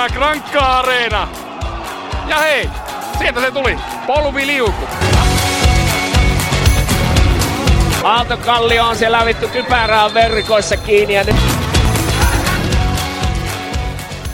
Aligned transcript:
Täyttää 0.00 0.18
Grankka 0.18 0.78
Areena. 0.78 1.28
Ja 2.28 2.36
hei, 2.36 2.70
sieltä 3.18 3.40
se 3.40 3.50
tuli. 3.50 3.76
Polviliuku. 4.06 4.84
Aaltokallio 8.04 8.84
on 8.84 8.96
siellä 8.96 9.24
vittu 9.24 9.48
kypärää 9.48 10.14
verkoissa 10.14 10.76
kiinni 10.76 11.14
ja 11.14 11.24
nyt 11.24 11.36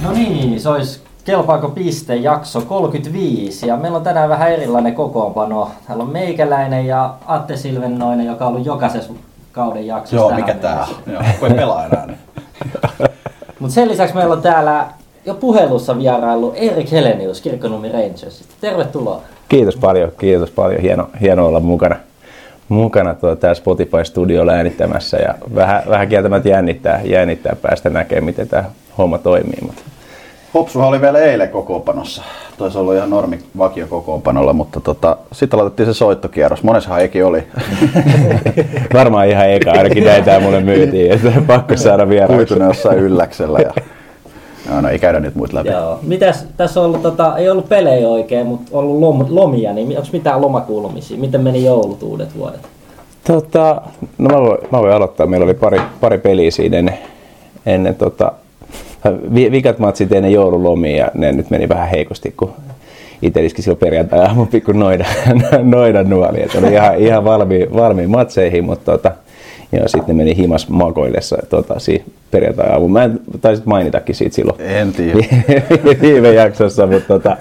No 0.00 0.12
niin, 0.12 0.60
se 0.60 0.68
olisi 0.68 1.00
Kelpaako 1.24 1.68
piste 1.68 2.16
jakso 2.16 2.60
35 2.60 3.66
ja 3.66 3.76
meillä 3.76 3.98
on 3.98 4.04
tänään 4.04 4.28
vähän 4.28 4.52
erilainen 4.52 4.94
kokoonpano. 4.94 5.70
Täällä 5.86 6.04
on 6.04 6.10
meikäläinen 6.10 6.86
ja 6.86 7.14
Atte 7.26 7.56
Silvennoinen, 7.56 8.26
joka 8.26 8.44
on 8.44 8.52
ollut 8.52 8.66
jokaisessa 8.66 9.12
kauden 9.52 9.86
jaksossa 9.86 10.16
Joo, 10.16 10.34
mikä 10.34 10.54
tää 10.54 10.86
on? 10.88 10.96
Joo, 11.12 11.22
voi 11.40 11.50
pelaa 11.50 11.84
enää. 11.86 12.06
Niin. 12.06 12.18
Mutta 13.58 13.74
sen 13.74 13.88
lisäksi 13.88 14.14
meillä 14.14 14.34
on 14.34 14.42
täällä 14.42 14.86
jo 15.26 15.34
puhelussa 15.34 15.98
vierailu 15.98 16.52
Erik 16.56 16.92
Helenius 16.92 17.40
Kirkkonummi 17.40 17.92
Rangersista. 17.92 18.54
Tervetuloa. 18.60 19.22
Kiitos 19.48 19.76
paljon, 19.76 20.12
kiitos 20.18 20.50
paljon. 20.50 20.80
Hieno, 20.80 21.08
hieno 21.20 21.46
olla 21.46 21.60
mukana, 21.60 21.96
mukana 22.68 23.14
tuo 23.14 23.36
tää 23.36 23.54
Spotify-studio 23.54 24.50
äänittämässä 24.50 25.16
ja 25.16 25.34
vähän, 25.54 25.82
vähän 25.88 26.08
kieltämättä 26.08 26.48
jännittää, 26.48 27.00
jännittää 27.04 27.56
päästä 27.62 27.90
näkemään, 27.90 28.24
miten 28.24 28.48
tämä 28.48 28.64
homma 28.98 29.18
toimii. 29.18 29.58
Mutta 29.62 29.82
Hopsuhan 30.54 30.88
oli 30.88 31.00
vielä 31.00 31.18
eilen 31.18 31.48
kokoonpanossa. 31.48 32.22
Taisi 32.58 32.78
olla 32.78 32.94
ihan 32.94 33.10
normi 33.10 33.38
vakio 33.58 33.86
kokoonpanolla, 33.86 34.52
mutta 34.52 34.80
tota, 34.80 35.16
sitten 35.32 35.60
aloitettiin 35.60 35.86
se 35.86 35.94
soittokierros. 35.94 36.62
Monessahan 36.62 37.00
Eki 37.00 37.22
oli. 37.22 37.42
varmaan 38.94 39.28
ihan 39.28 39.50
eka, 39.50 39.70
ainakin 39.70 40.04
näitä 40.04 40.40
mulle 40.40 40.60
myytiin, 40.60 41.12
että 41.12 41.32
pakko 41.46 41.76
saada 41.76 42.08
vieraaksi. 42.08 42.36
Kuitunen 42.36 42.68
jossain 42.68 42.98
ylläksellä. 42.98 43.58
Ja... 43.58 43.72
No, 44.70 44.80
no 44.80 44.88
ei 44.88 44.98
käydä 44.98 45.20
nyt 45.20 45.34
muut 45.34 45.52
läpi. 45.52 45.68
Joo. 45.68 45.98
Mitäs, 46.02 46.46
tässä 46.56 46.80
on 46.80 46.86
ollut, 46.86 47.02
tota, 47.02 47.36
ei 47.36 47.50
ollut 47.50 47.68
pelejä 47.68 48.08
oikein, 48.08 48.46
mutta 48.46 48.66
ollut 48.72 49.00
lom, 49.00 49.26
lomia, 49.28 49.72
niin 49.72 49.88
onko 49.88 50.08
mitään 50.12 50.40
lomakuulumisia? 50.40 51.18
Miten 51.18 51.40
meni 51.40 51.64
joulut 51.64 52.02
uudet 52.02 52.38
vuodet? 52.38 52.60
Tota, 53.26 53.82
no 54.18 54.28
mä 54.28 54.40
voin, 54.40 54.58
mä 54.72 54.78
voin 54.78 54.92
aloittaa. 54.92 55.26
Meillä 55.26 55.44
oli 55.44 55.54
pari, 55.54 55.80
pari 56.00 56.18
peliä 56.18 56.50
siinä 56.50 56.78
ennen, 56.78 56.98
ennen 57.66 57.94
tota, 57.94 58.32
vi- 59.34 59.50
vikat 59.50 59.78
matsit 59.78 60.12
ennen 60.12 60.32
joululomia 60.32 60.96
ja 60.96 61.10
ne 61.14 61.32
nyt 61.32 61.50
meni 61.50 61.68
vähän 61.68 61.88
heikosti, 61.88 62.34
kun 62.36 62.52
itse 63.22 63.44
iski 63.44 63.62
silloin 63.62 63.78
perjantai 63.78 64.20
aamun 64.20 64.48
pikku 64.48 64.72
noida, 64.72 65.04
noida 65.62 66.02
nuoli. 66.02 66.42
Et 66.42 66.54
oli 66.54 66.72
ihan, 66.72 66.98
ihan 66.98 67.24
valmi, 67.24 67.66
valmiin 67.76 68.10
matseihin, 68.10 68.64
mutta 68.64 68.92
tota, 68.92 69.12
ja 69.72 69.88
sitten 69.88 70.16
ne 70.16 70.24
meni 70.24 70.36
himas 70.36 70.68
makoillessa 70.68 71.36
tota, 71.50 71.74
perjantai 72.30 72.70
aamun. 72.70 72.92
Mä 72.92 73.04
en 73.04 73.20
taisit 73.40 73.66
mainitakin 73.66 74.14
siitä 74.14 74.34
silloin 74.34 74.60
En 74.60 74.92
tiedä. 74.92 75.18
viime 76.02 76.32
jaksossa, 76.32 76.86
mutta 76.86 77.08
tota, 77.08 77.36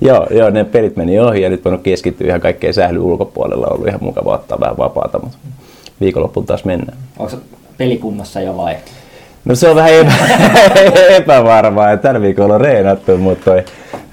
joo, 0.00 0.26
joo, 0.30 0.50
ne 0.50 0.64
pelit 0.64 0.96
meni 0.96 1.20
ohi 1.20 1.42
ja 1.42 1.50
nyt 1.50 1.64
voinut 1.64 1.82
keskittyä 1.82 2.26
ihan 2.26 2.40
kaikkeen 2.40 2.74
sähly 2.74 2.98
ulkopuolella. 2.98 3.66
On 3.66 3.72
ollut 3.72 3.88
ihan 3.88 4.04
mukava 4.04 4.34
ottaa 4.34 4.60
vähän 4.60 4.78
vapaata, 4.78 5.18
mutta 5.18 5.38
viikonloppuun 6.00 6.46
taas 6.46 6.64
mennään. 6.64 6.98
Onko 7.18 7.36
pelikunnossa 7.78 8.40
jo 8.40 8.56
vai? 8.56 8.76
No 9.44 9.54
se 9.54 9.68
on 9.68 9.76
vähän 9.76 9.92
epä, 9.92 10.12
epävarmaa, 11.16 11.92
että 11.92 12.08
tällä 12.08 12.20
viikolla 12.20 12.54
on 12.54 12.60
reenattu, 12.60 13.18
mutta 13.18 13.44
toi, 13.44 13.64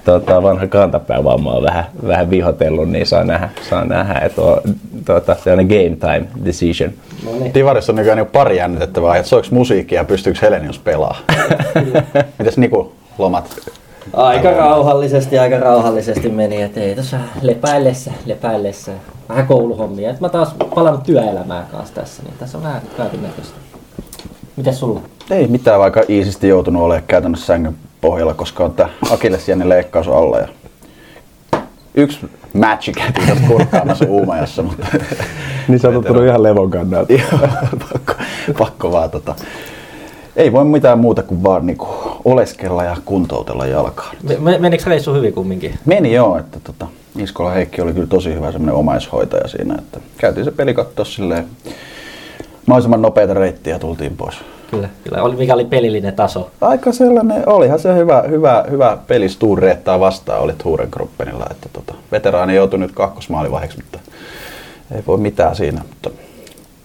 tota, 0.04 0.42
vanha 0.42 0.66
kantapäävamma 0.66 1.52
on 1.52 1.62
vähän, 1.62 1.84
vähän 2.06 2.30
vihotellut, 2.30 2.88
niin 2.90 3.06
saa 3.06 3.24
nähdä, 3.24 3.48
saa 3.68 3.84
nähdä 3.84 4.18
että 4.18 4.42
on 4.42 4.60
tota, 5.04 5.34
sellainen 5.34 5.66
game 5.66 5.96
time 5.96 6.44
decision. 6.44 6.90
No 7.24 7.30
niin. 7.40 7.54
Divarissa 7.54 7.92
on 7.92 7.96
nykyään 7.96 8.18
niinku 8.18 8.32
pari 8.32 8.56
jännitettävää, 8.56 9.16
että 9.16 9.28
soiko 9.28 9.48
musiikkia 9.50 10.00
ja 10.00 10.04
pystyykö 10.04 10.38
Helenius 10.42 10.78
pelaa? 10.78 11.18
Mitäs 12.38 12.58
Niku 12.58 12.92
lomat? 13.18 13.56
Aika 14.12 14.50
rauhallisesti, 14.50 15.38
aika 15.38 15.58
rauhallisesti 15.58 16.28
meni, 16.28 16.62
että 16.62 16.80
ei 16.80 16.94
tässä 16.94 17.20
lepäillessä, 17.42 18.10
lepäillessä. 18.26 18.92
Vähän 19.28 19.46
kouluhommia. 19.46 20.10
Et 20.10 20.20
mä 20.20 20.28
taas 20.28 20.54
palannut 20.74 21.02
työelämään 21.02 21.66
kanssa 21.66 21.94
tässä, 21.94 22.22
niin 22.22 22.34
tässä 22.38 22.58
on 22.58 22.64
vähän 22.64 22.82
kaiken 22.96 23.22
näköistä. 23.22 23.54
Mitäs 24.56 24.80
sulla? 24.80 25.00
Ei 25.30 25.46
mitään, 25.46 25.80
vaikka 25.80 26.02
iisisti 26.08 26.48
joutunut 26.48 26.82
olemaan 26.82 27.04
käytännössä 27.06 27.46
sängyn 27.46 27.76
pohjalla, 28.00 28.34
koska 28.34 28.64
on 28.64 28.72
tää 28.72 28.88
Akillesjännin 29.10 29.68
leikkaus 29.68 30.08
alla. 30.08 30.38
Ja 30.38 30.48
yksi 31.94 32.30
matchi 32.54 32.92
käytiin 32.92 33.26
tuossa 33.26 33.46
kurkkaamassa 33.48 34.04
Uumajassa, 34.08 34.62
mutta 34.62 34.86
Niin 35.68 35.78
sä 35.78 35.88
oot 35.88 35.96
ottanut 35.96 36.24
ihan 36.24 36.42
levon 36.42 36.70
kannalta. 36.70 37.12
Joo, 37.12 37.48
pakko, 37.92 38.12
pakko 38.58 38.92
vaan 38.92 39.10
tota. 39.10 39.34
Ei 40.36 40.52
voi 40.52 40.64
mitään 40.64 40.98
muuta 40.98 41.22
kuin 41.22 41.42
vaan 41.42 41.66
niinku 41.66 41.88
oleskella 42.24 42.84
ja 42.84 42.96
kuntoutella 43.04 43.66
jalkaa. 43.66 44.12
Me, 44.38 44.58
menikö 44.58 44.84
reissu 44.86 45.14
hyvin 45.14 45.32
kumminkin? 45.32 45.74
Meni 45.84 46.12
joo, 46.12 46.38
että 46.38 46.60
tota, 46.64 46.86
Iskola 47.18 47.50
Heikki 47.50 47.80
oli 47.80 47.92
kyllä 47.92 48.06
tosi 48.06 48.34
hyvä 48.34 48.52
semmoinen 48.52 48.74
omaishoitaja 48.74 49.48
siinä, 49.48 49.74
että 49.78 50.00
käytiin 50.18 50.44
se 50.44 50.50
peli 50.50 50.74
katsoa 50.74 51.04
silleen 51.04 51.46
mahdollisimman 52.66 53.02
nopeita 53.02 53.34
reittiä 53.34 53.74
ja 53.74 53.78
tultiin 53.78 54.16
pois. 54.16 54.34
Kyllä, 54.70 54.88
kyllä. 55.04 55.22
Oli, 55.22 55.36
mikä 55.36 55.54
oli 55.54 55.64
pelillinen 55.64 56.14
taso? 56.14 56.50
Aika 56.60 56.92
sellainen, 56.92 57.48
olihan 57.48 57.78
se 57.78 57.94
hyvä, 57.94 58.24
hyvä, 58.28 58.64
hyvä 58.70 58.98
peli 59.06 59.28
Sturreettaa 59.28 60.00
vastaan, 60.00 60.40
oli 60.40 60.54
Hurenkruppenilla, 60.64 61.46
että 61.50 61.68
tota, 61.72 61.94
veteraani 62.12 62.54
joutui 62.54 62.78
nyt 62.78 62.92
kakkosmaalivaiheeksi, 62.92 63.78
mutta 63.78 63.98
ei 64.94 65.02
voi 65.06 65.18
mitään 65.18 65.56
siinä, 65.56 65.80
mutta 65.88 66.10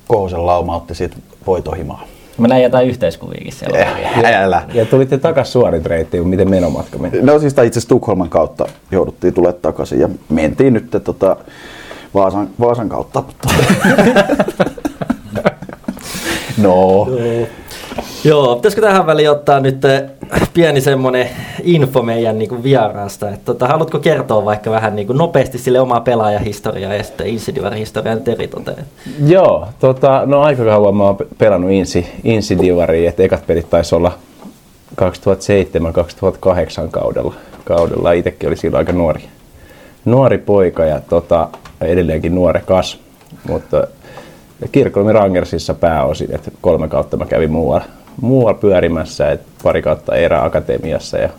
Kohosen 0.08 0.46
lauma 0.46 0.76
otti 0.76 0.96
siitä 0.96 1.16
voitohimaa. 1.48 2.04
Mä 2.38 2.48
näin 2.48 2.64
jotain 2.64 2.88
yhteiskuviakin 2.88 3.54
siellä. 3.54 3.78
Eh, 3.78 4.42
Älä. 4.44 4.62
Ja 4.74 4.86
tulitte 4.86 5.18
takas 5.18 5.54
suorit 5.54 5.86
reittiin, 5.86 6.28
miten 6.28 6.50
menomatka 6.50 6.98
meni? 6.98 7.22
No 7.22 7.40
siis 7.40 7.54
itse 7.54 7.62
asiassa 7.62 7.90
Tukholman 7.90 8.30
kautta 8.30 8.66
jouduttiin 8.92 9.34
tulemaan 9.34 9.62
takaisin 9.62 10.00
ja 10.00 10.10
mentiin 10.30 10.74
nyt 10.74 10.90
tota 11.04 11.38
Vaasan, 12.14 12.50
Vaasan 12.60 12.90
kautta. 12.90 13.24
Mutta... 13.28 13.50
no, 16.64 17.08
Joo, 18.24 18.56
pitäisikö 18.56 18.82
tähän 18.82 19.06
väliin 19.06 19.32
ottaa 19.32 19.60
nyt 19.60 19.86
eh, 19.86 20.04
pieni 20.54 20.82
semmonen 20.82 21.30
info 21.64 22.02
meidän 22.02 22.40
niin 22.40 22.64
vieraasta. 22.64 23.30
Että, 23.30 23.46
tota, 23.46 23.68
haluatko 23.68 24.00
kertoa 24.00 24.46
vaikka 24.46 24.72
vähän 24.72 24.96
niin 24.96 25.08
kuin 25.08 25.18
nopeasti 25.18 25.58
sille 25.58 25.80
omaa 25.80 26.00
pelaajahistoriaa 26.00 26.94
ja 26.94 27.04
sitten 27.04 27.28
Insidivar-historiaa 27.28 28.16
nyt 28.16 28.28
eri 28.28 28.48
toteen? 28.48 28.86
Joo, 29.28 29.68
tota, 29.80 30.24
no 30.26 30.42
aika 30.42 30.64
kauan 30.64 30.96
mä 30.96 31.04
oon 31.04 31.18
pe- 31.18 31.28
pelannut 31.38 31.72
Insi, 31.72 32.08
Insi 32.24 32.58
Divariin, 32.58 33.10
että 33.10 33.24
ekat 33.24 33.48
pelit 33.48 33.70
taisi 33.70 33.96
olla 33.96 34.12
2007-2008 35.02 35.06
kaudella. 36.92 37.34
kaudella. 37.66 38.12
Itsekin 38.12 38.50
oli 38.50 38.58
silloin 38.58 38.80
aika 38.80 38.92
nuori, 38.92 39.24
nuori 40.06 40.38
poika 40.38 40.86
ja 40.86 41.00
tota, 41.10 41.48
edelleenkin 41.82 42.36
nuorekas, 42.36 43.00
mutta 43.50 43.88
Kirkkolmi 44.72 45.14
Rangersissa 45.14 45.74
pääosin, 45.74 46.36
että 46.36 46.52
kolme 46.62 46.88
kautta 46.88 47.18
mä 47.18 47.26
kävin 47.26 47.52
muualla, 47.52 47.86
muualla 48.22 48.54
pyörimässä, 48.54 49.32
että 49.32 49.48
pari 49.64 49.82
kautta 49.82 50.16
Eera 50.16 50.46
Akatemiassa 50.46 51.18
ja 51.18 51.30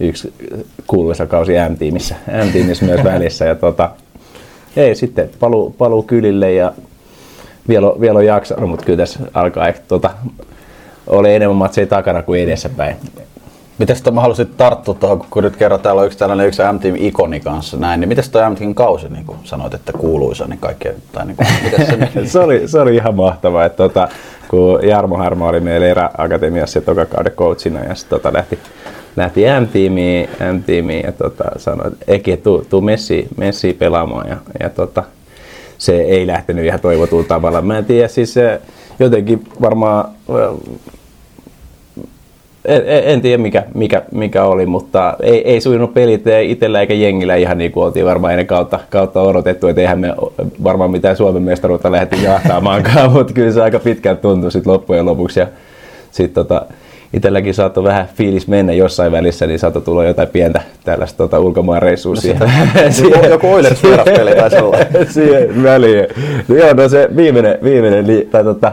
yksi 0.00 0.32
kuuluisa 0.86 1.26
kausi 1.26 1.52
M-tiimissä, 1.68 2.14
M-tiimissä 2.46 2.84
myös 2.84 3.04
välissä. 3.04 3.44
Ja 3.44 3.54
tota, 3.54 3.90
ei, 4.76 4.94
sitten 4.94 5.30
paluu, 5.40 5.70
paluu 5.70 6.02
kylille 6.02 6.52
ja 6.52 6.72
vielä, 7.68 7.90
on- 7.90 8.00
vielä 8.00 8.18
on 8.18 8.26
jaksanut, 8.26 8.70
mutta 8.70 8.84
kyllä 8.86 8.96
tässä 8.96 9.20
alkaa 9.34 9.68
ehkä 9.68 9.80
tota, 9.88 10.10
oli 11.06 11.34
enemmän 11.34 11.56
matseja 11.56 11.86
takana 11.86 12.22
kuin 12.22 12.40
edessäpäin. 12.42 12.96
Miten 13.82 13.96
sitä 13.96 14.10
mä 14.10 14.20
halusin 14.20 14.46
tarttua 14.56 14.94
tuohon, 14.94 15.24
kun 15.30 15.42
nyt 15.42 15.56
kerran 15.56 15.80
täällä 15.80 16.00
on 16.00 16.06
yksi 16.06 16.18
tällainen 16.18 16.46
yksi 16.46 16.62
M-team 16.72 16.94
ikoni 16.98 17.40
kanssa 17.40 17.76
näin, 17.76 18.00
niin 18.00 18.08
miten 18.08 18.24
toi 18.32 18.50
M-team 18.50 18.74
kausi, 18.74 19.08
niin 19.08 19.24
kuin 19.24 19.38
sanoit, 19.44 19.74
että 19.74 19.92
kuuluisa, 19.92 20.46
niin 20.46 20.58
kaikkea, 20.58 20.92
tai 21.12 21.26
niin 21.26 21.36
kuin, 21.36 21.46
se 22.14 22.26
se, 22.32 22.38
oli, 22.38 22.68
se 22.68 22.80
oli 22.80 22.94
ihan 22.94 23.14
mahtavaa, 23.14 23.64
että 23.64 23.76
tota, 23.76 24.08
kun 24.48 24.88
Jarmo 24.88 25.16
Harma 25.16 25.48
oli 25.48 25.60
meillä 25.60 25.86
Erä 25.86 26.10
Akatemiassa 26.18 26.80
toka 26.80 27.06
kauden 27.06 27.32
coachina 27.32 27.84
ja 27.84 27.94
sitten 27.94 28.18
tota, 28.18 28.32
lähti, 28.32 28.58
lähti 29.16 29.40
M-tiimiin, 29.60 30.28
M-tiimiin 30.52 31.04
ja 31.04 31.12
tota, 31.12 31.44
sanoi, 31.56 31.86
että 31.86 32.04
Eki, 32.08 32.36
tuu, 32.36 32.66
tuu 32.70 32.80
Messi, 32.80 33.28
Messi 33.36 33.72
pelaamaan 33.72 34.28
ja, 34.28 34.36
ja 34.60 34.70
tota, 34.70 35.02
se 35.78 36.00
ei 36.00 36.26
lähtenyt 36.26 36.64
ihan 36.64 36.80
toivotulla 36.80 37.24
tavalla. 37.24 37.62
Mä 37.62 37.78
en 37.78 37.84
tiedä, 37.84 38.08
siis 38.08 38.34
jotenkin 38.98 39.44
varmaan 39.60 40.04
en, 42.64 42.82
en, 42.86 43.20
tiedä 43.20 43.42
mikä, 43.42 43.62
mikä, 43.74 44.02
mikä 44.12 44.44
oli, 44.44 44.66
mutta 44.66 45.16
ei, 45.22 45.50
ei 45.50 45.60
sujunut 45.60 45.94
pelit 45.94 46.24
itsellä 46.42 46.80
eikä 46.80 46.94
jengillä 46.94 47.36
ihan 47.36 47.58
niin 47.58 47.72
kuin 47.72 47.84
oltiin 47.84 48.06
varmaan 48.06 48.32
ennen 48.32 48.46
kautta, 48.46 48.80
kautta 48.90 49.22
odotettu, 49.22 49.68
että 49.68 49.80
eihän 49.80 49.98
me 49.98 50.14
varmaan 50.64 50.90
mitään 50.90 51.16
Suomen 51.16 51.42
mestaruutta 51.42 51.92
lähdetty 51.92 52.16
jahtaamaankaan, 52.16 53.12
mutta 53.12 53.32
kyllä 53.32 53.52
se 53.52 53.62
aika 53.62 53.78
pitkään 53.78 54.16
tuntui 54.16 54.52
sitten 54.52 54.72
loppujen 54.72 55.06
lopuksi. 55.06 55.40
Ja 55.40 55.46
sitten 56.10 56.34
tota, 56.44 56.66
itselläkin 57.12 57.54
saattoi 57.54 57.84
vähän 57.84 58.08
fiilis 58.14 58.48
mennä 58.48 58.72
jossain 58.72 59.12
välissä, 59.12 59.46
niin 59.46 59.58
saattoi 59.58 59.82
tulla 59.82 60.04
jotain 60.04 60.28
pientä 60.28 60.60
tällaista 60.84 61.16
tota, 61.16 61.38
ulkomaan 61.38 61.82
reissua 61.82 62.16
siihen. 62.16 62.40
Joku- 63.02 63.26
joku 63.28 63.52
Oilers 63.52 63.82
vieraspeli 63.82 64.34
tai 64.34 64.50
sellainen. 64.50 65.06
siihen 65.12 65.62
väliin. 65.62 66.06
Joo, 66.48 66.72
no 66.74 66.88
se 66.88 67.08
viimeinen, 67.16 67.58
viimeinen 67.62 68.06
li, 68.06 68.28
tai 68.30 68.44
tota, 68.44 68.72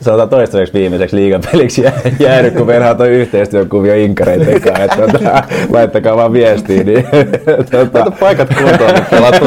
sanotaan 0.00 0.28
toistaiseksi 0.28 0.74
viimeiseksi 0.74 1.16
liigapeliksi 1.16 1.82
jää- 1.82 2.00
jäänyt, 2.18 2.54
kun 2.54 2.66
on 2.90 2.96
toi 2.96 3.08
yhteistyökuvio 3.08 3.94
inkareiden 3.94 4.60
kanssa, 4.60 4.84
että 4.84 4.96
tota, 4.96 5.42
laittakaa 5.70 6.16
vaan 6.16 6.32
viestiä. 6.32 6.84
Niin, 6.84 7.06
tota, 7.70 7.98
Laita 7.98 8.10
paikat 8.20 8.48
kuntoon, 8.54 8.94
nyt 8.94 9.10
pelaat 9.10 9.40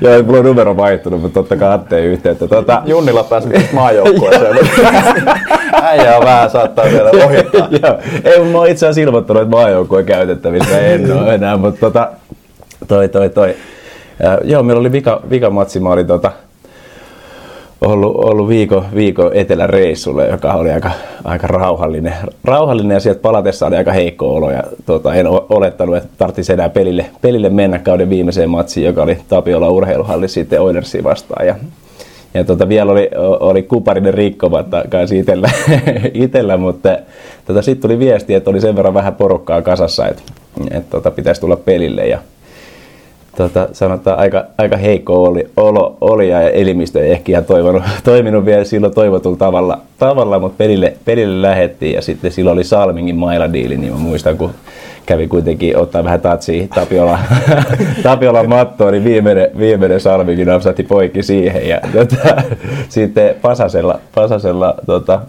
joo, 0.00 0.22
mulla 0.22 0.38
on 0.38 0.44
numero 0.44 0.76
vaihtunut, 0.76 1.20
mutta 1.20 1.34
totta 1.34 1.56
kai 1.56 1.74
Atteen 1.74 2.04
yhteyttä. 2.04 2.48
Tota, 2.48 2.82
Junnilla 2.86 3.24
pääsi 3.24 3.48
myös 3.48 3.72
maajoukkueeseen. 3.72 4.58
Äijä 5.82 6.18
on 6.18 6.24
vähän 6.24 6.50
saattaa 6.50 6.84
vielä 6.84 7.10
ohittaa. 7.24 7.68
Joo, 7.82 7.98
ei, 8.24 8.44
mä 8.44 8.58
oon 8.58 8.68
itse 8.68 8.86
asiassa 8.86 9.00
ilmoittanut, 9.00 9.42
että 9.42 9.56
maajoukkueen 9.56 10.06
käytettävissä 10.06 10.80
en 10.80 11.12
ole 11.12 11.34
enää, 11.34 11.56
mutta 11.56 11.80
tota, 11.80 12.10
toi, 12.88 13.08
toi, 13.08 13.30
toi. 13.30 13.54
Ja, 14.22 14.38
joo, 14.44 14.62
meillä 14.62 14.80
oli 14.80 14.92
vika, 14.92 15.20
vika 15.30 15.50
matsi, 15.50 15.80
mä 15.80 15.88
olin 15.88 16.06
tota, 16.06 16.32
ollut, 17.80 18.16
ollut 18.16 18.48
viikon, 18.48 18.84
viikon 18.94 19.30
eteläreissulle, 19.34 20.28
joka 20.28 20.52
oli 20.52 20.70
aika, 20.70 20.90
aika 21.24 21.46
rauhallinen. 21.46 22.14
rauhallinen 22.44 22.94
ja 22.94 23.00
sieltä 23.00 23.20
palatessa 23.20 23.66
oli 23.66 23.76
aika 23.76 23.92
heikko 23.92 24.36
olo 24.36 24.50
ja 24.50 24.62
tota, 24.86 25.14
en 25.14 25.26
olettanut, 25.28 25.96
että 25.96 26.08
tarvitsisi 26.18 26.52
enää 26.52 26.68
pelille, 26.68 27.06
pelille 27.20 27.48
mennä 27.48 27.78
kauden 27.78 28.10
viimeiseen 28.10 28.50
matsiin, 28.50 28.86
joka 28.86 29.02
oli 29.02 29.18
Tapiola 29.28 29.68
urheiluhalli 29.68 30.28
sitten 30.28 30.60
Oilersia 30.60 31.04
vastaan. 31.04 31.46
Ja, 31.46 31.54
ja 32.34 32.44
tota, 32.44 32.68
vielä 32.68 32.92
oli, 32.92 33.10
oli 33.40 33.62
kuparinen 33.62 34.14
rikkomatta 34.14 34.84
kanssa 34.88 35.16
itellä, 35.16 35.50
itellä 36.14 36.56
mutta 36.56 36.98
tota, 37.46 37.62
sitten 37.62 37.82
tuli 37.82 37.98
viesti, 37.98 38.34
että 38.34 38.50
oli 38.50 38.60
sen 38.60 38.76
verran 38.76 38.94
vähän 38.94 39.14
porukkaa 39.14 39.62
kasassa, 39.62 40.08
että, 40.08 40.22
että 40.70 40.90
tota, 40.90 41.10
pitäisi 41.10 41.40
tulla 41.40 41.56
pelille. 41.56 42.06
Ja, 42.06 42.18
tota, 43.36 43.68
sanotaan 43.72 44.18
aika, 44.18 44.44
aika 44.58 44.76
heikko 44.76 45.22
oli, 45.24 45.46
olo, 45.56 45.96
oli 46.00 46.28
ja 46.28 46.50
elimistö 46.50 47.04
ei 47.04 47.12
ehkä 47.12 47.32
ihan 47.32 47.44
toivonut, 47.44 47.82
toiminut 48.04 48.44
vielä 48.44 48.64
silloin 48.64 48.94
toivotulla 48.94 49.36
tavalla, 49.36 49.78
tavalla 49.98 50.38
mutta 50.38 50.58
pelille, 50.58 50.96
pelille 51.04 51.48
lähettiin 51.48 51.94
ja 51.94 52.02
sitten 52.02 52.32
silloin 52.32 52.54
oli 52.54 52.64
Salmingin 52.64 53.16
mailadiili, 53.16 53.76
niin 53.76 53.92
mä 53.92 53.98
muistan 53.98 54.36
kun 54.36 54.50
kävi 55.06 55.28
kuitenkin 55.28 55.76
ottaa 55.76 56.04
vähän 56.04 56.20
tatsia 56.20 56.66
Tapiola, 56.74 57.18
Tapiola 58.02 58.44
mattoon, 58.44 58.92
niin 58.92 59.04
viimeinen, 59.04 59.50
viimeinen 59.58 60.00
Salmingin 60.00 60.46
napsahti 60.46 60.82
poikki 60.82 61.22
siihen 61.22 61.68
ja 61.68 61.80
tota, 61.92 62.42
sitten 62.88 63.34
Pasasella, 63.42 64.00
Pasasella 64.14 64.74
tota, 64.86 65.20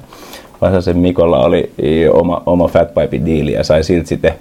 Pasasen 0.59 0.98
Mikolla 0.98 1.45
oli 1.45 1.71
oma, 2.13 2.44
oma 2.45 2.68
Fatpipe 2.68 3.25
diili 3.25 3.51
ja 3.53 3.63
sai 3.63 3.83
siltä 3.83 4.07
sitten 4.07 4.33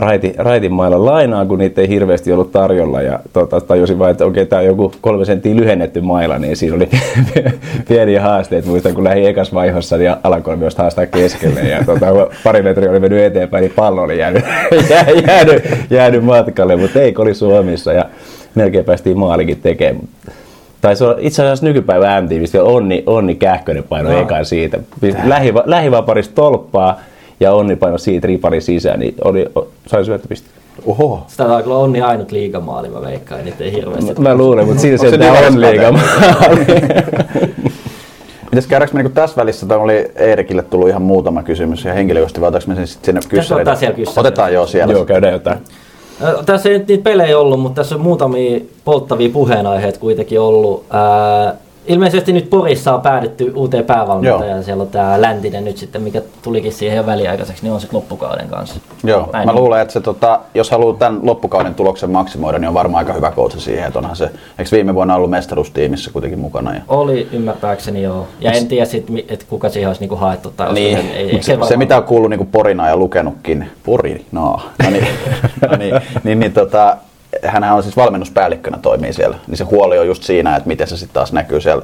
raiti, 0.00 0.34
raitin 0.38 0.72
mailla 0.72 1.04
lainaa, 1.04 1.46
kun 1.46 1.58
niitä 1.58 1.80
ei 1.80 1.88
hirveästi 1.88 2.32
ollut 2.32 2.52
tarjolla. 2.52 3.02
Ja 3.02 3.18
tota, 3.32 3.60
tajusin 3.60 3.98
vain, 3.98 4.10
että 4.10 4.26
okei, 4.26 4.46
tämä 4.46 4.60
on 4.60 4.66
joku 4.66 4.92
kolme 5.00 5.24
senttiä 5.24 5.56
lyhennetty 5.56 6.00
maila, 6.00 6.38
niin 6.38 6.56
siinä 6.56 6.76
oli 6.76 6.88
pieniä 7.88 8.22
haasteita. 8.22 8.68
Muistan, 8.68 8.94
kun 8.94 9.04
lähdin 9.04 9.28
ekas 9.28 9.54
vaihossa, 9.54 9.96
niin 9.96 10.14
alkoi 10.22 10.56
myös 10.56 10.76
haastaa 10.76 11.06
keskelle. 11.06 11.60
Ja 11.60 11.84
tota, 11.84 12.06
pari 12.44 12.62
metriä 12.62 12.90
oli 12.90 13.00
mennyt 13.00 13.22
eteenpäin, 13.24 13.62
niin 13.62 13.72
pallo 13.76 14.02
oli 14.02 14.18
jäänyt, 14.18 14.44
jää- 14.90 15.06
jäänyt, 15.26 15.62
jäänyt 15.90 16.24
matkalle, 16.24 16.76
mutta 16.76 17.00
ei, 17.00 17.14
oli 17.18 17.34
Suomessa 17.34 17.92
ja 17.92 18.04
melkein 18.54 18.84
päästiin 18.84 19.18
maalikin 19.18 19.60
tekemään. 19.60 20.08
Tai 20.80 20.96
se 20.96 21.04
on 21.04 21.14
itse 21.18 21.42
asiassa 21.42 21.66
nykypäivä 21.66 22.20
MTVstä 22.20 22.62
Onni, 22.62 23.02
Onni 23.06 23.34
Kähkönen 23.34 23.84
paino 23.88 24.12
Joo. 24.12 24.22
ekan 24.22 24.44
siitä. 24.44 24.78
Lähiva, 25.24 25.62
lähivaparista 25.66 26.34
tolppaa 26.34 27.00
ja 27.40 27.52
Onni 27.52 27.76
paino 27.76 27.98
siitä 27.98 28.26
ripari 28.26 28.60
sisään, 28.60 29.00
niin 29.00 29.14
oli, 29.24 29.46
sai 29.86 30.04
syöttöpiste. 30.04 30.50
Oho. 30.86 31.24
Sitä 31.26 31.44
taitaa 31.44 31.62
kyllä 31.62 31.76
onni 31.76 32.00
ainut 32.00 32.32
liigamaali, 32.32 32.88
mä 32.88 33.00
veikkaan, 33.00 33.44
niitä 33.44 33.64
ei 33.64 33.72
hirveästi. 33.72 34.14
Mä 34.18 34.34
luulen, 34.34 34.66
mutta 34.66 34.80
siinä 34.80 34.96
se, 34.96 35.10
se 35.10 35.16
se 35.18 35.30
on 35.30 35.36
Divaris 35.36 35.56
liiga. 35.56 35.92
Mitäs 38.50 38.66
käydäänkö 38.66 38.94
me 38.94 39.02
niinku 39.02 39.14
tässä 39.14 39.36
välissä, 39.36 39.66
tai 39.66 39.78
oli 39.78 40.10
Eerikille 40.14 40.62
tullut 40.62 40.88
ihan 40.88 41.02
muutama 41.02 41.42
kysymys 41.42 41.84
ja 41.84 41.92
henkilökohtaisesti, 41.92 42.40
vai 42.40 42.48
otetaanko 42.48 42.68
me 42.68 42.74
sen 42.74 42.86
sitten 42.86 43.04
sinne 43.04 43.20
kyssäriin? 43.28 43.60
ottaa 43.60 43.76
siellä 43.76 43.96
kyssäriin. 43.96 44.20
Otetaan 44.20 44.52
joo 44.52 44.66
siellä. 44.66 44.92
Joo, 44.92 45.04
käydään 45.04 45.32
jotain. 45.32 45.58
Tässä 46.46 46.68
ei 46.68 46.78
nyt 46.78 46.88
niitä 46.88 47.04
pelejä 47.04 47.38
ollut, 47.38 47.60
mutta 47.60 47.80
tässä 47.80 47.94
on 47.94 48.00
muutamia 48.00 48.60
polttavia 48.84 49.28
puheenaiheita 49.32 50.00
kuitenkin 50.00 50.40
ollut. 50.40 50.84
Ää, 50.90 51.54
ilmeisesti 51.86 52.32
nyt 52.32 52.50
Porissa 52.50 52.94
on 52.94 53.00
päädytty 53.00 53.52
uuteen 53.54 53.84
päävalmentajaan. 53.84 54.64
Siellä 54.64 54.82
on 54.82 54.88
tämä 54.88 55.20
Läntinen 55.20 55.64
nyt 55.64 55.76
sitten, 55.76 56.02
mikä 56.02 56.22
tulikin 56.42 56.72
siihen 56.72 56.96
jo 56.96 57.06
väliaikaiseksi, 57.06 57.62
niin 57.62 57.72
on 57.72 57.80
sitten 57.80 57.96
loppukauden 57.96 58.48
kanssa. 58.48 58.80
Joo, 59.04 59.30
Näin 59.32 59.46
mä 59.48 59.52
on. 59.52 59.58
luulen, 59.58 59.80
että 59.80 59.92
se, 59.92 60.00
tota, 60.00 60.40
jos 60.54 60.70
haluaa 60.70 60.96
tämän 60.96 61.20
loppukauden 61.22 61.74
tuloksen 61.74 62.10
maksimoida, 62.10 62.58
niin 62.58 62.68
on 62.68 62.74
varmaan 62.74 62.98
aika 63.04 63.12
hyvä 63.12 63.30
coach 63.36 63.58
siihen, 63.58 63.86
että 63.86 63.98
onhan 63.98 64.16
se, 64.16 64.30
eikö 64.58 64.70
viime 64.72 64.94
vuonna 64.94 65.14
ollut 65.16 65.30
mestaruustiimissä 65.30 66.10
kuitenkin 66.12 66.38
mukana? 66.38 66.74
Ja... 66.74 66.80
Oli 66.88 67.28
ymmärtääkseni 67.32 68.02
joo. 68.02 68.26
Ja 68.40 68.52
en 68.52 68.68
tiedä 68.68 68.84
sit, 68.86 69.10
mi- 69.10 69.26
että 69.28 69.44
kuka 69.48 69.68
siihen 69.68 69.88
olisi 69.88 70.00
niinku 70.02 70.16
haettu. 70.16 70.52
Tai 70.56 70.72
Niin, 70.72 70.98
se, 70.98 71.10
ei, 71.12 71.30
ei, 71.36 71.42
se, 71.42 71.58
se, 71.68 71.76
mitä 71.76 71.96
on 71.96 72.04
kuullut 72.04 72.30
niin 72.30 72.46
Porinaa 72.46 72.88
ja 72.88 72.96
lukenutkin, 72.96 73.70
Porinaa, 73.84 74.62
no 74.84 74.90
niin, 74.90 75.06
no 75.70 75.76
niin, 75.76 75.94
niin, 76.24 76.40
niin 76.40 76.52
tota, 76.52 76.96
hänhän 77.44 77.74
on 77.76 77.82
siis 77.82 77.96
valmennuspäällikkönä 77.96 78.78
toimii 78.82 79.12
siellä, 79.12 79.36
niin 79.46 79.56
se 79.56 79.64
huoli 79.64 79.98
on 79.98 80.06
just 80.06 80.22
siinä, 80.22 80.56
että 80.56 80.68
miten 80.68 80.86
se 80.86 80.96
sitten 80.96 81.14
taas 81.14 81.32
näkyy 81.32 81.60
siellä 81.60 81.82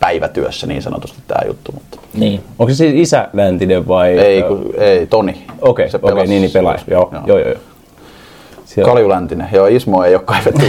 päivätyössä 0.00 0.66
niin 0.66 0.82
sanotusti 0.82 1.18
tämä 1.28 1.46
juttu, 1.46 1.72
mutta 1.72 1.98
Niin. 2.14 2.40
Onko 2.58 2.72
se 2.72 2.76
siis 2.76 2.92
isä 2.94 3.28
Läntinen 3.32 3.88
vai? 3.88 4.18
ei, 4.18 4.42
kun, 4.42 4.74
ei 4.78 5.06
Toni. 5.06 5.46
Okei, 5.60 5.90
Se 5.90 5.96
okei, 5.96 6.08
pelasi 6.10 6.28
niin, 6.30 6.42
niin 6.42 6.52
pelaaja. 6.52 6.78
Joo, 6.90 7.10
Joo. 7.12 7.22
joo, 7.26 7.38
joo. 7.38 7.48
joo. 7.48 7.58
Siellä- 8.74 8.90
Kalju 8.92 9.08
Läntinen, 9.08 9.48
joo 9.52 9.66
Ismo 9.66 10.04
ei 10.04 10.14
ole 10.14 10.22
kaivettu 10.24 10.60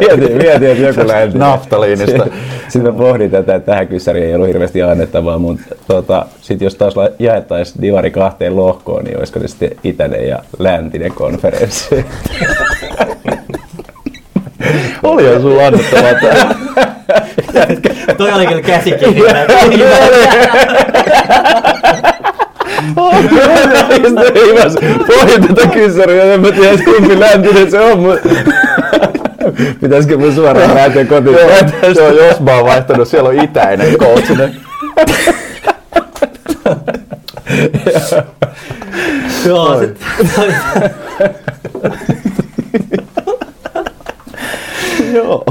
mietin, 0.00 0.36
mietin, 0.36 0.68
että 0.70 0.82
joku 1.00 1.08
lähti. 1.08 1.38
Naftaliinista. 1.38 2.26
Sitten 2.68 2.92
mä 2.94 2.98
pohdin 2.98 3.30
tätä, 3.30 3.54
että 3.54 3.66
tähän 3.72 3.88
kyssäriin 3.88 4.26
ei 4.26 4.34
ollut 4.34 4.48
hirveästi 4.48 4.82
annettavaa, 4.82 5.38
mutta 5.38 5.62
tota, 5.86 6.26
sitten 6.40 6.66
jos 6.66 6.74
taas 6.74 6.96
la- 6.96 7.08
jaettaisiin 7.18 7.82
divari 7.82 8.10
kahteen 8.10 8.56
lohkoon, 8.56 9.04
niin 9.04 9.18
olisiko 9.18 9.40
se 9.40 9.48
sitten 9.48 9.70
itäinen 9.84 10.28
ja 10.28 10.38
läntinen 10.58 11.12
konferenssi? 11.12 12.04
Oli 15.02 15.24
jo 15.24 15.40
sulla 15.40 15.66
annettavaa 15.66 16.14
tää. 16.20 16.54
Toi 18.18 18.32
oli 18.32 18.46
kyllä 18.46 18.62
käsikirja. 24.32 24.62
Himas, 24.62 24.74
pohdin 25.06 25.48
tätä 25.48 25.68
kyssäriä, 25.68 26.34
en 26.34 26.40
mä 26.40 26.52
tiedä 26.52 26.82
kumpi 26.84 27.20
läntinen 27.20 27.70
se 27.70 27.80
on, 27.80 27.98
mutta 27.98 28.28
pitäisikö 29.80 30.18
mun 30.18 30.34
suoraan 30.34 30.74
lähteä 30.74 31.04
kotiin? 31.04 31.36
Joo, 31.96 32.08
jos 32.10 32.40
mä 32.40 32.56
oon 32.56 32.64
vaihtanut, 32.66 33.08
siellä 33.08 33.28
on 33.28 33.40
itäinen 33.40 33.96
coachinen. 33.96 34.56
Joo, 39.46 39.80
sit, 39.80 40.00
Joo. 45.14 45.44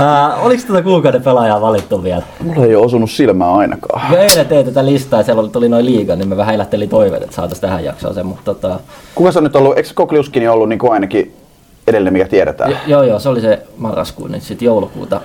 Uh, 0.00 0.46
oliko 0.46 0.62
tätä 0.66 0.82
kuukauden 0.82 1.22
pelaajaa 1.22 1.60
valittu 1.60 2.02
vielä? 2.02 2.22
Mulla 2.40 2.64
ei 2.66 2.76
ole 2.76 2.84
osunut 2.86 3.10
silmään 3.10 3.52
ainakaan. 3.52 4.08
Kun 4.08 4.18
eilen 4.18 4.46
tein 4.48 4.66
tätä 4.66 4.84
listaa 4.86 5.20
ja 5.20 5.24
siellä 5.24 5.40
oli- 5.42 5.48
tuli 5.50 5.68
noin 5.68 5.86
liiga, 5.86 6.16
niin 6.16 6.28
mä 6.28 6.36
vähän 6.36 6.54
elättelin 6.54 6.88
toiveet, 6.88 7.22
että 7.22 7.36
saataisiin 7.36 7.60
tähän 7.60 7.84
jaksoon 7.84 8.14
se, 8.14 8.22
mutta 8.22 8.54
tota, 8.54 8.80
Kuka 9.14 9.32
se 9.32 9.38
on 9.38 9.44
nyt 9.44 9.56
ollut, 9.56 9.76
eikö 9.76 9.88
Kokliuskini 9.94 10.48
ollut 10.48 10.68
niin 10.68 10.78
kuin 10.78 10.92
ainakin 10.92 11.34
edelleen, 11.86 12.12
mikä 12.12 12.28
tiedetään? 12.28 12.70
jo, 12.70 12.76
joo 12.86 13.02
joo, 13.02 13.18
se 13.18 13.28
oli 13.28 13.40
se 13.40 13.62
marraskuun, 13.76 14.30
nyt 14.32 14.42
sitten 14.42 14.66
joulukuuta. 14.66 15.20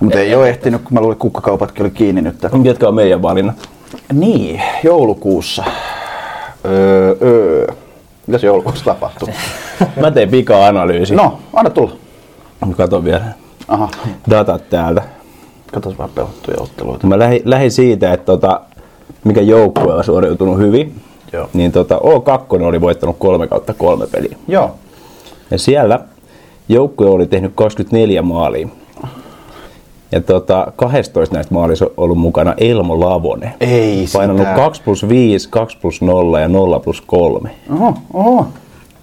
Mutta 0.00 0.18
ei 0.18 0.34
ole 0.34 0.48
ehtinyt, 0.48 0.82
kun 0.82 0.94
mä 0.94 1.00
luulin, 1.00 1.12
että 1.12 1.22
kukkakaupatkin 1.22 1.82
oli 1.82 1.90
kiinni 1.90 2.22
nyt. 2.22 2.36
Ketkä 2.62 2.88
on 2.88 2.94
meidän 2.94 3.22
valinnat? 3.22 3.56
Niin, 4.12 4.62
joulukuussa. 4.82 5.64
Öö, 6.64 7.16
öö. 7.22 7.66
Mitäs 8.26 8.42
joulukuussa 8.44 8.84
tapahtuu? 8.84 9.28
Mä 10.00 10.10
tein 10.10 10.28
pika-analyysi. 10.28 11.14
No, 11.14 11.38
anna 11.52 11.70
tulla. 11.70 11.92
Kato 12.76 13.04
vielä 13.04 13.24
Aha, 13.68 13.88
datat 14.30 14.70
täältä. 14.70 15.02
katsos 15.72 15.98
vähän 15.98 16.10
pelattuja 16.14 16.56
otteluita. 16.60 17.06
Mä 17.06 17.18
lähdin, 17.18 17.42
lähdin 17.44 17.70
siitä, 17.70 18.12
että 18.12 18.26
tota, 18.26 18.60
mikä 19.24 19.40
joukkue 19.40 19.94
on 19.94 20.04
suoriutunut 20.04 20.58
hyvin. 20.58 21.00
Joo. 21.32 21.48
Niin 21.54 21.72
tota, 21.72 21.96
O2 21.96 22.62
oli 22.62 22.80
voittanut 22.80 23.16
3 23.18 23.46
kautta 23.46 23.74
3 23.74 24.06
peliä. 24.06 24.36
Joo. 24.48 24.70
Ja 25.50 25.58
siellä 25.58 26.00
joukkue 26.68 27.10
oli 27.10 27.26
tehnyt 27.26 27.52
24 27.54 28.22
maalia. 28.22 28.68
Ja 30.12 30.20
tota, 30.20 30.72
12 30.76 31.34
näistä 31.34 31.54
maalissa 31.54 31.84
on 31.84 31.90
ollut 31.96 32.18
mukana 32.18 32.54
Elmo 32.58 33.00
Lavonen. 33.00 33.52
Ei 33.60 34.06
Painanut 34.12 34.42
sitä. 34.42 34.54
2 34.54 34.82
plus 34.82 35.08
5, 35.08 35.48
2 35.48 35.78
plus 35.78 36.02
0 36.02 36.40
ja 36.40 36.48
0 36.48 36.80
plus 36.80 37.00
3. 37.00 37.50
Oho, 37.72 37.94
oho. 38.14 38.46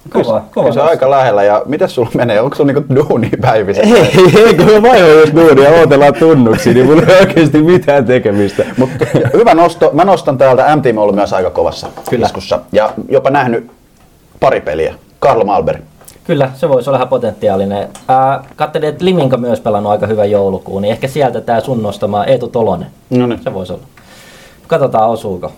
Kova, 0.10 0.42
kova. 0.54 0.72
Se 0.72 0.82
on 0.82 0.88
aika 0.90 1.12
lähellä. 1.12 1.44
Ja 1.44 1.62
miten 1.66 1.90
sulla 1.90 2.10
menee? 2.14 2.42
Onko 2.42 2.56
sulla 2.56 2.74
niinku 2.74 2.96
duuni 2.96 3.30
päivissä? 3.42 3.82
Ei, 3.84 4.44
ei, 4.46 4.54
kun 4.54 4.66
mä 4.66 4.82
vaihoin 4.90 5.20
just 5.20 5.36
duunia 5.36 5.64
ja 5.70 5.78
odotellaan 5.80 6.14
tunnuksia, 6.14 6.74
niin 6.74 6.86
mulla 6.86 7.02
ei 7.08 7.20
oikeasti 7.20 7.62
mitään 7.64 8.06
tekemistä. 8.06 8.64
Mutta 8.78 9.06
hyvä 9.34 9.54
nosto. 9.54 9.90
Mä 9.94 10.06
nostan 10.06 10.38
täältä. 10.38 10.76
MTM 10.76 10.98
on 10.98 11.04
ollut 11.04 11.16
myös 11.16 11.34
aika 11.34 11.50
kovassa 11.50 11.88
Kyllä. 12.10 12.26
iskussa. 12.26 12.60
Ja 12.72 12.90
jopa 13.10 13.30
nähnyt 13.30 13.72
pari 14.40 14.62
peliä. 14.62 14.94
Karlo 15.20 15.46
Malberg. 15.46 15.82
Kyllä, 16.24 16.50
se 16.56 16.70
voisi 16.70 16.90
olla 16.90 16.98
ihan 16.98 17.08
potentiaalinen. 17.08 17.88
Ää, 18.08 18.44
katselin, 18.56 18.90
että 18.90 19.06
Liminka 19.06 19.38
myös 19.38 19.60
pelannut 19.60 19.92
aika 19.92 20.08
hyvän 20.08 20.32
joulukuun, 20.32 20.82
niin 20.82 20.92
ehkä 20.92 21.08
sieltä 21.08 21.42
tämä 21.42 21.60
sun 21.60 21.84
nostama 21.84 22.26
Eetu 22.26 22.48
Tolonen. 22.48 22.88
No 23.10 23.28
niin. 23.28 23.40
Se 23.44 23.54
voisi 23.54 23.74
olla. 23.74 23.84
Katsotaan 24.68 25.10
osuuko. 25.10 25.52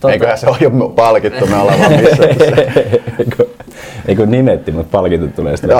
Tuota- 0.00 0.12
Eiköhän 0.12 0.38
se 0.38 0.46
ole 0.48 0.56
jo 0.60 0.70
palkittu, 0.88 1.46
me 1.46 1.56
ollaan 1.56 1.78
vaan 1.80 1.92
missattu 1.92 2.44
eikö, 4.08 4.22
eikö 4.22 4.26
nimetti, 4.26 4.72
mutta 4.72 4.98
palkitut 4.98 5.36
tulee 5.36 5.56
sitten. 5.56 5.76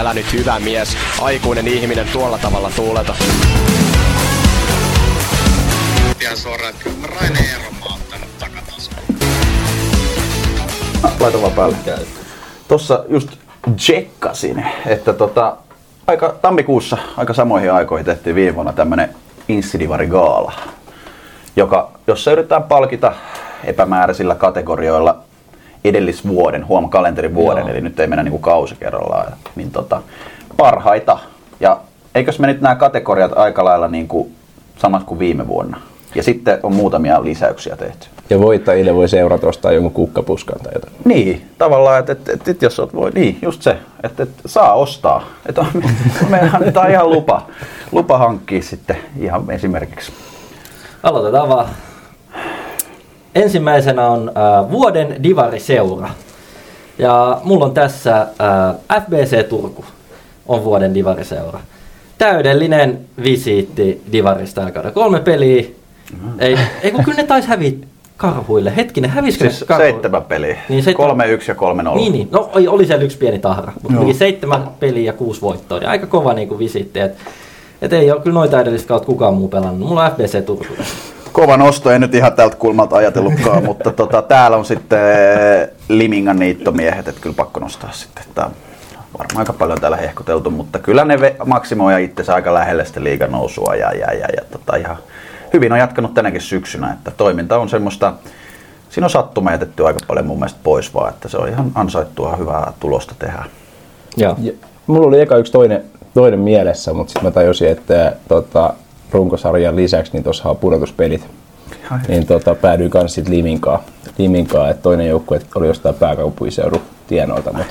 Älä 0.00 0.14
nyt 0.14 0.32
hyvä 0.32 0.58
mies, 0.58 0.96
aikuinen 1.20 1.68
ihminen 1.68 2.06
tuolla 2.12 2.38
tavalla 2.38 2.70
tuuleta. 2.76 3.14
ihan 6.20 6.36
suoraan, 6.36 6.70
että 6.70 6.90
Raine 7.02 7.38
oon 7.64 7.92
ottanut 7.94 8.38
takataskuun. 8.38 9.18
Laita 11.20 11.42
vaan 11.42 11.52
päälle. 11.52 11.76
Tossa 12.68 13.04
just 13.08 13.28
tsekkasin, 13.76 14.66
että 14.86 15.12
tota, 15.12 15.56
aika 16.06 16.34
tammikuussa, 16.42 16.98
aika 17.16 17.34
samoihin 17.34 17.72
aikoihin 17.72 18.06
tehtiin 18.06 18.36
viime 18.36 18.54
vuonna 18.54 18.72
tämmönen 18.72 19.14
Insidivari 19.48 20.06
Gaala, 20.06 20.52
joka, 21.56 21.90
jossa 22.06 22.32
yritetään 22.32 22.62
palkita 22.62 23.12
epämääräisillä 23.64 24.34
kategorioilla 24.34 25.18
edellisvuoden, 25.84 26.68
huom 26.68 26.90
kalenterivuoden, 26.90 27.60
Joo. 27.60 27.70
eli 27.70 27.80
nyt 27.80 28.00
ei 28.00 28.06
mennä 28.06 28.22
niinku 28.22 28.38
kausi 28.38 28.74
kerrallaan, 28.74 29.32
niin 29.56 29.70
tota, 29.70 30.02
parhaita. 30.56 31.18
Ja 31.60 31.80
eikös 32.14 32.38
me 32.38 32.46
nyt 32.46 32.60
nämä 32.60 32.74
kategoriat 32.74 33.38
aika 33.38 33.64
lailla 33.64 33.88
niinku 33.88 34.30
samat 34.78 35.04
kuin 35.04 35.18
viime 35.18 35.48
vuonna? 35.48 35.80
Ja 36.14 36.22
sitten 36.22 36.58
on 36.62 36.74
muutamia 36.74 37.24
lisäyksiä 37.24 37.76
tehty. 37.76 38.06
Ja 38.30 38.40
voittajille 38.40 38.94
voi 38.94 39.08
seurata 39.08 39.48
ostaa 39.48 39.72
jonkun 39.72 39.92
kukkapuskan 39.92 40.60
tai 40.60 40.72
jotain. 40.74 40.92
Niin, 41.04 41.46
tavallaan, 41.58 41.98
että 41.98 42.12
et, 42.12 42.28
et, 42.28 42.48
et, 42.48 42.62
jos 42.62 42.80
oot 42.80 42.94
voi, 42.94 43.10
niin, 43.10 43.38
just 43.42 43.62
se, 43.62 43.76
että 44.02 44.22
et, 44.22 44.28
saa 44.46 44.74
ostaa. 44.74 45.26
Että 45.46 45.60
on, 45.60 45.66
me 46.30 46.50
annetaan 46.52 46.90
ihan 46.90 47.10
lupa, 47.10 47.46
lupa 47.92 48.18
hankkia 48.18 48.62
sitten 48.62 48.96
ihan 49.20 49.50
esimerkiksi. 49.50 50.12
Aloitetaan 51.02 51.48
vaan. 51.48 51.68
Ensimmäisenä 53.34 54.06
on 54.06 54.28
äh, 54.36 54.70
vuoden 54.70 55.22
Divari-seura. 55.22 56.10
Ja 56.98 57.40
mulla 57.44 57.64
on 57.64 57.74
tässä 57.74 58.20
äh, 58.20 59.02
FBC 59.04 59.48
Turku 59.48 59.84
on 60.48 60.64
vuoden 60.64 60.94
Divari-seura. 60.94 61.60
Täydellinen 62.18 63.00
visiitti 63.24 64.02
Divarista 64.12 64.60
kaudella. 64.70 64.94
Kolme 64.94 65.20
peliä. 65.20 65.64
Ei, 66.38 66.58
ei 66.82 66.90
kun 66.90 67.04
kyllä 67.04 67.16
ne 67.16 67.24
taisi 67.26 67.48
häviä 67.48 67.72
karhuille. 68.16 68.76
Hetkinen, 68.76 69.10
hävisikö 69.10 69.50
Siis 69.50 69.64
karhuille? 69.64 69.92
seitsemän 69.92 70.22
peliä. 70.24 70.56
Niin, 70.68 70.82
seitsemän- 70.84 70.96
Kolme 71.08 71.26
yksi 71.28 71.50
ja 71.50 71.54
kolme 71.54 71.82
nolla. 71.82 71.96
Niin, 72.00 72.12
niin. 72.12 72.28
No 72.30 72.50
oli- 72.54 72.68
oli 72.68 72.86
siellä 72.86 73.04
yksi 73.04 73.18
pieni 73.18 73.38
tahra, 73.38 73.72
mutta 73.82 74.12
seitsemän 74.18 74.68
peliä 74.80 75.04
ja 75.06 75.12
kuusi 75.12 75.40
voittoa. 75.40 75.78
Niin 75.78 75.88
aika 75.88 76.06
kova 76.06 76.32
niin 76.34 76.58
visiitti. 76.58 77.00
Et, 77.00 77.12
et 77.82 77.92
ei 77.92 78.10
ole 78.10 78.20
kyllä 78.20 78.34
noita 78.34 78.60
edellistä 78.60 78.88
kautta 78.88 79.06
kukaan 79.06 79.34
muu 79.34 79.48
pelannut. 79.48 79.88
Mulla 79.88 80.04
on 80.04 80.12
FBC 80.12 80.44
Turku. 80.44 80.74
tässä. 80.76 80.94
Kova 81.32 81.56
nosto, 81.56 81.90
en 81.90 82.00
nyt 82.00 82.14
ihan 82.14 82.32
tältä 82.32 82.56
kulmalta 82.56 82.96
ajatellutkaan, 82.96 83.64
mutta 83.70 83.90
tota, 83.90 84.22
täällä 84.22 84.56
on 84.56 84.64
sitten 84.64 84.98
Limingan 85.88 86.38
niittomiehet, 86.38 87.08
että 87.08 87.20
kyllä 87.20 87.36
pakko 87.36 87.60
nostaa 87.60 87.92
sitten. 87.92 88.24
Tää 88.34 88.44
on 88.44 88.52
varmaan 89.18 89.38
aika 89.38 89.52
paljon 89.52 89.80
täällä 89.80 89.96
hehkuteltu, 89.96 90.50
mutta 90.50 90.78
kyllä 90.78 91.04
ne 91.04 91.36
maksimoja 91.46 91.98
itsensä 91.98 92.34
aika 92.34 92.54
lähelle 92.54 92.84
sitä 92.84 93.04
liigan 93.04 93.32
nousua 93.32 93.74
ja, 93.74 93.92
ja, 93.92 94.12
ja, 94.14 94.26
ja 94.36 94.42
tota, 94.50 94.76
ihan 94.76 94.96
hyvin 95.52 95.72
on 95.72 95.78
jatkanut 95.78 96.14
tänäkin 96.14 96.40
syksynä, 96.40 96.92
että 96.92 97.10
toiminta 97.10 97.58
on 97.58 97.68
semmoista, 97.68 98.14
siinä 98.90 99.06
on 99.06 99.10
sattuma 99.10 99.52
jätetty 99.52 99.86
aika 99.86 100.00
paljon 100.06 100.26
mun 100.26 100.38
mielestä 100.38 100.60
pois 100.62 100.94
vaan, 100.94 101.12
että 101.12 101.28
se 101.28 101.36
on 101.36 101.48
ihan 101.48 101.72
ansaittua 101.74 102.36
hyvää 102.36 102.72
tulosta 102.80 103.14
tehdä. 103.18 103.44
Joo. 104.16 104.36
Ja 104.42 104.52
mulla 104.86 105.06
oli 105.06 105.20
eka 105.20 105.36
yksi 105.36 105.52
toinen, 105.52 105.84
toinen 106.14 106.40
mielessä, 106.40 106.92
mutta 106.92 107.10
sitten 107.10 107.24
mä 107.24 107.30
tajusin, 107.30 107.68
että 107.68 108.16
tota, 108.28 108.74
runkosarjan 109.10 109.76
lisäksi 109.76 110.12
niin 110.12 110.24
tuossa 110.24 110.48
on 110.48 110.56
pudotuspelit. 110.56 111.26
Niin 112.08 112.26
tota, 112.26 112.54
päädyin 112.54 112.90
kanssa 112.90 113.14
sitten 113.14 113.34
Liminkaan. 113.34 113.80
Liminkaan, 114.18 114.70
että 114.70 114.82
toinen 114.82 115.08
joukkue 115.08 115.40
oli 115.54 115.66
jostain 115.66 115.94
pääkaupunkiseudun 115.94 116.80
tienoilta, 117.06 117.52
mutta 117.52 117.64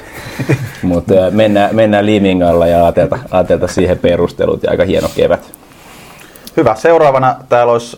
mut, 0.82 1.12
ää, 1.12 1.32
mennään, 1.32 1.76
mennään 1.76 2.06
Limingalla 2.06 2.68
ja 2.68 2.84
ajatelta, 2.84 3.20
ajatelta 3.32 3.68
siihen 3.68 4.00
perustelut 4.00 4.64
ja 4.64 4.72
aika 4.72 4.84
hieno 4.84 5.10
kevät. 5.16 5.52
Hyvä, 6.58 6.76
seuraavana 6.76 7.36
täällä 7.50 7.74
olisi 7.74 7.98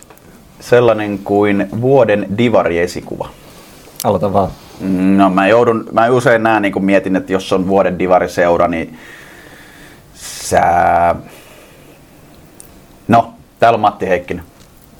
sellainen 0.59 1.19
kuin 1.19 1.67
vuoden 1.81 2.27
divari-esikuva. 2.37 3.29
Aloita 4.03 4.33
vaan. 4.33 4.49
No 5.17 5.29
mä 5.29 5.47
joudun, 5.47 5.85
mä 5.91 6.09
usein 6.09 6.43
näen, 6.43 6.61
niin 6.61 6.71
kun 6.71 6.85
mietin, 6.85 7.15
että 7.15 7.33
jos 7.33 7.53
on 7.53 7.67
vuoden 7.67 7.99
divariseura, 7.99 8.67
niin 8.67 8.97
sä... 10.51 11.15
No, 13.07 13.33
täällä 13.59 13.75
on 13.75 13.81
Matti 13.81 14.07
Heikkinen. 14.07 14.43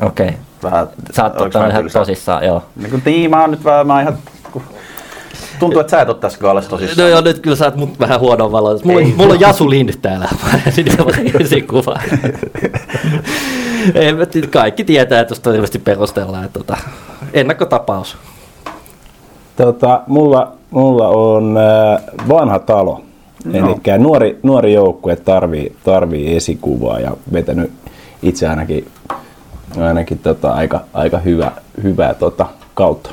Okei. 0.02 0.28
Okay. 0.28 0.40
Vähän, 0.64 0.88
Sä 1.14 1.24
oot 1.24 1.34
ottanut 1.42 1.68
mä 1.68 1.74
ihan 1.74 1.90
tosissaan, 1.94 2.46
joo. 2.46 2.64
Niin 2.76 2.92
kun, 2.92 3.02
niin, 3.06 3.30
mä 3.30 3.42
oon 3.42 3.52
nyt 3.52 3.64
vähän, 3.64 3.88
mä 3.88 3.94
oon 3.94 4.02
ihan... 4.02 4.18
kun- 4.52 4.62
Tuntuu, 5.60 5.80
että 5.80 5.92
sä 5.92 6.02
et 6.02 6.10
ole 6.10 6.18
tässä 6.18 6.40
kaalassa 6.40 6.72
No 6.72 6.78
tosissaan. 6.78 7.10
joo, 7.12 7.22
nyt 7.22 7.40
kyllä 7.40 7.56
saat 7.56 7.76
mut 7.76 8.00
vähän 8.00 8.20
huonoa 8.20 8.52
valoa. 8.52 8.78
Mulla, 8.84 9.00
on- 9.00 9.06
Ei. 9.06 9.14
mulla 9.18 9.34
on 9.34 9.40
Jasu 9.40 9.70
Lind 9.70 9.94
täällä. 10.02 10.28
Sitten 10.70 11.06
esikuva. 11.40 12.00
Ei, 13.96 14.14
kaikki 14.52 14.84
tietää, 14.84 15.20
että 15.22 15.28
tuosta 15.30 15.52
hirveästi 15.52 15.80
perustellaan. 15.80 16.46
Että, 16.46 16.60
tota, 16.60 16.78
ennakkotapaus. 17.34 18.18
Tota, 19.56 20.02
mulla, 20.08 20.52
mulla 20.72 21.08
on 21.08 21.58
äh, 21.58 22.02
vanha 22.30 22.60
talo. 22.60 23.02
No. 23.46 23.58
Eli 23.58 23.98
nuori, 23.98 24.40
nuori 24.44 24.74
joukkue 24.74 25.16
tarvii, 25.16 25.76
tarvii 25.84 26.36
esikuvaa 26.36 27.00
ja 27.00 27.12
vetänyt 27.34 27.72
itse 28.24 28.48
ainakin, 28.48 28.88
ainakin 29.82 30.18
tota, 30.20 30.54
aika, 30.54 30.82
aika 30.94 31.18
hyvä, 31.18 31.52
hyvää 31.84 32.14
tota, 32.14 32.46
kautta. 32.74 33.10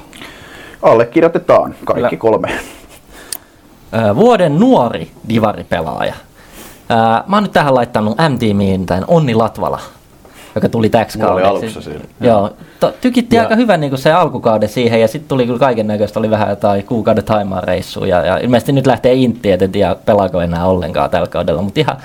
Allekirjoitetaan 0.83 1.75
kaikki 1.85 2.17
Kyllä. 2.17 2.21
kolme. 2.33 2.49
Ö, 4.11 4.17
Vuoden 4.17 4.59
nuori 4.61 5.11
divaripelaaja. 5.29 6.15
Ö, 6.91 6.95
Mä 7.27 7.37
oon 7.37 7.43
nyt 7.43 7.53
tähän 7.53 7.75
laittanut 7.75 8.17
M-tiimiin 8.29 8.87
tämän 8.87 9.05
Onni 9.09 9.35
Latvala, 9.35 9.81
joka 10.55 10.69
tuli 10.69 10.89
täksi 10.89 11.19
Mulla 11.19 11.33
oli 11.33 11.43
kaudeksi. 11.43 11.65
alussa 11.67 11.81
siinä. 11.91 12.05
Joo, 12.21 12.51
to, 12.81 12.93
tykitti 13.01 13.37
Ja- 13.37 13.43
aika 13.43 13.57
hyvän 13.57 13.81
niin 13.81 13.99
se 13.99 14.13
alkukauden 14.13 14.69
siihen 14.69 15.01
ja 15.01 15.09
sitten 15.09 15.29
tuli 15.29 15.47
kyllä 15.47 15.59
kaiken 15.59 15.87
näköistä, 15.87 16.19
oli 16.19 16.31
vähän 16.31 16.51
jotain 16.51 16.85
kuukauden 16.85 17.25
taimaa 17.25 17.61
reissua 17.61 18.07
ja, 18.07 18.27
ja 18.27 18.39
ilmeisesti 18.39 18.73
nyt 18.73 18.87
lähtee 18.87 19.15
Intti, 19.15 19.51
et 19.53 19.63
en 19.63 19.73
tiedä 19.73 19.95
pelaako 20.07 20.41
enää 20.41 20.67
ollenkaan 20.67 21.11
tällä 21.11 21.27
kaudella, 21.27 21.63
mutta 21.63 21.81
ihan, 21.81 21.97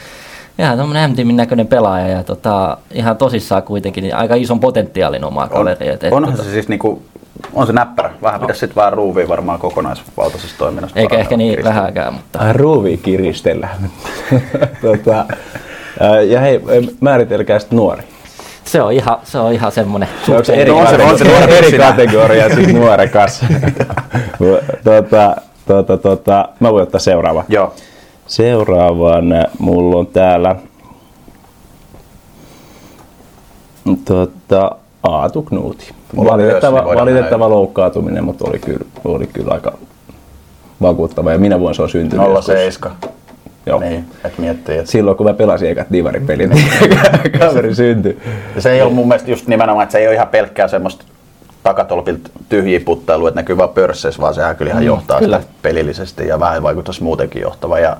ihan 0.60 0.78
tämmöinen 0.78 1.10
M-tiimin 1.12 1.36
näköinen 1.38 1.68
pelaaja 1.68 2.08
ja 2.08 2.24
tota, 2.24 2.78
ihan 2.92 3.18
tosissaan 3.18 3.64
kuitenkin 3.64 4.02
niin 4.04 4.16
aika 4.16 4.36
ison 4.36 4.60
potentiaalin 4.60 5.24
omaa 5.24 5.44
On, 5.44 5.50
kaveri. 5.50 5.88
Et, 5.90 6.04
onhan 6.12 6.34
tota, 6.34 6.44
se 6.44 6.52
siis 6.52 6.68
niinku, 6.68 7.02
on 7.54 7.68
se 7.68 7.74
näppärä. 7.74 8.12
Vähän 8.22 8.40
pitäisi 8.42 8.60
sitten 8.60 8.76
vähän 8.76 8.94
ruuvia 8.94 9.28
varmaan 9.28 9.60
kokonaisvaltaisessa 9.60 10.58
toiminnassa. 10.58 11.00
eikä 11.00 11.18
ehkä 11.18 11.38
niin 11.38 11.56
parantaa. 11.60 11.82
vähäkään, 11.84 12.14
mutta 12.14 12.40
Ai 12.40 12.54
ruuvi 12.54 12.98
kiristellään. 12.98 13.76
tota, 14.82 15.26
ja 16.28 16.40
hei, 16.40 16.62
määritelkää 17.02 17.60
sitten 17.60 17.76
nuori. 17.78 18.04
Se 18.66 18.82
on 18.82 18.92
ihan, 18.94 19.18
se 19.24 19.38
on 19.38 19.54
ihan 19.54 19.72
semmoinen 19.72 20.10
Onko 20.30 20.44
se 20.44 20.54
eri, 20.54 20.72
on 20.72 20.88
se- 20.88 20.98
kategoria, 20.98 21.12
on 21.12 21.18
se 21.18 21.24
nuori 21.26 21.58
eri 21.58 21.78
kategoria 21.88 22.50
sitten 22.56 22.76
nuorekas? 22.76 23.42
tota, 24.84 25.36
tota, 25.68 25.98
tota, 25.98 26.50
mä 26.60 26.72
voin 26.72 26.84
ottaa 26.84 27.00
seuraava. 27.00 27.44
Joo. 27.50 27.74
Seuraavan 28.28 29.26
mulla 29.60 29.98
on 29.98 30.08
täällä 30.08 30.56
tota, 34.06 34.72
Aatu 35.04 35.42
Knuuti. 35.42 35.90
On 36.18 36.26
Valitettava, 36.28 36.82
niin 36.82 36.96
valitettava 37.00 37.50
loukkaantuminen, 37.50 38.24
mutta 38.24 38.46
oli 38.50 38.60
kyllä, 38.60 38.86
oli 39.06 39.28
kyllä 39.28 39.54
aika 39.54 39.74
vakuuttava. 40.82 41.32
Ja 41.32 41.38
minä 41.38 41.60
vuonna 41.60 41.74
se 41.74 41.82
on 41.82 41.90
syntynyt. 41.90 42.26
joskus. 42.66 42.92
07. 43.64 43.66
Joo. 43.66 43.80
Niin, 43.80 44.06
että 44.26 44.42
miettii, 44.42 44.78
että 44.78 44.92
Silloin 44.92 45.18
kun 45.18 45.26
mä 45.26 45.34
pelasin 45.34 45.70
ekat 45.70 45.88
divaripelin, 45.92 46.50
niin 46.50 46.68
kaveri 47.40 47.76
syntyi. 47.76 48.20
Se 48.60 48.72
ei 48.72 48.82
ole 48.82 48.94
mun 48.94 49.08
mielestä 49.08 49.32
just 49.32 49.48
nimenomaan, 49.48 49.84
että 49.84 49.92
se 49.92 49.98
ei 49.98 50.08
ole 50.08 50.16
ihan 50.16 50.28
pelkkää 50.28 50.68
semmoista 50.68 51.06
takatolpilta 51.64 52.30
tyhjiä 52.50 52.80
puttailua, 52.86 53.28
että 53.28 53.40
näkyy 53.40 53.58
vaan 53.58 53.70
pörsseissä, 53.70 54.22
vaan 54.22 54.34
sehän 54.34 54.56
kyllä 54.56 54.72
ihan 54.72 54.86
johtaa 54.86 55.20
kyllä. 55.20 55.38
kyllä. 55.38 55.52
pelillisesti 55.62 56.28
ja 56.28 56.40
vähän 56.40 56.64
vaikuttaisi 56.64 57.04
muutenkin 57.04 57.42
johtava. 57.42 57.80
Ja 57.80 57.98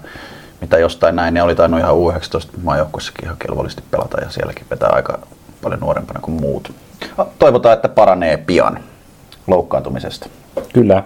mitä 0.62 0.78
jostain 0.78 1.16
näin, 1.16 1.34
niin 1.34 1.44
oli 1.44 1.56
tainnut 1.56 1.80
ihan 1.80 1.96
U19 1.96 2.60
maajoukkuessakin 2.64 3.26
ihan 3.26 3.38
kelvollisesti 3.48 3.84
pelata 3.92 4.22
ja 4.22 4.30
sielläkin 4.30 4.66
vetää 4.72 4.90
aika 4.90 5.20
paljon 5.62 5.80
nuorempana 5.80 6.20
kuin 6.20 6.42
muut. 6.42 6.72
Toivotaan, 7.40 7.74
että 7.74 7.90
paranee 7.90 8.38
pian 8.38 8.80
loukkaantumisesta. 9.48 10.30
Kyllä. 10.74 11.04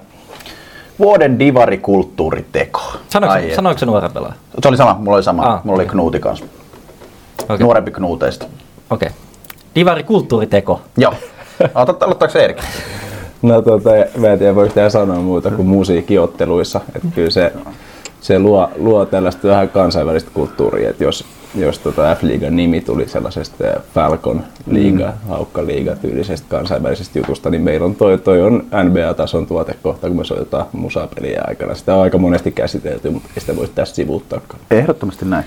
Vuoden 1.00 1.40
divarikulttuuriteko. 1.40 2.82
sanoiko, 3.10 3.34
Ai, 3.34 3.56
sanoiko 3.56 3.80
se 3.80 3.86
nuoren 3.86 4.12
pelaaja? 4.12 4.34
Se 4.62 4.68
oli 4.68 4.78
sama, 4.78 4.94
mulla 5.00 5.16
oli 5.16 5.24
sama. 5.24 5.42
Ah, 5.44 5.64
mulla 5.64 5.76
oli 5.76 5.84
okei. 5.84 5.92
Knuuti 5.92 6.20
kanssa. 6.20 6.46
Okei. 7.44 7.58
Nuorempi 7.58 7.92
Knuuteista. 7.92 8.46
Okei. 8.90 9.10
Divari 9.76 10.04
kulttuuriteko. 10.04 10.82
Joo. 10.98 11.14
Aloitat, 11.74 12.04
aloittaako 12.04 12.40
Erik? 12.40 12.58
No 13.42 13.62
tota, 13.62 13.90
mä 14.18 14.28
en 14.28 14.40
tiedä 14.40 14.56
voiko 14.56 14.74
tehdä 14.74 14.90
sanoa 14.90 15.20
muuta 15.20 15.52
kuin 15.52 15.68
musiikkiotteluissa. 15.68 16.82
Että 16.96 17.08
kyllä 17.16 17.30
se, 17.30 17.54
se 18.22 18.40
luo, 18.40 18.70
luo 18.76 19.06
tällaista 19.06 19.48
vähän 19.48 19.70
kansainvälistä 19.70 20.32
kulttuuria, 20.34 20.90
että 20.90 21.04
jos, 21.04 21.26
jos 21.56 21.80
tota 21.80 22.16
F-liigan 22.16 22.56
nimi 22.56 22.82
tuli 22.82 23.10
sellaisesta 23.10 23.64
Falcon 23.94 24.44
liiga, 24.72 25.06
mm. 25.06 25.30
haukka 25.30 25.66
liiga 25.66 25.96
tyylisestä 25.96 26.48
kansainvälisestä 26.50 27.20
jutusta, 27.20 27.50
niin 27.50 27.62
meillä 27.62 27.86
on 27.86 27.96
toi, 27.96 28.18
toi 28.18 28.42
on 28.42 28.64
NBA-tason 28.84 29.48
tuotekohta, 29.48 30.08
kun 30.08 30.18
me 30.18 30.24
soitetaan 30.24 30.66
musapeliä 30.72 31.42
aikana. 31.48 31.76
Sitä 31.76 31.96
on 31.96 32.02
aika 32.02 32.18
monesti 32.18 32.52
käsitelty, 32.52 33.10
mutta 33.10 33.30
ei 33.36 33.42
sitä 33.42 33.56
voi 33.56 33.68
tästä 33.76 33.96
sivuuttaakaan. 33.96 34.60
Ehdottomasti 34.72 35.26
näin. 35.26 35.46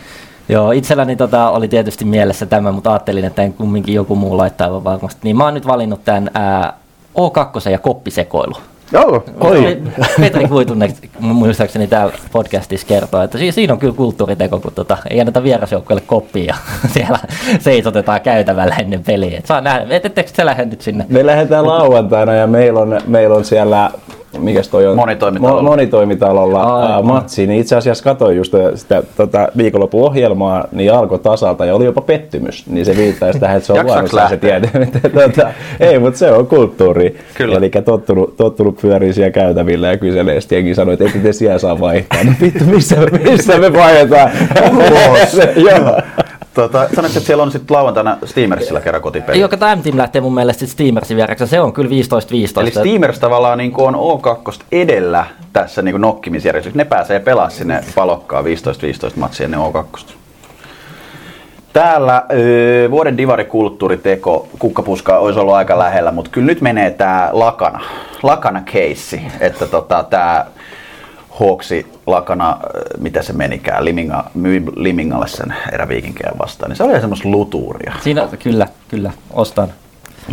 Joo, 0.49 0.73
itselläni 0.73 1.17
tota, 1.17 1.51
oli 1.51 1.69
tietysti 1.69 2.05
mielessä 2.05 2.47
tämä, 2.47 2.73
mutta 2.73 2.91
ajattelin, 2.91 3.25
että 3.25 3.43
en 3.43 3.53
kumminkin 3.53 3.95
joku 3.95 4.17
muu 4.17 4.37
laittaa 4.37 4.67
aivan 4.67 4.85
varmasti. 4.85 5.21
Niin 5.23 5.37
mä 5.37 5.45
oon 5.45 5.55
nyt 5.55 5.67
valinnut 5.67 6.05
tämän 6.05 6.31
ää, 6.35 6.73
O2 7.19 7.71
ja 7.71 7.79
koppisekoilu. 7.79 8.57
Joo, 8.93 9.25
Oi. 9.41 9.83
Petri 10.21 10.49
Kuitunen 10.49 10.93
muistaakseni 11.21 11.87
täällä 11.87 12.13
podcastissa 12.33 12.87
kertoo, 12.87 13.23
että 13.23 13.39
si- 13.39 13.53
siinä 13.53 13.73
on 13.73 13.79
kyllä 13.79 13.95
kulttuuriteko, 13.95 14.61
kun 14.61 14.73
tota, 14.75 14.97
ei 15.11 15.21
anneta 15.21 15.43
vierasjoukkoille 15.43 16.03
koppia 16.07 16.45
ja 16.45 16.55
siellä 16.95 17.19
seisotetaan 17.59 18.21
käytävällä 18.21 18.75
ennen 18.77 19.05
peliä. 19.05 19.39
Et 19.39 19.47
saa 19.47 19.61
nähdä, 19.61 19.87
et, 19.97 20.07
ettekö 20.07 20.31
te 20.37 20.47
lähde 20.47 20.65
nyt 20.65 20.81
sinne? 20.81 21.07
Me 21.09 21.27
lähdetään 21.27 21.67
lauantaina 21.67 22.33
ja 22.35 22.47
meillä 22.47 22.81
on, 22.81 23.01
meillä 23.07 23.35
on 23.37 23.45
siellä 23.45 23.91
mikäs 24.39 24.69
toi 24.69 24.87
on? 24.87 24.97
Monitoimitalolla. 24.97 25.61
Mo- 25.61 25.65
monitoimitalolla 25.65 26.93
ää, 26.93 27.03
matsi, 27.03 27.47
niin 27.47 27.61
itse 27.61 27.77
asiassa 27.77 28.05
katsoin 28.05 28.37
just 28.37 28.55
sitä 28.75 29.03
tota, 29.17 29.49
viikonlopun 29.57 30.03
ohjelmaa, 30.03 30.65
niin 30.73 30.93
alkoi 30.93 31.19
tasalta 31.19 31.65
ja 31.65 31.75
oli 31.75 31.85
jopa 31.85 32.01
pettymys, 32.01 32.67
niin 32.67 32.87
se 32.87 32.97
viittaisi 32.97 33.39
tähän, 33.41 33.57
että 33.57 33.67
se 33.67 33.73
on 33.73 33.87
luonnossa 33.87 34.29
se 34.29 34.37
tietää. 34.37 34.71
tota, 35.25 35.53
ei, 35.81 35.99
mutta 35.99 36.19
se 36.19 36.33
on 36.33 36.47
kulttuuri. 36.47 37.17
Kyllä. 37.35 37.57
Eli 37.57 37.71
tottunut, 37.85 38.37
tottunut 38.37 38.79
pyörii 38.83 39.13
siellä 39.13 39.31
käytävillä 39.31 39.89
ja 39.89 39.97
kyselee, 39.97 40.41
sitten 40.41 40.57
jengi 40.57 40.75
sanoi, 40.75 40.95
että 40.95 41.05
ette 41.05 41.19
te 41.19 41.33
siellä 41.33 41.59
saa 41.59 41.81
vaihtaa. 41.81 42.25
Niin 42.25 42.37
vittu, 42.41 42.65
missä, 42.65 42.97
missä 43.31 43.59
me 43.59 43.73
vaihdetaan? 43.73 44.31
Joo. 45.71 46.01
Tota, 46.55 46.89
sanoit, 46.95 47.17
että 47.17 47.27
siellä 47.27 47.43
on 47.43 47.53
sitten 47.53 47.77
lauantaina 47.77 48.17
Steamersillä 48.25 48.81
kerran 48.81 49.03
kotipeli. 49.03 49.41
Joo, 49.41 49.49
kato 49.49 49.77
M-Team 49.77 49.97
lähtee 49.99 50.21
mun 50.21 50.35
mielestä 50.35 50.61
sit 50.61 50.69
Steamersin 50.69 51.17
viereksi, 51.17 51.47
se 51.47 51.61
on 51.61 51.73
kyllä 51.73 51.91
15-15. 51.91 51.93
Eli 52.61 52.71
Steamers 52.71 53.19
tavallaan 53.19 53.59
niin 53.59 53.73
on 53.77 53.95
O2 53.95 54.61
edellä 54.73 55.25
tässä 55.53 55.83
niin 55.83 56.01
nokkimisjärjestyksessä. 56.01 56.79
Ne 56.79 56.85
pääsee 56.85 57.21
pelaamaan 57.21 57.51
sinne 57.51 57.85
palokkaan 57.95 58.45
15-15 58.45 58.49
matsia 59.17 59.45
ennen 59.45 59.61
O2. 59.61 60.01
Täällä 61.73 62.25
öö, 62.33 62.91
vuoden 62.91 63.17
divarikulttuuriteko 63.17 64.49
kukkapuskaa 64.59 65.19
olisi 65.19 65.41
ollut 65.41 65.55
aika 65.55 65.79
lähellä, 65.79 66.13
mutta 66.13 66.31
kyllä 66.31 66.47
nyt 66.47 66.61
menee 66.61 66.91
tämä 66.91 67.29
lakana, 67.33 67.81
lakana 68.23 68.63
keissi, 68.73 69.23
että 69.41 69.67
tota, 69.67 70.05
tämä 70.11 70.47
Hawksi 71.41 71.87
lakana, 72.07 72.59
öö, 72.75 72.83
mitä 72.99 73.23
se 73.23 73.33
menikään, 73.33 73.85
Liminga, 73.85 74.25
myi 74.35 74.63
Limingalle 74.77 75.29
sen 75.29 75.55
eräviikinkejä 75.73 76.33
vastaan, 76.39 76.71
niin 76.71 76.77
se 76.77 76.83
oli 76.83 77.01
semmoista 77.01 77.29
lutuuria. 77.29 77.93
Siinä, 78.03 78.29
kyllä, 78.43 78.67
kyllä, 78.89 79.13
ostan. 79.31 79.69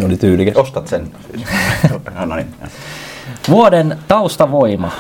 Oli 0.06 0.18
tyylikäs. 0.18 0.56
Ostat 0.56 0.88
sen. 0.88 1.12
no 2.26 2.36
niin. 2.36 2.48
Vuoden 3.50 3.98
taustavoima. 4.08 4.92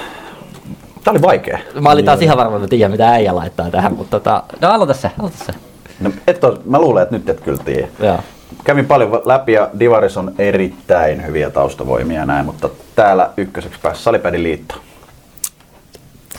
Tämä 1.03 1.13
oli 1.13 1.21
vaikea. 1.21 1.59
Mä 1.81 1.91
olin 1.91 2.05
taas 2.05 2.21
ihan 2.21 2.37
varma, 2.37 2.55
että 2.55 2.67
tiedän, 2.67 2.91
mitä 2.91 3.09
äijä 3.09 3.35
laittaa 3.35 3.71
tähän, 3.71 3.93
mutta 3.93 4.19
tota, 4.19 4.43
no 4.61 4.69
aloita 4.69 4.93
se, 4.93 5.11
aloita 5.19 5.37
se. 5.45 5.53
No, 5.99 6.11
et 6.27 6.43
ole, 6.43 6.57
mä 6.65 6.79
luulen, 6.79 7.03
että 7.03 7.15
nyt 7.17 7.29
et 7.29 7.41
kyllä 7.41 7.63
tiedä. 7.63 7.87
Joo. 7.99 8.19
Kävin 8.63 8.85
paljon 8.85 9.21
läpi 9.25 9.53
ja 9.53 9.69
Divaris 9.79 10.17
on 10.17 10.33
erittäin 10.37 11.25
hyviä 11.25 11.49
taustavoimia 11.49 12.25
näin, 12.25 12.45
mutta 12.45 12.69
täällä 12.95 13.29
ykköseksi 13.37 13.79
pääsi 13.81 14.03
Salipädin 14.03 14.43
liitto. 14.43 14.75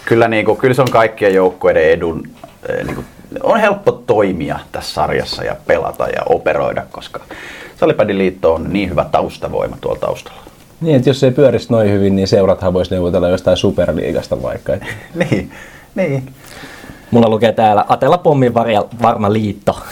Kyllä, 0.08 0.28
niin 0.28 0.44
kuin, 0.44 0.58
kyllä 0.58 0.74
se 0.74 0.82
on 0.82 0.90
kaikkien 0.90 1.34
joukkueiden 1.34 1.90
edun. 1.90 2.22
eh, 2.68 2.84
Niin 2.84 2.94
kuin, 2.94 3.06
on 3.42 3.60
helppo 3.60 3.92
toimia 3.92 4.58
tässä 4.72 4.94
sarjassa 4.94 5.44
ja 5.44 5.56
pelata 5.66 6.06
ja 6.06 6.22
operoida, 6.26 6.82
koska 6.92 7.20
Salipädin 7.80 8.18
liitto 8.18 8.54
on 8.54 8.72
niin 8.72 8.90
hyvä 8.90 9.04
taustavoima 9.04 9.76
tuolla 9.80 10.00
taustalla. 10.00 10.40
Niin, 10.80 10.96
että 10.96 11.10
jos 11.10 11.20
se 11.20 11.26
ei 11.26 11.32
pyörisi 11.32 11.66
noin 11.70 11.90
hyvin, 11.90 12.16
niin 12.16 12.28
seurathan 12.28 12.72
voisi 12.72 12.90
neuvotella 12.94 13.28
jostain 13.28 13.56
superliigasta 13.56 14.42
vaikka. 14.42 14.72
Niin, 15.14 15.50
niin. 15.94 16.32
Mulla 17.10 17.28
lukee 17.28 17.52
täällä 17.52 17.84
Atella 17.88 18.18
Pommin 18.18 18.54
varja, 18.54 18.84
varma 19.02 19.32
liitto. 19.32 19.78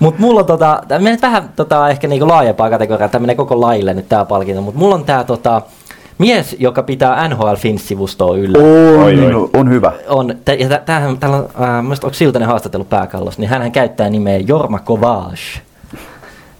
Mut 0.00 0.18
mulla 0.18 0.40
on 0.40 0.46
tota, 0.46 0.82
tää 0.88 0.98
menee 0.98 1.18
vähän 1.22 1.50
tota, 1.56 1.88
ehkä 1.88 2.08
niinku 2.08 2.28
laajempaa 2.28 2.70
kategoriaa, 2.70 3.08
tämä 3.08 3.20
menee 3.20 3.36
koko 3.36 3.60
laille 3.60 3.94
nyt 3.94 4.08
tää 4.08 4.24
palkinto, 4.24 4.62
mutta 4.62 4.78
mulla 4.78 4.94
on 4.94 5.04
tää 5.04 5.24
tota, 5.24 5.62
mies, 6.20 6.56
joka 6.58 6.82
pitää 6.82 7.28
NHL 7.28 7.54
Fins-sivustoa 7.54 8.36
yllä. 8.38 8.58
On, 8.58 9.50
on 9.52 9.70
hyvä. 9.70 9.92
On, 10.08 10.28
ja 10.58 10.68
tä- 10.68 10.82
tämähän, 10.86 11.18
täällä 11.18 11.36
on, 11.36 11.48
äh, 11.62 11.84
muista 11.84 12.06
onko 12.06 12.14
Siltanen 12.14 12.48
haastattelu 12.48 12.84
pääkallossa, 12.84 13.40
niin 13.40 13.48
hän 13.50 13.72
käyttää 13.72 14.10
nimeä 14.10 14.38
Jorma 14.46 14.78
Kovac. 14.78 15.38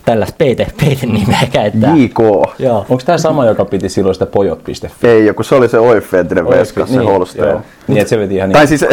Tällaista 0.05 0.35
peite, 0.39 0.67
peite 0.81 1.07
nimeä 1.07 1.41
käyttää. 1.53 1.97
JK. 1.97 2.19
Joo. 2.59 2.79
Onko 2.89 3.03
tämä 3.07 3.19
sama, 3.19 3.45
joka 3.47 3.65
piti 3.65 3.89
silloin 3.89 4.15
sitä 4.15 4.27
pojot.fi? 4.27 5.09
Ei, 5.09 5.27
joku 5.27 5.43
se 5.43 5.55
oli 5.55 5.69
se 5.69 5.79
Oiffi 5.79 6.17
entinen 6.17 6.49
veska, 6.49 6.87
se 6.87 6.97
Holstein. 6.97 7.49
joo. 7.49 7.61
Niin, 7.89 7.99
että 7.99 8.09
se 8.09 8.19
veti 8.19 8.35
ihan 8.37 8.51
Tai 8.51 8.67
niin. 8.67 8.79
siis, 8.79 8.85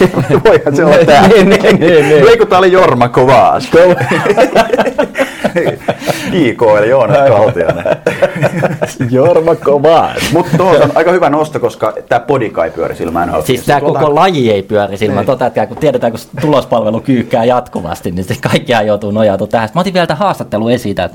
voihan 0.44 0.76
se 0.76 0.84
olla 0.84 0.96
tää. 1.06 1.28
Niin, 1.28 1.48
niin, 1.48 1.62
niin, 1.62 1.80
niin. 2.08 2.28
Ei 2.28 2.36
kun 2.38 2.46
tää 2.46 2.58
oli 2.58 2.72
Jorma 2.72 3.08
Kovaas. 3.08 3.70
JK 6.32 6.62
eli 6.78 6.88
Joonas 6.88 7.28
Kaltiainen. 7.28 7.84
Jorma 9.10 9.54
Kovac. 9.54 10.32
Mutta 10.32 10.56
tuohon 10.56 10.82
on 10.82 10.92
aika 10.94 11.12
hyvä 11.12 11.30
nosto, 11.30 11.60
koska 11.60 11.94
tämä 12.08 12.20
podika 12.20 12.64
ei 12.64 12.70
pyöri 12.70 12.96
sillä 12.96 13.26
NHL. 13.26 13.40
Siis 13.40 13.64
tämä 13.64 13.80
koko 13.80 14.14
laji 14.14 14.50
ei 14.52 14.62
pyöri 14.62 14.96
silmään 14.96 15.26
tota, 15.26 15.46
että 15.46 15.66
kun 15.66 15.76
tiedetään, 15.76 16.12
kun 16.12 16.20
tulospalvelu 16.40 17.00
kyykkää 17.00 17.44
jatkuvasti, 17.44 18.10
niin 18.10 18.24
se 18.24 18.34
kaikkiaan 18.40 18.86
joutuu 18.86 19.10
nojautumaan 19.10 19.50
tähän. 19.50 19.68
Mä 19.74 19.80
otin 19.80 19.94
vielä 19.94 20.06
tämän 20.06 20.18
haastattelun 20.18 20.72
esiin 20.72 20.96
täältä 20.96 21.14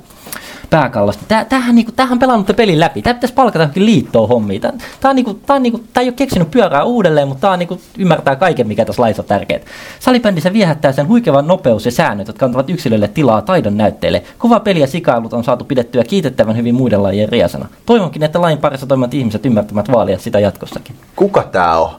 pääkallosta. 0.75 1.23
Tää, 1.27 1.45
tämähän, 1.45 1.75
niinku, 1.75 1.91
tämähän 1.91 2.13
on 2.13 2.19
pelannut 2.19 2.55
pelin 2.55 2.79
läpi. 2.79 3.01
Tämä 3.01 3.13
pitäisi 3.13 3.33
palkata 3.33 3.59
johonkin 3.59 3.85
liittoon 3.85 4.29
hommiin. 4.29 4.61
Tämä, 4.61 4.73
tämä, 5.01 5.09
on, 5.09 5.15
niinku, 5.15 5.33
tämä, 5.33 5.55
on, 5.55 5.63
niinku, 5.63 5.83
tämä 5.93 6.01
ei 6.01 6.07
ole 6.07 6.13
keksinyt 6.13 6.51
pyörää 6.51 6.83
uudelleen, 6.83 7.27
mutta 7.27 7.41
tämä 7.41 7.53
on, 7.53 7.59
niinku, 7.59 7.81
ymmärtää 7.97 8.35
kaiken, 8.35 8.67
mikä 8.67 8.85
tässä 8.85 9.01
laissa 9.01 9.21
on 9.21 9.27
tärkeää. 9.27 9.59
Salibändissä 9.99 10.53
viehättää 10.53 10.91
sen 10.91 11.07
huikevan 11.07 11.47
nopeus 11.47 11.85
ja 11.85 11.91
säännöt, 11.91 12.27
jotka 12.27 12.45
antavat 12.45 12.69
yksilölle 12.69 13.07
tilaa 13.07 13.41
taidon 13.41 13.77
näytteille. 13.77 14.23
Kova 14.37 14.59
peli 14.59 14.79
ja 14.79 14.87
sikailut 14.87 15.33
on 15.33 15.43
saatu 15.43 15.65
pidettyä 15.65 16.03
kiitettävän 16.03 16.57
hyvin 16.57 16.75
muiden 16.75 17.03
lajien 17.03 17.29
riasana. 17.29 17.67
Toivonkin, 17.85 18.23
että 18.23 18.41
lain 18.41 18.57
parissa 18.57 18.87
toimivat 18.87 19.13
ihmiset 19.13 19.45
ymmärtävät 19.45 19.91
vaalia 19.91 20.19
sitä 20.19 20.39
jatkossakin. 20.39 20.95
Kuka 21.15 21.43
tää 21.43 21.79
on? 21.79 21.89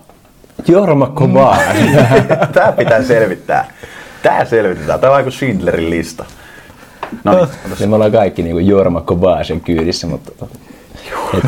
Jorma 0.68 1.06
Kovac. 1.06 1.58
Tää 2.54 2.72
pitää 2.72 3.02
selvittää. 3.02 3.64
Tää 4.22 4.44
selvitetään. 4.44 5.00
Tää 5.00 5.10
on 5.10 5.22
kuin 5.22 5.32
Schindlerin 5.32 5.90
lista. 5.90 6.24
No 7.24 7.32
niin, 7.34 7.48
Niin 7.78 7.88
me 7.90 7.94
ollaan 7.94 8.12
kaikki 8.12 8.42
niinku 8.42 8.58
Jorma 8.58 9.00
Kovacin 9.00 9.60
kyydissä, 9.60 10.06
mutta... 10.06 10.46
et, 11.34 11.44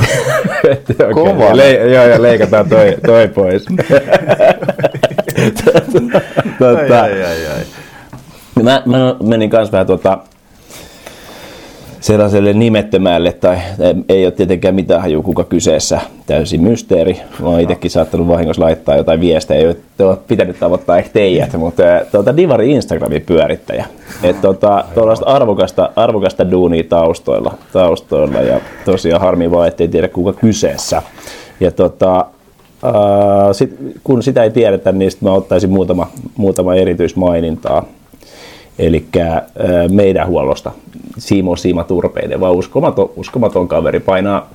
et, 0.70 0.90
okay. 1.00 1.14
Kova. 1.14 1.56
Le, 1.56 1.72
joo, 1.72 2.04
ja 2.04 2.22
leikataan 2.22 2.68
toi, 2.68 2.96
toi 3.06 3.28
pois. 3.28 3.66
tota, 6.58 7.00
ai, 7.02 7.22
ai, 7.22 7.46
ai. 7.46 7.64
Mä, 8.62 8.82
mä 8.86 9.14
menin 9.22 9.50
kanssa 9.50 9.72
vähän 9.72 9.86
tuota, 9.86 10.18
sellaiselle 12.08 12.52
nimettömälle, 12.52 13.32
tai 13.32 13.58
ei 14.08 14.24
ole 14.26 14.32
tietenkään 14.32 14.74
mitään 14.74 15.00
haju 15.00 15.22
kuka 15.22 15.44
kyseessä, 15.44 16.00
täysin 16.26 16.62
mysteeri. 16.62 17.20
Mä 17.42 17.48
oon 17.48 17.60
itsekin 17.60 17.90
saattanut 17.90 18.28
vahingossa 18.28 18.62
laittaa 18.62 18.96
jotain 18.96 19.20
viestejä, 19.20 19.60
joita 19.60 20.06
ole 20.06 20.18
pitänyt 20.28 20.60
tavoittaa 20.60 20.98
ehkä 20.98 21.10
teidät, 21.12 21.52
mutta 21.52 21.82
tuota, 22.12 22.36
Divari 22.36 22.70
Instagramin 22.70 23.22
pyörittäjä. 23.22 23.86
Että 24.22 24.42
tuota, 24.42 24.84
tuollaista 24.94 25.26
arvokasta, 25.26 25.90
arvokasta 25.96 26.50
duunia 26.50 26.84
taustoilla, 26.88 27.54
taustoilla, 27.72 28.40
ja 28.40 28.60
tosiaan 28.84 29.20
harmi 29.20 29.50
vaan, 29.50 29.68
ettei 29.68 29.88
tiedä 29.88 30.08
kuka 30.08 30.32
kyseessä. 30.32 31.02
Ja 31.60 31.70
tota, 31.70 32.26
ää, 32.82 33.52
sit, 33.52 33.76
kun 34.04 34.22
sitä 34.22 34.42
ei 34.42 34.50
tiedetä, 34.50 34.92
niin 34.92 35.10
sit 35.10 35.22
mä 35.22 35.32
ottaisin 35.32 35.70
muutama, 35.70 36.08
muutama 36.36 36.74
erityismainintaa 36.74 37.84
eli 38.78 39.04
meidän 39.90 40.26
huollosta 40.26 40.72
Siimo 41.18 41.56
Siima 41.56 41.84
Turpeiden, 41.84 42.40
vaan 42.40 42.54
uskomaton, 42.54 43.10
uskomaton 43.16 43.68
kaveri, 43.68 44.00
painaa, 44.00 44.50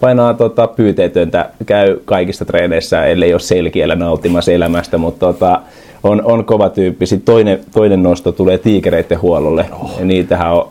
painaa 0.00 0.34
tota, 0.34 0.66
pyyteetöntä, 0.66 1.50
käy 1.66 2.00
kaikista 2.04 2.44
treeneissä, 2.44 3.04
ellei 3.04 3.32
ole 3.32 3.40
selkiellä 3.40 3.94
nauttimassa 3.94 4.52
elämästä, 4.52 4.98
mutta 4.98 5.26
tota, 5.26 5.60
on, 6.02 6.22
on 6.24 6.44
kova 6.44 6.68
tyyppi. 6.68 7.06
Sitten 7.06 7.34
toinen, 7.34 7.60
toinen 7.74 8.02
nosto 8.02 8.32
tulee 8.32 8.58
tiikereiden 8.58 9.22
huollolle, 9.22 9.66
oh. 9.82 9.98
ja 9.98 10.04
niitähän 10.04 10.52
on 10.52 10.68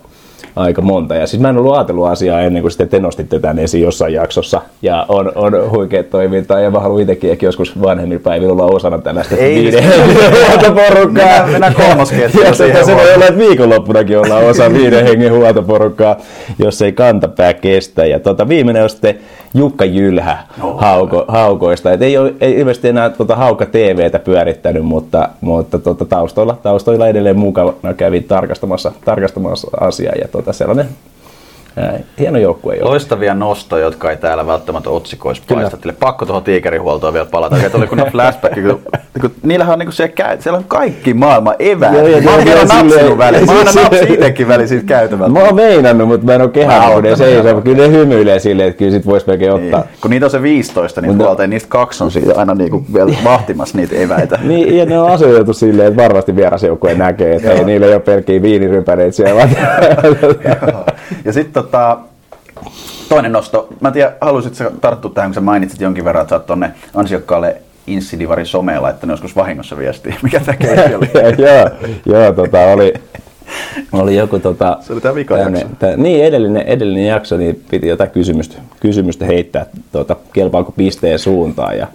aika 0.55 0.81
monta. 0.81 1.15
Ja 1.15 1.27
siis 1.27 1.41
mä 1.41 1.49
en 1.49 1.57
ollut 1.57 1.75
ajatellut 1.75 2.07
asiaa 2.07 2.41
ennen 2.41 2.61
kuin 2.61 2.71
sitten 2.71 2.89
te 2.89 2.99
nostitte 2.99 3.39
tämän 3.39 3.59
esiin 3.59 3.83
jossain 3.83 4.13
jaksossa. 4.13 4.61
Ja 4.81 5.05
on, 5.07 5.31
on 5.35 5.71
huikea 5.71 6.03
toimintaa 6.03 6.59
ja 6.59 6.71
mä 6.71 6.79
haluan 6.79 7.01
itsekin 7.01 7.31
ehkä 7.31 7.45
joskus 7.45 7.81
vanhemmin 7.81 8.19
päivillä 8.19 8.53
olla 8.53 8.65
osana 8.65 8.97
tällaista 8.97 9.35
Ei, 9.35 9.55
viiden 9.55 9.83
mennään- 9.83 10.33
huoltoporukkaa. 10.49 11.09
mennään- 11.25 11.49
mennään 11.51 11.75
kolmosketjuun 11.75 12.55
siihen 12.55 12.85
se, 12.85 12.95
voi 12.95 13.13
olla, 13.13 13.25
että 13.25 13.37
viikonloppunakin 13.39 14.19
ollaan 14.19 14.43
osa 14.45 14.73
viiden 14.73 15.05
hengen 15.05 15.33
huoltoporukkaa, 15.33 16.15
jos 16.59 16.81
ei 16.81 16.91
kantapää 16.91 17.53
kestä. 17.53 18.05
Ja 18.05 18.19
tota, 18.19 18.47
viimeinen 18.49 18.83
on 18.83 18.89
sitten 18.89 19.15
Jukka 19.55 19.85
Jylhä 19.85 20.37
hauko, 20.77 21.25
haukoista. 21.27 21.93
Et 21.93 22.01
ei 22.01 22.17
ole 22.17 22.33
ei 22.41 22.59
ilmeisesti 22.59 22.87
enää 22.87 23.09
tota 23.09 23.35
Hauka 23.35 23.65
TVtä 23.65 24.19
pyörittänyt, 24.19 24.85
mutta, 24.85 25.29
mutta 25.41 25.79
tota, 25.79 26.05
taustoilla, 26.05 26.57
taustoilla 26.63 27.07
edelleen 27.07 27.39
mukana 27.39 27.93
kävin 27.97 28.23
tarkastamassa, 28.23 28.91
tarkastamassa 29.05 29.67
asiaa. 29.79 30.15
Ja 30.21 30.27
tota, 30.27 30.53
sellainen 30.53 30.87
hieno 32.19 32.37
joukkue. 32.37 32.75
jo. 32.75 32.85
Loistavia 32.85 33.33
nostoja, 33.33 33.85
jotka 33.85 34.11
ei 34.11 34.17
täällä 34.17 34.47
välttämättä 34.47 34.89
otsikoissa 34.89 35.43
paistatele. 35.53 35.93
Pakko 35.93 36.25
tuohon 36.25 36.43
tiikerihuoltoon 36.43 37.13
vielä 37.13 37.25
palata. 37.25 37.57
Että 37.57 37.77
oli 37.77 37.87
kun 37.87 37.99
on 37.99 38.11
flashback, 38.11 38.53
kun, 38.53 38.81
kun 39.21 39.31
niillähän 39.43 39.73
on 39.73 39.79
niinku 39.79 39.91
siellä, 39.91 40.13
käy, 40.13 40.41
siellä 40.41 40.57
on 40.57 40.63
kaikki 40.63 41.13
maailman 41.13 41.55
eväät. 41.59 41.93
Joo, 41.93 42.07
joo, 42.07 42.21
Mä 42.21 42.35
oon 42.35 42.45
vielä 42.45 42.65
napsinut 42.65 43.17
väliin. 43.17 43.45
Mä 43.45 43.51
oon 43.51 43.65
napsin 43.65 44.13
itsekin 44.13 44.47
väliin 44.47 44.69
siitä 44.69 44.85
käytävältä. 44.85 45.33
Mä 45.33 45.39
oon 45.39 45.55
meinannut, 45.55 46.07
mutta 46.07 46.25
mä 46.25 46.33
en 46.33 46.41
autan, 46.41 47.17
seisoo. 47.17 47.55
mä 47.55 47.61
Kyllä 47.61 47.87
ne 47.87 47.91
hymyilee 47.91 48.39
silleen, 48.39 48.69
että 48.69 48.79
kyllä 48.79 48.91
sit 48.91 49.05
vois 49.05 49.27
melkein 49.27 49.51
ottaa. 49.51 49.79
Niin. 49.79 49.89
Kun 50.01 50.11
niitä 50.11 50.25
on 50.25 50.29
se 50.29 50.41
15, 50.41 51.01
niin 51.01 51.17
huolta, 51.17 51.43
ja 51.43 51.47
niistä 51.47 51.69
kaksi 51.69 52.03
on 52.03 52.11
siitä 52.11 52.33
aina 52.35 52.55
niinku 52.55 52.85
vielä 52.93 53.11
vahtimassa 53.23 53.77
niitä 53.77 53.95
eväitä. 53.95 54.39
Niin, 54.45 54.77
ja 54.77 54.85
ne 54.85 54.99
on 54.99 55.11
aseteltu 55.11 55.53
silleen, 55.53 55.87
että 55.87 56.03
varmasti 56.03 56.35
vierasjoukkue 56.35 56.93
näkee, 56.93 57.35
että 57.35 57.51
ei 57.51 57.63
niillä 57.63 57.85
ei 57.85 57.93
ole 57.93 58.01
pelkkiä 58.01 58.41
viinirypäleitä 58.41 59.11
siellä. 59.11 59.49
ja 61.25 61.33
sitten 61.33 61.63
tota, 61.65 61.97
toinen 63.09 63.31
nosto. 63.31 63.67
Mä 63.81 63.87
en 63.87 63.93
tiedä, 63.93 64.13
haluaisit 64.21 64.55
sä 64.55 64.71
tarttua 64.81 65.11
tähän, 65.11 65.29
kun 65.29 65.35
sä 65.35 65.41
mainitsit 65.41 65.81
jonkin 65.81 66.05
verran, 66.05 66.21
että 66.21 66.29
sä 66.29 66.35
oot 66.35 66.45
tonne 66.45 66.71
ansiokkaalle 66.95 67.57
Insidivarin 67.87 68.45
someen 68.45 68.81
laittanut 68.81 69.13
joskus 69.13 69.35
vahingossa 69.35 69.77
viestiä. 69.77 70.15
Mikä 70.23 70.39
tää 70.39 70.55
keissi 70.55 70.95
oli? 70.95 71.09
joo, 71.47 71.69
joo 72.05 72.33
tota, 72.33 72.59
oli, 72.59 72.93
oli 73.91 74.15
joku 74.15 74.39
tota, 74.39 74.77
Se 74.81 74.93
oli 74.93 75.01
tää 75.01 75.15
vika 75.15 75.35
tämmönen- 75.37 75.61
jakso. 75.61 75.75
tää- 75.79 75.97
niin, 75.97 76.25
edellinen, 76.25 76.61
edellinen 76.67 77.05
jakso, 77.07 77.37
niin 77.37 77.63
piti 77.71 77.87
jotain 77.87 78.09
kysymystä, 78.09 78.57
kysymystä 78.79 79.25
heittää, 79.25 79.65
tota, 79.91 80.15
kelpaako 80.33 80.71
pisteen 80.71 81.19
suuntaan. 81.19 81.77
Ja, 81.77 81.87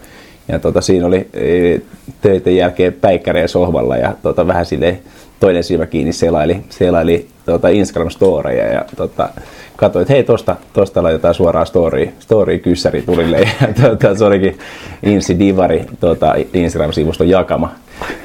ja 0.48 0.58
tota, 0.58 0.80
siinä 0.80 1.06
oli 1.06 1.28
e, 1.34 1.78
töiden 2.20 2.56
jälkeen 2.56 2.92
päikkäreen 2.92 3.48
sohvalla 3.48 3.96
ja 3.96 4.14
tota, 4.22 4.46
vähän 4.46 4.66
silleen 4.66 4.98
toinen 5.40 5.64
silmä 5.64 5.86
kiinni 5.86 6.12
selaili, 6.12 6.60
selaili 6.68 7.28
tota 7.46 7.68
Instagram-storeja 7.68 8.72
ja 8.72 8.84
tota, 8.96 9.28
katsoin, 9.76 10.02
että 10.02 10.14
hei, 10.14 10.24
tosta, 10.24 10.56
tosta 10.72 11.02
laitetaan 11.02 11.34
suoraan 11.34 11.66
story, 11.66 12.08
story 12.18 12.58
kyssäri 12.58 13.02
tulille. 13.02 13.38
Ja 13.60 13.68
tota, 13.82 14.14
se 14.14 14.24
olikin 14.24 14.58
Insi 15.02 15.38
Divari 15.38 15.84
tota, 16.00 16.34
Instagram-sivuston 16.54 17.28
jakama, 17.28 17.74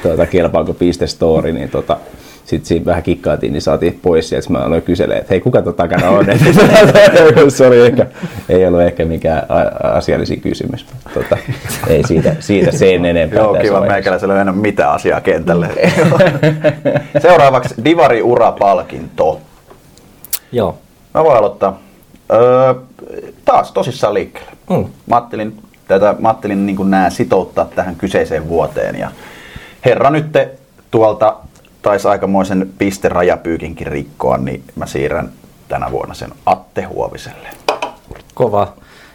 tota, 0.04 0.26
kelpaako 0.26 0.74
piste 0.74 1.08
story, 1.08 1.52
niin 1.52 1.70
tota, 1.70 1.98
sitten 2.46 2.68
siinä 2.68 2.86
vähän 2.86 3.04
kikkailtiin, 3.04 3.54
niin 3.54 3.62
saatiin 3.62 4.00
pois 4.02 4.30
sieltä. 4.30 4.50
Mä 4.50 4.58
aloin 4.58 4.82
kyselemään, 4.82 5.22
että 5.22 5.34
hei, 5.34 5.42
kuka 5.42 5.62
tuon 5.62 5.76
takana 5.76 6.10
on? 6.10 6.26
Se 7.50 7.68
oli 7.68 7.86
ehkä, 7.86 8.06
ei 8.50 8.68
ollut 8.68 8.82
ehkä 8.82 9.06
mikään 9.06 9.44
a- 9.50 9.88
asiallisia 9.88 10.38
kysymys. 10.38 10.86
mutta 10.94 11.10
Tota, 11.20 11.38
ei 11.88 12.04
siitä, 12.08 12.36
siitä 12.40 12.72
sen 12.72 13.06
enempää. 13.06 13.40
Joo, 13.40 13.48
kiva. 13.54 13.62
vaiheessa. 13.74 13.94
Meikäläisellä 13.94 14.34
ei 14.34 14.36
ole 14.36 14.42
enää 14.42 14.54
mitään 14.54 14.92
asiaa 14.92 15.22
kentälle. 15.22 15.70
Seuraavaksi 17.22 17.76
Divari 17.86 18.22
Ura-palkinto. 18.22 19.42
Joo. 20.52 20.78
Mä 21.14 21.24
voin 21.24 21.38
aloittaa. 21.38 21.80
Öö, 22.34 22.74
taas 23.46 23.72
tosissaan 23.72 24.14
liikkeelle. 24.14 24.52
Mm. 24.70 24.86
Mä 25.08 25.16
ajattelin, 25.16 25.58
tätä, 25.88 26.16
mä 26.20 26.30
ajattelin 26.30 26.66
niin 26.66 26.90
nää 26.92 27.10
sitouttaa 27.10 27.66
tähän 27.76 27.96
kyseiseen 27.96 28.50
vuoteen. 28.50 29.00
Ja 29.00 29.12
herra 29.86 30.10
nyt 30.10 30.26
tuolta 30.92 31.36
taisi 31.86 32.08
aikamoisen 32.08 32.70
pisterajapyykinkin 32.78 33.88
rikkoa, 33.88 34.38
niin 34.38 34.64
mä 34.76 34.86
siirrän 34.86 35.30
tänä 35.68 35.92
vuonna 35.92 36.14
sen 36.14 36.30
Atte 36.46 36.82
Huoviselle. 36.82 37.48
Kova. 38.34 38.74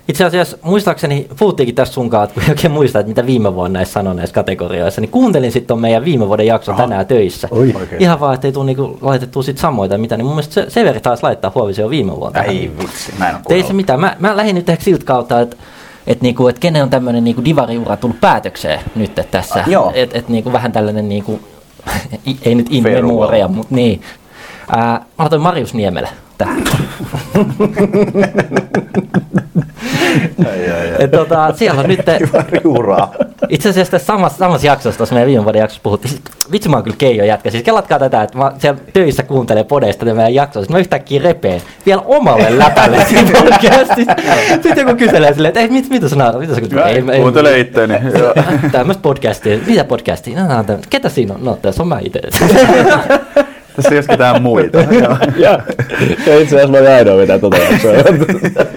Itse 0.09 0.25
asiassa 0.25 0.59
muistaakseni, 0.63 1.29
puhuttiinkin 1.39 1.75
tässä 1.75 1.95
sunkaan, 1.95 2.25
että 2.25 2.35
kun 2.35 2.43
ei 2.43 2.51
oikein 2.51 2.73
muista, 2.73 2.99
että 2.99 3.09
mitä 3.09 3.27
viime 3.27 3.55
vuonna 3.55 3.79
näissä 3.79 3.93
sanoi 3.93 4.15
näissä 4.15 4.35
kategorioissa, 4.35 5.01
niin 5.01 5.11
kuuntelin 5.11 5.53
sitten 5.53 5.79
meidän 5.79 6.05
viime 6.05 6.29
vuoden 6.29 6.47
jakson 6.47 6.75
Aha. 6.75 6.83
tänään 6.83 7.07
töissä. 7.07 7.49
Oi. 7.51 7.73
Oikein. 7.81 8.03
Ihan 8.03 8.21
vaan, 8.21 8.35
ettei 8.35 8.53
tule 8.53 8.65
niinku 8.65 8.99
laitettua 9.01 9.43
sit 9.43 9.59
samoin 9.59 9.91
tai 9.91 9.99
mitä, 9.99 10.17
niin 10.17 10.27
mun 10.27 10.35
mielestä 10.35 10.55
se, 10.55 10.71
Severi 10.71 11.01
taas 11.01 11.23
laittaa 11.23 11.53
Huovisen 11.55 11.83
jo 11.83 11.91
viime 11.91 12.17
vuonna. 12.17 12.43
Ei 12.43 12.73
vitsi, 12.79 13.13
mä 13.19 13.29
en 13.29 13.35
ole 13.35 13.43
Ei 13.49 13.63
se 13.63 13.73
mitään. 13.73 14.01
Mä, 14.01 14.17
mä 14.19 14.37
lähdin 14.37 14.55
nyt 14.55 14.69
ehkä 14.69 14.85
siltä 14.85 15.05
kautta, 15.05 15.41
että 15.41 15.57
et 16.07 16.21
niinku, 16.21 16.49
et 16.49 16.59
kenen 16.59 16.83
on 16.83 16.91
tämmöinen 16.91 17.25
niinku 17.25 17.45
divariura 17.45 17.97
tullut 17.97 18.21
päätökseen 18.21 18.81
nyt 18.95 19.21
tässä. 19.31 19.61
Ah, 19.61 19.69
joo. 19.69 19.93
Et, 19.95 20.17
et 20.17 20.29
niinku 20.29 20.53
vähän 20.53 20.73
tällainen, 20.73 21.09
niinku, 21.09 21.41
ei 22.43 22.55
nyt 22.55 22.67
in 22.71 22.83
memoria, 22.83 23.49
mutta 23.49 23.75
niin. 23.75 24.03
Ää, 24.71 24.83
mä 24.83 25.05
laitoin 25.19 25.43
Marius 25.43 25.75
Niemelä 25.75 26.09
tähän. 26.39 26.63
Ai, 26.67 26.75
ai, 26.75 27.15
ai. 27.15 27.20
Et, 30.99 31.11
tota, 31.11 31.53
siellä 31.57 31.81
on 31.81 31.89
nyt, 31.89 32.01
Uraa. 32.65 33.15
itse 33.49 33.69
asiassa 33.69 33.91
tässä 33.91 34.07
samassa, 34.07 34.39
samassa 34.39 34.67
jaksossa, 34.67 34.99
tuossa 34.99 35.15
meidän 35.15 35.29
viime 35.29 35.45
vuoden 35.45 35.61
jaksossa 35.61 35.83
puhuttiin, 35.83 36.11
siis, 36.11 36.23
vitsi 36.53 36.69
mä 36.69 36.77
oon 36.77 36.85
kyllä 36.85 36.97
Keijo 36.97 37.25
jätkä, 37.25 37.51
siis 37.51 37.63
kelatkaa 37.63 37.99
tätä, 37.99 38.23
että 38.23 38.39
mä 38.39 38.53
siellä 38.59 38.81
töissä 38.93 39.23
kuuntelen 39.23 39.67
podeista 39.67 40.05
tätä 40.05 40.17
meidän 40.17 40.35
jaksoa, 40.35 40.63
sitten 40.63 40.75
mä 40.75 40.81
yhtäkkiä 40.81 41.23
repeen 41.23 41.61
vielä 41.87 42.03
omalle 42.05 42.59
läpälle 42.59 43.05
siinä 43.09 43.31
podcastista. 43.31 44.15
Sitten 44.63 44.87
joku 44.87 44.97
kyselee 44.99 45.35
silleen, 45.35 45.51
että 45.51 45.61
ei, 45.61 45.69
mit, 45.69 45.91
mitä 45.91 46.17
naarat, 46.17 46.41
mitä 46.41 46.55
sä 46.55 46.61
Mä 47.05 47.13
kuuntelen 47.17 47.59
itteeni. 47.59 47.95
Joo. 48.19 48.35
Tämmöistä 48.73 49.03
podcastia, 49.03 49.59
mitä 49.67 49.85
podcastia? 49.85 50.41
No, 50.43 50.57
no, 50.57 50.65
tämmöistä. 50.65 50.91
Ketä 50.91 51.09
siinä 51.09 51.35
on? 51.35 51.45
No, 51.45 51.59
tässä 51.63 51.83
on 51.83 51.89
mä 51.89 51.99
itse. 52.03 52.21
Tässä 53.77 53.91
ei 53.91 53.99
ole 53.99 54.05
ketään 54.09 54.43
muita. 54.43 54.79
Ja, 55.37 55.61
ja 56.27 56.41
itse 56.41 56.57
asiassa 56.57 56.69
mä 56.69 56.79
olin 56.79 56.91
ainoa 56.91 57.17
mitä 57.17 57.39
tota 57.39 57.57
jaksoa. 57.71 57.93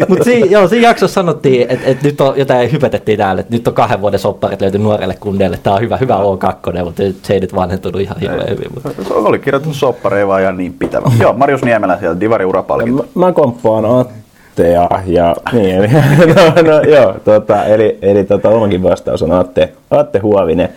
Mutta 0.08 0.24
si, 0.24 0.52
joo, 0.52 0.68
siinä 0.68 0.88
jaksossa 0.88 1.14
sanottiin, 1.14 1.66
että 1.70 1.90
et 1.90 2.04
nyt 2.04 2.22
on 2.22 2.34
jotain 2.38 2.72
hypetettiin 2.72 3.18
täällä, 3.18 3.40
että 3.40 3.54
nyt 3.54 3.68
on 3.68 3.74
kahden 3.74 4.02
vuoden 4.02 4.20
sopparit 4.20 4.62
löyty 4.62 4.78
nuorelle 4.78 5.16
kundeille. 5.20 5.60
Tämä 5.64 5.76
on 5.76 5.82
hyvä, 5.82 5.98
hyvä 5.98 6.16
O2, 6.16 6.84
mutta 6.84 7.04
se 7.22 7.34
ei 7.34 7.40
nyt 7.40 7.56
vanhentunut 7.56 8.02
ihan 8.02 8.18
hirveän 8.22 8.50
hyvin. 8.50 8.68
Mutta. 8.74 9.04
Se 9.08 9.14
oli 9.14 9.40
kirjoitettu 9.40 9.76
soppareen 9.76 10.28
vaan 10.28 10.42
ihan 10.42 10.58
niin 10.58 10.74
pitävä. 10.74 11.12
Joo, 11.20 11.34
Marius 11.34 11.64
Niemelä 11.64 11.98
sieltä 12.00 12.20
Divari 12.20 12.46
Urapalkinto. 12.46 13.06
mä, 13.16 13.26
mä 13.26 13.32
komppaan 13.34 13.86
Attea 13.86 14.90
ja 15.06 15.36
niin, 15.54 15.76
eli, 15.76 15.88
no, 16.36 16.72
no, 16.72 16.82
joo, 16.82 17.16
tota, 17.26 17.66
eli, 17.66 17.98
eli 18.02 18.24
tota, 18.24 18.50
omakin 18.50 18.84
vastaus 18.84 19.22
on 19.24 19.32
Atte, 19.32 19.74
Atte 19.92 20.20
Huovinen. 20.20 20.70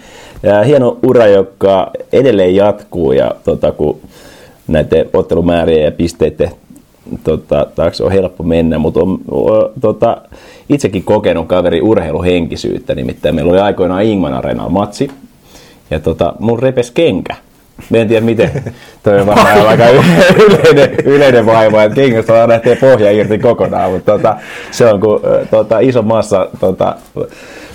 Ja 0.47 0.63
hieno 0.63 0.99
ura, 1.03 1.27
joka 1.27 1.91
edelleen 2.13 2.57
jatkuu 2.57 3.13
ja 3.13 3.31
tota, 3.45 3.73
kun 3.73 4.01
näiden 4.69 5.07
ottelumäärien 5.13 5.85
ja 5.85 5.93
pisteiden 5.93 6.51
tota, 7.25 7.67
taakse 7.75 8.05
on 8.05 8.13
helppo 8.13 8.43
mennä, 8.43 8.79
mutta 8.79 9.01
on 9.01 9.19
tota, 9.81 10.17
itsekin 10.69 11.05
kokenut 11.05 11.47
kaveri 11.47 11.81
urheiluhenkisyyttä, 11.81 12.95
nimittäin 12.95 13.35
meillä 13.35 13.53
oli 13.53 13.61
aikoinaan 13.61 14.03
Ingman 14.05 14.35
Areenalla 14.35 14.71
matsi, 14.71 15.11
ja 15.91 16.01
tota, 16.01 16.35
mun 16.39 16.59
repes 16.59 16.91
kenkä. 16.91 17.37
Mä 17.91 17.99
en 17.99 18.09
tiedä 18.09 18.27
miten, 18.27 18.51
toi 19.03 19.21
on 19.21 19.27
varmaan 19.27 19.67
aika 19.67 19.85
yleinen, 19.89 20.97
yleinen 21.05 21.47
vaiva, 21.47 21.83
että 21.83 21.97
kengästä 21.97 22.33
vaan 22.33 22.49
lähtee 22.49 22.77
pohja 22.77 23.11
irti 23.11 23.39
kokonaan, 23.39 23.91
mutta 23.91 24.13
tota, 24.13 24.37
se 24.71 24.87
on 24.87 25.01
kun 25.01 25.21
tota, 25.51 25.79
iso 25.79 26.03
massa 26.03 26.49
tota, 26.61 26.97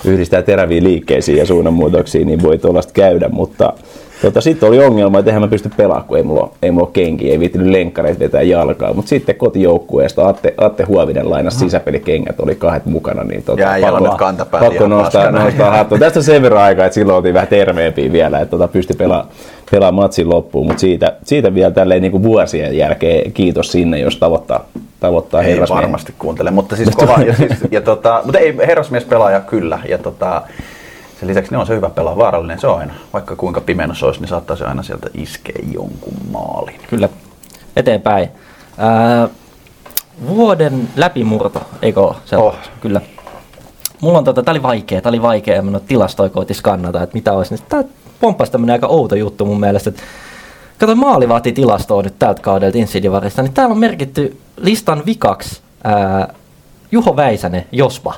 yhdistää 0.06 0.42
teräviin 0.42 0.84
liikkeisiin 0.84 1.38
ja 1.38 1.46
suunnanmuutoksiin, 1.46 2.28
niin 2.28 2.44
voi 2.44 2.58
tuollaista 2.58 2.94
käydä, 2.94 3.30
mutta 3.30 3.74
tota, 4.22 4.42
sitten 4.42 4.70
oli 4.70 4.80
ongelma, 4.86 5.20
että 5.20 5.32
eihän 5.32 5.42
mä 5.42 5.48
pysty 5.48 5.70
pelaamaan, 5.78 6.08
kun 6.08 6.18
ei 6.18 6.24
mulla, 6.24 6.50
ei 6.62 6.72
mulla 6.72 6.86
ole 6.86 6.94
kenkiä, 6.94 7.32
ei 7.32 7.40
viittinyt 7.40 7.68
lenkkareita 7.68 8.20
vetää 8.20 8.42
jalkaa, 8.42 8.94
mutta 8.94 9.10
sitten 9.10 9.36
kotijoukkueesta 9.36 10.28
Atte, 10.28 10.54
Atte 10.58 10.84
Huovinen 10.84 11.30
lainasi 11.30 11.60
sisäpelikengät, 11.60 12.40
oli 12.40 12.56
kahdet 12.56 12.86
mukana, 12.86 13.24
niin 13.24 13.44
tota, 13.44 13.62
Jääjällä 13.62 14.00
pakko- 14.00 14.10
nyt 14.10 14.18
kantapää 14.20 14.62
pakko 14.62 14.88
nostaa, 14.88 15.22
paskana. 15.24 15.46
nostaa 15.46 15.72
hattua. 15.78 15.98
Tästä 15.98 16.22
sen 16.22 16.42
verran 16.42 16.64
aikaa, 16.64 16.86
että 16.86 16.94
silloin 16.94 17.18
oltiin 17.18 17.34
vähän 17.34 17.48
terveempiä 17.48 18.12
vielä, 18.12 18.40
että 18.40 18.52
tota, 18.52 18.68
pystyi 18.68 18.96
pelaamaan 18.96 19.30
pelaa 19.72 19.92
matsin 19.92 20.30
loppuun, 20.30 20.68
mutta 20.68 20.82
siitä, 20.82 21.14
siitä 21.24 21.54
vielä 21.54 21.72
tälleen 21.72 22.02
niin 22.02 22.12
kuin 22.12 22.24
vuosien 22.24 22.78
jälkeen 22.78 23.32
kiitos 23.32 23.72
sinne, 23.72 24.00
jos 24.00 24.18
tavoittaa, 24.18 24.66
tavoittaa 25.00 25.42
Ei 25.42 25.52
herrasmiehen. 25.52 25.84
varmasti 25.84 26.14
kuuntele, 26.20 26.52
mutta 26.52 26.76
siis 26.76 26.90
kova. 26.96 27.18
Ja 27.28 27.34
siis, 27.36 27.52
ja 27.72 27.82
tota, 27.82 28.22
mutta 28.26 28.40
ei, 28.40 28.58
herrasmies 28.58 29.04
pelaaja 29.06 29.40
kyllä. 29.40 29.80
Ja 29.90 29.98
tota, 29.98 30.42
sen 31.22 31.30
lisäksi 31.30 31.52
ne 31.52 31.58
on 31.58 31.68
se 31.68 31.76
hyvä 31.76 31.90
pelaa, 31.90 32.18
vaarallinen 32.18 32.60
se 32.60 32.68
on 32.68 32.80
aina. 32.80 32.94
Vaikka 33.14 33.36
kuinka 33.36 33.62
pimennossa 33.62 34.06
olisi, 34.06 34.22
niin 34.22 34.30
saattaa 34.30 34.56
se 34.56 34.66
aina 34.66 34.84
sieltä 34.84 35.10
iskeä 35.14 35.66
jonkun 35.74 36.14
maalin. 36.32 36.80
Kyllä, 36.90 37.10
eteenpäin. 37.76 38.30
Ää, 38.78 39.30
vuoden 40.28 40.90
läpimurto, 40.96 41.62
eikö? 41.82 42.02
Se 42.26 42.38
Oh. 42.38 42.56
Kyllä. 42.82 43.02
Mulla 44.02 44.18
on 44.18 44.24
tota, 44.24 44.44
tää 44.44 44.52
oli 44.52 44.64
vaikea, 44.64 45.02
tää 45.02 45.10
oli 45.10 45.22
vaikea, 45.22 45.62
mä 45.62 45.80
tilastoja 45.80 46.30
koitin 46.30 46.56
skannata, 46.56 47.04
että 47.04 47.14
mitä 47.14 47.34
olisi. 47.34 47.56
Niin 47.56 47.66
tää 47.70 47.84
pomppasi 48.20 48.52
tämmönen 48.52 48.74
aika 48.74 48.88
outo 48.88 49.16
juttu 49.16 49.46
mun 49.46 49.60
mielestä, 49.60 49.90
että 49.90 50.04
Kato 50.78 50.96
maalivahtitilastoa 50.96 52.02
nyt 52.02 52.20
tältä 52.20 52.42
kaudelta 52.42 52.78
Insidivarista, 52.78 53.42
niin 53.42 53.54
täällä 53.54 53.74
on 53.74 53.80
merkitty 53.80 54.38
listan 54.58 55.04
vikaksi 55.06 55.62
ää, 55.84 56.34
Juho 56.92 57.16
Väisänen, 57.16 57.66
Jospa. 57.72 58.14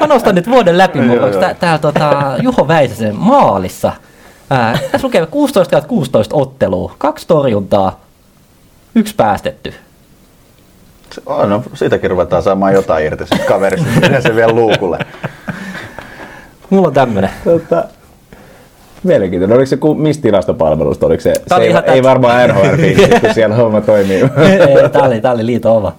Mä 0.00 0.06
nostan 0.06 0.34
nyt 0.34 0.50
vuoden 0.50 0.78
läpimurroksi. 0.78 1.38
Tää, 1.38 1.54
täällä 1.54 1.78
tota, 1.78 2.34
Juho 2.42 2.68
Väisäsen 2.68 3.16
maalissa. 3.16 3.92
Ää, 4.50 4.78
tässä 4.92 5.06
lukee 5.06 5.26
16 5.26 5.80
16 5.80 6.36
ottelua, 6.36 6.94
kaksi 6.98 7.26
torjuntaa, 7.26 8.00
yksi 8.94 9.14
päästetty. 9.14 9.74
Oh, 11.26 11.48
no, 11.48 11.62
siitäkin 11.74 12.10
ruvetaan 12.10 12.42
saamaan 12.42 12.72
jotain 12.72 13.06
irti 13.06 13.26
siitä 13.26 13.44
kaverista. 13.44 13.88
Se 14.20 14.34
vielä 14.34 14.52
luukulle. 14.52 14.98
Mulla 16.70 16.88
on 16.88 16.94
tämmönen. 16.94 17.30
Tota, 17.44 17.84
mielenkiintoinen. 19.02 19.56
Oliko 19.56 19.66
se 19.66 19.76
ku, 19.76 19.94
mistä 19.94 20.22
tilastopalvelusta? 20.22 21.06
Oliko 21.06 21.20
se, 21.20 21.34
se 21.46 21.54
ei, 21.62 21.74
ei 21.86 22.02
varmaan 22.02 22.48
nhl 22.48 22.60
kun 23.20 23.34
siellä 23.34 23.54
homma 23.54 23.80
toimii. 23.80 24.16
Ei, 24.22 24.88
tää 24.92 25.02
oli, 25.02 25.20
tää 25.20 25.32
oli 25.32 25.46
liito 25.46 25.76
oma. 25.76 25.92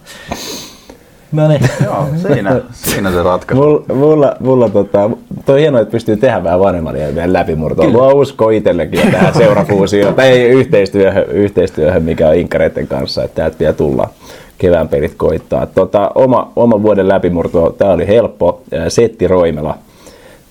No 1.31 1.47
niin. 1.47 1.61
Joo, 1.85 2.05
siinä, 2.27 2.61
siinä 2.71 3.11
se 3.11 3.23
ratkaisu. 3.23 3.63
Mulla, 3.63 3.83
mulla, 3.93 4.35
mulla 4.39 4.69
tota, 4.69 5.09
toi 5.45 5.55
on 5.55 5.59
hienoa, 5.59 5.81
että 5.81 5.91
pystyy 5.91 6.17
tehdä 6.17 6.43
vähän 6.43 6.59
vanhemman 6.59 6.95
ja 6.95 7.15
vielä 7.15 7.33
läpimurtoa. 7.33 7.89
Mulla 7.89 8.13
usko 8.13 8.49
itsellekin 8.49 9.11
tähän 9.11 9.33
seurafuusioon, 9.33 10.15
tai 10.15 10.27
ei 10.27 10.49
yhteistyöhön, 10.49 11.25
yhteistyöhön, 11.25 12.03
mikä 12.03 12.29
on 12.29 12.35
Inkareiden 12.35 12.87
kanssa, 12.87 13.23
että 13.23 13.35
täältä 13.35 13.59
vielä 13.59 13.73
tullaan 13.73 14.09
kevään 14.61 14.87
pelit 14.87 15.15
koittaa. 15.17 15.65
Tota, 15.65 16.11
oma, 16.15 16.51
oma 16.55 16.83
vuoden 16.83 17.07
läpimurto, 17.07 17.75
tämä 17.77 17.91
oli 17.91 18.07
helppo, 18.07 18.61
ää, 18.73 18.89
Setti 18.89 19.27
Roimela. 19.27 19.77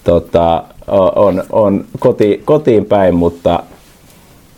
Tota, 0.05 0.65
on, 0.91 1.45
on 1.53 1.85
koti, 1.99 2.43
kotiin 2.45 2.85
päin, 2.85 3.15
mutta 3.15 3.63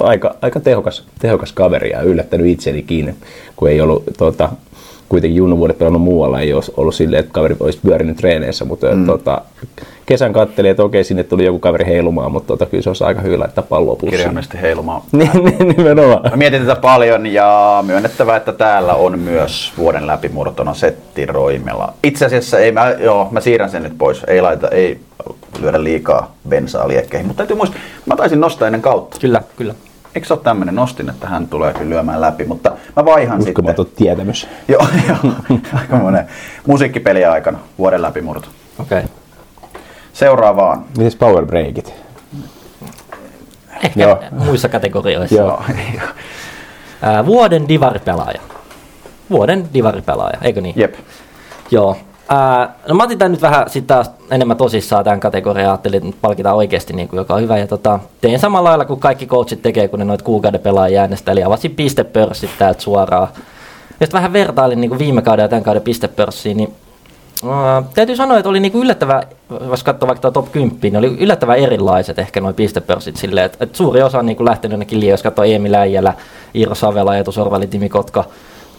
aika, 0.00 0.34
aika 0.42 0.60
tehokas, 0.60 1.04
tehokas 1.18 1.52
kaveri 1.52 1.90
ja 1.90 2.02
yllättänyt 2.02 2.46
itsenikin, 2.46 3.16
kun 3.56 3.70
ei 3.70 3.80
ollut 3.80 4.04
tota, 4.18 4.48
kuitenkin 5.08 5.36
junnuvuodet 5.36 5.78
pelannut 5.78 6.02
muualla, 6.02 6.40
ei 6.40 6.52
olisi 6.52 6.72
ollut 6.76 6.94
silleen, 6.94 7.20
että 7.20 7.32
kaveri 7.32 7.56
olisi 7.60 7.78
pyörinyt 7.82 8.16
treeneissä, 8.16 8.64
mutta 8.64 8.94
mm. 8.94 9.06
tota, 9.06 9.42
kesän 10.06 10.32
kattelin, 10.32 10.70
että 10.70 10.82
okei, 10.82 11.04
sinne 11.04 11.22
tuli 11.24 11.44
joku 11.44 11.58
kaveri 11.58 11.86
heilumaan, 11.86 12.32
mutta 12.32 12.46
tota, 12.46 12.66
kyllä 12.66 12.82
se 12.82 12.90
olisi 12.90 13.04
aika 13.04 13.20
hyvin 13.20 13.40
laittaa 13.40 13.64
palloa 13.68 13.94
pussiin. 13.94 14.10
Kirjaimellisesti 14.10 14.60
heilumaan. 14.60 15.02
Niin, 15.12 15.30
niin, 15.44 15.68
nimenomaan. 15.76 16.30
Mä 16.30 16.36
mietin 16.36 16.60
tätä 16.66 16.80
paljon 16.80 17.26
ja 17.26 17.84
myönnettävä, 17.86 18.36
että 18.36 18.52
täällä 18.52 18.94
on 18.94 19.18
myös 19.18 19.72
vuoden 19.78 20.06
läpimurtona 20.06 20.74
Setti 20.74 21.26
Roimela. 21.26 21.94
Itse 22.04 22.26
asiassa 22.26 22.58
ei, 22.58 22.72
mä, 22.72 22.90
joo, 22.90 23.28
mä 23.30 23.40
siirrän 23.40 23.70
sen 23.70 23.82
nyt 23.82 23.98
pois. 23.98 24.24
Ei 24.26 24.40
laita, 24.40 24.68
ei 24.68 25.00
lyödä 25.60 25.84
liikaa 25.84 26.34
bensaa 26.48 26.88
liekkeihin. 26.88 27.26
Mutta 27.26 27.38
täytyy 27.38 27.56
muistaa, 27.56 27.80
mä 28.06 28.16
taisin 28.16 28.40
nostaa 28.40 28.68
ennen 28.68 28.82
kautta. 28.82 29.18
Kyllä, 29.20 29.42
kyllä. 29.56 29.74
Eikö 30.14 30.26
se 30.26 30.34
ole 30.34 30.40
tämmönen? 30.42 30.74
Nostin, 30.74 31.10
että 31.10 31.28
hän 31.28 31.48
tulee 31.48 31.72
kyllä 31.72 31.90
lyömään 31.90 32.20
läpi, 32.20 32.44
mutta 32.44 32.72
mä 32.96 33.04
vaihan 33.04 33.42
sitten. 33.42 33.62
Uskomaton 33.62 33.86
tietämys. 33.96 34.48
Joo, 34.68 34.86
joo. 35.08 35.32
Aika 35.74 35.96
monen 35.96 36.26
musiikkipeliä 36.66 37.32
aikana 37.32 37.58
vuoden 37.78 38.02
läpimurto. 38.02 38.48
Okei. 38.78 38.98
Okay. 38.98 39.10
Seuraavaan. 40.12 40.84
Mites 40.98 41.16
power 41.16 41.46
breakit? 41.46 41.94
Ehkä 43.84 44.02
Joo. 44.02 44.18
muissa 44.30 44.68
kategorioissa. 44.68 45.36
Joo. 45.36 45.62
Ää, 47.02 47.26
vuoden 47.26 47.68
divaripelaaja. 47.68 48.40
Vuoden 49.30 49.68
divaripelaaja, 49.74 50.38
eikö 50.42 50.60
niin? 50.60 50.74
Jep. 50.78 50.94
Joo. 51.70 51.96
Ää, 52.32 52.74
no 52.88 52.94
mä 52.94 53.02
otin 53.02 53.18
tän 53.18 53.32
nyt 53.32 53.42
vähän 53.42 53.70
sit 53.70 53.86
taas 53.86 54.10
enemmän 54.30 54.56
tosissaan 54.56 55.04
tämän 55.04 55.20
kategorian, 55.20 55.68
ajattelin, 55.68 56.06
että 56.06 56.20
palkitaan 56.20 56.56
oikeasti, 56.56 56.92
niin 56.92 57.08
kuin, 57.08 57.18
joka 57.18 57.34
on 57.34 57.40
hyvä. 57.40 57.58
Ja 57.58 57.66
tota, 57.66 57.98
tein 58.20 58.38
samalla 58.38 58.68
lailla 58.68 58.84
kuin 58.84 59.00
kaikki 59.00 59.26
coachit 59.26 59.62
tekee, 59.62 59.88
kun 59.88 59.98
ne 59.98 60.04
noita 60.04 60.24
kuukauden 60.24 60.60
pelaajia 60.60 61.00
äänestää, 61.00 61.32
eli 61.32 61.44
avasin 61.44 61.74
pistepörssit 61.74 62.50
täältä 62.58 62.80
suoraan. 62.80 63.28
Ja 64.00 64.06
sitten 64.06 64.18
vähän 64.18 64.32
vertailin 64.32 64.80
niin 64.80 64.88
kuin 64.88 64.98
viime 64.98 65.22
kauden 65.22 65.42
ja 65.42 65.48
tämän 65.48 65.64
kauden 65.64 65.82
pistepörssiin, 65.82 66.56
niin 66.56 66.74
Uh, 67.44 67.84
täytyy 67.94 68.16
sanoa, 68.16 68.38
että 68.38 68.48
oli 68.48 68.60
niinku 68.60 68.80
yllättävän, 68.80 69.22
jos 69.70 69.82
katsoo 69.82 70.06
vaikka 70.06 70.30
top 70.30 70.52
10, 70.52 70.78
niin 70.82 70.96
oli 70.96 71.16
yllättävän 71.20 71.58
erilaiset 71.58 72.18
ehkä 72.18 72.40
noin 72.40 72.54
pistepörssit 72.54 73.16
silleen, 73.16 73.46
että, 73.46 73.58
että 73.60 73.76
suuri 73.76 74.02
osa 74.02 74.18
on 74.18 74.26
niinku 74.26 74.44
lähtenyt 74.44 74.72
jonnekin 74.72 75.00
liian, 75.00 75.10
jos 75.10 75.22
katsoo 75.22 75.44
Eemi 75.44 75.72
Läijälä, 75.72 76.14
Iiro 76.54 76.74
Savela, 76.74 77.16
Eetu 77.16 77.32
Sorvali, 77.32 77.66
Timi 77.66 77.88
Kotka, 77.88 78.24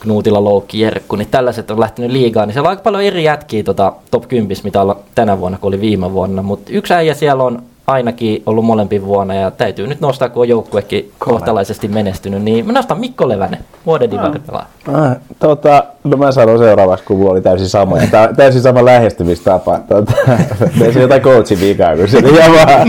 Knuutila, 0.04 0.44
Loukki, 0.44 0.80
Jerkku, 0.80 1.16
niin 1.16 1.28
tällaiset 1.32 1.72
on 1.72 1.80
lähtenyt 1.80 2.12
liigaan, 2.12 2.48
niin 2.48 2.54
siellä 2.54 2.68
on 2.68 2.70
aika 2.70 2.84
paljon 2.84 3.04
eri 3.04 3.24
jätkiä 3.24 3.64
tota 3.64 3.94
top 4.12 4.28
10, 4.28 4.58
mitä 4.64 4.82
on 4.82 4.96
tänä 5.16 5.40
vuonna 5.40 5.58
kuin 5.58 5.70
oli 5.70 5.82
viime 5.82 6.14
vuonna, 6.14 6.42
mutta 6.42 6.72
yksi 6.74 6.94
äijä 6.94 7.14
siellä 7.14 7.44
on 7.44 7.64
ainakin 7.88 8.44
ollut 8.46 8.66
molempin 8.66 9.06
vuonna 9.06 9.36
ja 9.36 9.52
täytyy 9.52 9.88
nyt 9.88 10.02
nostaa, 10.02 10.30
kun 10.30 10.42
on 10.42 10.50
joukkuekin 10.50 11.12
kohtalaisesti 11.20 11.88
menestynyt, 11.88 12.44
niin 12.44 12.66
mä 12.66 12.74
nostan 12.74 13.00
Mikko 13.00 13.30
Levänen, 13.30 13.60
vuoden 13.86 14.12
divaripelaaja. 14.12 14.68
Ah, 14.94 15.16
tota, 15.40 15.84
no 16.04 16.18
mä 16.18 16.32
sanon 16.32 16.58
seuraavaksi, 16.58 17.06
kun 17.06 17.32
oli 17.32 17.42
täysin 17.42 17.70
sama. 17.70 17.98
Ja 17.98 18.08
tää, 18.12 18.34
täysin 18.34 18.62
sama 18.62 18.86
lähestymistapa. 18.86 19.80
Tota, 19.80 20.14
tein 20.80 21.02
jotain 21.02 21.22
coachin 21.22 21.60
vikaa, 21.60 21.96
kun 21.96 22.08
se 22.08 22.20
ihan 22.20 22.52
vaan 22.52 22.88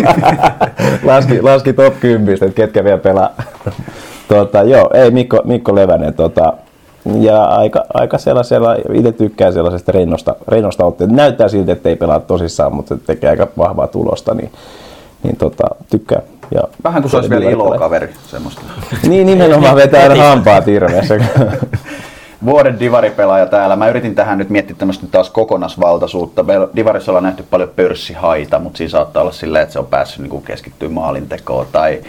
laski, 1.15 1.43
laski 1.43 1.73
top 1.73 2.01
10, 2.01 2.35
että 2.35 2.57
ketkä 2.57 2.85
vielä 2.85 2.99
pelaa. 2.99 3.31
Tota, 4.29 4.63
joo, 4.63 4.91
ei 4.95 5.11
Mikko, 5.11 5.43
Mikko 5.45 5.75
Levänen. 5.75 6.15
Tota, 6.15 6.53
ja 7.21 7.45
aika, 7.45 7.85
aika 7.95 8.19
sellaisella, 8.19 8.75
itse 8.93 9.13
tykkään 9.13 9.53
sellaisesta 9.53 9.93
rennosta, 9.93 10.37
rennosta 10.49 10.85
otteesta. 10.85 11.17
Näyttää 11.17 11.49
siltä, 11.49 11.73
että 11.73 11.89
ei 11.89 11.97
pelaa 11.97 12.21
tosissaan, 12.21 12.75
mutta 12.75 12.97
se 12.97 13.01
tekee 13.07 13.31
aika 13.31 13.49
vahvaa 13.59 13.87
tulosta, 13.87 14.35
niin, 14.35 14.53
niin 15.23 15.37
tota, 15.37 15.65
tykkään. 15.91 16.23
Ja 16.55 16.61
Vähän 16.85 17.03
kuin 17.03 17.11
se 17.11 17.17
olisi 17.17 17.31
vielä 17.31 17.51
ilokaveri, 17.51 18.09
semmoista. 18.27 18.63
Niin, 19.09 19.27
nimenomaan 19.27 19.77
vetää 19.77 20.03
aina 20.03 20.25
hampaat 20.25 20.67
hirveässä. 20.67 21.15
Vuoden 22.47 22.81
divaripelaaja 22.81 23.47
täällä. 23.47 23.77
Mä 23.77 23.89
yritin 23.89 24.15
tähän 24.15 24.39
nyt 24.39 24.51
miettiä 24.51 24.77
tämmöistä 24.79 25.07
taas 25.07 25.31
kokonaisvaltaisuutta. 25.31 26.45
Divarissa 26.77 27.13
ollaan 27.13 27.25
nähty 27.25 27.45
paljon 27.51 27.71
pörssihaita, 27.77 28.59
mutta 28.59 28.77
siinä 28.77 28.91
saattaa 28.91 29.23
olla 29.23 29.33
silleen, 29.33 29.63
että 29.63 29.73
se 29.73 29.79
on 29.79 29.87
päässyt 29.87 30.31
niin 30.31 30.43
keskittyä 30.43 30.89
maalintekoon. 30.89 31.67
Tai... 31.73 32.01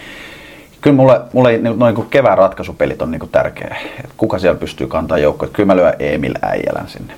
Kyllä 0.86 0.96
mulle, 0.96 1.20
mulle 1.32 1.58
noin 1.58 1.94
niin 1.94 2.06
kevään 2.10 2.38
ratkaisupelit 2.38 3.02
on 3.02 3.10
niin 3.10 3.28
tärkeä. 3.32 3.76
Et 4.04 4.10
kuka 4.16 4.38
siellä 4.38 4.58
pystyy 4.58 4.86
kantaa 4.86 5.18
joukkoa. 5.18 5.48
Kyllä 5.48 5.66
mä 5.66 5.76
lyön 5.76 5.94
Emil 5.98 6.34
Äijälän 6.42 6.88
sinne. 6.88 7.14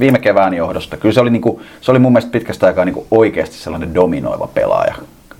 Viime 0.00 0.18
kevään 0.18 0.54
johdosta. 0.54 0.96
Kyllä 0.96 1.12
se 1.12 1.20
oli, 1.20 1.30
niin 1.30 1.42
kuin, 1.42 1.62
se 1.80 1.90
oli 1.90 1.98
mun 1.98 2.12
mielestä 2.12 2.32
pitkästä 2.32 2.66
aikaa 2.66 2.84
niin 2.84 3.06
oikeasti 3.10 3.56
sellainen 3.56 3.94
dominoiva 3.94 4.46
pelaaja. 4.46 4.94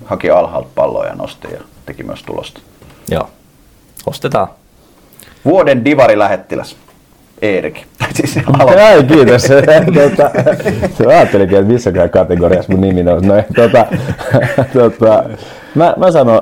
Haki 0.05 0.29
alhaalta 0.29 0.69
palloa 0.75 1.05
ja 1.05 1.15
nosti 1.15 1.47
ja 1.51 1.59
teki 1.85 2.03
myös 2.03 2.23
tulosta. 2.23 2.61
Joo, 3.11 3.29
ostetaan. 4.05 4.47
Vuoden 5.45 5.85
divari-lähettiläs. 5.85 6.75
Eerik. 7.43 7.85
siis. 8.13 8.39
Ai, 8.59 9.03
kiitos. 9.03 9.43
tota, 9.93 10.31
mä 11.05 11.09
ajattelinkin, 11.09 11.57
että 11.57 11.71
missäkään 11.71 12.09
kategoriassa 12.09 12.71
mun 12.71 12.81
nimi 12.81 13.03
nousi. 13.03 13.27
No, 13.27 13.33
tota, 13.55 13.85
tota, 14.73 15.23
mä, 15.75 15.93
mä 15.97 16.11
sanon, 16.11 16.41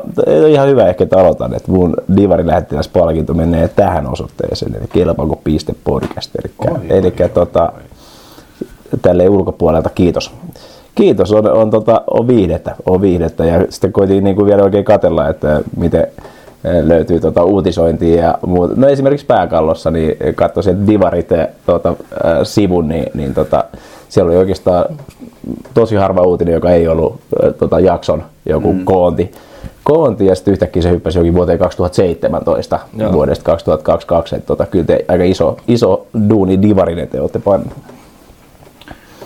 ihan 0.50 0.68
hyvä 0.68 0.88
ehkä, 0.88 1.04
että 1.04 1.18
aloitan, 1.18 1.54
että 1.54 1.72
mun 1.72 1.94
divarin 2.18 2.48
lähettiläspalkinto 2.48 3.34
menee 3.34 3.68
tähän 3.68 4.08
osoitteeseen, 4.12 4.76
eli 4.76 4.88
kelpaako 4.94 5.42
piste 5.44 5.76
podcast. 5.84 6.32
Eli, 6.36 6.52
eli 6.90 7.14
tota, 7.34 7.74
tälle 9.02 9.30
ulkopuolelta 9.30 9.90
kiitos. 9.96 10.32
Kiitos, 10.96 11.32
on, 11.32 11.52
on, 11.52 11.70
tota, 11.70 12.02
on 12.12 12.28
viihdettä, 12.28 12.76
on 12.86 13.02
viihdettä. 13.02 13.46
Ja 13.46 13.66
sitten 13.70 13.94
koitin 13.94 14.24
niin 14.24 14.36
kuin 14.36 14.46
vielä 14.46 14.64
oikein 14.64 14.86
katella, 14.86 15.30
että 15.30 15.62
miten 15.78 16.08
löytyy 16.64 17.20
tota 17.20 17.44
uutisointia 17.44 18.24
ja 18.24 18.38
muuta. 18.46 18.74
No 18.78 18.88
esimerkiksi 18.88 19.26
pääkallossa, 19.26 19.92
niin 19.92 20.18
katsoin 20.36 20.64
sieltä 20.64 20.88
Divarit 20.88 21.32
eh, 21.32 21.48
tota, 21.66 21.90
äh, 21.90 22.38
sivun, 22.44 22.88
niin, 22.88 23.12
niin 23.14 23.34
tota, 23.34 23.64
siellä 24.10 24.30
oli 24.30 24.38
oikeastaan 24.38 24.86
tosi 25.74 25.96
harva 25.96 26.22
uutinen, 26.22 26.54
joka 26.54 26.72
ei 26.72 26.88
ollut 26.88 27.20
äh, 27.44 27.54
tota, 27.54 27.80
jakson 27.80 28.24
joku 28.46 28.74
mm. 28.74 28.86
koonti. 28.86 29.32
Koonti 29.84 30.26
ja 30.26 30.36
sitten 30.36 30.52
yhtäkkiä 30.52 30.82
se 30.82 30.90
hyppäsi 30.90 31.20
jokin 31.20 31.34
vuoteen 31.34 31.60
2017 31.60 32.80
Joo. 32.98 33.14
vuodesta 33.14 33.44
2022. 33.44 34.36
Että, 34.36 34.48
tota, 34.48 34.66
kyllä 34.66 34.86
te 34.86 35.06
aika 35.08 35.24
iso, 35.24 35.58
iso 35.68 36.08
duuni 36.30 36.62
Divarin 36.62 37.00
eteen 37.00 37.22
olette 37.22 37.40
pannut. 37.40 37.74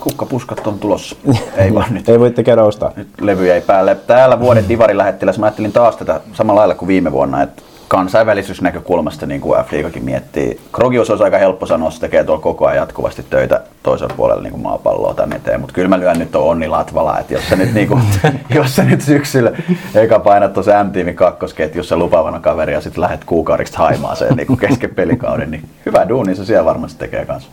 Kukkapuskat 0.06 0.68
on 0.68 0.80
tulossa. 0.80 1.16
Ei 1.58 1.74
vaan 1.74 1.94
nyt. 1.94 2.10
Ei 2.10 2.20
voitte 2.20 2.44
käydä 2.44 2.64
ostaa. 2.64 2.92
Nyt 2.96 3.08
levy 3.22 3.48
jäi 3.48 3.62
päälle. 3.62 3.96
Täällä 3.96 4.40
vuoden 4.40 4.70
divarin 4.70 4.98
lähettiläs. 4.98 5.40
Mä 5.40 5.46
ajattelin 5.46 5.72
taas 5.72 5.96
tätä 5.96 6.22
samalla 6.34 6.60
lailla 6.60 6.76
kuin 6.76 6.88
viime 6.88 7.12
vuonna, 7.12 7.42
että 7.42 7.62
kansainvälisyysnäkökulmasta, 7.88 9.26
niin 9.26 9.42
kuin 9.42 9.60
F-liigakin 9.60 10.04
miettii. 10.04 10.60
Krogius 10.72 11.10
olisi 11.10 11.24
aika 11.24 11.38
helppo 11.38 11.66
sanoa, 11.66 11.92
se 11.92 12.00
tekee 12.00 12.24
tuolla 12.24 12.42
koko 12.42 12.66
ajan 12.66 12.78
jatkuvasti 12.78 13.26
töitä 13.30 13.62
toisella 13.84 14.14
puolella 14.18 14.42
niin 14.44 14.52
kuin 14.52 14.64
maapalloa 14.64 15.14
tänne 15.14 15.36
eteen. 15.36 15.60
Mutta 15.60 15.74
kyllä 15.74 15.88
mä 15.88 16.00
lyön 16.00 16.20
nyt 16.20 16.36
on 16.36 16.44
Onni 16.44 16.68
Latvala, 16.68 17.20
että 17.20 17.34
jos 17.34 17.50
sä 17.50 17.56
nyt, 17.56 17.74
niin 17.74 17.88
kuin, 17.88 18.02
jos 18.56 18.76
sä 18.76 18.84
nyt 18.84 19.02
syksyllä 19.02 19.52
eka 19.96 20.20
painat 20.20 20.54
tuossa 20.54 20.84
M-tiimin 20.84 21.16
kakkosketjussa 21.16 21.98
lupaavana 21.98 22.40
kaveri 22.40 22.74
ja 22.74 22.82
sitten 22.82 23.02
lähdet 23.02 23.24
kuukaudesta 23.26 23.78
haimaaseen 23.78 24.36
niin 24.36 24.48
kuin 24.48 24.60
kesken 24.60 24.96
pelikauden, 24.96 25.52
niin 25.52 25.70
hyvä 25.86 26.10
duuni 26.10 26.36
se 26.36 26.46
siellä 26.46 26.66
varmasti 26.66 27.00
tekee 27.00 27.26
kanssa. 27.26 27.50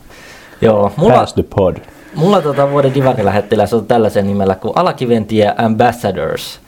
Joo, 0.61 0.93
mulla, 0.97 1.15
Pass 1.15 1.35
the 1.35 1.45
pod. 1.57 1.77
Mulla 2.15 2.43
tota 2.43 2.71
vuoden 2.71 2.95
divarilähettiläs 2.95 3.75
on 3.75 3.87
tällaisen 3.87 4.27
nimellä 4.27 4.55
kuin 4.55 4.73
Alakiventie 4.77 5.55
Ambassadors. 5.59 6.61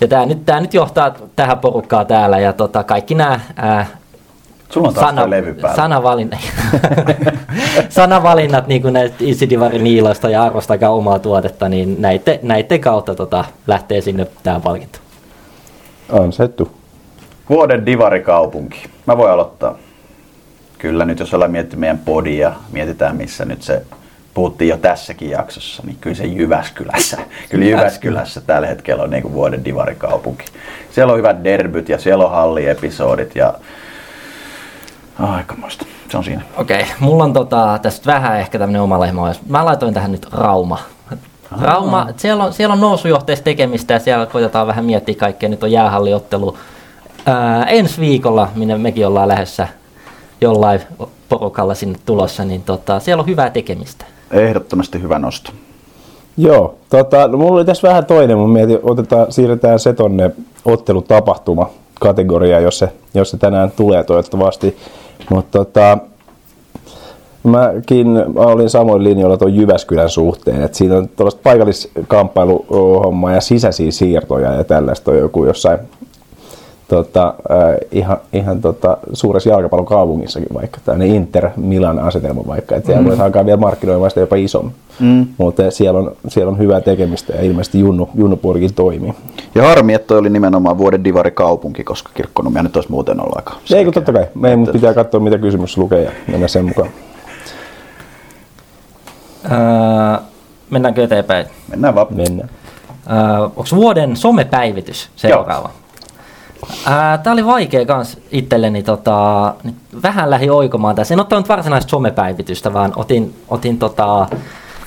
Ja 0.00 0.08
tämä 0.08 0.26
nyt, 0.26 0.44
tää 0.44 0.60
nyt 0.60 0.74
johtaa 0.74 1.14
tähän 1.36 1.58
porukkaan 1.58 2.06
täällä 2.06 2.38
ja 2.38 2.52
tota, 2.52 2.84
kaikki 2.84 3.14
nämä 3.14 3.40
ää, 3.56 3.86
Sulla 4.70 4.88
on 4.88 4.94
taas 4.94 5.06
Sana, 5.06 5.30
levy 5.30 5.54
päällä. 5.54 5.76
Sanavalinnat, 5.76 6.40
sanavalinnat 7.88 8.66
niin 8.66 8.82
kuin 8.82 8.94
näistä 8.94 9.16
Isidivarin 9.20 9.84
niiloista 9.84 10.30
ja 10.30 10.42
arvostakaa 10.42 10.90
omaa 10.90 11.18
tuotetta, 11.18 11.68
niin 11.68 12.02
näiden, 12.02 12.38
näiden 12.42 12.80
kautta 12.80 13.14
tota, 13.14 13.44
lähtee 13.66 14.00
sinne 14.00 14.26
tämä 14.42 14.60
palkinto. 14.60 14.98
Ansaittu. 16.22 16.70
Vuoden 17.48 17.86
divarikaupunki. 17.86 18.84
Mä 19.06 19.16
voin 19.16 19.32
aloittaa. 19.32 19.78
Kyllä 20.78 21.04
nyt 21.04 21.18
jos 21.18 21.34
ollaan 21.34 21.50
miettinyt 21.50 21.80
meidän 21.80 21.98
podia, 21.98 22.52
mietitään 22.72 23.16
missä 23.16 23.44
nyt 23.44 23.62
se 23.62 23.82
puhuttiin 24.40 24.68
jo 24.68 24.76
tässäkin 24.76 25.30
jaksossa, 25.30 25.82
niin 25.86 25.96
kyllä 26.00 26.16
se 26.16 26.24
Jyväskylässä, 26.24 27.18
kyllä 27.50 27.64
Jyväskylässä 27.64 28.40
tällä 28.40 28.66
hetkellä 28.66 29.02
on 29.02 29.10
niin 29.10 29.22
kuin 29.22 29.34
vuoden 29.34 29.64
divarikaupunki. 29.64 30.44
Siellä 30.90 31.12
on 31.12 31.18
hyvät 31.18 31.44
derbyt 31.44 31.88
ja 31.88 31.98
siellä 31.98 32.24
on 32.24 32.30
halliepisodit 32.30 33.36
ja 33.36 33.54
aikamoista. 35.18 35.86
Se 36.10 36.16
on 36.16 36.24
siinä. 36.24 36.42
Okei, 36.56 36.82
okay. 36.82 36.94
mulla 37.00 37.24
on 37.24 37.32
tota, 37.32 37.78
tästä 37.82 38.12
vähän 38.12 38.40
ehkä 38.40 38.58
tämmöinen 38.58 38.82
oma 38.82 39.00
lehmä. 39.00 39.34
Mä 39.48 39.64
laitoin 39.64 39.94
tähän 39.94 40.12
nyt 40.12 40.32
Rauma. 40.32 40.78
Rauma, 41.60 42.08
siellä 42.16 42.44
on, 42.44 42.52
siellä 42.52 42.72
on 42.72 42.80
nousujohteista 42.80 43.44
tekemistä 43.44 43.94
ja 43.94 44.00
siellä 44.00 44.26
koitetaan 44.26 44.66
vähän 44.66 44.84
miettiä 44.84 45.14
kaikkea. 45.14 45.48
Nyt 45.48 45.62
on 45.62 45.72
jäähalliottelu 45.72 46.58
ää, 47.26 47.64
ensi 47.64 48.00
viikolla, 48.00 48.48
minne 48.54 48.78
mekin 48.78 49.06
ollaan 49.06 49.28
lähdössä 49.28 49.68
jollain 50.40 50.80
porukalla 51.28 51.74
sinne 51.74 51.98
tulossa, 52.06 52.44
niin 52.44 52.62
tota, 52.62 53.00
siellä 53.00 53.20
on 53.20 53.26
hyvää 53.26 53.50
tekemistä. 53.50 54.04
Ehdottomasti 54.30 55.02
hyvä 55.02 55.18
nosto. 55.18 55.52
Joo, 56.36 56.74
tota, 56.90 57.28
no 57.28 57.38
mulla 57.38 57.54
oli 57.54 57.64
tässä 57.64 57.88
vähän 57.88 58.06
toinen, 58.06 58.38
mun 58.38 58.50
mietin, 58.50 58.78
otetaan, 58.82 59.32
siirretään 59.32 59.78
se 59.78 59.92
tonne 59.92 60.30
ottelutapahtuma 60.64 61.70
kategoria, 62.00 62.60
jos 62.60 62.78
se, 62.78 62.92
jos 63.14 63.30
se 63.30 63.36
tänään 63.36 63.70
tulee 63.70 64.04
toivottavasti. 64.04 64.76
Mutta 65.30 65.58
tota, 65.58 65.98
mäkin 67.42 68.08
mä 68.08 68.40
olin 68.40 68.70
samoin 68.70 69.04
linjoilla 69.04 69.36
tuon 69.36 69.54
Jyväskylän 69.54 70.10
suhteen, 70.10 70.62
että 70.62 70.78
siinä 70.78 70.96
on 70.96 71.08
tuollaista 71.08 71.40
paikalliskamppailuhommaa 71.42 73.32
ja 73.32 73.40
sisäisiä 73.40 73.90
siirtoja 73.90 74.54
ja 74.54 74.64
tällaista 74.64 75.10
on 75.10 75.18
joku 75.18 75.44
jossain 75.44 75.78
tota, 76.90 77.34
äh, 77.50 77.76
ihan, 77.92 78.16
ihan 78.32 78.60
tota, 78.60 78.96
suuressa 79.12 79.50
jalkapallokaupungissakin 79.50 80.48
vaikka, 80.54 80.78
tämmöinen 80.84 81.14
Inter 81.16 81.50
Milan 81.56 81.98
asetelma 81.98 82.42
vaikka, 82.46 82.76
että 82.76 82.86
siellä 82.86 83.02
mm. 83.02 83.08
voisi 83.08 83.22
alkaa 83.22 83.46
vielä 83.46 83.58
markkinoimaan 83.58 84.10
sitä 84.10 84.20
jopa 84.20 84.36
isommin. 84.36 84.74
Mm. 85.00 85.26
Mutta 85.38 85.70
siellä 85.70 86.00
on, 86.00 86.12
siellä 86.28 86.50
on 86.50 86.58
hyvää 86.58 86.80
tekemistä 86.80 87.32
ja 87.32 87.42
ilmeisesti 87.42 87.80
Junnu, 87.80 88.08
Junnupuolikin 88.14 88.74
toimii. 88.74 89.14
Ja 89.54 89.62
harmi, 89.62 89.94
että 89.94 90.06
toi 90.06 90.18
oli 90.18 90.30
nimenomaan 90.30 90.78
vuoden 90.78 91.04
divarikaupunki, 91.04 91.84
koska 91.84 92.10
kirkkonumia 92.14 92.62
nyt 92.62 92.76
olisi 92.76 92.90
muuten 92.90 93.20
ollut 93.20 93.36
aika 93.36 93.54
Ei 93.74 93.84
kun 93.84 93.94
totta 93.94 94.12
kai, 94.12 94.26
meidän 94.34 94.60
että... 94.60 94.72
pitää 94.72 94.94
katsoa 94.94 95.20
mitä 95.20 95.38
kysymys 95.38 95.78
lukee 95.78 96.02
ja 96.02 96.10
mennä 96.28 96.48
sen 96.48 96.64
mukaan. 96.64 96.88
Öö, 99.44 100.22
mennäänkö 100.70 101.04
eteenpäin? 101.04 101.46
Mennään 101.70 101.94
vaan. 101.94 102.06
Mennään. 102.10 102.50
Öö, 103.10 103.42
onko 103.42 103.66
vuoden 103.74 104.16
somepäivitys 104.16 105.08
seuraava? 105.16 105.68
Joo. 105.68 105.80
Tämä 107.22 107.32
oli 107.32 107.46
vaikea 107.46 107.86
kans 107.86 108.18
itselleni, 108.30 108.82
tota, 108.82 109.54
vähän 110.02 110.30
lähi 110.30 110.50
oikomaan 110.50 110.96
tässä. 110.96 111.14
En 111.14 111.20
ottanut 111.20 111.48
varsinaista 111.48 111.90
somepäivitystä, 111.90 112.72
vaan 112.72 112.92
otin, 112.96 113.34
otin 113.48 113.78
tota, 113.78 114.26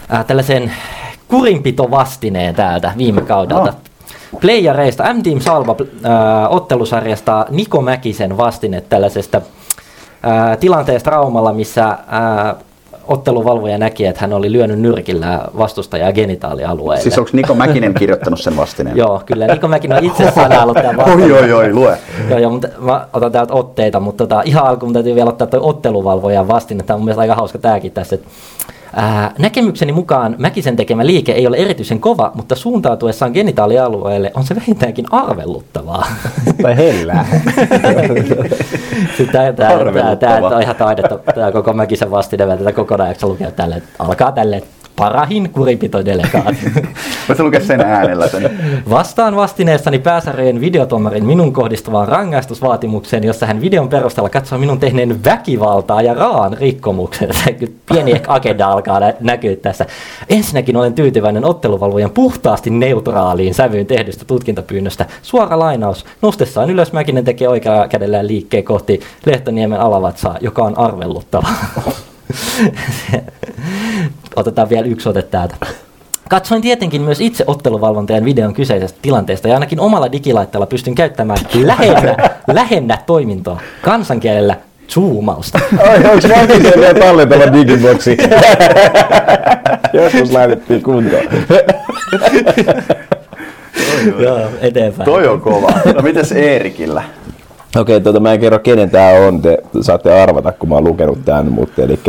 ää, 0.09 0.23
tällaisen 0.23 0.73
kurinpitovastineen 1.27 2.55
täältä 2.55 2.91
viime 2.97 3.21
kaudelta. 3.21 3.73
Oh. 4.33 4.39
Playareista, 4.41 5.13
M-Team 5.13 5.39
Salva 5.39 5.75
ää, 6.03 6.49
ottelusarjasta 6.49 7.45
Niko 7.49 7.81
Mäkisen 7.81 8.37
vastine 8.37 8.81
tällaisesta 8.81 9.41
ää, 10.23 10.57
tilanteesta 10.57 11.09
Raumalla, 11.09 11.53
missä 11.53 11.97
ää, 12.07 12.55
otteluvalvoja 13.07 13.77
näki, 13.77 14.05
että 14.05 14.21
hän 14.21 14.33
oli 14.33 14.51
lyönyt 14.51 14.79
nyrkillä 14.79 15.41
vastustajaa 15.57 16.11
genitaalialueelle. 16.11 17.03
Siis 17.03 17.17
onko 17.17 17.29
Niko 17.33 17.55
Mäkinen 17.55 17.93
kirjoittanut 17.93 18.39
sen 18.39 18.57
vastineen? 18.57 18.97
joo, 19.03 19.21
kyllä. 19.25 19.47
Niko 19.47 19.67
Mäkinen 19.67 19.97
on 19.97 20.03
itse 20.03 20.31
sanaillut 20.31 20.77
tämän 20.77 20.97
vastineen. 20.97 21.31
oi, 21.31 21.41
oi, 21.41 21.53
oi, 21.53 21.73
lue. 21.73 21.97
joo, 22.29 22.39
joo, 22.39 22.51
mutta 22.51 22.67
mä 22.79 23.07
otan 23.13 23.31
täältä 23.31 23.53
otteita, 23.53 23.99
mutta 23.99 24.27
tota, 24.27 24.41
ihan 24.45 24.65
alkuun 24.67 24.93
täytyy 24.93 25.15
vielä 25.15 25.29
ottaa 25.29 25.47
tuo 25.47 25.59
otteluvalvojan 25.69 26.47
vastine. 26.47 26.83
Tämä 26.83 26.95
on 26.95 27.01
mun 27.01 27.05
mielestä 27.05 27.21
aika 27.21 27.35
hauska 27.35 27.57
tämäkin 27.57 27.91
tässä, 27.91 28.15
että 28.15 28.27
Ää, 28.95 29.31
näkemykseni 29.39 29.91
mukaan 29.91 30.35
Mäkisen 30.37 30.75
tekemä 30.75 31.05
liike 31.05 31.31
ei 31.31 31.47
ole 31.47 31.57
erityisen 31.57 31.99
kova, 31.99 32.31
mutta 32.35 32.55
suuntautuessaan 32.55 33.31
genitaalialueelle 33.31 34.31
on 34.35 34.43
se 34.43 34.55
vähintäänkin 34.55 35.05
arveluttavaa. 35.11 36.07
Tai 36.61 36.77
hellää. 36.77 37.25
tämä, 40.19 40.37
on 40.55 40.61
ihan 40.61 40.75
taidettu, 40.75 41.19
tämä 41.35 41.51
koko 41.51 41.73
Mäkisen 41.73 42.11
vastine, 42.11 42.57
tätä 42.57 42.71
kokonaan 42.71 43.09
jaksa 43.09 43.27
lukea 43.27 43.51
tälle. 43.51 43.81
Alkaa 43.99 44.31
tälle, 44.31 44.63
parahin 44.95 45.49
kurinpitodelegaatio. 45.49 46.69
Voisi 47.27 47.43
lukea 47.43 47.59
sen 47.59 47.81
äänellä 47.81 48.27
sen. 48.27 48.51
Vastaan 48.89 49.35
vastineessani 49.35 49.99
pääsarjojen 49.99 50.61
videotomarin 50.61 51.25
minun 51.25 51.53
kohdistuvaan 51.53 52.07
rangaistusvaatimukseen, 52.07 53.23
jossa 53.23 53.45
hän 53.45 53.61
videon 53.61 53.89
perusteella 53.89 54.29
katsoo 54.29 54.57
minun 54.59 54.79
tehneen 54.79 55.23
väkivaltaa 55.23 56.01
ja 56.01 56.13
raan 56.13 56.57
rikkomuksen. 56.57 57.29
Pieni 57.91 58.21
agenda 58.27 58.67
alkaa 58.67 58.99
nä- 58.99 59.13
näkyä 59.19 59.55
tässä. 59.55 59.85
Ensinnäkin 60.29 60.77
olen 60.77 60.93
tyytyväinen 60.93 61.45
otteluvalvojan 61.45 62.11
puhtaasti 62.11 62.69
neutraaliin 62.69 63.53
sävyyn 63.53 63.85
tehdystä 63.85 64.25
tutkintapyynnöstä. 64.25 65.05
Suora 65.21 65.59
lainaus. 65.59 66.05
Nostessaan 66.21 66.69
ylös 66.69 66.93
Mäkinen 66.93 67.25
tekee 67.25 67.47
oikealla 67.47 67.87
kädellään 67.87 68.27
liikkeen 68.27 68.63
kohti 68.63 68.99
Lehtoniemen 69.25 69.79
alavatsaa, 69.79 70.37
joka 70.41 70.63
on 70.63 70.77
arvelluttava. 70.77 71.47
Otetaan 74.35 74.69
vielä 74.69 74.87
yksi 74.87 75.09
ote 75.09 75.21
täältä. 75.21 75.55
Katsoin 76.29 76.61
tietenkin 76.61 77.01
myös 77.01 77.21
itse 77.21 77.43
otteluvalvontajan 77.47 78.25
videon 78.25 78.53
kyseisestä 78.53 78.99
tilanteesta 79.01 79.47
ja 79.47 79.53
ainakin 79.53 79.79
omalla 79.79 80.11
digilaitteella 80.11 80.65
pystyn 80.65 80.95
käyttämään 80.95 81.39
lähennä, 81.53 82.15
lähennä 82.53 82.97
toimintoa 83.05 83.61
kansankielellä 83.81 84.55
zoomausta. 84.89 85.59
Ai, 85.89 85.97
onko 85.97 86.27
Mäkisen 86.27 86.79
vielä 86.79 86.93
tallentava 86.93 87.53
digiboksi? 87.53 88.17
Joskus 89.93 90.31
laitettiin 90.31 90.83
kuntoon. 90.83 91.23
Joo, 94.19 94.39
eteenpäin. 94.61 95.05
Toi 95.05 95.27
on 95.27 95.41
kova. 95.41 95.71
No 95.93 96.01
mites 96.01 96.31
Eerikillä? 96.31 97.03
Okei, 97.79 98.01
tuota, 98.01 98.19
mä 98.19 98.33
en 98.33 98.39
kerro 98.39 98.59
kenen 98.59 98.89
tämä 98.89 99.09
on, 99.09 99.41
te 99.41 99.57
saatte 99.81 100.21
arvata, 100.21 100.51
kun 100.51 100.69
mä 100.69 100.75
oon 100.75 100.83
lukenut 100.83 101.25
tämän, 101.25 101.51
mutta 101.51 101.81
eli 101.81 101.99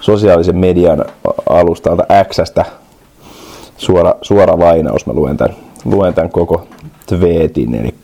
sosiaalisen 0.00 0.56
median 0.56 1.04
alustalta 1.48 2.06
Xstä 2.28 2.64
suora, 3.76 4.14
suora 4.22 4.58
lainaus, 4.58 5.06
mä 5.06 5.12
luen 5.12 5.36
tämän, 5.36 5.56
luen 5.84 6.14
tämän 6.14 6.30
koko 6.30 6.66
tweetin, 7.06 7.74
eli 7.74 7.94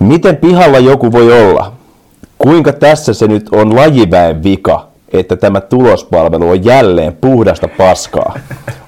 miten 0.00 0.36
pihalla 0.36 0.78
joku 0.78 1.12
voi 1.12 1.42
olla? 1.42 1.72
Kuinka 2.38 2.72
tässä 2.72 3.14
se 3.14 3.26
nyt 3.26 3.48
on 3.52 3.76
lajiväen 3.76 4.42
vika, 4.42 4.86
että 5.12 5.36
tämä 5.36 5.60
tulospalvelu 5.60 6.48
on 6.50 6.64
jälleen 6.64 7.16
puhdasta 7.20 7.68
paskaa? 7.68 8.34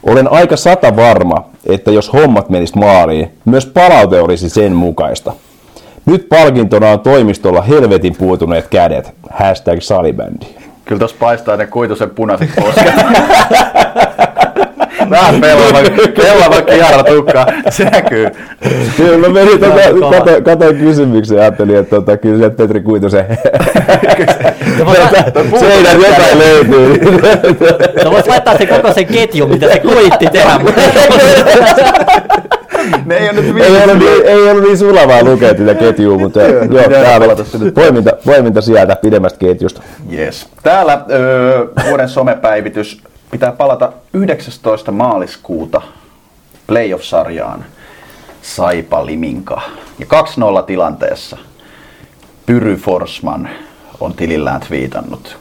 Olen 0.03 0.33
aika 0.33 0.57
sata 0.57 0.96
varma, 0.96 1.44
että 1.66 1.90
jos 1.90 2.12
hommat 2.12 2.49
menis 2.49 2.75
maaliin, 2.75 3.31
myös 3.44 3.66
palaute 3.66 4.20
olisi 4.20 4.49
sen 4.49 4.72
mukaista. 4.72 5.33
Nyt 6.07 6.29
palkintona 6.29 6.90
on 6.90 7.01
toimistolla 7.01 7.62
helvetin 7.62 8.16
puutuneet 8.16 8.69
kädet. 8.69 9.14
Hashtag 9.31 9.81
salibändi. 9.81 10.47
Kyllä 10.85 10.99
tossa 10.99 11.16
paistaa 11.21 11.57
ne 11.57 11.66
kuitusen 11.66 12.11
punaiset 12.11 12.51
posket. 12.61 12.95
Vähän 15.11 15.40
pelava, 15.40 15.79
pelava 16.16 16.62
kihara 16.62 17.05
tukka. 17.05 17.47
Se 17.71 17.85
näkyy. 17.85 18.29
Kyllä 18.97 19.19
mä 19.19 19.29
menin 19.29 19.61
tota, 19.61 20.11
kato, 20.11 20.42
katoin 20.42 20.77
kysymyksen 20.77 21.37
ja 21.37 21.42
ajattelin, 21.42 21.77
että 21.77 21.97
tota, 21.97 22.16
kyllä 22.16 22.38
sieltä 22.38 22.57
Petri 22.57 22.81
Kuitusen 22.81 23.27
seinät 25.59 25.99
jotain 26.09 26.38
löytyy. 26.38 26.99
No 28.05 28.11
vois 28.11 28.27
laittaa 28.27 28.59
se 28.59 28.66
koko 28.66 28.92
sen 28.92 29.07
ketju, 29.07 29.47
mitä 29.47 29.73
se 29.73 29.79
koitti 29.79 30.27
tehdä. 30.27 30.61
ne 33.05 33.16
ei 33.16 33.30
ole 33.30 33.43
nyt 33.43 33.57
ei 33.57 33.82
ollut, 33.82 33.99
niin, 33.99 34.26
ei 34.26 34.61
niin 34.61 34.78
sulavaa 34.78 35.22
lukea 35.24 35.55
tätä 35.55 35.74
ketjua, 35.74 36.18
mutta 36.24 36.43
joo, 36.43 36.89
täällä 36.91 37.37
poiminta, 37.74 38.11
poiminta 38.26 38.61
sieltä 38.61 38.97
pidemmästä 38.97 39.39
ketjusta. 39.39 39.82
Yes. 40.12 40.49
Täällä 40.62 41.05
öö, 41.11 41.66
vuoden 41.89 42.09
somepäivitys 42.09 43.03
pitää 43.30 43.53
palata 43.53 43.93
19. 44.12 44.93
maaliskuuta 44.93 45.82
playoff-sarjaan 46.66 47.64
Saipa 48.43 49.07
Liminka. 49.07 49.62
Ja 49.99 50.07
2-0 50.61 50.62
tilanteessa 50.62 51.37
Pyry 52.47 52.76
Forsman 52.76 53.49
on 54.01 54.14
tilillään 54.14 54.61
twiitannut. 54.61 55.37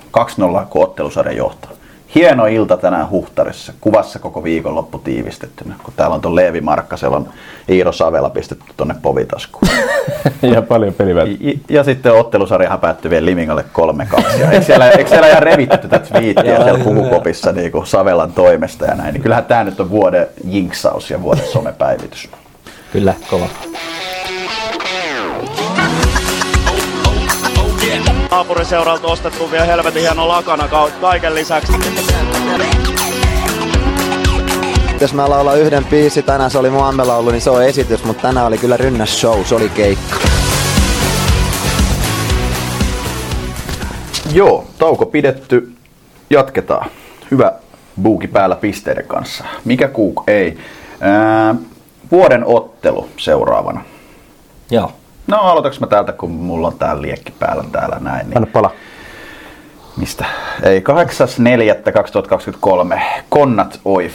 2-0 0.62 0.66
kun 0.70 0.84
ottelusarja 0.84 1.38
johtaa. 1.38 1.75
Hieno 2.16 2.46
ilta 2.46 2.78
tänään 2.78 3.10
Huhtarissa. 3.10 3.74
Kuvassa 3.82 4.20
koko 4.20 4.44
viikonloppu 4.44 5.00
tiivistettynä. 5.00 5.76
Kun 5.84 5.94
täällä 5.98 6.14
on 6.14 6.22
tuon 6.22 6.36
Leevi 6.36 6.62
Markkasella 6.62 7.18
on 7.18 7.30
Iiro 7.70 7.92
Savela 7.92 8.30
pistetty 8.30 8.66
tonne 8.78 8.96
povitaskuun. 9.02 9.72
ja 10.54 10.62
paljon 10.62 10.94
peliväliä. 10.94 11.38
Ja, 11.40 11.54
ja 11.70 11.84
sitten 11.84 12.14
ottelusarjahan 12.14 12.80
päättyi 12.80 13.12
vielä 13.12 13.26
Limingalle 13.26 13.66
3-2. 14.18 14.40
Ja 14.40 14.52
eikö 14.52 14.66
siellä, 14.66 14.90
eikö 14.90 15.10
siellä 15.10 15.28
ihan 15.28 15.44
revitty 15.44 15.78
tätä 15.78 16.00
twiittiä 16.00 16.64
siellä 16.64 16.84
pukukopissa 16.84 17.52
niin 17.52 17.72
kuin 17.72 17.88
Savelan 17.88 18.32
toimesta 18.32 18.86
ja 18.86 18.96
näin. 18.96 19.14
Niin 19.14 19.22
kyllähän 19.22 19.46
tämä 19.46 19.64
nyt 19.64 19.80
on 19.80 19.90
vuoden 19.90 20.28
jinksaus 20.48 21.12
ja 21.12 21.22
vuoden 21.22 21.46
somepäivitys. 21.46 22.30
Kyllä, 22.92 23.14
kova. 23.30 23.48
Naapuriseuralta 28.36 29.08
ostettu 29.08 29.52
vielä 29.52 29.66
helvetin 29.66 30.02
hieno 30.02 30.28
lakana 30.28 30.68
ka- 30.68 30.90
kaiken 31.02 31.36
lisäksi. 31.36 31.74
Jos 35.02 35.14
mä 35.14 35.30
laulan 35.30 35.60
yhden 35.60 35.86
biisi, 35.86 36.22
tänään 36.22 36.52
se 36.52 36.58
oli 36.58 36.70
mun 36.70 36.84
ammelaulu, 36.86 37.32
niin 37.32 37.42
se 37.42 37.50
on 37.50 37.64
esitys, 37.64 38.04
mutta 38.04 38.22
tänään 38.22 38.46
oli 38.48 38.58
kyllä 38.58 38.78
rynnäs 38.78 39.22
show, 39.22 39.44
se 39.44 39.56
oli 39.56 39.70
keikka. 39.70 40.16
Joo, 44.34 44.66
tauko 44.80 45.06
pidetty. 45.06 45.72
Jatketaan. 46.30 46.90
Hyvä 47.32 47.52
buuki 48.02 48.28
päällä 48.28 48.56
pisteiden 48.56 49.08
kanssa. 49.08 49.44
Mikä 49.66 49.88
kuuk 49.88 50.24
ei. 50.28 50.58
Ää, 51.02 51.56
vuoden 52.12 52.46
ottelu 52.46 53.10
seuraavana. 53.18 53.86
Joo. 54.72 54.92
No 55.28 55.38
aloitaks 55.38 55.80
mä 55.80 55.88
täältä, 55.88 56.12
kun 56.12 56.32
mulla 56.32 56.68
on 56.68 56.78
tää 56.78 57.02
liekki 57.02 57.34
päällä 57.40 57.64
täällä 57.72 57.98
näin. 58.00 58.30
Niin 58.30 58.38
Anna 58.38 58.50
pala. 58.54 58.72
mistä? 59.98 60.26
Ei, 60.64 60.84
8.4.2023. 62.96 63.00
Konnat 63.30 63.80
Oif, 63.86 64.14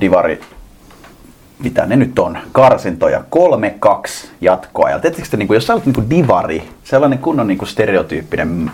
Divari, 0.00 0.40
mitä 1.58 1.86
ne 1.86 1.96
nyt 1.96 2.18
on, 2.18 2.38
karsintoja, 2.52 3.18
3-2 3.18 3.22
jatkoa. 4.40 4.90
Ja 4.90 4.98
tietysti, 4.98 5.36
niin 5.36 5.46
kuin, 5.46 5.56
jos 5.56 5.66
sä 5.66 5.72
olet 5.72 5.86
niin 5.86 5.94
kuin 5.94 6.10
divari, 6.10 6.68
sellainen 6.84 7.18
kunnon 7.18 7.46
niin 7.46 7.58
kuin 7.58 7.68
stereotyyppinen 7.68 8.70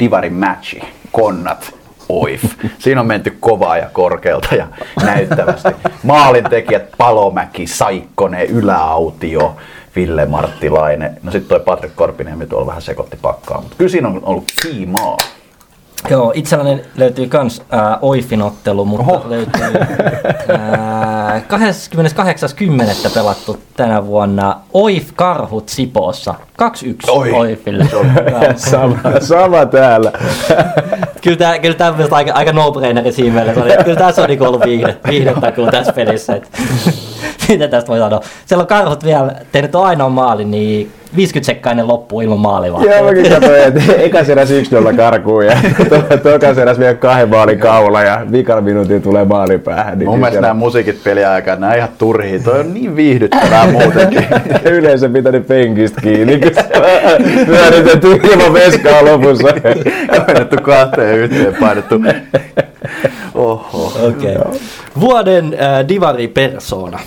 divari 0.00 0.30
matchi, 0.30 0.80
konnat, 1.12 1.74
oif. 2.08 2.44
Siinä 2.78 3.00
on 3.00 3.06
menty 3.06 3.36
kovaa 3.40 3.78
ja 3.78 3.88
korkealta 3.92 4.54
ja 4.54 4.66
näyttävästi. 5.04 5.68
Maalintekijät 6.02 6.90
Palomäki, 6.98 7.66
Saikkonen, 7.66 8.46
Yläautio, 8.46 9.56
Ville 9.96 10.26
Marttilainen. 10.26 11.18
No 11.22 11.32
sitten 11.32 11.48
toi 11.48 11.60
Patrik 11.60 11.96
Korpiniemi 11.96 12.46
tuolla 12.46 12.66
vähän 12.66 12.82
sekoitti 12.82 13.18
pakkaa, 13.22 13.60
mutta 13.60 13.76
kyllä 13.78 13.90
siinä 13.90 14.08
on 14.08 14.20
ollut 14.24 14.44
kiimaa. 14.62 15.16
Joo, 16.10 16.32
itselläni 16.34 16.82
löytyy 16.96 17.26
kans 17.26 17.62
äh, 17.74 17.98
Oifin 18.02 18.42
ottelu, 18.42 18.84
mutta 18.84 19.12
Oho. 19.12 19.30
löytyy 19.30 19.62
äh, 19.64 21.42
28.10. 23.04 23.10
pelattu 23.14 23.58
tänä 23.76 24.06
vuonna 24.06 24.60
Oif 24.72 25.08
Karhut 25.16 25.68
Sipoossa. 25.68 26.34
2-1 26.62 27.10
Oi. 27.10 27.30
Oifille. 27.32 27.86
Sama, 28.56 28.96
sama 29.20 29.66
täällä. 29.66 30.12
kyllä 31.22 31.36
tämä 31.36 31.58
kyllä 31.58 31.74
tää 31.74 31.90
on 31.90 32.08
aika, 32.10 32.32
aika 32.32 32.52
no-braineri 32.52 33.12
siinä 33.12 33.34
mielessä. 33.34 33.84
Kyllä 33.84 33.98
tässä 33.98 34.22
on 34.22 34.28
niinku 34.28 34.44
ollut 34.44 34.64
viihde, 34.64 34.96
viihdettä 35.08 35.52
kuin 35.52 35.70
tässä 35.70 35.92
pelissä. 35.92 36.34
Et, 36.34 36.50
mitä 37.48 37.68
tästä 37.68 37.88
voi 37.88 37.98
sanoa? 37.98 38.20
Siellä 38.46 38.62
on 38.62 38.66
karhut 38.68 39.04
vielä 39.04 39.32
tehnyt 39.52 39.74
ainoa 39.74 40.08
maali, 40.08 40.44
niin 40.44 40.90
50 41.16 41.46
sekkainen 41.46 41.88
loppu 41.88 42.20
ilman 42.20 42.38
maalivaa. 42.38 42.84
Joo, 42.84 43.04
mäkin 43.04 43.30
katsoin, 43.32 43.60
että 43.62 43.80
ekas 43.98 44.28
eräs 44.28 44.48
1-0 44.92 44.96
karkuun 44.96 45.46
ja 45.46 45.56
to- 45.90 46.30
tokas 46.30 46.58
eräs 46.58 46.78
vielä 46.78 46.94
kahden 46.94 47.28
maalin 47.28 47.58
kaula 47.58 48.02
ja 48.02 48.20
vikan 48.32 48.64
minuutin 48.64 49.02
tulee 49.02 49.24
maali 49.24 49.58
päähän. 49.58 49.98
Niin 49.98 50.08
Mun 50.08 50.18
mielestä 50.18 50.32
siellä- 50.34 50.48
nämä 50.48 50.58
musiikit 50.58 51.04
peliaikaan, 51.04 51.60
nämä 51.60 51.74
ihan 51.74 51.88
turhia. 51.98 52.38
Toi 52.38 52.60
on 52.60 52.74
niin 52.74 52.96
viihdyttävää 52.96 53.66
muutenkin. 53.72 54.26
Yleensä 54.78 55.08
pitänyt 55.08 55.46
penkistä 55.48 56.00
kiinni, 56.00 56.40
kun 56.40 56.50
se 56.54 56.64
pyöritetty 57.46 58.08
ilman 58.32 58.52
veskaa 58.52 59.04
lopussa. 59.04 59.48
Ja 60.14 60.20
painettu 60.20 60.56
kahteen 60.62 61.18
yhteen, 61.18 61.54
painettu. 61.60 61.94
Oho. 63.34 63.92
Okei. 64.08 64.36
Okay. 64.36 64.58
Vuoden 65.00 65.56
äh, 65.60 65.88
divari 65.88 66.28
persona. 66.28 66.98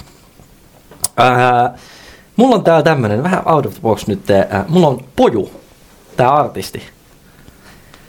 Äh, 1.19 1.71
mulla 2.35 2.55
on 2.55 2.63
täällä 2.63 2.83
tämmönen, 2.83 3.23
vähän 3.23 3.41
out 3.45 3.65
of 3.65 3.73
the 3.73 3.81
box 3.81 4.07
nyt, 4.07 4.31
äh, 4.31 4.65
mulla 4.67 4.87
on 4.87 5.03
Poju, 5.15 5.51
tää 6.17 6.33
artisti. 6.33 6.83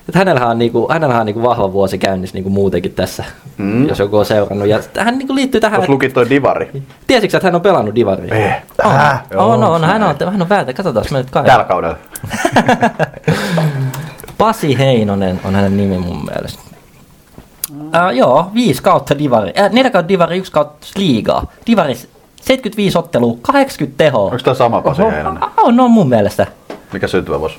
Et 0.09 0.15
hänellähän 0.15 0.49
on, 0.49 0.59
niinku, 0.59 0.87
hänellähän 0.91 1.19
on 1.19 1.25
niinku 1.25 1.43
vahva 1.43 1.73
vuosi 1.73 1.97
käynnissä 1.97 2.33
niinku 2.33 2.49
muutenkin 2.49 2.93
tässä, 2.93 3.23
mm. 3.57 3.87
jos 3.87 3.99
joku 3.99 4.17
on 4.17 4.25
seurannut. 4.25 4.67
Ja 4.67 4.79
hän 4.99 5.17
niinku 5.17 5.35
liittyy 5.35 5.61
tähän, 5.61 5.75
Tuossa 5.75 5.91
luki 5.91 6.09
toi 6.09 6.29
divari. 6.29 6.83
tiesitkö 7.07 7.37
että 7.37 7.47
hän 7.47 7.55
on 7.55 7.61
pelannut 7.61 7.95
divaria? 7.95 8.35
Eh, 8.35 8.63
on, 8.83 8.95
äh, 8.95 9.23
on, 9.35 9.63
on, 9.63 9.83
hän 9.83 10.03
on, 10.03 10.15
hän 10.31 10.41
on 10.41 10.49
väältä, 10.49 10.73
katsotaan 10.73 11.05
me 11.11 11.17
nyt 11.17 11.29
kai. 11.29 11.45
Tällä 11.45 11.63
kaudella. 11.63 11.97
Pasi 14.37 14.77
Heinonen 14.77 15.39
on 15.43 15.55
hänen 15.55 15.77
nimi 15.77 15.97
mun 15.97 16.25
mielestä. 16.25 16.59
Uh, 17.71 18.15
joo, 18.15 18.51
viisi 18.53 18.83
kautta 18.83 19.17
divari. 19.17 19.53
Äh, 19.59 19.71
neljä 19.71 19.91
kautta 19.91 20.09
divari, 20.09 20.37
yksi 20.37 20.51
kautta 20.51 20.87
liigaa. 20.95 21.51
Divari 21.67 21.93
75 22.41 22.97
ottelua, 22.97 23.37
80 23.41 23.97
tehoa. 23.97 24.23
Onko 24.23 24.37
tämä 24.43 24.53
sama 24.53 24.81
Pasi 24.81 25.01
Heinonen? 25.01 25.43
On, 25.57 25.79
on 25.79 25.91
mun 25.91 26.09
mielestä. 26.09 26.47
Mikä 26.93 27.07
syntyvä 27.07 27.39
vuosi? 27.39 27.57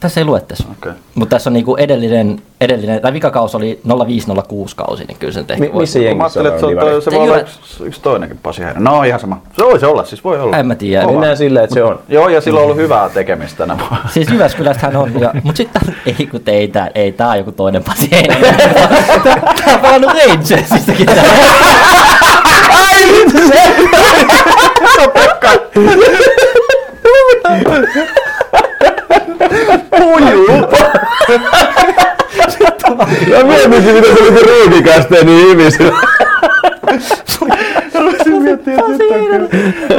Tässä 0.00 0.20
ei 0.20 0.24
lue 0.24 0.40
tässä. 0.40 0.64
Okei. 0.78 0.92
Mutta 1.14 1.36
tässä 1.36 1.50
on 1.50 1.54
niinku 1.54 1.76
edellinen, 1.76 2.42
edellinen, 2.60 3.00
tai 3.02 3.12
vikakaus 3.12 3.54
oli 3.54 3.80
0506 4.06 4.76
kausi, 4.76 5.04
niin 5.04 5.18
kyllä 5.18 5.32
sen 5.32 5.46
tehty. 5.46 5.62
Mi- 5.62 5.78
missä 5.78 5.98
Mä 5.98 6.04
jengissä 6.04 6.40
ajattelin, 6.40 6.48
että 6.48 6.60
se, 6.60 6.66
on 6.66 6.92
toi, 6.92 7.02
se 7.02 7.10
Se 7.10 7.16
voi 7.16 7.24
olla 7.24 7.38
yksi, 7.38 7.84
yksi 7.84 8.00
toinenkin 8.00 8.38
Pasi 8.42 8.62
Heinonen. 8.62 8.84
No 8.84 9.02
ihan 9.02 9.20
sama. 9.20 9.42
Se 9.58 9.64
voi 9.64 9.80
se 9.80 9.86
olla, 9.86 10.04
siis 10.04 10.24
voi 10.24 10.40
olla. 10.40 10.56
En 10.56 10.66
mä 10.66 10.74
tiedä. 10.74 11.06
Mennään 11.06 11.36
silleen, 11.36 11.64
että 11.64 11.74
se 11.74 11.82
on. 11.82 12.00
Joo, 12.08 12.28
ja 12.28 12.40
sillä 12.40 12.58
on 12.58 12.64
ollut 12.64 12.76
hyvää 12.76 13.08
tekemistä 13.08 13.56
tänä 13.58 13.78
vuonna. 13.78 14.08
Siis 14.08 14.28
Jyväskylästä 14.30 14.86
hän 14.86 14.96
on, 14.96 15.20
ja, 15.20 15.34
mutta 15.42 15.56
sitten 15.56 15.82
ei 16.06 16.26
kun 16.26 16.40
ei 16.46 16.68
tää, 16.68 16.90
ei 16.94 17.12
tää 17.12 17.28
on 17.28 17.38
joku 17.38 17.52
toinen 17.52 17.84
Pasi 17.84 18.08
Heinonen. 18.10 18.56
Tää 19.24 19.74
on 19.74 19.80
pelannut 19.80 20.10
Rangersistakin 20.28 21.06
tää. 22.96 23.06
Mä 33.44 33.68
mietin, 33.68 33.94
mitä 33.94 34.06
se 34.06 34.12
oli 34.22 34.42
ruukikasteen 34.42 35.26
niin 35.26 35.48
hyvin. 35.48 35.72
Rupesin 37.94 38.42
miettimään, 38.42 38.80
että 38.80 38.92
nyt 39.04 39.10
on 39.10 39.26
kyllä. 39.26 39.48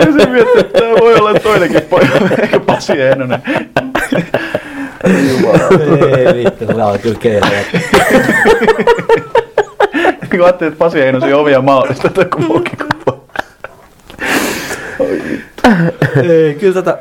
Rupesin 0.05 0.31
miettimään, 0.31 0.59
että 0.59 0.79
tämä 0.79 0.91
voi 0.99 1.15
olla 1.15 1.33
toinenkin 1.33 1.81
poika, 1.81 2.07
eikä 2.41 2.59
Pasi 2.59 2.93
Heinonen. 2.93 3.41
Ei 6.17 6.45
vittu, 6.45 6.65
tää 6.65 6.85
on 6.85 6.99
kyllä 6.99 7.19
keihäät. 7.19 7.65
Kun 10.31 10.43
ajattelin, 10.43 10.73
että 10.73 10.79
Pasi 10.79 10.99
Heinosen 10.99 11.35
omia 11.35 11.61
maalista, 11.61 12.07
että 12.07 12.21
joku 12.21 12.41
muukin 12.41 12.77
Ei, 16.29 16.55
kyllä 16.55 16.73
tätä... 16.73 16.97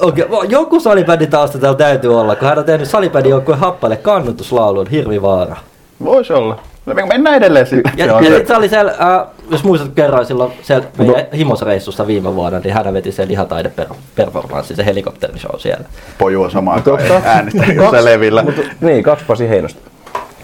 Okei, 0.00 0.24
okay. 0.30 0.48
joku 0.48 0.80
salibändin 0.80 1.30
tausta 1.30 1.58
täällä 1.58 1.78
täytyy 1.78 2.20
olla, 2.20 2.36
kun 2.36 2.48
hän 2.48 2.58
on 2.58 2.64
tehnyt 2.64 2.88
salibändin 2.88 3.30
joukkueen 3.30 3.60
happaille 3.60 3.96
kannutuslaulun, 3.96 4.86
Hirvivaara. 4.86 5.56
Voisi 6.04 6.32
olla. 6.32 6.60
Mennään 6.94 7.36
edelleen 7.36 7.66
sitten. 7.66 7.92
Ja, 7.96 8.06
Se 8.06 8.12
ja 8.12 8.30
sitten 8.30 8.46
se 8.46 8.56
oli 8.56 8.68
siellä, 8.68 8.90
äh, 8.90 9.26
jos 9.50 9.64
muistat 9.64 9.92
kerroin 9.94 10.26
silloin 10.26 10.52
siellä 10.62 10.86
meidän 10.98 11.26
himosreissussa 11.36 12.06
viime 12.06 12.34
vuonna, 12.34 12.58
niin 12.58 12.74
hän 12.74 12.94
veti 12.94 13.12
sen 13.12 13.28
lihataideperformanssi, 13.28 14.76
se 14.76 14.84
helikopterishow 14.84 15.58
siellä. 15.58 15.84
Poju 16.18 16.42
on 16.42 16.50
samaan 16.50 16.82
aikaan 16.86 17.22
äänestä 17.24 17.64
jossain 17.72 18.04
levillä. 18.04 18.42
Mutta, 18.42 18.62
niin, 18.80 19.02
kaksi 19.02 19.24
Pasi 19.24 19.48
Heinosta. 19.48 19.90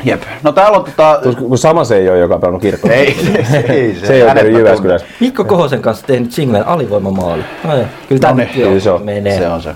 Jep. 0.05 0.23
No 0.43 0.53
täällä 0.53 0.79
on 0.79 0.85
tota... 0.85 1.21
Kun 1.39 1.59
sama 1.59 1.85
se 1.85 1.97
ei 1.97 2.09
ole, 2.09 2.19
joka 2.19 2.35
on 2.35 2.41
pelannut. 2.41 2.65
Ei, 2.65 3.17
se, 3.51 3.65
ei 3.69 3.95
se. 4.01 4.07
Se 4.07 4.15
ei 4.15 4.23
ole 4.23 4.35
käynyt 4.35 4.53
Jyväskylässä. 4.59 5.07
Mikko 5.21 5.45
Kohosen 5.45 5.83
kanssa 5.83 6.07
tehnyt 6.07 6.33
singlen 6.33 6.67
alivoimamaali. 6.67 7.45
No, 7.65 7.71
kyllä 8.09 8.21
tämä 8.21 8.33
No 8.33 8.37
nyt 8.39 8.49
niin, 8.49 8.61
jo 8.61 8.67
kyllä 8.67 8.81
se 8.81 8.91
on. 8.91 9.03
menee. 9.03 9.39
Se 9.39 9.49
on 9.49 9.63
se. 9.63 9.71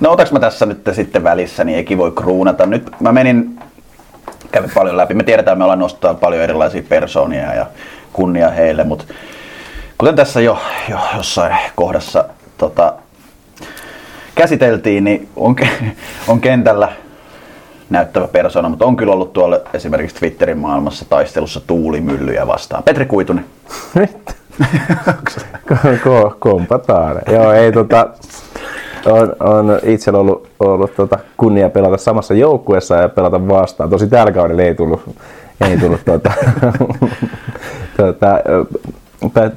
No 0.00 0.10
otaks 0.10 0.32
mä 0.32 0.40
tässä 0.40 0.66
nyt 0.66 0.78
sitten 0.92 1.24
välissä, 1.24 1.64
niin 1.64 1.78
Eki 1.78 1.98
voi 1.98 2.10
kruunata. 2.10 2.66
Nyt 2.66 2.90
mä 3.00 3.12
menin, 3.12 3.58
kävin 4.52 4.70
paljon 4.74 4.96
läpi. 4.96 5.14
Me 5.14 5.22
tiedetään, 5.22 5.58
me 5.58 5.64
ollaan 5.64 5.78
nostaa 5.78 6.14
paljon 6.14 6.42
erilaisia 6.42 6.82
persoonia 6.88 7.54
ja 7.54 7.66
kunnia 8.12 8.50
heille, 8.50 8.84
mutta 8.84 9.04
kuten 9.98 10.16
tässä 10.16 10.40
jo, 10.40 10.58
jo 10.90 10.98
jossain 11.16 11.56
kohdassa 11.74 12.24
tota, 12.58 12.94
käsiteltiin, 14.34 15.04
niin 15.04 15.28
on, 15.36 15.56
on 16.28 16.40
kentällä 16.40 16.88
näyttävä 17.92 18.28
persona, 18.28 18.68
mutta 18.68 18.84
on 18.84 18.96
kyllä 18.96 19.12
ollut 19.12 19.32
tuolla 19.32 19.60
esimerkiksi 19.74 20.16
Twitterin 20.16 20.58
maailmassa 20.58 21.04
taistelussa 21.08 21.60
tuulimyllyjä 21.66 22.46
vastaan. 22.46 22.82
Petri 22.82 23.06
Kuitunen. 23.06 23.44
Ko, 26.04 26.36
kompataan. 26.38 27.20
Joo, 27.32 27.52
ei 27.52 27.72
tota, 27.72 28.08
on, 29.06 29.36
on 29.40 29.78
itsellä 29.82 30.18
ollut, 30.18 30.48
ollut 30.60 30.94
tota, 30.94 31.18
kunnia 31.36 31.70
pelata 31.70 31.96
samassa 31.96 32.34
joukkueessa 32.34 32.96
ja 32.96 33.08
pelata 33.08 33.48
vastaan. 33.48 33.90
Tosi 33.90 34.06
tällä 34.06 34.32
kaudella 34.32 34.62
ei 34.62 34.74
tullut, 34.74 35.02
ei 35.60 35.78
tullut 35.78 36.00
tota, 36.04 36.32
tota, 37.96 38.40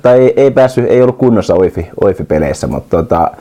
tai 0.02 0.20
ei, 0.20 0.34
ei, 0.36 0.52
päässyt, 0.52 0.86
ei 0.90 1.02
ollut 1.02 1.18
kunnossa 1.18 1.54
OIFI, 1.54 1.88
OIFI-peleissä, 2.02 2.68
mutta 2.68 2.98
tota, 2.98 3.32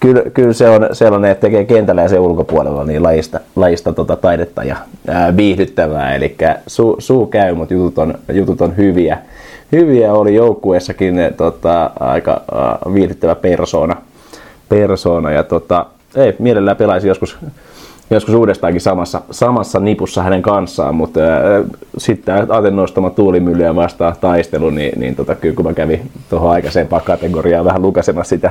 kyllä, 0.00 0.22
kyllä, 0.34 0.52
se 0.52 0.68
on 0.68 0.88
sellainen, 0.92 1.30
että 1.30 1.40
tekee 1.40 1.64
kentällä 1.64 2.02
ja 2.02 2.08
sen 2.08 2.20
ulkopuolella 2.20 2.84
niin 2.84 3.02
lajista, 3.02 3.40
lajista 3.56 3.92
tota 3.92 4.16
taidetta 4.16 4.64
ja 4.64 4.76
ää, 5.08 5.36
viihdyttävää. 5.36 6.14
Eli 6.14 6.36
suu, 6.66 6.96
suu 6.98 7.26
käy, 7.26 7.54
mutta 7.54 7.74
jutut 7.74 7.98
on, 7.98 8.14
jutut 8.32 8.60
on 8.60 8.76
hyviä. 8.76 9.18
Hyviä 9.72 10.12
oli 10.12 10.34
joukkueessakin 10.34 11.16
tota, 11.36 11.90
aika 12.00 12.42
ää, 12.54 12.78
viihdyttävä 12.94 13.34
persona. 13.34 13.96
persona 14.68 15.30
ja 15.30 15.42
tota, 15.42 15.86
ei, 16.16 16.36
mielellään 16.38 16.76
pelaisi 16.76 17.08
joskus 17.08 17.38
joskus 18.10 18.34
uudestaankin 18.34 18.80
samassa, 18.80 19.20
samassa 19.30 19.80
nipussa 19.80 20.22
hänen 20.22 20.42
kanssaan, 20.42 20.94
mutta 20.94 21.20
äh, 21.20 21.64
sitten 21.98 22.52
Aten 22.52 22.76
nostama 22.76 23.10
tuulimyllyä 23.10 23.74
vastaan 23.74 24.14
taistelu, 24.20 24.70
niin, 24.70 25.00
niin 25.00 25.16
tota, 25.16 25.34
kyllä 25.34 25.54
kun 25.54 25.64
mä 25.64 25.72
kävin 25.72 26.10
tuohon 26.30 26.50
aikaisempaan 26.50 27.02
kategoriaan 27.04 27.64
vähän 27.64 27.82
lukasemassa 27.82 28.28
sitä 28.28 28.50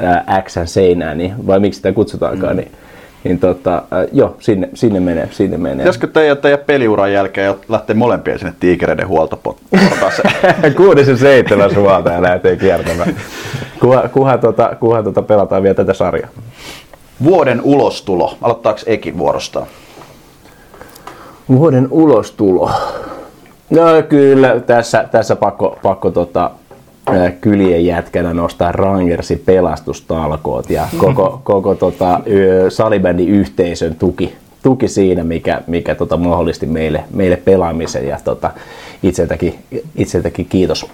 äh, 0.00 0.44
X 0.44 0.56
seinää, 0.64 1.14
niin, 1.14 1.46
vai 1.46 1.60
miksi 1.60 1.76
sitä 1.76 1.92
kutsutaankaan, 1.92 2.56
mm. 2.56 2.60
niin 2.60 2.72
niin 3.24 3.38
tota, 3.38 3.82
joo, 4.12 4.36
sinne, 4.38 4.68
sinne 4.74 5.00
menee, 5.00 5.28
sinne 5.30 5.58
menee. 5.58 5.76
Pitäisikö 5.76 6.06
teidän, 6.06 6.36
teidän 6.36 6.58
peliuran 6.66 7.12
jälkeen 7.12 7.54
lähteä 7.68 7.96
molempien 7.96 8.38
sinne 8.38 8.54
tiikereiden 8.60 9.08
huoltoportaaseen? 9.08 10.34
Kuudes 10.76 11.08
ja 11.08 11.16
seitsemäs 11.16 11.76
huolta 11.76 12.22
lähtee 12.22 12.56
kiertämään. 12.56 13.16
Kuha, 13.80 14.08
kuha, 14.08 14.38
tota, 14.38 14.76
kuha 14.80 15.02
tota 15.02 15.22
pelataan 15.22 15.62
vielä 15.62 15.74
tätä 15.74 15.94
sarjaa. 15.94 16.28
Vuoden 17.24 17.60
ulostulo. 17.62 18.36
Aloittaako 18.42 18.80
Ekin 18.86 19.18
vuorostaan? 19.18 19.66
Vuoden 21.48 21.88
ulostulo. 21.90 22.70
No 23.70 23.82
kyllä, 24.08 24.60
tässä, 24.60 25.08
tässä 25.10 25.36
pakko, 25.36 25.78
pakko 25.82 26.10
tota, 26.10 26.50
kylien 27.40 27.86
jätkänä 27.86 28.34
nostaa 28.34 28.72
Rangersin 28.72 29.42
pelastustalkoot 29.46 30.70
ja 30.70 30.88
koko, 30.98 31.40
koko 31.44 31.74
tota, 31.74 32.20
salibändin 32.68 33.28
yhteisön 33.28 33.94
tuki, 33.94 34.32
tuki 34.62 34.88
siinä, 34.88 35.24
mikä, 35.24 35.62
mikä 35.66 35.94
tota, 35.94 36.16
mahdollisti 36.16 36.66
meille, 36.66 37.04
meille 37.10 37.36
pelaamisen. 37.36 38.08
Ja 38.08 38.18
tota, 38.24 38.50
itseltäkin, 39.02 39.54
itseltäkin 39.96 40.46
kiitos, 40.46 40.86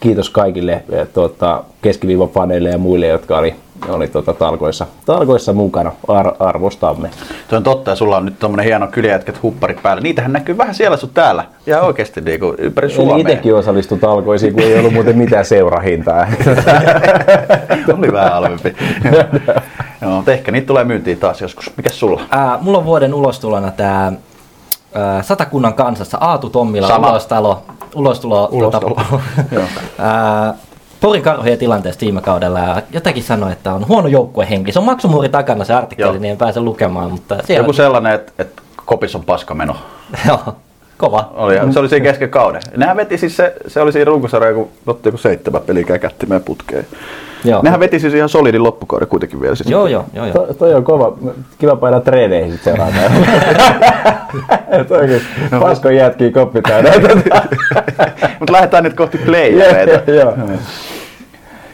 kiitos 0.00 0.30
kaikille 0.30 0.82
tota, 1.12 1.64
keskiviivapaneille 1.82 2.68
ja 2.68 2.78
muille, 2.78 3.06
jotka 3.06 3.38
oli, 3.38 3.54
oli 3.88 4.08
tota, 4.08 4.32
talkoissa, 4.34 4.86
talkoissa 5.06 5.52
mukana. 5.52 5.92
Ar- 6.08 6.34
arvostamme. 6.38 7.10
Tuo 7.48 7.56
on 7.56 7.62
totta, 7.62 7.90
ja 7.90 7.94
sulla 7.96 8.16
on 8.16 8.24
nyt 8.24 8.38
tommonen 8.38 8.64
hieno 8.66 8.86
kyljätket 8.86 9.42
hupparit 9.42 9.82
päällä. 9.82 10.00
Niitähän 10.02 10.32
näkyy 10.32 10.58
vähän 10.58 10.74
siellä 10.74 10.96
sun 10.96 11.10
täällä. 11.14 11.44
Ja 11.66 11.80
oikeasti 11.80 12.20
niin 12.20 12.40
kuin 12.40 12.54
ympäri 12.58 12.90
Suomea. 12.90 13.14
Eli 13.14 13.22
itsekin 13.22 13.54
osallistu 13.54 13.96
talkoisiin, 13.96 14.52
kun 14.54 14.62
ei 14.62 14.78
ollut 14.78 14.92
muuten 14.92 15.18
mitään 15.18 15.44
seurahintaa. 15.44 16.26
oli 17.98 18.12
vähän 18.12 18.32
halvempi. 18.32 18.76
Joo, 20.02 20.10
mutta 20.10 20.32
ehkä 20.32 20.52
niitä 20.52 20.66
tulee 20.66 20.84
myyntiin 20.84 21.18
taas 21.18 21.40
joskus. 21.40 21.72
Mikäs 21.76 22.00
sulla? 22.00 22.20
Ää, 22.30 22.58
mulla 22.60 22.78
on 22.78 22.84
vuoden 22.84 23.14
ulostulona 23.14 23.70
tää 23.70 24.12
ää, 24.94 25.22
Satakunnan 25.22 25.74
kansassa 25.74 26.18
Aatu 26.20 26.50
Tommila 26.50 26.88
Sama. 26.88 27.10
ulostalo. 27.10 27.62
Ulostulo. 27.94 28.48
Ulostulo. 28.52 28.94
Tota, 29.54 29.80
ää, 29.98 30.54
Porin 31.00 31.22
karhujen 31.22 31.58
tilanteesta 31.58 32.00
viime 32.00 32.20
kaudella 32.20 32.58
ja 32.58 32.82
jotakin 32.92 33.22
sanoi, 33.22 33.52
että 33.52 33.74
on 33.74 33.88
huono 33.88 34.08
joukkuehenki. 34.08 34.72
Se 34.72 34.78
on 34.78 34.84
maksumuuri 34.84 35.28
takana 35.28 35.64
se 35.64 35.74
artikkeli, 35.74 36.08
Joo. 36.08 36.18
niin 36.18 36.32
en 36.32 36.38
pääse 36.38 36.60
lukemaan. 36.60 37.10
Mutta 37.10 37.38
siellä... 37.44 37.60
Joku 37.60 37.72
sellainen, 37.72 38.14
että, 38.14 38.32
että 38.38 38.62
kopis 38.84 39.14
on 39.14 39.24
paskameno. 39.24 39.76
Joo, 40.28 40.56
kova. 40.96 41.30
Oli, 41.34 41.72
se 41.72 41.78
oli 41.78 41.88
siinä 41.88 42.04
kesken 42.04 42.30
kauden. 42.30 42.62
Nehän 42.76 42.96
veti 42.96 43.18
siis 43.18 43.36
se, 43.36 43.54
se 43.66 43.80
oli 43.80 43.92
siinä 43.92 44.04
runkosarja, 44.04 44.54
kun 44.54 44.68
otti 44.86 45.08
joku 45.08 45.18
seitsemän 45.18 45.62
peliä 45.62 45.84
käkättimeen 45.84 46.42
putkeen. 46.42 46.86
Joo. 47.44 47.62
Nehän 47.62 47.80
veti 47.80 48.00
siis 48.00 48.14
ihan 48.14 48.28
solidin 48.28 48.62
loppukauden 48.62 49.08
kuitenkin 49.08 49.40
vielä. 49.40 49.54
Siis. 49.54 49.70
Joo, 49.70 49.86
joo, 49.86 50.04
joo. 50.12 50.26
joo. 50.26 50.46
To, 50.46 50.54
toi 50.54 50.74
on 50.74 50.84
kova. 50.84 51.16
Kiva 51.58 51.76
painaa 51.76 52.00
treeneihin 52.00 52.52
sit 52.52 52.62
seuraavana. 52.62 53.00
Toikin 54.88 55.20
paskon 55.60 55.96
jätkii 55.96 56.32
koppi 56.32 56.62
täynnä. 56.62 56.90
Mutta 58.40 58.52
lähdetään 58.52 58.84
nyt 58.84 58.94
kohti 58.94 59.18
playereita. 59.18 60.10
Joo. 60.20 60.34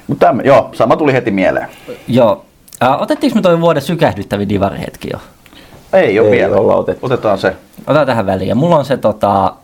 Mut 0.07 0.19
tämmö, 0.19 0.43
joo, 0.43 0.69
sama 0.73 0.97
tuli 0.97 1.13
heti 1.13 1.31
mieleen. 1.31 1.67
joo. 2.09 2.45
Äh, 2.83 3.03
otettiinko 3.03 3.35
me 3.35 3.43
toi 3.43 3.61
vuoden 3.61 3.83
sykähdyttävin 3.83 4.49
divarihetki 4.49 5.09
jo? 5.13 5.19
Ei 5.93 6.21
ole 6.21 6.29
Ei 6.29 6.33
vielä. 6.37 6.57
olla 6.57 6.77
otettu. 6.77 7.07
Otetaan 7.07 7.39
se. 7.39 7.57
Otetaan 7.87 8.07
tähän 8.07 8.27
väliin. 8.27 8.49
Ja 8.49 8.55
mulla 8.55 8.77
on 8.77 8.85
se 8.85 8.97
tota, 8.97 9.55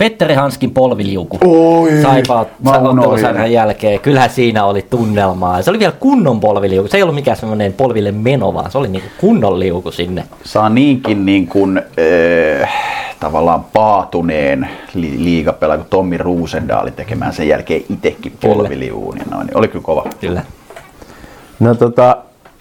Petteri 0.00 0.34
Hanskin 0.34 0.70
polviliuku. 0.70 1.38
Oi, 1.44 1.90
Saipa 2.02 2.46
ottelusarjan 2.64 3.52
jälkeen. 3.52 4.00
Kyllähän 4.00 4.30
siinä 4.30 4.64
oli 4.64 4.86
tunnelmaa. 4.90 5.62
Se 5.62 5.70
oli 5.70 5.78
vielä 5.78 5.92
kunnon 6.00 6.40
polviliuku. 6.40 6.88
Se 6.88 6.96
ei 6.96 7.02
ollut 7.02 7.14
mikään 7.14 7.36
semmoinen 7.36 7.72
polville 7.72 8.12
meno, 8.12 8.54
vaan 8.54 8.70
se 8.70 8.78
oli 8.78 8.88
niinku 8.88 9.08
kunnon 9.20 9.58
liuku 9.60 9.90
sinne. 9.90 10.24
Saa 10.44 10.68
niinkin 10.68 11.26
niin 11.26 11.46
kuin, 11.46 11.78
äh, 12.62 12.72
tavallaan 13.20 13.64
paatuneen 13.72 14.68
li- 14.94 15.24
liigapelaaja 15.24 15.78
kuin 15.78 15.90
Tommi 15.90 16.18
Ruusendaali 16.18 16.90
tekemään 16.90 17.32
sen 17.32 17.48
jälkeen 17.48 17.82
itsekin 17.90 18.32
polviliuun. 18.40 19.18
Ja 19.18 19.24
noin, 19.30 19.46
niin 19.46 19.56
oli 19.56 19.68
kyllä 19.68 19.82
kova. 19.84 20.04
Kyllä. 20.20 20.42
No 21.60 21.74
tota, 21.74 22.16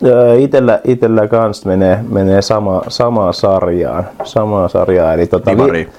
ö, 0.05 0.39
itellä, 0.39 0.79
itellä 0.83 1.27
kans 1.27 1.65
menee, 1.65 1.99
menee 2.09 2.41
sama, 2.41 2.81
samaan 2.87 3.33
sarjaan. 3.33 4.07
Samaa 4.23 4.67
sarjaa, 4.67 5.13
eli 5.13 5.27
tota, 5.27 5.51
Divari. 5.51 5.89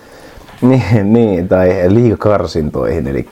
niin, 0.68 1.12
niin, 1.12 1.48
tai 1.48 1.84
liikakarsintoihin, 1.88 3.06
eli 3.06 3.28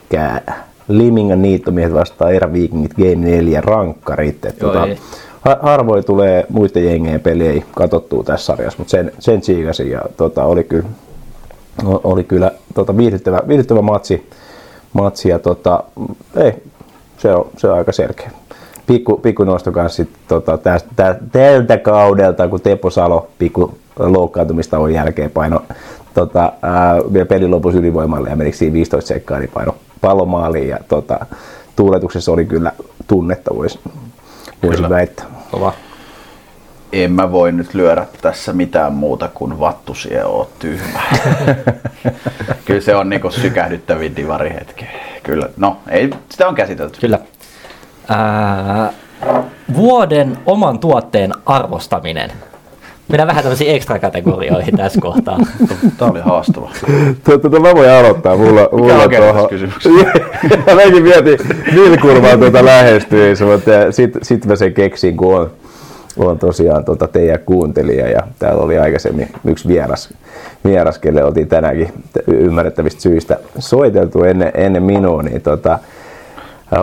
Limingan 0.87 1.41
niittomiehet 1.41 1.93
vastaan 1.93 2.33
eräviikingit 2.33 2.93
Game 2.93 3.15
4 3.15 3.61
rankkarit. 3.61 4.45
Et, 4.45 4.61
Joo, 4.61 4.71
tota, 4.71 4.85
ei. 4.85 4.97
ha- 5.41 5.59
harvoin 5.61 6.05
tulee 6.05 6.45
muiden 6.49 6.85
jengeen 6.85 7.19
peliä 7.19 7.63
katsottua 7.75 8.23
tässä 8.23 8.45
sarjassa, 8.45 8.77
mutta 8.79 8.91
sen, 8.91 9.11
sen 9.19 9.41
tsiikasin 9.41 9.91
ja 9.91 10.01
tota, 10.17 10.43
oli 10.43 10.63
kyllä, 10.63 10.83
oli 11.85 12.23
kyllä 12.23 12.51
tota, 12.73 12.97
viihdyttävä, 12.97 13.41
viihdyttävä 13.47 13.81
matsi, 13.81 14.29
matsi 14.93 15.29
ja 15.29 15.39
tota, 15.39 15.83
ei, 16.35 16.53
se 17.17 17.33
on, 17.33 17.47
se 17.57 17.67
on 17.67 17.77
aika 17.77 17.91
selkeä. 17.91 18.31
Pikku, 18.87 19.17
pikku 19.17 19.43
nosto 19.43 19.71
kanssa 19.71 19.95
sit, 19.95 20.09
tota, 20.27 20.57
tästä, 20.57 21.15
tältä 21.31 21.77
kaudelta, 21.77 22.47
kun 22.47 22.61
Teppo 22.61 22.89
Salo 22.89 23.27
pikku 23.39 23.77
loukkaantumista 23.99 24.79
on 24.79 24.93
jälkeen 24.93 25.31
paino 25.31 25.61
tota, 26.13 26.53
ää, 26.61 26.95
vielä 27.13 27.25
pelin 27.25 27.51
lopussa 27.51 27.79
ylivoimalle 27.79 28.29
ja 28.29 28.35
menikö 28.35 28.57
siinä 28.57 28.73
15 28.73 29.07
sekkaa, 29.07 29.39
niin 29.39 29.51
paino 29.53 29.75
pallomaaliin 30.01 30.69
ja 30.69 30.77
tota, 30.87 31.25
tuuletuksessa 31.75 32.31
oli 32.31 32.45
kyllä 32.45 32.71
tunnetta, 33.07 33.55
voisi 33.55 33.79
vois 34.63 34.75
Kyllä. 34.75 34.89
väittää. 34.89 35.25
Kova. 35.51 35.73
En 36.93 37.11
mä 37.11 37.31
voi 37.31 37.51
nyt 37.51 37.73
lyödä 37.73 38.05
tässä 38.21 38.53
mitään 38.53 38.93
muuta 38.93 39.29
kuin 39.33 39.59
vattusia 39.59 40.27
oot 40.27 40.59
tyhmä. 40.59 41.01
Kyllä 42.65 42.81
se 42.81 42.95
on 42.95 43.09
niinku 43.09 43.31
sykähdyttävin 43.31 44.15
divarihetki. 44.15 44.85
Kyllä, 45.23 45.49
no 45.57 45.77
ei, 45.89 46.09
sitä 46.29 46.47
on 46.47 46.55
käsitelty. 46.55 46.99
Kyllä. 47.01 47.19
Ää, 48.07 48.93
vuoden 49.75 50.37
oman 50.45 50.79
tuotteen 50.79 51.33
arvostaminen. 51.45 52.31
Mennään 53.09 53.27
vähän 53.27 53.43
tämmöisiin 53.43 53.75
ekstrakategorioihin 53.75 54.77
tässä 54.77 55.01
kohtaa. 55.01 55.37
Tämä 55.97 56.11
oli 56.11 56.19
haastava. 56.19 56.71
Tota, 57.23 57.59
mä 57.59 57.75
voin 57.75 57.89
aloittaa. 57.89 58.37
Mulla, 58.37 58.69
mulla 58.71 59.03
on 59.03 59.09
kertas 59.09 59.35
tuohon- 59.35 59.49
kysymyksessä? 59.49 60.05
mä 60.67 60.75
mekin 60.75 61.03
mietin, 61.03 61.39
millä 61.71 61.97
kulmaa 61.97 62.37
tuota 62.37 62.65
lähestyisi, 62.65 63.43
mutta 63.43 63.71
sitten 63.91 64.25
sit 64.25 64.45
mä 64.45 64.55
sen 64.55 64.73
keksin, 64.73 65.17
kun 65.17 65.35
on, 65.35 65.51
on 66.17 66.39
tosiaan 66.39 66.85
tota 66.85 67.07
teidän 67.07 67.39
kuuntelija 67.45 68.09
ja 68.09 68.21
täällä 68.39 68.63
oli 68.63 68.79
aikaisemmin 68.79 69.29
yksi 69.45 69.67
vieras, 69.67 70.09
vieras 70.65 70.99
kelle 70.99 71.23
oltiin 71.23 71.47
tänäänkin 71.47 71.93
ymmärrettävistä 72.27 73.01
syistä 73.01 73.37
soiteltu 73.59 74.23
ennen, 74.23 74.51
ennen 74.53 74.83
minua, 74.83 75.23
niin 75.23 75.41
tota, 75.41 75.79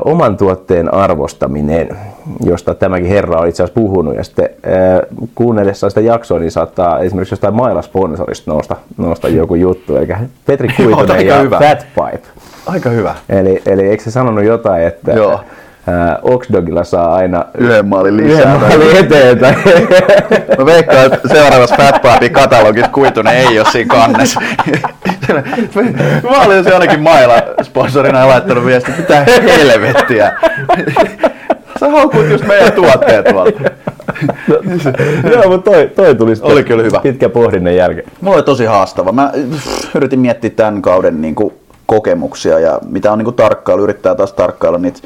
oman 0.04 0.36
tuotteen 0.36 0.94
arvostaminen, 0.94 1.96
josta 2.44 2.74
tämäkin 2.74 3.08
herra 3.08 3.40
on 3.40 3.48
itse 3.48 3.62
asiassa 3.62 3.80
puhunut. 3.80 4.16
Ja 4.16 4.24
sitten 4.24 4.48
ää, 4.62 5.00
kuunnellessaan 5.34 5.90
sitä 5.90 6.00
jaksoa, 6.00 6.38
niin 6.38 6.50
saattaa 6.50 7.00
esimerkiksi 7.00 7.32
jostain 7.32 7.54
mailasponsorista 7.54 8.50
nousta, 8.50 8.76
nousta 8.96 9.28
joku 9.28 9.54
juttu. 9.54 9.96
Eli 9.96 10.08
Petri 10.46 10.68
Kuitunen 10.76 11.26
ja 11.26 11.38
hyvä. 11.38 11.58
Fat 11.58 11.86
Pipe. 11.94 12.28
Aika 12.66 12.90
hyvä. 12.90 13.14
Eli, 13.28 13.62
eli 13.66 13.88
eikö 13.88 14.02
se 14.02 14.10
sanonut 14.10 14.44
jotain, 14.44 14.86
että 14.86 15.12
Joo. 15.12 15.40
Ää, 15.86 16.18
Oxdogilla 16.22 16.84
saa 16.84 17.14
aina 17.14 17.44
Yhden 17.58 17.86
maalin 17.86 18.20
yhden 18.20 18.36
lisää. 18.36 18.58
maalin 18.58 18.96
eteen. 18.96 19.38
Tai 19.38 19.54
Mä 20.58 20.66
veikkaan, 20.66 21.12
että 21.12 21.28
seuraavassa 21.28 21.76
Fat 21.76 22.02
Pipin 22.02 22.32
katalogissa 22.32 22.90
kuitunen 22.90 23.34
ei 23.36 23.58
ole 23.58 23.68
siinä 23.72 23.94
kannessa. 23.94 24.40
Mä 26.30 26.42
olin 26.46 26.64
se 26.64 26.74
ainakin 26.74 27.00
mailla 27.00 27.34
sponsorina 27.62 28.28
laittanut 28.28 28.64
viesti, 28.66 28.90
mitä 28.98 29.24
helvettiä. 29.44 30.32
Sä 31.80 31.90
haukut 31.90 32.30
just 32.30 32.46
meidän 32.46 32.72
tuotteet 32.72 33.24
tuolta. 33.24 33.60
Joo, 35.32 35.48
mutta 35.48 35.70
toi, 35.70 35.90
toi 35.96 36.14
tuli 36.14 36.36
sitten 36.36 36.52
Oli 36.52 36.64
kyllä 36.64 36.82
hyvä. 36.82 37.00
pitkän 37.00 37.30
pohdinnan 37.30 37.76
jälkeen. 37.76 38.06
Mulla 38.20 38.36
oli 38.36 38.42
tosi 38.44 38.64
haastava. 38.64 39.12
Mä 39.12 39.22
äh, 39.24 39.32
yritin 39.94 40.20
miettiä 40.20 40.50
tämän 40.50 40.82
kauden 40.82 41.22
niin 41.22 41.34
kuin, 41.34 41.54
kokemuksia 41.86 42.58
ja 42.58 42.78
mitä 42.88 43.12
on 43.12 43.18
niin 43.18 43.24
kuin, 43.24 43.34
tarkkailu, 43.36 43.82
yrittää 43.82 44.14
taas 44.14 44.32
tarkkailla 44.32 44.78
niitä 44.78 44.98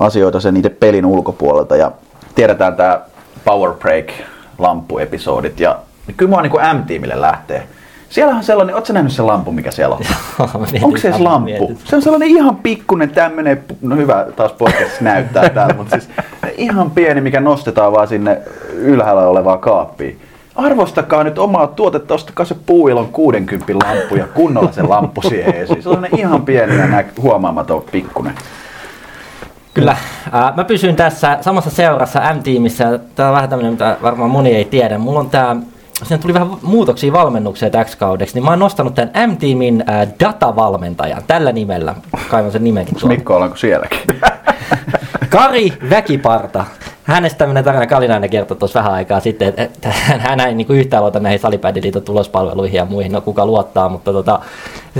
asioita 0.00 0.40
sen 0.40 0.54
niiden 0.54 0.76
pelin 0.80 1.06
ulkopuolelta. 1.06 1.76
Ja 1.76 1.92
tiedetään 2.34 2.76
tämä 2.76 3.00
Power 3.44 3.74
Break 3.74 4.06
lampuepisodit 4.58 5.60
ja 5.60 5.78
kyllä 6.16 6.30
mua 6.30 6.42
niin 6.42 6.50
kuin 6.50 6.76
M-tiimille 6.76 7.20
lähtee. 7.20 7.66
Siellähän 8.08 8.38
on 8.38 8.44
sellainen, 8.44 8.74
ootko 8.74 8.92
nähnyt 8.92 9.12
sen 9.12 9.26
lampu, 9.26 9.52
mikä 9.52 9.70
siellä 9.70 9.94
on? 9.94 10.02
Onko 10.82 10.98
se 10.98 11.08
edes 11.08 11.20
lampu? 11.20 11.78
Se 11.84 11.96
on 11.96 12.02
sellainen 12.02 12.28
ihan 12.28 12.56
pikkunen 12.56 13.10
tämmönen, 13.10 13.64
no 13.82 13.96
hyvä, 13.96 14.26
taas 14.36 14.52
podcast 14.52 15.00
näyttää 15.00 15.48
täällä, 15.54 15.74
mutta 15.74 15.98
siis 15.98 16.10
ihan 16.56 16.90
pieni, 16.90 17.20
mikä 17.20 17.40
nostetaan 17.40 17.92
vaan 17.92 18.08
sinne 18.08 18.40
ylhäällä 18.72 19.28
olevaan 19.28 19.58
kaappiin. 19.58 20.20
Arvostakaa 20.54 21.24
nyt 21.24 21.38
omaa 21.38 21.66
tuotetta, 21.66 22.14
ostakaa 22.14 22.46
se 22.46 22.56
puuilon 22.66 23.08
60 23.08 23.72
lamppu 23.86 24.16
ja 24.16 24.26
kunnolla 24.26 24.72
se 24.72 24.82
lamppu 24.82 25.22
siihen 25.22 25.54
esiin. 25.54 25.66
Se 25.66 25.88
on 25.88 25.94
sellainen 25.94 26.18
ihan 26.20 26.42
pieni 26.42 26.76
ja 26.76 27.04
huomaamaton 27.22 27.84
pikkunen. 27.92 28.34
Kyllä. 29.74 29.96
Mä 30.56 30.64
pysyn 30.64 30.96
tässä 30.96 31.38
samassa 31.40 31.70
seurassa 31.70 32.20
M-tiimissä. 32.34 32.98
Tämä 33.14 33.28
on 33.28 33.34
vähän 33.34 33.48
tämmöinen, 33.48 33.72
mitä 33.72 33.96
varmaan 34.02 34.30
moni 34.30 34.56
ei 34.56 34.64
tiedä. 34.64 34.98
Mulla 34.98 35.20
on 35.20 35.30
tää 35.30 35.56
Siinä 36.02 36.22
tuli 36.22 36.34
vähän 36.34 36.50
muutoksia 36.62 37.12
valmennukseen 37.12 37.72
täksi 37.72 37.98
kaudeksi, 37.98 38.34
niin 38.34 38.44
mä 38.44 38.50
oon 38.50 38.58
nostanut 38.58 38.94
tämän 38.94 39.30
M-tiimin 39.30 39.84
datavalmentajan 40.24 41.22
tällä 41.26 41.52
nimellä. 41.52 41.94
Kaivan 42.28 42.52
sen 42.52 42.64
nimenkin 42.64 42.94
tuolta. 42.94 43.16
Mikko, 43.16 43.34
ollaanko 43.34 43.56
sielläkin? 43.56 44.00
Kari 45.30 45.72
Väkiparta. 45.90 46.64
Hänestä 47.04 47.38
tämmöinen 47.38 47.64
tarina 47.64 47.86
Kalinainen 47.86 48.30
kertoi 48.30 48.56
tuossa 48.56 48.78
vähän 48.78 48.92
aikaa 48.92 49.20
sitten, 49.20 49.54
että 49.56 49.88
hän 50.18 50.40
ei 50.40 50.54
niin 50.54 50.66
yhtään 50.70 51.02
luota 51.02 51.20
näihin 51.20 51.40
Salipädiliiton 51.40 52.02
tulospalveluihin 52.02 52.76
ja 52.76 52.84
muihin, 52.84 53.12
no 53.12 53.20
kuka 53.20 53.46
luottaa, 53.46 53.88
mutta 53.88 54.12
tota, 54.12 54.40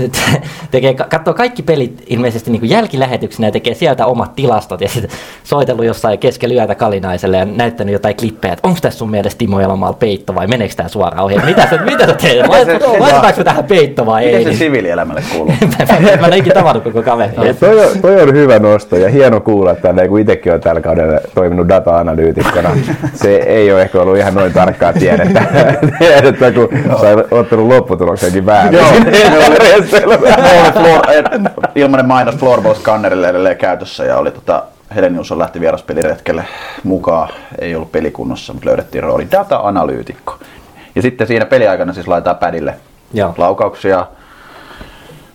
tekee, 0.71 0.93
katsoo 0.93 1.33
kaikki 1.33 1.63
pelit 1.63 2.03
ilmeisesti 2.07 2.51
niin 2.51 2.69
jälkilähetyksenä 2.69 3.47
ja 3.47 3.51
tekee 3.51 3.73
sieltä 3.73 4.05
omat 4.05 4.35
tilastot 4.35 4.81
ja 4.81 4.89
sitten 4.89 5.11
soitellut 5.43 5.85
jossain 5.85 6.19
keskellä 6.19 6.55
yötä 6.55 6.75
Kalinaiselle 6.75 7.37
ja 7.37 7.45
näyttänyt 7.45 7.93
jotain 7.93 8.15
klippejä, 8.15 8.53
että 8.53 8.67
onko 8.67 8.79
tässä 8.81 8.99
sun 8.99 9.11
mielestä 9.11 9.39
Timo 9.39 9.59
Elomaalla 9.59 9.97
peitto 9.99 10.35
vai 10.35 10.47
meneekö 10.47 10.73
tämä 10.75 10.89
suoraan 10.89 11.23
ohi? 11.23 11.35
Mitä 11.45 11.67
sä, 11.69 11.77
mitä 11.77 12.05
sä 12.05 12.13
teet? 12.13 12.47
Laitetaanko 12.99 13.43
tähän 13.43 13.63
peitto 13.63 14.05
vai 14.05 14.25
ei? 14.25 14.37
Miten 14.37 14.53
se 14.53 14.57
siviilielämälle 14.57 15.23
kuuluu? 15.33 15.53
mä 16.21 16.27
en 16.27 16.33
ikinä 16.33 16.53
tavannut 16.53 16.83
koko 16.83 17.01
kaveri. 17.01 17.31
Toi, 17.59 17.85
on, 17.85 17.99
toi 18.01 18.21
on 18.21 18.33
hyvä 18.33 18.59
nosto 18.59 18.95
ja 18.95 19.09
hieno 19.09 19.39
kuulla 19.39 19.75
tänne, 19.75 20.07
kun 20.07 20.19
itsekin 20.19 20.53
on 20.53 20.61
tällä 20.61 20.81
kaudella 20.81 21.19
toiminut 21.35 21.69
data-analyytikkona. 21.69 22.69
Se 23.13 23.35
ei 23.35 23.71
ole 23.71 23.81
ehkä 23.81 24.01
ollut 24.01 24.17
ihan 24.17 24.33
noin 24.33 24.53
tarkkaa 24.53 24.93
tiedettä, 24.93 25.45
tiedettä 25.99 26.51
kun 26.51 26.69
sai 27.01 27.15
ottanut 27.31 27.67
lopputuloksenkin 27.67 28.45
väärin. 28.45 28.79
Joo, 28.79 28.85
Oli- 30.05 30.15
oli 30.15 30.71
floor, 30.71 31.01
ilmanen 31.75 32.05
mainos 32.07 32.35
Floorball 32.35 32.73
Scannerille 32.73 33.29
edelleen 33.29 33.57
käytössä 33.57 34.05
ja 34.05 34.17
oli 34.17 34.31
tota, 34.31 34.63
Helenius 34.95 35.31
on 35.31 35.39
lähti 35.39 35.59
vieraspeliretkelle 35.59 36.45
mukaan, 36.83 37.29
ei 37.59 37.75
ollut 37.75 37.91
pelikunnossa, 37.91 38.53
mutta 38.53 38.69
löydettiin 38.69 39.03
rooli 39.03 39.27
data-analyytikko. 39.31 40.37
Ja 40.95 41.01
sitten 41.01 41.27
siinä 41.27 41.45
peliaikana 41.45 41.93
siis 41.93 42.07
laitetaan 42.07 42.37
pädille 42.37 42.73
Joo. 43.13 43.33
laukauksia, 43.37 44.05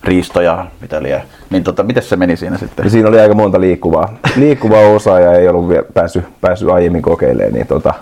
riistoja, 0.04 0.66
mitä 0.80 1.02
lie. 1.02 1.22
Niin 1.50 1.64
tota, 1.64 1.82
miten 1.82 2.02
se 2.02 2.16
meni 2.16 2.36
siinä 2.36 2.58
sitten? 2.58 2.90
Siinä 2.90 3.08
oli 3.08 3.20
aika 3.20 3.34
monta 3.34 3.60
liikkuvaa, 3.60 4.14
liikkuvaa 4.36 4.80
osaa 4.80 5.20
ja 5.20 5.32
ei 5.32 5.48
ollut 5.48 5.68
vielä 5.68 5.84
päässyt, 5.94 6.24
päässyt 6.40 6.68
aiemmin 6.68 7.02
kokeilemaan, 7.02 7.52
niin 7.52 7.66
tota, 7.66 7.94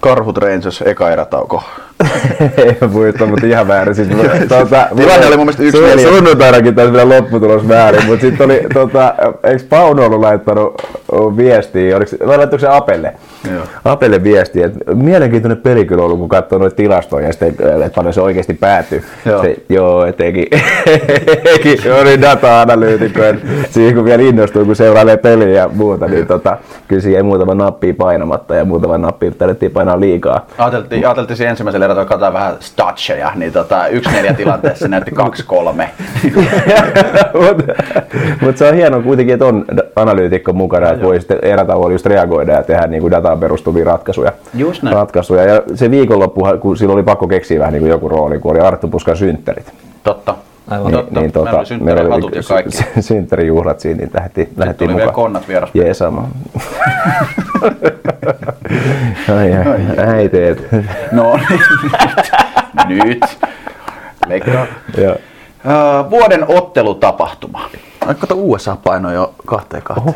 Karhut 0.00 0.38
Rangers, 0.38 0.82
eka 0.82 1.10
erätauko. 1.10 1.62
Ei 2.56 2.88
muista, 2.88 3.26
mutta 3.26 3.46
ihan 3.46 3.68
väärin. 3.68 3.94
Siis, 3.94 4.08
tota, 4.48 4.88
Tilanne 4.96 5.26
oli 5.26 5.36
mun 5.36 5.46
mielestä 5.46 5.62
yksi 5.62 5.78
sun- 5.78 5.86
neljä. 5.88 6.08
Sunnuntainakin 6.08 6.74
taisi 6.74 6.92
vielä 6.92 7.08
lopputulos 7.08 7.68
väärin, 7.68 8.06
mutta 8.06 8.20
sitten 8.20 8.44
oli, 8.44 8.60
tota, 8.74 9.14
eikö 9.44 9.62
Pauno 9.68 10.04
ollut 10.06 10.20
laittanut 10.20 10.82
viestiä, 11.36 11.96
oliko, 11.96 12.10
vai 12.26 12.38
laittoiko 12.38 12.60
se 12.60 12.68
Apelle? 12.68 13.14
Joo. 13.54 13.62
Apelle 13.84 14.22
viesti, 14.24 14.62
että 14.62 14.94
mielenkiintoinen 14.94 15.58
peli 15.58 15.84
kyllä 15.84 16.02
ollut, 16.02 16.18
kun 16.18 16.28
katsoo 16.28 16.58
noita 16.58 16.76
tilastoja 16.76 17.26
ja 17.26 17.32
sitten, 17.32 17.48
että 17.50 17.90
paljon 17.94 18.14
se 18.14 18.20
oikeasti 18.20 18.54
päättyy. 18.54 19.02
Joo. 19.26 19.42
Se, 19.42 19.56
joo, 19.68 20.04
et 20.04 20.16
teki, 20.16 20.46
teki 21.52 21.90
oli 22.00 22.20
data-analyytikko, 22.22 23.22
että 23.22 23.46
siihen 23.70 23.94
kun 23.94 24.04
vielä 24.04 24.22
innostuu, 24.22 24.64
kun 24.64 24.76
seurailee 24.76 25.16
peliä 25.16 25.48
ja 25.48 25.70
muuta, 25.72 26.06
niin 26.06 26.26
tota, 26.26 26.56
kyllä 26.88 27.02
siihen 27.02 27.14
jäi 27.14 27.22
muutama 27.22 27.54
nappia 27.54 27.94
painamatta 27.94 28.54
ja 28.54 28.64
muutama 28.64 28.98
nappi 28.98 29.30
tarvittiin 29.30 29.72
painaa 29.72 30.00
liikaa. 30.00 30.46
Ajateltiin, 30.58 31.06
ajateltiin 31.06 31.36
siinä 31.36 31.54
erällä, 31.86 32.02
että 32.02 32.08
katsotaan 32.08 32.32
vähän 32.32 32.56
statcheja, 32.60 33.32
niin 33.34 33.52
tota, 33.52 33.86
yksi 33.86 34.10
neljä 34.10 34.34
tilanteessa 34.34 34.88
näytti 34.88 35.10
kaksi 35.10 35.42
kolme. 35.46 35.90
Mutta 37.46 37.72
mut 38.40 38.56
se 38.56 38.68
on 38.68 38.74
hienoa 38.74 39.02
kuitenkin, 39.02 39.32
että 39.32 39.44
on 39.46 39.64
analyytikko 39.96 40.52
mukana, 40.52 40.90
että 40.90 41.06
voi 41.06 41.20
sitten 41.20 41.38
erätauolla 41.42 41.92
just 41.92 42.06
reagoida 42.06 42.52
ja 42.52 42.62
tehdä 42.62 42.86
niin 42.86 43.00
kuin 43.00 43.10
dataan 43.10 43.40
perustuvia 43.40 43.84
ratkaisuja. 43.84 44.32
Just 44.54 44.82
näin. 44.82 44.96
ratkaisuja. 44.96 45.42
Ja 45.42 45.62
se 45.74 45.90
viikonloppuhan, 45.90 46.60
kun 46.60 46.76
silloin 46.76 46.96
oli 46.96 47.02
pakko 47.02 47.28
keksiä 47.28 47.58
vähän 47.60 47.72
niin 47.72 47.80
kuin 47.80 47.90
joku 47.90 48.08
rooli, 48.08 48.38
kun 48.38 48.50
oli 48.50 48.60
Arttu 48.60 48.88
Puskan 48.88 49.16
synttärit. 49.16 49.72
Totta. 50.04 50.34
Aivan. 50.70 50.92
Totta. 50.92 51.20
Niin, 51.20 51.32
Meillä 51.34 51.56
oli 51.56 51.66
synttärihatut 51.66 52.34
ja 52.34 52.42
kaikki. 52.48 52.70
sy- 52.76 52.84
synttärijuhlat 53.02 53.80
siinä, 53.80 53.98
niin 53.98 54.10
lähdettiin, 54.14 54.48
lähdettiin 54.56 54.88
tuli 54.88 54.96
vielä 54.96 55.10
mukaan. 55.10 55.24
konnat 55.24 55.48
vieras. 55.48 55.70
Jeesamaan. 55.74 56.28
ai, 59.36 59.52
ai, 59.52 60.06
äiteet. 60.14 60.62
No 61.12 61.38
niin. 62.88 62.98
nyt. 63.08 63.38
Leikkaa. 64.26 64.66
Joo. 64.98 65.12
Uh, 65.14 66.10
vuoden 66.10 66.44
ottelutapahtuma. 66.48 67.70
Ai 68.06 68.14
kato 68.14 68.34
USA 68.38 68.76
paino 68.76 69.12
jo 69.12 69.34
kahteen 69.46 69.82
kahteen. 69.82 70.14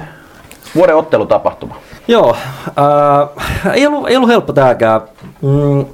Vuoden 0.75 0.97
ottelutapahtuma. 0.97 1.77
Joo, 2.09 2.37
äh, 2.69 3.75
ei, 3.75 3.87
ollut, 3.87 4.09
ei 4.09 4.17
ollut 4.17 4.29
helppo 4.31 4.53
tämäkään. 4.53 5.01
Mm, 5.43 5.85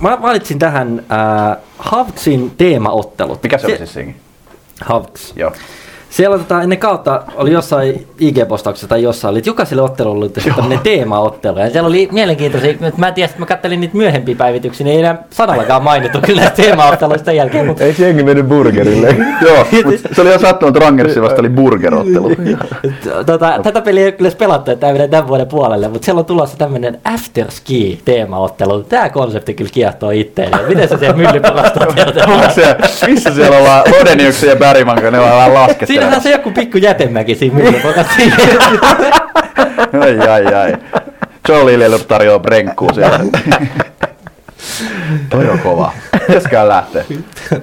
mä 0.00 0.22
valitsin 0.22 0.58
tähän 0.58 1.02
äh, 1.12 1.56
Havtsin 1.78 2.50
teemaottelut. 2.50 3.42
Mikä 3.42 3.58
se 3.58 3.66
oli 3.66 3.76
Sie- 3.76 3.86
siis? 3.86 4.16
Havts. 4.84 5.32
Joo. 5.36 5.52
Siellä 6.12 6.38
tota, 6.38 6.62
ennen 6.62 6.78
kautta 6.78 7.22
oli 7.34 7.52
jossain 7.52 8.06
IG-postauksessa 8.20 8.88
tai 8.88 9.02
jossain, 9.02 9.36
että 9.36 9.50
jokaiselle 9.50 9.82
ottelulle 9.82 10.24
oli 10.24 10.52
tämmöinen 10.54 10.78
teemaottelu. 10.78 11.58
Ja 11.58 11.70
siellä 11.70 11.86
oli 11.86 12.08
mielenkiintoisia, 12.12 12.70
että 12.70 12.90
mä 12.96 13.08
en 13.08 13.14
tiedä, 13.14 13.26
että 13.26 13.40
mä 13.40 13.46
kattelin 13.46 13.80
niitä 13.80 13.96
myöhempiä 13.96 14.34
päivityksiä, 14.34 14.84
niin 14.84 14.94
ei 14.94 15.00
enää 15.00 15.22
sanallakaan 15.30 15.82
mainittu 15.82 16.18
kyllä 16.26 16.40
näistä 16.40 16.62
teemaotteluista 16.62 17.32
jälkeen. 17.32 17.66
Mutta 17.66 17.84
Ei 17.84 17.94
jengi 17.98 18.22
mennyt 18.22 18.48
burgerille. 18.48 19.16
Joo, 19.46 19.66
se 20.12 20.20
oli 20.20 20.32
jo 20.32 20.38
sattunut, 20.38 20.76
että 20.76 20.86
Rangersi 20.86 21.22
vasta 21.22 21.40
oli 21.40 21.48
burgerottelu. 21.48 22.30
Tota, 23.26 23.60
tätä 23.62 23.80
peliä 23.80 24.04
ei 24.04 24.12
kyllä 24.12 24.30
pelattu, 24.38 24.70
että 24.70 24.80
tämä 24.80 24.92
menee 24.92 25.08
tämän 25.08 25.28
vuoden 25.28 25.46
puolelle, 25.46 25.88
mutta 25.88 26.04
siellä 26.04 26.18
on 26.18 26.24
tulossa 26.24 26.56
tämmöinen 26.56 27.00
afterski 27.04 28.00
teemaottelu. 28.04 28.82
Tämä 28.82 29.08
konsepti 29.08 29.54
kyllä 29.54 29.70
kiehtoo 29.74 30.10
itteelle. 30.10 30.56
Miten 30.68 30.88
se 30.88 30.98
siellä 30.98 32.50
se, 32.50 32.76
missä 33.06 33.34
siellä 33.34 33.58
ollaan 33.58 33.82
Lodeniuksen 33.98 34.48
ja 34.48 34.56
Bergman, 34.56 35.02
kun 35.02 35.12
ne 35.12 35.18
ollaan 35.18 35.52
vähän 35.52 35.68
Laskettelemassa? 36.04 36.22
se 36.22 36.30
joku 36.30 36.50
pikku 36.50 36.78
jätemäki 36.78 37.34
siinä 37.34 37.54
myllypalasta. 37.56 38.12
Ai 40.00 40.28
ai 40.28 40.54
ai. 40.54 40.76
Joe 41.48 41.66
Lillelu 41.66 41.98
tarjoaa 41.98 42.38
brenkkuu 42.38 42.94
siellä. 42.94 43.20
Toi 45.30 45.50
on 45.50 45.58
kova. 45.58 45.92
Pitäisikään 46.26 46.68
lähteä. 46.68 47.04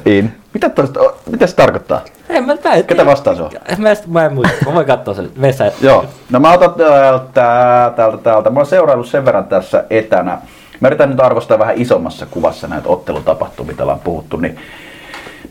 In. 0.06 0.34
Mitä, 0.54 0.70
toista, 0.70 1.00
mitä 1.32 1.48
se 1.48 1.56
tarkoittaa? 1.56 2.02
en 2.30 2.46
mä, 2.46 2.54
en 2.74 2.84
Ketä 2.84 3.06
vastaan 3.06 3.36
se 3.36 3.42
on? 3.44 3.52
Mä, 3.78 3.90
en- 3.92 3.98
mä 4.08 4.26
en 4.26 4.34
muista. 4.34 4.66
Mä 4.66 4.74
voin 4.74 4.86
katsoa 4.86 5.14
sen. 5.14 5.30
Vesa. 5.42 5.72
Joo, 5.82 6.06
no 6.30 6.40
mä 6.40 6.52
otan 6.54 6.74
täältä, 6.74 7.92
täältä, 7.96 8.18
täältä. 8.24 8.50
Mä 8.50 8.60
oon 8.60 8.66
seuraillut 8.66 9.08
sen 9.08 9.26
verran 9.26 9.46
tässä 9.46 9.84
etänä. 9.90 10.38
Mä 10.80 10.88
yritän 10.88 11.10
nyt 11.10 11.20
arvostaa 11.20 11.60
vähän 11.60 11.78
isommassa 11.78 12.26
kuvassa 12.26 12.68
näitä 12.68 12.90
ottelutapahtumia, 12.90 13.72
mitä 13.72 13.84
ollaan 13.84 14.00
puhuttu. 14.00 14.38
Niin 14.38 14.58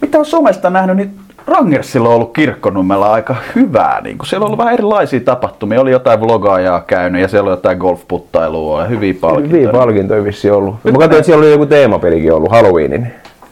mitä 0.01 0.19
on 0.19 0.27
somesta 0.27 0.71
nähnyt, 0.71 0.97
niin 0.97 1.21
Rangersilla 1.49 2.09
on 2.09 2.15
ollut 2.15 2.33
kirkkonummella 2.33 3.13
aika 3.13 3.37
hyvää. 3.55 4.01
Niin 4.01 4.19
kun 4.19 4.27
siellä 4.27 4.45
on 4.45 4.47
ollut 4.47 4.59
vähän 4.59 4.75
erilaisia 4.75 5.21
tapahtumia. 5.21 5.81
Oli 5.81 5.91
jotain 5.91 6.21
vlogaajaa 6.21 6.81
käynyt 6.81 7.23
ja 7.23 7.29
siellä 7.29 7.49
on 7.49 7.53
jotain 7.53 7.79
golfputtailua 7.79 8.83
ja 8.83 8.89
hyviä 8.89 9.15
palkintoja. 9.21 9.61
Hyviä 9.61 9.73
palkintoja 9.73 10.25
vissi 10.25 10.51
ollut. 10.51 10.75
Mä 10.85 10.93
katsoin, 10.93 11.13
että 11.13 11.23
siellä 11.23 11.43
oli 11.43 11.53
joku 11.53 11.67
teemapelikin 11.67 12.33
ollut, 12.33 12.51
Halloweenin. 12.51 13.07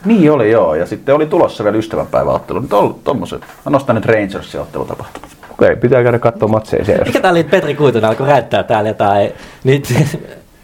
Niin 0.05 0.32
oli 0.32 0.51
joo, 0.51 0.74
ja 0.74 0.86
sitten 0.86 1.14
oli 1.14 1.26
tulossa 1.26 1.64
vielä 1.64 1.76
ystävänpäiväottelu. 1.76 2.61
Nyt 2.61 2.72
on 2.72 2.94
tommoset. 3.05 3.40
Mä 3.40 3.70
nostan 3.70 3.97
nyt 3.97 4.07
Rangersin 4.07 4.61
ottelutapahtumat. 4.61 5.30
Okei, 5.51 5.76
pitää 5.76 6.03
käydä 6.03 6.18
katsoa 6.18 6.49
matseja 6.49 6.84
siellä. 6.84 7.05
Mikä 7.05 7.20
tää 7.20 7.30
oli, 7.30 7.44
Petri 7.44 7.74
Kuitunen 7.74 8.11
alkoi 8.11 8.26
näyttää 8.26 8.62
täällä 8.62 8.90
jotain, 8.90 9.32
niitä, 9.64 9.88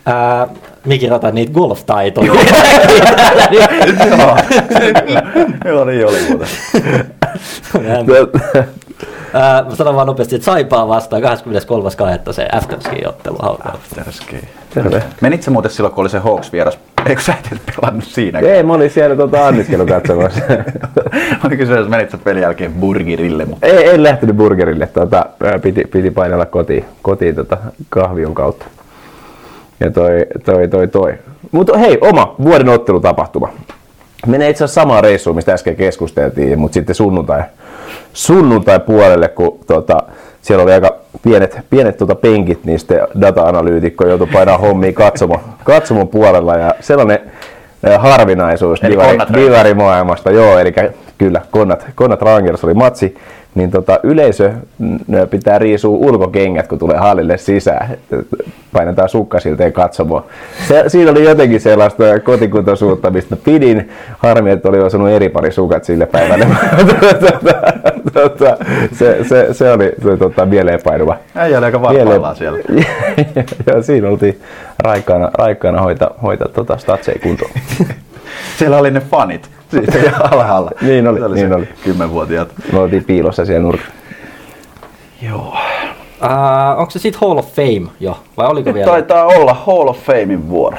ää, 0.07 0.49
Miki 0.87 1.09
Rata, 1.09 1.31
niitä 1.31 1.53
golf-taitoja. 1.53 2.33
joo, 4.09 4.37
joo, 5.75 5.85
niin 5.85 6.07
oli 6.07 6.19
muuten. 6.29 6.49
Ää, 9.35 9.63
mä 9.63 9.75
sanon 9.75 9.95
vaan 9.95 10.07
nopeasti, 10.07 10.35
että 10.35 10.45
Saipaa 10.45 10.89
vastaan 10.89 11.23
23.2. 11.23 12.33
se 12.33 12.49
afterski-ottelu 12.53 13.37
haukalla. 13.43 13.75
Afterski. 13.75 14.37
Terve. 14.75 15.03
Menit 15.21 15.43
sä 15.43 15.51
muuten 15.51 15.71
silloin, 15.71 15.95
kun 15.95 16.03
oli 16.03 16.09
se 16.09 16.19
Hawks 16.19 16.53
vieras? 16.53 16.79
Eikö 17.07 17.23
sä 17.23 17.35
et 17.53 17.61
pelannut 17.77 18.05
siinä? 18.05 18.39
Ei, 18.39 18.63
mä 18.63 18.73
olin 18.73 18.91
siellä 18.91 19.17
tota 19.17 19.47
anniskelu 19.47 19.87
katsomassa. 19.87 20.41
Oliko 21.47 21.67
se, 21.67 21.73
jos 21.73 21.89
menit 21.89 22.11
sä 22.11 22.19
pelin 22.19 22.43
jälkeen 22.43 22.73
burgerille? 22.73 23.45
Mutta... 23.45 23.67
ei, 23.67 23.89
en 23.89 24.03
lähtenyt 24.03 24.37
burgerille, 24.37 24.87
tota, 24.87 25.27
piti, 25.63 25.85
piti 25.85 26.11
painella 26.11 26.47
kotiin, 26.47 26.85
kotiin 27.03 27.35
tota, 27.35 27.57
kahvion 27.89 28.35
kautta. 28.35 28.65
Ja 29.85 29.91
toi, 29.91 30.27
toi, 30.45 30.69
toi, 30.69 30.89
toi. 30.89 31.15
Mutta 31.53 31.79
hei, 31.79 31.99
oma 32.01 32.35
vuoden 32.45 32.69
ottelutapahtuma. 32.69 33.49
Menee 34.27 34.51
itse 34.51 34.65
asiassa 34.65 34.81
samaan 34.81 35.05
reissuun, 35.05 35.37
mistä 35.37 35.53
äsken 35.53 35.77
keskusteltiin, 35.77 36.59
mutta 36.59 36.75
sitten 36.75 36.95
sunnuntai, 36.95 37.43
sunnuntai 38.13 38.81
puolelle, 38.81 39.29
kun 39.29 39.59
tota, 39.67 39.99
siellä 40.43 40.63
oli 40.63 40.73
aika 40.73 40.97
pienet, 41.23 41.59
pienet 41.71 41.97
tota 41.97 42.15
penkit, 42.15 42.65
niin 42.65 42.79
sitten 42.79 43.01
data-analyytikko 43.21 44.07
joutui 44.07 44.27
painaa 44.33 44.59
hommia 44.59 44.93
katsomo, 44.93 45.41
katsomon 45.65 46.09
puolella 46.09 46.57
ja 46.57 46.75
sellainen 46.81 47.19
eh, 47.85 47.99
harvinaisuus 47.99 48.83
divari, 48.83 49.19
divarimaailmasta, 49.35 50.31
joo, 50.31 50.59
eli 50.59 50.73
kyllä 51.19 51.41
Konnat, 51.51 51.87
Konnat 51.95 52.23
Rangers 52.23 52.65
oli 52.65 52.75
matsi, 52.75 53.17
niin 53.55 53.71
tota, 53.71 54.01
yleisö 54.03 54.53
pitää 55.31 55.59
riisua 55.59 55.97
ulkokengät, 55.97 56.67
kun 56.67 56.79
tulee 56.79 56.97
hallille 56.97 57.39
sisään. 57.39 57.97
Painetaan 58.73 59.09
sukkasilteen 59.09 59.73
katsomaan. 59.73 60.25
Se, 60.69 60.85
siinä 60.87 61.11
oli 61.11 61.25
jotenkin 61.25 61.61
sellaista 61.61 62.21
kotikuntoisuutta, 62.21 63.11
mistä 63.11 63.37
pidin. 63.37 63.91
Harmi, 64.19 64.51
että 64.51 64.69
oli 64.69 64.81
osunut 64.81 65.09
eri 65.09 65.29
pari 65.29 65.53
sukat 65.53 65.85
sille 65.85 66.07
päivälle. 66.07 66.47
tota, 68.13 68.57
se, 68.93 69.25
se, 69.25 69.49
se, 69.53 69.73
oli 69.73 69.93
tota, 70.19 70.47
mieleenpainuva. 70.47 71.17
Äijä 71.35 71.59
oli 71.59 71.67
aika 71.67 71.83
varpaillaan 71.83 72.37
siellä. 72.37 72.59
ja 73.67 73.83
siinä 73.83 74.09
oltiin 74.09 74.41
raikkaana, 74.79 75.31
raikkaana 75.35 75.83
hoita, 75.83 76.11
hoita 76.23 76.49
tota 76.49 76.77
statsei 76.79 77.19
kuntoon. 77.19 77.51
Siellä 78.59 78.79
oli 78.79 78.91
ne 78.91 79.01
fanit. 79.01 79.51
Siitä 79.73 79.99
ja 79.99 80.13
alhaalla. 80.31 80.71
Niin 80.83 81.09
oli, 81.09 81.21
Se 81.21 81.29
niin 81.35 81.55
oli. 81.55 81.69
Kymmenvuotiaat. 81.85 82.49
Me 82.73 82.79
oltiin 82.79 83.05
piilossa 83.05 83.45
siellä 83.45 83.63
nurkassa. 83.63 83.93
Joo. 85.23 85.57
Uh, 86.25 86.79
onko 86.81 86.91
se 86.91 86.99
sitten 86.99 87.21
Hall 87.29 87.39
of 87.39 87.53
Fame 87.55 87.87
jo, 88.01 88.19
vai 88.37 88.47
oliko 88.47 88.69
Nyt 88.69 88.75
vielä? 88.75 88.91
taitaa 88.91 89.25
olla 89.27 89.55
Hall 89.55 89.89
of 89.89 89.99
Famein 89.99 90.49
vuoro. 90.49 90.77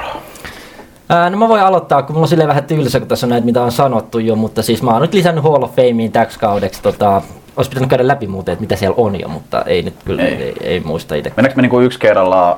Ää, 1.08 1.30
no 1.30 1.36
mä 1.36 1.48
voin 1.48 1.62
aloittaa, 1.62 2.02
kun 2.02 2.14
mulla 2.14 2.24
on 2.24 2.28
silleen 2.28 2.48
vähän 2.48 2.64
tylsä, 2.64 2.98
kun 2.98 3.08
tässä 3.08 3.26
on 3.26 3.30
näitä, 3.30 3.44
mitä 3.44 3.62
on 3.62 3.72
sanottu 3.72 4.18
jo, 4.18 4.36
mutta 4.36 4.62
siis 4.62 4.82
mä 4.82 4.90
oon 4.90 5.02
nyt 5.02 5.14
lisännyt 5.14 5.44
Hall 5.44 5.62
of 5.62 5.76
Fameen 5.76 6.12
täksi 6.12 6.38
kaudeksi. 6.38 6.82
Tota, 6.82 7.22
olisi 7.56 7.70
pitänyt 7.70 7.90
käydä 7.90 8.08
läpi 8.08 8.26
muuten, 8.26 8.52
että 8.52 8.60
mitä 8.60 8.76
siellä 8.76 8.94
on 8.98 9.20
jo, 9.20 9.28
mutta 9.28 9.62
ei 9.66 9.82
nyt 9.82 9.94
kyllä, 10.04 10.22
ei, 10.22 10.34
ei, 10.34 10.54
ei 10.60 10.80
muista 10.80 11.14
itse. 11.14 11.32
Mennäänkö 11.36 11.56
me 11.56 11.62
niinku 11.62 11.80
yksi 11.80 11.98
kerrallaan? 11.98 12.56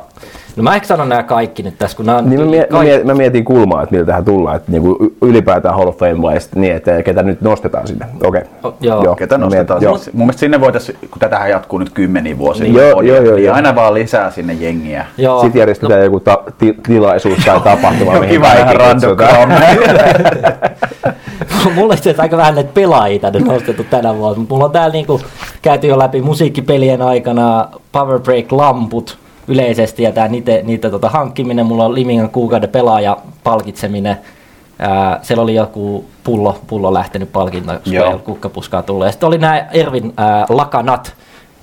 No 0.57 0.63
mä 0.63 0.75
ehkä 0.75 0.87
sanon 0.87 1.09
nämä 1.09 1.23
kaikki 1.23 1.63
nyt 1.63 1.79
tässä, 1.79 1.97
kun 1.97 2.07
nämä 2.07 2.19
on 2.19 2.31
Niin 2.31 2.41
mä, 2.41 2.47
mie- 2.47 2.61
mä, 2.61 2.67
kaikki- 2.67 2.95
mie- 2.97 3.05
mä 3.05 3.15
mietin 3.15 3.45
kulmaa, 3.45 3.83
että 3.83 3.95
miltä 3.95 4.07
tähän 4.07 4.25
tullaan, 4.25 4.57
että 4.57 4.73
niinku 4.73 5.13
ylipäätään 5.23 5.75
Hall 5.75 5.89
of 5.89 5.97
Fame 5.97 6.23
vai 6.23 6.41
sitten 6.41 6.63
niin, 6.63 6.77
että 6.77 7.03
ketä 7.03 7.23
nyt 7.23 7.41
nostetaan 7.41 7.87
sinne. 7.87 8.07
Okei. 8.25 8.43
O- 8.65 8.75
joo. 8.81 9.17
Ketä 9.17 9.39
mä 9.39 9.45
nostetaan? 9.45 9.81
mietin- 9.81 9.85
Joo. 9.85 9.99
Mun 10.13 10.27
mielestä 10.27 10.41
sinne 10.41 10.61
voitaisiin, 10.61 10.99
kun 11.11 11.19
tätähän 11.21 11.51
jatkuu 11.51 11.79
nyt 11.79 11.91
kymmeniä 11.91 12.39
vuosia, 12.39 12.63
Niin. 12.65 12.75
niin 12.75 12.85
Joo, 12.87 12.95
podia, 12.95 13.15
joo, 13.15 13.25
joo, 13.25 13.35
niin 13.35 13.45
joo. 13.47 13.55
aina 13.57 13.75
vaan 13.75 13.95
lisää 13.95 14.31
sinne 14.31 14.53
jengiä. 14.53 15.07
Joo. 15.19 15.41
Sitten 15.43 15.61
järjestetään 15.61 16.05
joku 16.05 16.21
ta- 16.21 16.43
ti- 16.59 16.77
tilaisuus 16.87 17.39
tai 17.45 17.61
tapahtuma, 17.61 18.13
Joo, 18.13 18.21
mihin 18.21 18.35
kiva 18.35 18.47
vähän 18.47 18.77
random. 18.77 19.17
mulla 21.75 21.93
on 21.93 21.99
itse 21.99 22.11
asiassa 22.11 22.23
aika 22.23 22.37
vähän 22.37 22.55
näitä 22.55 22.73
pelaajia 22.75 23.19
tänne 23.19 23.41
nostettu 23.41 23.85
tänä 23.85 24.17
vuonna. 24.17 24.47
Mulla 24.49 24.65
on 24.65 24.73
täällä 24.73 24.93
niinku 24.93 25.21
käyty 25.63 25.87
jo 25.87 25.99
läpi 25.99 26.23
musiikkipelien 26.23 27.03
aikana 27.03 27.69
Power 27.93 28.21
Break-lamput 28.21 29.19
yleisesti 29.49 30.03
ja 30.03 30.13
tää 30.13 30.29
niitä, 30.29 30.53
niitä 30.63 30.91
tota 30.91 31.09
hankkiminen. 31.09 31.67
Mulla 31.67 31.85
on 31.85 31.95
Limingan 31.95 32.31
kuukauden 32.31 32.69
pelaaja 32.71 33.17
palkitseminen. 33.45 34.17
Ää, 34.79 35.19
siellä 35.23 35.43
oli 35.43 35.55
joku 35.55 36.05
pullo, 36.25 36.59
pullo 36.67 36.95
lähtenyt 36.95 37.33
ollut 38.09 38.23
kukkapuskaa. 38.23 38.85
Ja 39.05 39.11
sitten 39.13 39.27
oli 39.27 39.39
nämä 39.39 39.67
Ervin 39.73 40.13
ää, 40.17 40.47
lakanat, 40.49 41.15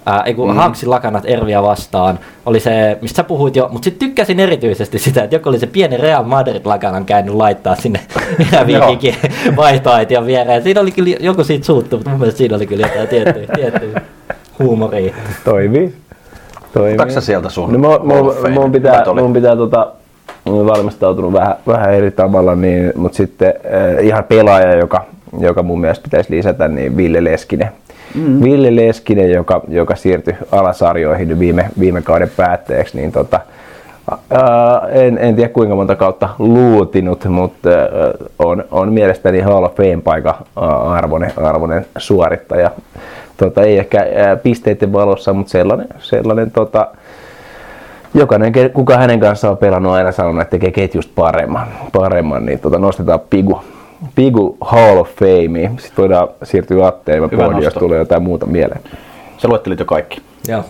ää, 0.05 0.23
ei 0.25 0.33
kun 0.33 0.49
mm. 0.49 0.55
Hanksin 0.55 0.89
lakanat 0.89 1.23
Erviä 1.25 1.63
vastaan. 1.63 2.19
Oli 2.45 2.59
se, 2.59 2.97
mistä 3.01 3.15
sä 3.15 3.23
puhuit 3.23 3.55
jo, 3.55 3.69
mutta 3.71 3.83
sitten 3.85 4.07
tykkäsin 4.07 4.39
erityisesti 4.39 4.99
sitä, 4.99 5.23
että 5.23 5.35
joku 5.35 5.49
oli 5.49 5.59
se 5.59 5.67
pieni 5.67 5.97
Real 5.97 6.23
Madrid-lakanan 6.23 7.05
käynyt 7.05 7.35
laittaa 7.35 7.75
sinne 7.75 7.99
eräviikinkin 8.53 9.15
vaihtoaition 9.55 10.25
viereen. 10.25 10.63
Siinä 10.63 10.81
oli 10.81 10.91
kyllä 10.91 11.15
joku 11.19 11.43
siitä 11.43 11.65
suuttu, 11.65 11.95
mutta 11.95 12.09
mun 12.09 12.19
mielestä 12.19 12.37
siinä 12.37 12.55
oli 12.55 12.67
kyllä 12.67 12.87
jotain 12.87 13.07
tiettyä, 13.07 13.47
tiettyä 13.55 14.01
huumoria. 14.59 15.13
Toimii. 15.45 15.93
Toimii. 16.73 16.93
Otatko 16.93 17.13
sä 17.13 17.21
sieltä 17.21 17.49
sun 17.49 17.81
No, 17.81 17.99
Fame? 18.41 18.53
mun 18.53 18.71
pitää, 18.71 19.03
mun 19.21 19.33
pitää 19.33 19.55
tota, 19.55 19.91
valmistautunut 20.45 21.33
vähän, 21.33 21.55
vähän 21.67 21.93
eri 21.93 22.11
tavalla, 22.11 22.55
niin, 22.55 22.93
mutta 22.95 23.15
sitten 23.15 23.47
äh, 23.65 24.05
ihan 24.05 24.23
pelaaja, 24.23 24.75
joka, 24.75 25.05
joka 25.39 25.63
mun 25.63 25.81
mielestä 25.81 26.03
pitäisi 26.03 26.35
lisätä, 26.35 26.67
niin 26.67 26.97
Ville 26.97 27.23
Leskinen. 27.23 27.71
Mm. 28.15 28.43
Ville 28.43 28.75
Leskinen, 28.75 29.31
joka, 29.31 29.61
joka 29.67 29.95
siirtyi 29.95 30.35
alasarjoihin 30.51 31.39
viime, 31.39 31.69
viime 31.79 32.01
kauden 32.01 32.31
päätteeksi, 32.37 32.97
niin 32.97 33.11
tota, 33.11 33.39
ää, 34.29 34.81
en, 34.91 35.17
en 35.17 35.35
tiedä 35.35 35.49
kuinka 35.49 35.75
monta 35.75 35.95
kautta 35.95 36.29
luutinut, 36.39 37.25
mutta 37.25 37.69
ää, 37.69 37.77
on, 38.39 38.63
on 38.71 38.93
mielestäni 38.93 39.39
Hall 39.39 39.63
of 39.63 39.75
Fame-paikan 39.75 40.35
arvoinen, 40.95 41.33
arvoinen 41.37 41.85
suorittaja. 41.97 42.71
Tota, 43.37 43.61
ei 43.61 43.77
ehkä 43.77 44.05
ää, 44.15 44.35
pisteiden 44.35 44.93
valossa, 44.93 45.33
mutta 45.33 45.51
sellainen, 45.51 45.87
sellainen 45.99 46.51
tota, 46.51 46.87
jokainen, 48.13 48.53
kuka 48.73 48.97
hänen 48.97 49.19
kanssaan 49.19 49.51
on 49.51 49.57
pelannut, 49.57 49.91
aina 49.91 50.11
sanonut, 50.11 50.41
että 50.41 50.51
tekee 50.51 50.71
ketjusta 50.71 51.13
paremman, 51.15 51.67
paremman 51.91 52.45
niin 52.45 52.59
tota, 52.59 52.79
nostetaan 52.79 53.19
Pigu, 53.29 53.61
Pigu 54.15 54.57
Hall 54.61 54.97
of 54.97 55.09
Fame. 55.09 55.71
Sitten 55.77 55.97
voidaan 55.97 56.27
siirtyä 56.43 56.87
Atteen 56.87 57.29
poodi, 57.29 57.63
jos 57.63 57.73
tulee 57.73 57.99
jotain 57.99 58.23
muuta 58.23 58.45
mieleen. 58.45 58.81
Sä 59.37 59.47
luettelit 59.47 59.79
jo 59.79 59.85
kaikki. 59.85 60.21
Joo. 60.47 60.65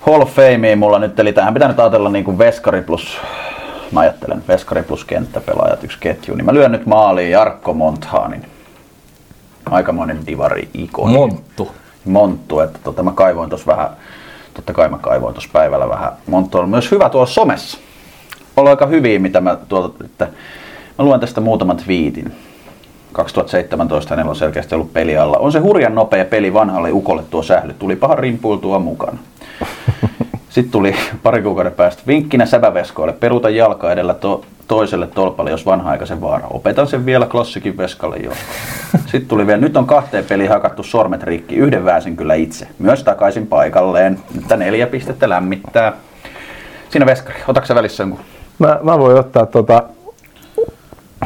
Hall 0.00 0.22
of 0.22 0.30
Famea 0.30 0.76
mulla 0.76 0.98
nyt, 0.98 1.20
eli 1.20 1.32
tähän 1.32 1.54
pitää 1.54 1.68
nyt 1.68 1.80
ajatella 1.80 2.08
niin 2.08 2.24
kuin 2.24 2.38
Veskari 2.38 2.82
plus, 2.82 3.18
mä 3.92 4.00
ajattelen 4.00 4.42
Veskari 4.48 4.82
plus 4.82 5.04
kenttäpelaajat 5.04 5.84
yksi 5.84 5.98
ketju, 6.00 6.34
niin 6.34 6.44
mä 6.44 6.54
lyön 6.54 6.72
nyt 6.72 6.86
maaliin 6.86 7.30
Jarkko 7.30 7.74
Monthaanin. 7.74 8.46
Aikamoinen 9.70 10.18
divari 10.26 10.68
ikoni. 10.74 11.12
Monttu. 11.12 11.70
Monttu, 12.04 12.60
että 12.60 12.78
tota, 12.84 13.02
mä 13.02 13.12
kaivoin 13.12 13.50
tuossa 13.50 13.66
vähän, 13.66 13.88
totta 14.54 14.72
kai 14.72 14.88
mä 14.88 14.98
kaivoin 14.98 15.34
tuossa 15.34 15.50
päivällä 15.52 15.88
vähän. 15.88 16.12
Monttu 16.26 16.58
on 16.58 16.68
myös 16.68 16.90
hyvä 16.90 17.08
tuolla 17.08 17.26
somessa. 17.26 17.78
Olla 18.56 18.70
aika 18.70 18.86
hyviä, 18.86 19.18
mitä 19.18 19.40
mä 19.40 19.56
tuolta, 19.68 20.04
että 20.04 20.28
mä 20.98 21.04
luen 21.04 21.20
tästä 21.20 21.40
muutaman 21.40 21.76
twiitin. 21.76 22.32
2017 23.12 24.14
hänellä 24.14 24.30
on 24.30 24.36
selkeästi 24.36 24.74
ollut 24.74 24.92
peli 24.92 25.16
alla. 25.16 25.38
On 25.38 25.52
se 25.52 25.58
hurjan 25.58 25.94
nopea 25.94 26.24
peli 26.24 26.54
vanhalle 26.54 26.92
ukolle 26.92 27.22
tuo 27.30 27.42
sähly. 27.42 27.74
Tuli 27.74 27.96
pahan 27.96 28.18
rimpuiltua 28.18 28.78
mukana. 28.78 29.18
Sitten 30.48 30.72
tuli 30.72 30.94
pari 31.22 31.42
kuukauden 31.42 31.72
päästä 31.72 32.02
vinkkinä 32.06 32.46
säpäveskoille. 32.46 33.12
Peruuta 33.12 33.50
jalka 33.50 33.92
edellä 33.92 34.14
to- 34.14 34.44
toiselle 34.68 35.06
tolpalle, 35.06 35.50
jos 35.50 35.66
vanha-aikaisen 35.66 36.20
vaara. 36.20 36.46
Opetan 36.50 36.86
sen 36.86 37.06
vielä 37.06 37.26
klassikin 37.26 37.76
veskalle 37.76 38.16
joskus. 38.16 38.46
Sitten 38.92 39.26
tuli 39.28 39.46
vielä, 39.46 39.60
nyt 39.60 39.76
on 39.76 39.86
kahteen 39.86 40.24
peliin 40.24 40.50
hakattu 40.50 40.82
sormet 40.82 41.22
rikki. 41.22 41.54
Yhden 41.54 41.84
vääsin 41.84 42.16
kyllä 42.16 42.34
itse. 42.34 42.68
Myös 42.78 43.04
takaisin 43.04 43.46
paikalleen. 43.46 44.18
Nyt 44.34 44.58
neljä 44.58 44.86
pistettä 44.86 45.28
lämmittää. 45.28 45.92
Siinä 46.90 47.06
veskari. 47.06 47.38
Otatko 47.48 47.66
sä 47.66 47.74
välissä 47.74 48.02
jonkun? 48.02 48.20
Mä, 48.58 48.78
mä 48.82 48.98
voin 48.98 49.18
ottaa 49.18 49.46
tota, 49.46 49.82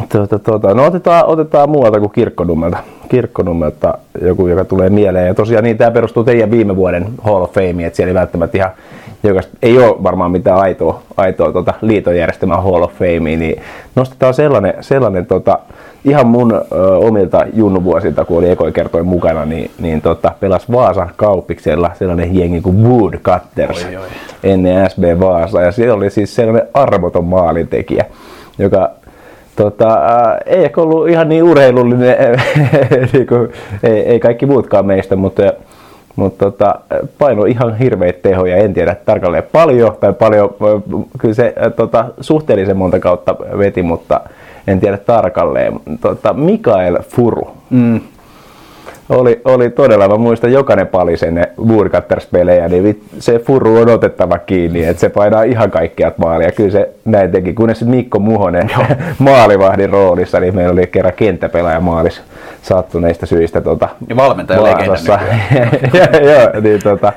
tota, 0.08 0.38
tota, 0.38 0.74
no 0.74 0.84
otetaan, 0.84 1.26
otetaan 1.26 1.70
muualta 1.70 2.00
kuin 2.00 2.12
Kirkkonummelta. 2.12 2.78
Kirkkonummelta 3.08 3.98
joku, 4.22 4.46
joka 4.46 4.64
tulee 4.64 4.90
mieleen. 4.90 5.26
Ja 5.26 5.34
tosiaan 5.34 5.64
niin 5.64 5.78
tämä 5.78 5.90
perustuu 5.90 6.24
teidän 6.24 6.50
viime 6.50 6.76
vuoden 6.76 7.06
Hall 7.22 7.42
of 7.42 7.52
Fame, 7.52 7.86
että 7.86 7.96
siellä 7.96 8.10
ei 8.10 8.14
välttämättä 8.14 8.58
ihan, 8.58 8.70
joka 9.22 9.40
ei 9.62 9.78
ole 9.78 10.02
varmaan 10.02 10.30
mitään 10.30 10.58
aitoa, 10.58 11.02
aitoa 11.16 11.74
liiton 11.80 12.16
järjestämää 12.16 12.60
Hall 12.60 12.82
of 12.82 12.92
Fame, 12.92 13.36
niin 13.36 13.62
nostetaan 13.94 14.34
sellainen, 14.34 14.74
sellainen 14.80 15.26
tota, 15.26 15.58
ihan 16.04 16.26
mun 16.26 16.52
ö, 16.52 16.96
omilta 16.96 17.46
junnuvuosilta, 17.54 18.24
kun 18.24 18.38
oli 18.38 18.50
ekoi 18.50 18.72
kertoin 18.72 19.06
mukana, 19.06 19.44
niin, 19.44 19.70
niin 19.78 20.00
tota, 20.00 20.32
pelas 20.40 20.72
Vaasan 20.72 21.10
kauppiksella 21.16 21.90
sellainen 21.98 22.36
jengi 22.36 22.60
kuin 22.60 22.84
Woodcutters 22.84 23.84
Oi, 23.84 23.96
oi. 23.96 24.06
ennen 24.42 24.90
SB 24.90 25.02
Vaasa. 25.20 25.62
Ja 25.62 25.72
siellä 25.72 25.94
oli 25.94 26.10
siis 26.10 26.34
sellainen 26.34 26.68
armoton 26.74 27.24
maalintekijä, 27.24 28.04
joka 28.58 28.90
tota, 29.58 29.88
ää, 29.88 30.38
ei 30.46 30.64
ehkä 30.64 30.80
ollut 30.80 31.08
ihan 31.08 31.28
niin 31.28 31.42
urheilullinen, 31.42 32.16
niin 33.12 33.26
kuin, 33.26 33.48
ei, 33.82 34.00
ei 34.00 34.20
kaikki 34.20 34.46
muutkaan 34.46 34.86
meistä, 34.86 35.16
mutta, 35.16 35.42
mutta 36.16 36.44
tota, 36.44 36.74
paino 37.18 37.44
ihan 37.44 37.78
hirveitä 37.78 38.18
tehoja, 38.22 38.56
en 38.56 38.74
tiedä 38.74 38.94
tarkalleen 38.94 39.42
paljon, 39.52 39.96
tai 40.00 40.12
paljon, 40.12 40.54
kyllä 41.18 41.34
se 41.34 41.52
ää, 41.56 41.70
tota, 41.70 42.04
suhteellisen 42.20 42.76
monta 42.76 42.98
kautta 42.98 43.36
veti, 43.58 43.82
mutta 43.82 44.20
en 44.66 44.80
tiedä 44.80 44.98
tarkalleen. 44.98 45.80
Tota, 46.00 46.32
Mikael 46.32 46.98
Furu. 47.02 47.50
Mm. 47.70 48.00
Oli, 49.08 49.40
oli 49.44 49.70
todella, 49.70 50.08
mä 50.08 50.16
muistan 50.16 50.52
jokainen 50.52 50.86
pali 50.86 51.16
sen 51.16 51.46
Woodcutters-pelejä, 51.66 52.68
niin 52.68 53.02
se 53.18 53.38
furu 53.38 53.76
on 53.76 53.88
otettava 53.88 54.38
kiinni, 54.38 54.84
että 54.84 55.00
se 55.00 55.08
painaa 55.08 55.42
ihan 55.42 55.70
kaikkiat 55.70 56.18
maalia. 56.18 56.52
Kyllä 56.52 56.70
se 56.70 56.90
näin 57.04 57.30
teki, 57.30 57.52
kunnes 57.52 57.84
Mikko 57.84 58.18
Muhonen 58.18 58.70
maalivahdin 59.18 59.90
roolissa, 59.90 60.40
niin 60.40 60.54
meillä 60.54 60.72
oli 60.72 60.86
kerran 60.86 61.12
kenttäpelaaja 61.16 61.80
maalis 61.80 62.22
sattuneista 62.62 63.26
syistä 63.26 63.60
tuota, 63.60 63.88
Ja 64.08 64.16
valmentaja 64.16 64.62
Vaasassa. 64.62 65.18
Joo, 66.30 66.60
niin 66.60 66.82
tota, 66.82 67.12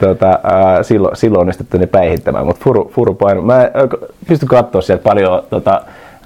tota, 0.00 0.38
ää, 0.42 0.82
silloin, 0.82 1.16
silloin 1.16 1.40
onnistuttu 1.40 1.78
ne 1.78 1.86
päihittämään, 1.86 2.46
mutta 2.46 2.64
furu, 2.64 2.90
furu 2.94 3.14
paino. 3.14 3.42
Mä 3.42 3.62
en 3.62 3.70
pysty 4.28 4.46
katsoa 4.46 4.80
sieltä 4.80 5.02
paljon 5.02 5.42
tota, 5.50 5.80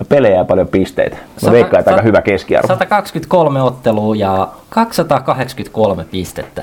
pelejä 0.05 0.37
ja 0.37 0.45
paljon 0.45 0.69
pisteitä. 0.69 1.17
Mä 1.17 1.23
Sata- 1.41 1.53
veikkaan, 1.53 1.79
että 1.79 1.91
aika 1.91 2.03
hyvä 2.03 2.23
keskiarvo. 2.23 2.69
123 2.69 3.63
ottelua 3.63 4.17
ja 4.17 4.49
283 4.71 6.05
pistettä. 6.05 6.63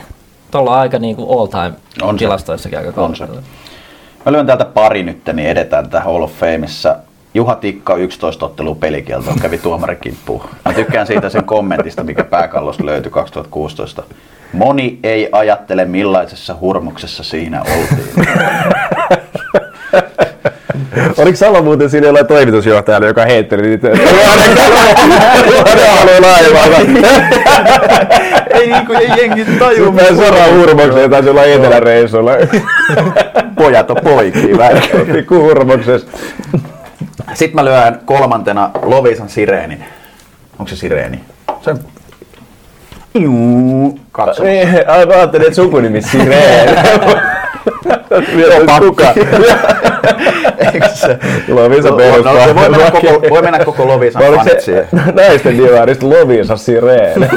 Tuolla 0.51 0.71
on 0.71 0.77
aika 0.79 0.99
niinku 0.99 1.39
all 1.39 1.45
time 1.47 1.71
On 2.01 2.15
se. 2.15 2.19
tilastoissakin 2.19 2.77
aika 2.79 3.01
On 3.01 3.15
se. 3.15 3.25
Mä 4.25 4.31
lyön 4.31 4.45
täältä 4.45 4.65
pari 4.65 5.03
nyt, 5.03 5.21
niin 5.33 5.49
edetään 5.49 5.83
tätä 5.83 6.01
Hall 6.01 6.23
of 6.23 6.31
Fameissa. 6.31 6.95
Juha 7.33 7.55
Tikka 7.55 7.95
11 7.95 8.45
ottelua 8.45 8.75
pelikielto 8.75 9.31
kävi 9.41 9.57
tuomarin 9.57 9.97
kimppuun. 10.01 10.41
Mä 10.65 10.73
tykkään 10.73 11.07
siitä 11.07 11.29
sen 11.29 11.43
kommentista, 11.43 12.03
mikä 12.03 12.23
pääkallosta 12.23 12.85
löytyi 12.85 13.11
2016. 13.11 14.03
Moni 14.53 14.99
ei 15.03 15.29
ajattele 15.31 15.85
millaisessa 15.85 16.55
hurmoksessa 16.61 17.23
siinä 17.23 17.61
oltiin. 17.61 18.27
Oliko 21.17 21.35
Salo 21.35 21.61
muuten 21.61 21.89
siinä 21.89 22.07
jollain 22.07 22.27
toimitusjohtajalla, 22.27 23.07
joka 23.07 23.25
heitteli 23.25 23.61
niitä? 23.61 23.87
Haluaa 25.99 26.21
laivaa. 26.21 26.79
ei 28.49 28.67
niinku, 28.67 28.93
ei 28.93 29.09
jengi 29.17 29.45
taju. 29.59 29.91
Mä 29.91 30.01
suoraan 30.15 30.59
hurmokseen, 30.59 31.09
taisi 31.11 31.29
olla 31.29 31.43
eteläreissulla. 31.43 32.31
Pojat 33.57 33.91
on 33.91 33.97
poikia 34.03 34.57
välillä. 34.57 35.13
Pikku 35.13 35.35
hurmoksessa. 35.35 36.07
Sitten 37.33 37.55
mä 37.55 37.65
lyön 37.65 37.99
kolmantena 38.05 38.69
Lovisan 38.81 39.29
sireenin. 39.29 39.85
Onko 40.59 40.69
se 40.69 40.75
sireeni? 40.75 41.19
Se 41.61 41.75
Juu, 43.19 43.99
katso. 44.11 44.43
Aivan 44.87 45.15
ajattelin, 45.15 45.47
että 45.47 45.55
sukunimi 45.55 46.01
Sireen. 46.01 46.77
Vielä 48.35 48.79
kuka? 48.79 49.13
Eikö 50.73 50.87
se? 50.93 51.19
Lovisa 51.47 51.89
No, 51.89 51.97
no, 51.97 52.45
se 52.45 52.55
voi, 52.55 52.69
mennä 52.69 52.91
koko, 52.91 53.21
voi 53.29 53.41
mennä 53.41 53.59
koko 53.65 53.87
Lovisan 53.87 54.21
siihen. 54.59 54.87
naisten 55.13 55.57
divarista 55.57 56.09
Lovisa 56.09 56.57
Sireen? 56.57 57.29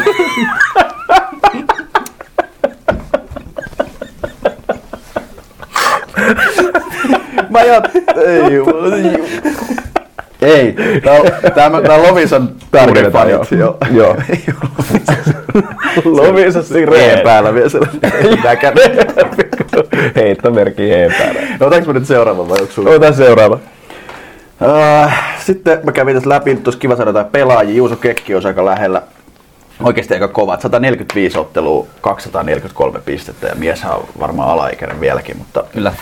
Mä 7.50 7.62
jat... 7.62 7.84
Ei, 8.26 8.54
juu- 8.54 8.92
ei. 8.94 9.24
Tää 11.54 11.66
on, 11.66 11.74
on- 11.74 11.90
on 11.90 12.02
Lovisan 12.02 12.48
Tarkennetaan, 12.70 13.30
joo. 13.30 13.44
Joo. 13.58 13.76
Joo. 13.98 14.16
Lovisa 16.04 16.58
Reen 16.58 16.64
Sireen. 16.64 17.20
päällä 17.24 17.54
vielä. 17.54 17.68
Näkään. 18.44 18.74
Heittomerkki 20.16 20.92
E 20.92 21.08
päällä. 21.18 21.40
No, 21.60 21.66
otaks 21.66 21.86
mä 21.86 21.92
nyt 21.92 22.06
seuraavan 22.06 22.48
vai 22.48 22.58
onko 22.60 22.72
sulla? 22.72 22.90
Ota 22.90 23.12
seuraava. 23.12 23.58
Äh, 25.02 25.36
sitten 25.44 25.80
mä 25.84 25.92
kävin 25.92 26.14
tässä 26.14 26.28
läpi, 26.30 26.54
nyt 26.54 26.66
olisi 26.66 26.78
kiva 26.78 26.96
saada 26.96 27.08
jotain 27.08 27.26
pelaajia. 27.26 27.76
Juuso 27.76 27.96
Kekki 27.96 28.34
olisi 28.34 28.48
aika 28.48 28.64
lähellä. 28.64 29.02
Oikeasti 29.82 30.14
aika 30.14 30.28
kovat. 30.28 30.60
145 30.60 31.38
ottelua, 31.38 31.86
243 32.00 32.98
pistettä 33.04 33.46
ja 33.46 33.54
mieshän 33.54 33.92
on 33.94 34.04
varmaan 34.20 34.48
alaikäinen 34.48 35.00
vieläkin, 35.00 35.38
mutta 35.38 35.64
Kyllä. 35.72 35.92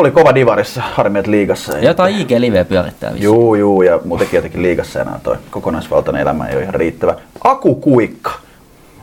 Oli 0.00 0.10
kova 0.10 0.34
divarissa, 0.34 0.82
harmi 0.94 1.18
että 1.18 1.30
liigassa. 1.30 1.78
Ja 1.78 1.84
jotain 1.84 2.16
IG 2.20 2.30
Live 2.38 2.64
pyörittää 2.64 3.10
vissiin. 3.10 3.24
Juu, 3.24 3.54
juu, 3.54 3.82
ja 3.82 4.00
muutenkin 4.04 4.36
jotenkin 4.36 4.62
liigassa 4.62 5.00
enää 5.00 5.20
toi 5.22 5.36
kokonaisvaltainen 5.50 6.22
elämä 6.22 6.46
ei 6.46 6.54
ole 6.54 6.62
ihan 6.62 6.74
riittävä. 6.74 7.14
Aku 7.44 7.74
Kuikka. 7.74 8.30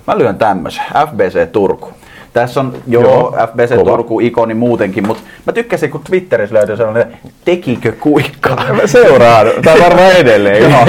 Mä 0.08 0.18
lyön 0.18 0.38
tämmöisen. 0.38 0.84
FBC 1.12 1.52
Turku. 1.52 1.90
Tässä 2.36 2.60
on 2.60 2.74
jo 2.88 3.02
Joo, 3.02 3.38
FBC 3.52 3.76
kova. 3.76 3.90
Turku 3.90 4.20
ikoni 4.20 4.54
muutenkin, 4.54 5.08
mutta 5.08 5.24
mä 5.46 5.54
tykkäsin, 5.54 5.90
kun 5.90 6.02
Twitterissä 6.04 6.56
löytyi 6.56 6.78
sellainen, 6.78 7.18
tekikö 7.46 7.92
Kuikka? 8.00 8.56
Mä 8.82 8.88
seuraan. 8.88 9.48
On 9.48 9.82
varmaan 9.84 10.12
edelleen. 10.12 10.64
Joo. 10.64 10.88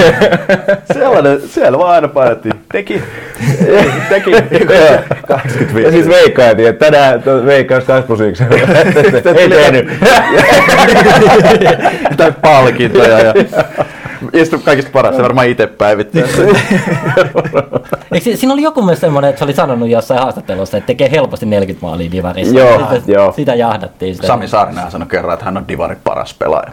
Sellainen, 0.93 1.41
siellä 1.41 1.77
vaan 1.77 1.91
aina 1.91 2.07
painettiin. 2.07 2.53
Teki. 2.71 3.01
Teki. 4.09 4.31
85. 5.27 5.81
Ja 5.83 5.91
siis 5.91 6.07
veikkailtiin, 6.07 6.69
että 6.69 6.85
tänään 6.85 7.23
veikkaus 7.45 7.83
2 7.83 8.07
plus 8.07 8.19
1. 8.19 8.43
Ei 9.37 9.49
tehnyt. 9.49 9.87
tai 12.17 12.31
palkintoja. 12.41 13.19
Ja, 13.19 13.33
ja 14.39 14.45
sitten 14.45 14.61
kaikista 14.61 14.91
paras, 14.91 15.15
se 15.15 15.21
varmaan 15.21 15.47
itse 15.47 15.67
päivittää. 15.67 16.23
Eikö 18.11 18.23
si- 18.23 18.37
siinä 18.37 18.53
oli 18.53 18.61
joku 18.61 18.81
myös 18.81 18.99
semmoinen, 18.99 19.29
että 19.29 19.39
se 19.39 19.45
oli 19.45 19.53
sanonut 19.53 19.89
jossain 19.89 20.19
haastattelussa, 20.19 20.77
että 20.77 20.87
tekee 20.87 21.11
helposti 21.11 21.45
40 21.45 21.85
maalia 21.85 22.11
divarissa. 22.11 22.55
Joo, 22.55 22.79
Sitten 22.79 23.13
joo. 23.15 23.31
Sitä 23.31 23.55
jahdattiin. 23.55 24.15
Sitä. 24.15 24.27
Sami 24.27 24.47
Saarinen 24.47 24.91
sanoi 24.91 25.07
kerran, 25.07 25.33
että 25.33 25.45
hän 25.45 25.57
on 25.57 25.67
Divarin 25.67 25.97
paras 26.03 26.33
pelaaja. 26.33 26.71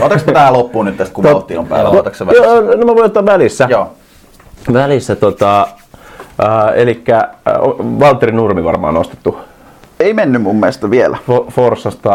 Otaks 0.00 0.26
mä 0.26 0.32
tää 0.32 0.52
loppuun 0.52 0.84
nyt 0.86 0.96
tästä, 0.96 1.14
kun 1.14 1.24
vauhti 1.24 1.56
on 1.56 1.66
päällä? 1.66 1.90
Välissä? 1.92 2.24
Joo, 2.32 2.60
no 2.60 2.86
mä 2.86 2.94
voin 2.94 3.04
ottaa 3.06 3.26
välissä. 3.26 3.66
Joo. 3.70 3.92
Välissä 4.72 5.16
tota, 5.16 5.60
äh, 6.44 6.72
eli 6.74 7.02
äh, 7.12 7.22
Valtteri 8.00 8.32
Nurmi 8.32 8.64
varmaan 8.64 8.94
nostettu 8.94 9.38
Ei 10.00 10.14
mennyt 10.14 10.42
mun 10.42 10.56
mielestä 10.56 10.90
vielä. 10.90 11.18
Fo- 11.30 11.50
Forsasta 11.50 12.10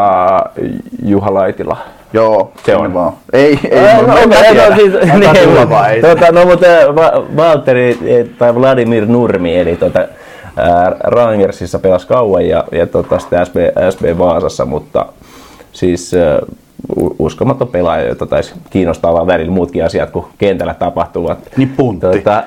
Juha 1.06 1.34
Laitila. 1.34 1.78
Joo, 2.16 2.52
Se 2.66 2.76
on. 2.76 2.94
vaan. 2.94 3.14
Ei, 3.34 3.60
ei, 3.72 3.78
Ei, 3.80 4.04
no, 4.08 4.18
en 4.18 4.30
mä 4.30 4.36
tiedä. 4.36 4.70
no, 4.70 4.76
siis, 4.76 4.94
niin, 5.20 5.36
tulla 5.44 5.70
vaan, 5.70 5.90
tota, 6.02 6.32
no 6.32 6.46
mutta 6.46 6.66
Va- 6.96 7.24
Valtteri 7.36 7.98
eh, 8.06 8.26
tai 8.38 8.56
Vladimir 8.56 9.06
Nurmi, 9.06 9.58
eli 9.60 9.76
tota, 9.76 10.08
Rangersissa 11.04 11.80
pelasi 11.80 12.08
kauan 12.08 12.48
ja, 12.48 12.64
ja 12.72 12.88
tota, 12.88 13.20
sitten 13.20 13.46
SB, 13.46 13.56
SB 13.90 14.18
Vaasassa, 14.18 14.66
mutta 14.66 15.06
siis 15.72 16.12
u- 16.14 16.56
uskomaton 17.20 17.68
pelaaja, 17.68 18.08
jota 18.08 18.26
taisi 18.26 18.54
kiinnostaa 18.70 19.14
vaan 19.14 19.28
välillä 19.28 19.52
muutkin 19.52 19.86
asiat 19.86 20.10
kuin 20.10 20.26
kentällä 20.38 20.74
tapahtuvat. 20.74 21.40
Niin 21.58 21.70
puntti. 21.70 22.08
Tota, 22.08 22.44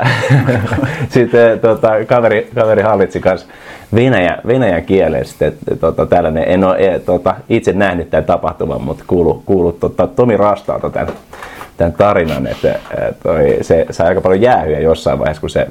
sitten 1.08 1.60
tota, 1.60 2.04
kaveri, 2.06 2.50
kaveri 2.54 2.82
hallitsi 2.82 3.20
kanssa 3.20 3.46
Venäjä, 3.94 4.38
venäjän 4.46 4.84
kielen. 4.84 5.24
Sitten, 5.24 5.52
tota, 5.80 6.06
tällainen, 6.06 6.44
en 6.46 6.64
ole 6.64 6.76
e, 6.78 6.98
tota, 6.98 7.34
itse 7.48 7.72
nähnyt 7.72 8.10
tämän 8.10 8.24
tapahtuman, 8.24 8.82
mutta 8.82 9.04
kuulu, 9.06 9.42
kuulu 9.46 9.72
tota, 9.72 10.06
Tomi 10.06 10.36
Rastaalta 10.36 10.90
tämän, 10.90 11.12
tämän 11.76 11.92
tarinan, 11.92 12.46
että 12.46 12.68
ää, 12.68 13.12
toi, 13.22 13.58
se 13.60 13.86
sai 13.90 14.08
aika 14.08 14.20
paljon 14.20 14.42
jäähyä 14.42 14.78
jossain 14.80 15.18
vaiheessa, 15.18 15.40
kun 15.40 15.50
se 15.50 15.66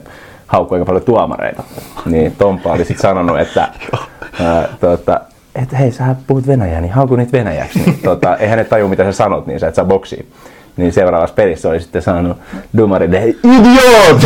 haukkui 0.47 0.75
aika 0.75 0.85
paljon 0.85 1.03
tuomareita. 1.03 1.63
Niin 2.05 2.35
Tompa 2.37 2.71
oli 2.71 2.85
sitten 2.85 3.01
sanonut, 3.01 3.39
että 3.39 3.67
ää, 4.41 4.67
tota, 4.79 5.21
että 5.61 5.77
hei, 5.77 5.91
sä 5.91 6.15
puhut 6.27 6.47
venäjää, 6.47 6.81
niin 6.81 6.93
hauku 6.93 7.15
niitä 7.15 7.31
venäjäksi. 7.31 7.79
Niin, 7.79 7.99
tota, 8.03 8.37
eihän 8.37 8.57
ne 8.57 8.63
taju, 8.63 8.87
mitä 8.87 9.03
sä 9.03 9.11
sanot, 9.11 9.47
niin 9.47 9.59
sä 9.59 9.67
et 9.67 9.75
saa 9.75 9.85
boksiin. 9.85 10.27
Niin 10.77 10.93
seuraavassa 10.93 11.33
pelissä 11.33 11.69
oli 11.69 11.79
sitten 11.79 12.01
sanonut 12.01 12.37
dumarille, 12.77 13.21
hei, 13.21 13.37
idiot! 13.43 14.23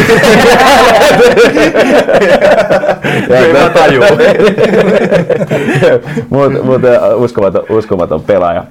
Ei 3.46 3.54
mä 3.54 3.70
tajuu. 3.70 4.04
Mutta 6.30 6.64
mut, 6.64 6.82
uskomaton, 7.16 7.64
uskomaton 7.70 8.22
pelaaja, 8.24 8.64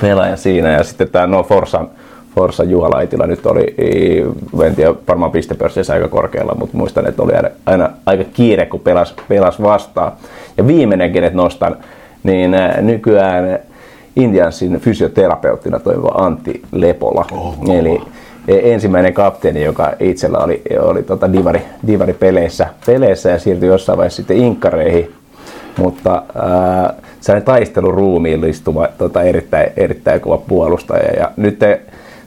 pelaaja 0.00 0.36
siinä. 0.36 0.70
Ja 0.70 0.84
sitten 0.84 1.08
tämä 1.08 1.26
no 1.26 1.42
Forsan, 1.42 1.88
Forsan 2.34 2.70
Juha 2.70 2.90
Laitila 2.90 3.26
nyt 3.26 3.46
oli, 3.46 3.74
en 4.66 4.74
tiedä, 4.76 4.94
varmaan 5.08 5.30
pistepörssissä 5.30 5.92
aika 5.92 6.08
korkealla, 6.08 6.54
mutta 6.54 6.76
muistan, 6.76 7.06
että 7.06 7.22
oli 7.22 7.32
aina, 7.32 7.48
aina 7.66 7.90
aika 8.06 8.24
kiire, 8.32 8.66
kun 8.66 8.80
pelas, 8.80 9.14
pelas 9.28 9.62
vastaan. 9.62 10.12
Ja 10.56 10.66
viimeinen, 10.66 11.12
kenet 11.12 11.34
nostan, 11.34 11.76
niin 12.22 12.54
äh, 12.54 12.82
nykyään 12.82 13.58
Indiansin 14.16 14.80
fysioterapeuttina 14.80 15.78
toimiva 15.78 16.08
Antti 16.08 16.62
Lepola. 16.72 17.26
Eli 17.78 18.00
e- 18.48 18.72
ensimmäinen 18.72 19.14
kapteeni, 19.14 19.64
joka 19.64 19.92
itsellä 20.00 20.38
oli, 20.38 20.62
oli 20.80 21.02
tota 21.02 21.32
divari, 21.32 21.62
divari 21.86 22.12
peleissä, 22.12 22.66
peleissä 22.86 23.30
ja 23.30 23.38
siirtyi 23.38 23.68
jossain 23.68 23.98
vaiheessa 23.98 24.16
sitten 24.16 24.36
inkkareihin 24.36 25.14
mutta 25.78 26.22
äh, 26.36 26.94
sellainen 27.20 27.46
taisteluruumiin 27.46 28.44
istuva 28.44 28.88
tota, 28.98 29.22
erittäin, 29.22 29.72
erittäin 29.76 30.20
kova 30.20 30.38
puolustaja. 30.38 31.20
Ja 31.20 31.30
nyt 31.36 31.58
te, 31.58 31.80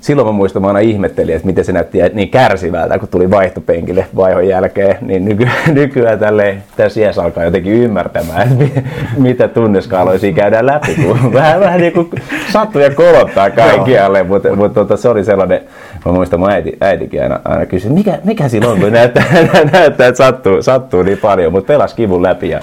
silloin 0.06 0.28
mä 0.28 0.32
muistan, 0.32 0.62
mä 0.62 0.68
aina 0.68 0.80
ihmettelin, 0.80 1.36
että 1.36 1.45
miten 1.45 1.66
se 1.66 1.72
näytti 1.72 1.97
niin 2.14 2.30
kärsivältä, 2.30 2.99
kun 2.99 3.08
tuli 3.08 3.32
vaihtopenkille 3.32 4.06
vaihon 4.16 4.47
jälkeen, 4.47 4.97
niin 5.01 5.26
nyky, 5.26 5.47
nykyään 5.72 6.20
tälleen, 6.20 6.64
tässä 6.78 6.99
iässä 6.99 7.24
alkaa 7.24 7.43
jotenkin 7.43 7.74
ymmärtämään, 7.74 8.41
että 8.41 8.56
mi, 8.56 8.84
mitä 9.18 9.47
tunneskaaloisia 9.47 10.34
käydään 10.34 10.66
läpi, 10.66 10.95
kun 10.95 11.34
vähän, 11.34 11.60
vähän 11.60 11.82
niin 11.82 11.93
kuin 11.93 12.10
sattuu 12.51 12.82
ja 12.82 12.89
kolottaa 12.95 13.49
kaikkialle, 13.49 14.24
mutta, 14.24 14.56
mutta 14.56 14.80
tota, 14.80 14.97
se 14.97 15.10
oli 15.10 15.24
sellainen, 15.24 15.62
mä 16.06 16.12
muistan, 16.12 16.39
mun 16.39 16.51
äiti, 16.51 16.78
äitikin 16.82 17.24
aina, 17.24 17.39
aina 17.45 17.66
kysyi, 17.66 17.91
mikä, 17.91 18.20
mikä 18.24 18.49
sillä 18.49 18.70
on, 18.70 18.80
kun 18.80 18.91
näyttää, 18.91 19.24
näyttää 19.74 20.08
että 20.08 20.18
sattuu, 20.18 20.62
sattuu 20.62 21.03
niin 21.03 21.18
paljon, 21.18 21.51
mutta 21.51 21.68
pelasi 21.68 21.95
kivun 21.95 22.24
läpi 22.24 22.49
ja, 22.49 22.60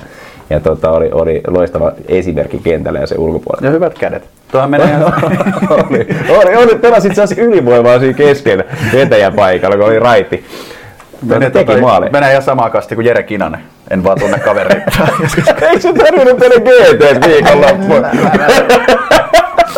ja 0.50 0.60
tota, 0.60 0.90
oli, 0.90 1.10
oli 1.12 1.40
loistava 1.46 1.92
esimerkki 2.08 2.60
kentällä 2.64 2.98
ja 2.98 3.06
se 3.06 3.14
ulkopuolella. 3.18 3.66
Ja 3.66 3.72
hyvät 3.72 3.98
kädet. 3.98 4.22
Tuohan 4.52 4.70
menee 4.70 4.96
oli, 5.70 6.06
oli, 6.28 6.56
oli, 6.56 6.78
pelasi 6.78 7.08
itse 7.08 7.22
asiassa 7.22 7.44
ylivoimaa 7.44 7.98
siinä 7.98 8.14
kesken 8.14 8.64
vetäjän 8.92 9.32
paikalla, 9.32 9.76
kun 9.76 9.86
oli 9.86 9.98
raitti. 9.98 10.46
Menee, 11.22 11.50
teki 11.50 11.64
tota, 11.64 11.80
maali. 11.80 12.10
menee 12.10 12.30
ihan 12.30 12.42
samaa 12.42 12.70
kasti 12.70 12.94
kuin 12.94 13.04
Jere 13.06 13.22
Kinanen. 13.22 13.60
En 13.90 14.04
vaan 14.04 14.18
tunne 14.18 14.38
kavereita. 14.38 14.90
Eikö 15.70 15.80
se 15.80 15.92
tarvinnut 15.92 16.38
tehdä 16.38 16.54
GT 16.54 17.26
viikonloppuun? 17.26 18.06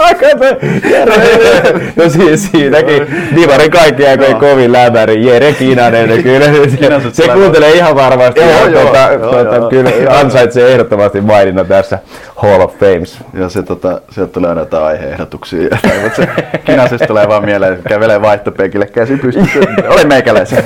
no 1.96 2.08
siis 2.08 2.48
siinäkin 2.50 3.06
Divarin 3.36 3.70
kaikki 3.70 4.06
aikojen 4.06 4.36
kovin 4.36 4.72
lämäri, 4.72 5.26
Jere 5.26 5.52
Kinanen, 5.52 6.08
no 6.08 6.16
kyllä 6.22 6.46
se, 6.46 7.10
se 7.12 7.28
kuuntelee 7.28 7.72
ihan 7.72 7.94
varmasti 7.94 8.40
Joo, 8.40 8.50
ja 8.50 8.68
joo, 8.68 8.82
tuota, 8.82 8.98
joo, 9.12 9.30
tuota, 9.30 9.56
joo. 9.56 9.70
kyllä 9.70 9.90
ansaitsee 10.18 10.72
ehdottomasti 10.72 11.20
maininnan 11.20 11.66
tässä 11.66 11.98
Hall 12.36 12.60
of 12.60 12.78
Fames. 12.78 13.18
Ja 13.34 13.48
se, 13.48 13.62
tota, 13.62 14.00
sieltä 14.10 14.32
tulee 14.32 14.48
aina 14.48 14.60
jotain 14.60 14.84
aiheehdotuksia. 14.84 15.68
Se 16.16 16.28
Kinasesta 16.64 17.06
tulee 17.06 17.28
vaan 17.28 17.44
mieleen, 17.44 17.72
että 17.72 17.88
kävelee 17.88 18.22
vaihtopenkille 18.22 18.86
käsi 18.86 19.16
pystyssä. 19.16 19.58
Olen 19.88 20.08
meikäläisen. 20.08 20.64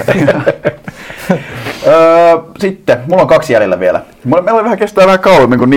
Öö, 1.87 2.37
sitten, 2.59 2.99
mulla 3.07 3.23
on 3.23 3.29
kaksi 3.29 3.53
jäljellä 3.53 3.81
vielä. 3.81 4.01
Meillä 4.25 4.65
vähän 4.65 4.79
kestää 4.79 5.07
vähän 5.07 5.21
kauemmin 5.21 5.59
kuin 5.59 5.71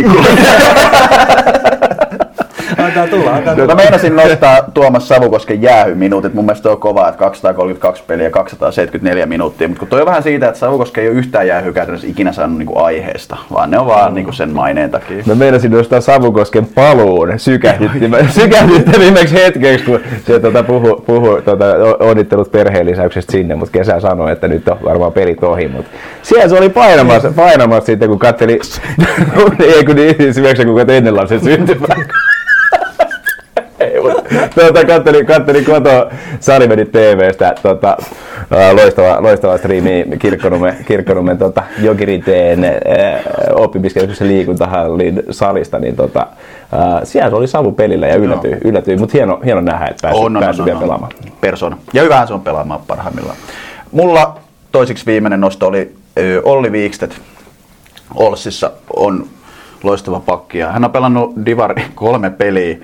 Nikola. 3.12 3.36
Antaa 3.36 3.54
tulla, 3.56 3.64
antaa 3.64 3.76
Mä 3.76 3.84
meinasin 3.84 4.16
nostaa 4.16 4.58
Tuomas 4.74 5.08
Savukosken 5.08 5.62
jäähyminuutit. 5.62 6.34
Mun 6.34 6.46
mielestä 6.46 6.70
on 6.70 6.78
kova, 6.78 7.08
että 7.08 7.20
232 7.20 8.04
peliä 8.08 8.30
274 8.30 9.26
minuuttia. 9.26 9.68
Mutta 9.68 9.80
kun 9.80 9.88
toi 9.88 10.00
on 10.00 10.06
vähän 10.06 10.24
siitä, 10.24 10.48
että 10.48 10.60
Savukoski 10.60 11.02
ei 11.02 11.08
ole 11.08 11.18
yhtään 11.18 11.48
jäähyä 11.48 11.74
käytännössä 11.74 12.08
ikinä 12.08 12.32
saanut 12.32 12.58
niinku 12.58 12.80
aiheesta, 12.80 13.38
vaan 13.54 13.72
ne 13.72 13.80
on 13.80 13.86
vaan 13.86 14.14
niinku 14.14 14.32
sen 14.32 14.50
maineen 14.50 14.92
takia. 14.92 15.24
Mä 15.26 15.36
meinasin 15.36 15.72
nostaa 15.72 16.02
Savukosken 16.02 16.66
paluun 16.66 17.30
sykähdyttimä- 17.30 18.32
sykähdyttävimmäksi 18.42 19.36
hetkeksi, 19.36 19.86
kun 19.86 20.00
se 20.28 20.40
tuota, 20.40 20.64
puhui 20.64 21.02
puhu, 21.06 21.42
tuota, 21.42 21.66
onnittelut 22.00 22.52
perheen 22.52 22.86
lisäyksestä 22.86 23.32
sinne, 23.32 23.56
mutta 23.56 23.72
kesä 23.72 24.00
sanoi, 24.00 24.32
että 24.32 24.48
nyt 24.48 24.68
on 24.68 24.78
varmaan 24.84 25.12
pelit 25.12 25.44
ohi. 25.44 25.68
Mutta 25.68 25.92
siellä 26.22 26.50
se 26.50 26.58
oli 26.58 26.70
painamassa, 26.70 27.32
painamassa 27.36 27.86
sitten, 27.86 28.10
kun 28.10 28.20
katteli, 28.20 28.52
ei 29.76 29.86
kun 29.86 29.96
niin, 29.96 30.16
kun 30.66 30.76
katseli 30.76 30.98
ennen 30.98 31.16
lapsen 31.16 31.40
syntymää. 31.40 31.96
Ei, 33.82 34.02
mutta 34.02 34.24
tuota, 34.56 34.86
kattelin, 34.86 35.26
kattelin 35.26 35.66
kotoa 35.66 36.12
Salivedit 36.40 36.92
TVstä 36.92 37.56
tota, 37.64 37.98
loistava, 38.74 39.18
loistava 39.24 39.58
striimi 39.58 40.06
Kirkkonummen, 40.20 40.76
Kirkkonummen 40.88 41.38
tota, 41.38 41.64
Jokiriteen 41.80 42.60
oppimiskeskuksen 43.54 44.28
liikuntahallin 44.28 45.24
salista, 45.32 45.80
niin 45.80 45.96
tota, 45.96 46.28
siellä 47.04 47.38
oli 47.38 47.48
Savu 47.48 47.72
pelillä 47.72 48.08
ja 48.08 48.16
yllätyi, 48.16 48.58
yllätyi 48.64 48.98
mutta 48.98 49.18
hieno, 49.18 49.40
hieno 49.46 49.62
nähdä, 49.62 49.86
että 49.86 50.02
pääsi, 50.02 50.20
On, 50.20 50.38
on, 50.38 50.44
pääsi 50.44 50.62
on, 50.62 50.66
vielä 50.66 50.78
on, 50.78 50.84
pelaamaan. 50.84 51.12
Persona. 51.42 51.78
Ja 51.94 52.04
hyvähän 52.04 52.28
se 52.28 52.34
on 52.34 52.42
pelaamaan 52.42 52.82
parhaimmillaan. 52.88 53.38
Mulla 53.92 54.40
toisiksi 54.72 55.06
viimeinen 55.06 55.42
nosto 55.42 55.68
oli 55.68 55.96
Olli 56.44 56.72
Viikstedt. 56.72 57.14
Olssissa 58.16 58.72
on 58.96 59.26
loistava 59.84 60.20
pakki 60.20 60.58
ja 60.58 60.72
hän 60.72 60.86
on 60.86 60.92
pelannut 60.92 61.34
Divari 61.46 61.86
kolme 61.96 62.30
peliä. 62.30 62.78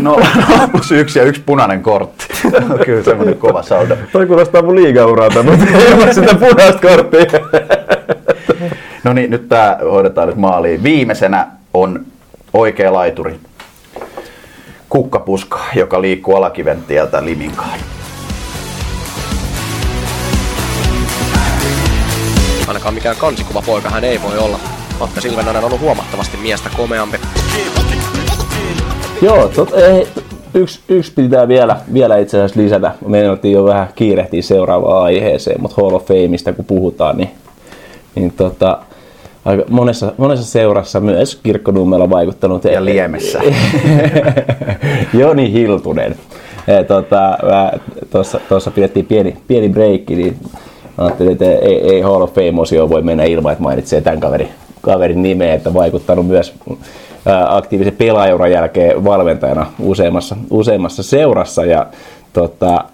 No, 0.00 0.20
plus 0.72 0.92
yksi 0.92 1.18
ja 1.18 1.24
yksi 1.24 1.42
punainen 1.46 1.82
kortti. 1.82 2.26
Kyllä 2.84 3.02
semmoinen 3.02 3.38
kova 3.38 3.62
sauda. 3.62 3.96
Toi 4.12 4.26
kuulostaa 4.26 4.62
mun 4.62 4.76
liigauralta, 4.76 5.42
mutta 5.42 5.64
ei 5.78 5.92
ole 5.92 6.12
sitä 6.12 6.34
punaista 6.34 6.88
korttia. 6.88 7.40
No 9.04 9.12
niin, 9.12 9.30
nyt 9.30 9.48
tää 9.48 9.78
hoidetaan 9.84 10.28
nyt 10.28 10.36
maaliin. 10.36 10.82
Viimeisenä 10.82 11.46
on 11.74 12.04
oikea 12.52 12.92
laituri. 12.92 13.40
Kukkapuska, 14.88 15.60
joka 15.74 16.00
liikkuu 16.00 16.36
alakiven 16.36 16.82
tieltä 16.82 17.24
Liminkaan. 17.24 17.78
Ainakaan 22.68 22.94
mikään 22.94 23.16
kansikuva 23.16 23.62
poika 23.66 23.90
hän 23.90 24.04
ei 24.04 24.22
voi 24.22 24.38
olla. 24.38 24.58
Matka 25.00 25.20
Silvenainen 25.20 25.64
on 25.64 25.66
ollut 25.66 25.80
huomattavasti 25.80 26.36
miestä 26.36 26.70
komeampi. 26.76 27.16
Joo, 29.22 29.48
tot, 29.48 29.72
ei, 29.72 30.08
yksi, 30.54 30.80
yksi 30.88 31.12
pitää 31.12 31.48
vielä, 31.48 31.76
vielä 31.92 32.18
itse 32.18 32.36
asiassa 32.36 32.60
lisätä. 32.60 32.94
Meidän 33.06 33.38
jo 33.42 33.64
vähän 33.64 33.88
kiirehtiä 33.94 34.42
seuraavaan 34.42 35.02
aiheeseen, 35.02 35.60
mutta 35.60 35.82
Hall 35.82 35.94
of 35.94 36.04
Fameista 36.06 36.52
kun 36.52 36.64
puhutaan, 36.64 37.16
niin, 37.16 37.30
niin 38.14 38.32
tota, 38.32 38.78
aika 39.44 39.64
monessa, 39.70 40.12
monessa 40.16 40.44
seurassa 40.44 41.00
myös 41.00 41.40
kirkkonummella 41.42 42.10
vaikuttanut. 42.10 42.64
Ja 42.64 42.84
Liemessä. 42.84 43.40
Joni 45.18 45.52
Hiltunen. 45.52 46.16
Eh, 46.68 46.86
Tota, 46.86 47.38
Tuossa 48.10 48.40
tuossa 48.48 48.70
pidettiin 48.70 49.06
pieni, 49.06 49.36
pieni 49.48 49.68
breikki, 49.68 50.16
niin 50.16 50.36
ajattelin, 50.98 51.32
että 51.32 51.44
ei, 51.44 51.90
ei 51.94 52.00
Hall 52.00 52.22
of 52.22 52.34
Fame-osio 52.34 52.88
voi 52.88 53.02
mennä 53.02 53.24
ilman, 53.24 53.52
että 53.52 53.62
mainitsee 53.62 54.00
tämän 54.00 54.20
kaverin, 54.20 54.48
kaverin 54.84 55.22
nimeä, 55.22 55.54
että 55.54 55.74
vaikuttanut 55.74 56.26
myös 56.26 56.54
aktiivisen 57.48 57.96
pelaajuran 57.96 58.50
jälkeen 58.50 59.04
valmentajana 59.04 59.66
useammassa, 59.78 60.36
useammassa 60.50 61.02
seurassa 61.02 61.64
ja 61.64 61.86
tota, 62.32 62.84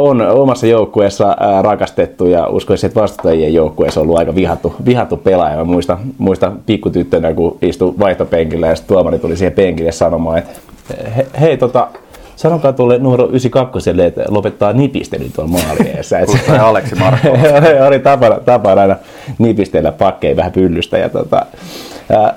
on 0.00 0.20
omassa 0.20 0.66
joukkueessa 0.66 1.36
rakastettu 1.62 2.26
ja 2.26 2.46
uskoisin, 2.46 2.88
että 2.88 3.00
vastustajien 3.00 3.54
joukkueessa 3.54 4.00
on 4.00 4.04
ollut 4.04 4.18
aika 4.18 4.34
vihattu, 4.34 4.74
vihattu 4.84 5.16
pelaaja. 5.16 5.56
Mä 5.56 5.64
muistan, 5.64 5.98
muistan 6.18 6.58
pikkutyttönä, 6.66 7.34
kun 7.34 7.58
istui 7.62 7.94
vaihtopenkillä 7.98 8.66
ja 8.66 8.74
tuomari 8.86 9.18
tuli 9.18 9.36
siihen 9.36 9.52
penkille 9.52 9.92
sanomaan, 9.92 10.38
että 10.38 10.60
he, 11.16 11.26
hei 11.40 11.56
tota, 11.56 11.88
sanokaa 12.40 12.72
tuolle 12.72 12.98
numero 12.98 13.26
92, 13.26 13.90
että 14.06 14.24
lopettaa 14.28 14.72
nipistely 14.72 15.30
tuolla 15.34 15.50
maali 15.50 15.90
edessä. 15.90 16.18
Et 16.18 16.26
Kuulostaa 16.26 16.54
ihan 16.54 16.68
Aleksi 16.68 16.94
Markko. 16.94 17.28
oli, 17.88 17.98
tapana, 17.98 18.40
tapana 18.40 18.80
aina 18.80 18.96
nipistellä 19.38 19.92
pakkeja 19.92 20.36
vähän 20.36 20.52
pyllystä 20.52 20.98
ja 20.98 21.08
tota, 21.08 21.46
ää, 22.10 22.34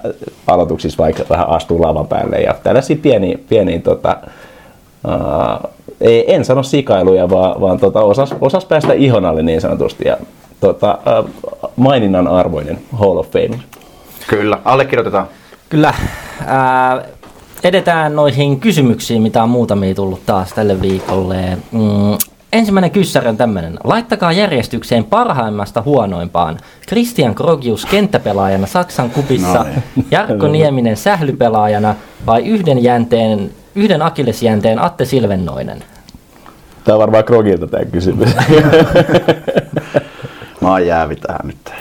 aloituksissa 0.47 1.03
vaikka 1.03 1.23
vähän 1.29 1.49
astuu 1.49 1.81
lavan 1.81 2.07
päälle 2.07 2.37
ja 2.37 2.55
tällaisia 2.63 2.97
pieniä, 3.01 3.37
pieniä 3.49 3.79
tota, 3.79 4.17
ää, 5.07 5.59
ei, 6.01 6.33
en 6.33 6.45
sano 6.45 6.63
sikailuja, 6.63 7.29
vaan, 7.29 7.61
vaan 7.61 7.79
tota, 7.79 8.01
osas, 8.01 8.35
osas 8.41 8.65
päästä 8.65 8.93
ihon 8.93 9.25
alle 9.25 9.43
niin 9.43 9.61
sanotusti 9.61 10.07
ja 10.07 10.17
tota, 10.59 10.97
ää, 11.05 11.23
maininnan 11.75 12.27
arvoinen 12.27 12.79
Hall 12.99 13.17
of 13.17 13.31
Fame. 13.31 13.59
Kyllä, 14.27 14.57
allekirjoitetaan. 14.65 15.27
Kyllä. 15.69 15.93
Ää, 16.45 17.03
edetään 17.63 18.15
noihin 18.15 18.59
kysymyksiin, 18.59 19.21
mitä 19.21 19.43
on 19.43 19.49
muutamia 19.49 19.95
tullut 19.95 20.25
taas 20.25 20.53
tälle 20.53 20.81
viikolle. 20.81 21.57
Mm, 21.71 22.17
ensimmäinen 22.53 22.91
kyssäri 22.91 23.29
on 23.29 23.37
tämmöinen. 23.37 23.79
Laittakaa 23.83 24.31
järjestykseen 24.31 25.03
parhaimmasta 25.03 25.81
huonoimpaan. 25.81 26.57
Christian 26.87 27.35
Krogius 27.35 27.85
kenttäpelaajana 27.85 28.67
Saksan 28.67 29.09
kupissa, 29.09 29.53
No 29.57 29.63
niin. 29.63 30.05
Jarkko 30.11 30.47
Nieminen 30.47 30.97
sählypelaajana 30.97 31.95
vai 32.25 32.45
yhden, 32.45 32.83
jänteen, 32.83 33.51
yhden 33.75 34.01
akillesjänteen 34.01 34.79
Atte 34.79 35.05
Silvennoinen? 35.05 35.83
Tämä 36.83 36.95
on 36.95 36.99
varmaan 36.99 37.23
Krogilta 37.23 37.67
tämä 37.67 37.85
kysymys. 37.85 38.29
Mä 40.61 40.71
oon 40.71 40.87
jäävi 40.87 41.15
tähän 41.15 41.41
nyt. 41.43 41.73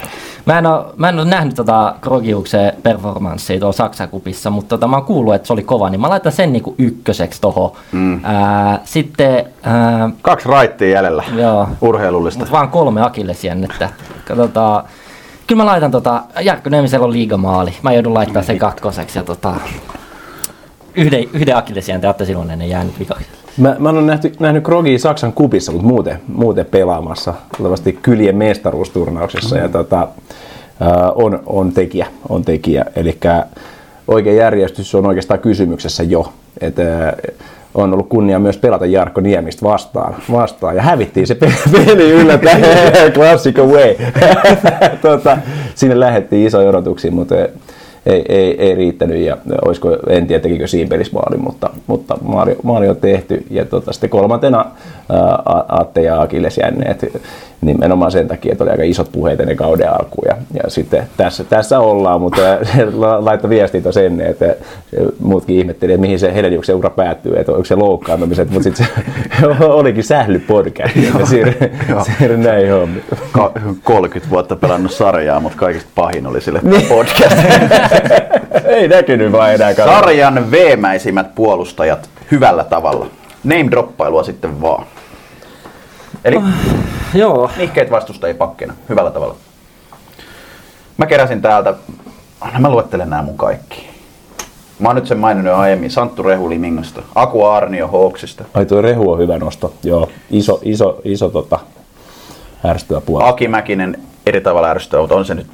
Mä 0.47 0.59
en 0.59 0.67
ole, 0.67 0.85
mä 0.97 1.09
en 1.09 1.19
ole 1.19 1.25
nähnyt 1.29 1.55
tota 1.55 1.95
Krogiuksen 2.01 2.73
performanssia 2.83 3.59
tuolla 3.59 3.73
Saksan 3.73 4.09
kupissa, 4.09 4.51
mutta 4.51 4.69
tota, 4.69 4.89
mä 4.89 4.97
oon 4.97 5.05
kuullut, 5.05 5.35
että 5.35 5.47
se 5.47 5.53
oli 5.53 5.63
kova, 5.63 5.91
niin 5.91 6.01
mä 6.01 6.09
laitan 6.09 6.33
sen 6.33 6.53
niinku 6.53 6.75
ykköseksi 6.79 7.41
tohon. 7.41 7.73
Mm. 7.93 8.21
Ää, 8.25 8.81
sitten, 8.85 9.45
ää, 9.63 10.11
Kaksi 10.23 10.49
raittia 10.49 10.89
jäljellä. 10.89 11.25
joo, 11.37 11.69
Urheilullista. 11.81 12.39
mutta 12.39 12.53
vaan 12.53 12.69
kolme 12.69 13.03
akillesjännettä. 13.03 13.89
Tota, 14.37 14.85
kyllä 15.47 15.63
mä 15.63 15.67
laitan 15.71 15.91
tota, 15.91 16.23
Jarkko 16.41 16.71
Niemisellä 16.71 17.05
on 17.07 17.13
liigamaali. 17.13 17.75
Mä 17.83 17.93
joudun 17.93 18.15
laittaa 18.15 18.43
sen 18.43 18.59
kakkoseksi 18.59 19.19
ja 19.19 19.23
tota, 19.25 19.55
yhden, 20.95 21.25
yhden 21.33 21.57
akillesjänteen 21.57 22.11
Atte 22.11 22.25
Silonen 22.25 22.63
ei 22.63 22.71
jäänyt 22.71 22.99
vikaksi. 22.99 23.27
Mä, 23.57 23.77
mä 23.79 23.89
oon 23.91 24.07
nähty, 24.07 24.33
nähnyt 24.41 24.65
Krogia 24.65 24.99
Saksan 24.99 25.33
kupissa, 25.33 25.73
mutta 25.73 25.87
muuten, 25.87 26.19
muuten 26.29 26.67
pelaamassa. 26.67 27.35
Tulevasti 27.57 27.99
kylien 28.03 28.37
mestaruusturnauksessa. 28.37 29.59
Ja 29.59 29.69
tota, 29.69 30.09
on, 31.15 31.43
on 31.47 31.73
tekijä. 31.73 32.07
On 32.29 32.45
tekijä. 32.45 32.85
Eli 32.97 33.19
oikea 34.09 34.33
järjestys 34.33 34.95
on 34.95 35.07
oikeastaan 35.07 35.41
kysymyksessä 35.41 36.03
jo. 36.03 36.33
Et, 36.61 36.77
on 37.75 37.93
ollut 37.93 38.09
kunnia 38.09 38.39
myös 38.39 38.57
pelata 38.57 38.87
Jarkko 38.87 39.21
Niemistä 39.21 39.65
vastaan, 39.65 40.15
vastaan 40.33 40.77
ja 40.77 40.83
hävittiin 40.83 41.27
se 41.27 41.35
pe- 41.35 41.53
peli 41.87 42.11
yllättäen, 42.11 42.63
klassikko 43.15 43.67
way. 43.67 43.95
tota, 45.03 45.39
sinne 45.75 46.01
lähdettiin 46.01 46.47
isoja 46.47 46.69
odotuksia, 46.69 47.11
mutta 47.11 47.35
ei, 48.07 48.25
ei, 48.29 48.61
ei 48.63 48.75
riittänyt 48.75 49.19
ja 49.19 49.37
olisiko, 49.67 49.97
en 50.09 50.27
tiedä 50.27 50.43
tekikö 50.43 50.67
siinä 50.67 50.89
pelissä 50.89 51.13
maali, 51.13 51.37
mutta, 51.37 51.71
mutta 51.87 52.17
maali, 52.23 52.57
maali 52.63 52.89
on 52.89 52.97
tehty 52.97 53.47
ja 53.51 53.65
tota, 53.65 53.93
sitten 53.93 54.11
kolmantena 54.11 54.65
ää, 55.09 55.39
Atte 55.69 56.03
ja 56.03 56.21
Akilles 56.21 56.59
jänneet 56.59 57.13
nimenomaan 57.63 58.13
sen 58.13 58.29
takia, 58.29 58.53
että 58.53 58.65
oli 58.65 58.71
aika 58.71 58.83
isot 58.83 59.13
puheet 59.13 59.41
ennen 59.41 59.57
kauden 59.57 59.93
alkuun 59.93 60.27
ja, 60.29 60.37
ja 60.63 60.71
sitten 60.71 61.07
tässä, 61.17 61.45
tässä 61.45 61.81
ollaan, 61.81 62.21
mutta 62.21 62.41
laittoi 63.25 63.51
viestiä 63.51 63.81
tuossa 63.81 64.03
ennen, 64.03 64.27
että 64.27 64.57
muutkin 65.21 65.59
ihmetteli, 65.59 65.93
että 65.93 66.01
mihin 66.01 66.19
se 66.19 66.35
Heleniuksen 66.35 66.77
ura 66.77 66.91
päättyy, 66.91 67.37
että 67.37 67.53
onko 67.53 67.65
se 67.65 67.75
loukkaantumiset, 67.75 68.51
mutta 68.51 68.63
sitten 68.63 68.87
se 68.87 69.47
olikin 69.65 70.05
sählypodcast, 70.05 70.97
ja 70.97 71.27
siirryn 71.27 72.43
näihin 72.43 72.73
hommiin. 72.73 73.05
30 73.85 74.31
vuotta 74.31 74.57
pelannut 74.57 74.93
sarjaa, 74.93 75.41
mutta 75.41 75.59
kaikista 75.59 75.91
pahin 75.95 76.27
oli 76.27 76.41
sille 76.41 76.61
podcast. 76.89 77.37
Ei 78.77 78.89
näkynyt 78.89 79.33
vaan 79.33 79.55
enää. 79.55 79.75
Sarjan 79.75 80.51
veemäisimmät 80.51 81.35
puolustajat 81.35 82.11
hyvällä 82.31 82.65
tavalla. 82.65 83.07
Name 83.45 83.71
droppailua 83.71 84.23
sitten 84.23 84.63
vaan. 84.63 84.87
Eli 86.25 86.37
oh, 86.37 86.43
joo. 87.15 87.51
nihkeet 87.57 87.91
vastustajia 87.91 88.35
pakkina, 88.35 88.75
hyvällä 88.89 89.11
tavalla. 89.11 89.35
Mä 90.97 91.07
keräsin 91.07 91.43
täältä, 91.43 91.75
anna 92.41 92.59
mä 92.59 92.71
luettelen 92.71 93.11
nämä 93.11 93.23
mun 93.23 93.37
kaikki. 93.37 93.93
Mä 94.79 94.89
oon 94.89 94.97
nyt 94.97 95.07
sen 95.07 95.19
maininnut 95.19 95.55
aiemmin, 95.55 95.91
Santtu 95.91 96.23
Rehu 96.23 96.51
Limingosta, 96.51 97.03
Aku 97.15 97.45
Arnio 97.45 97.89
Hawksista. 97.89 98.45
Ai 98.55 98.67
tuo 98.67 98.83
Rehu 98.83 99.13
on 99.13 99.19
hyvä 99.19 99.39
nosto, 99.39 99.75
joo. 99.85 100.09
Iso, 100.31 100.61
iso, 100.63 101.01
iso 101.05 101.29
tota, 101.29 101.59
ärsyttävä 102.65 103.01
puoli. 103.01 103.29
Aki 103.29 103.49
Mäkinen 103.49 103.99
eri 104.27 104.41
tavalla 104.41 104.71
ärsyttävä, 104.71 105.03
mutta 105.03 105.15
on 105.15 105.25
se 105.25 105.35
nyt 105.35 105.47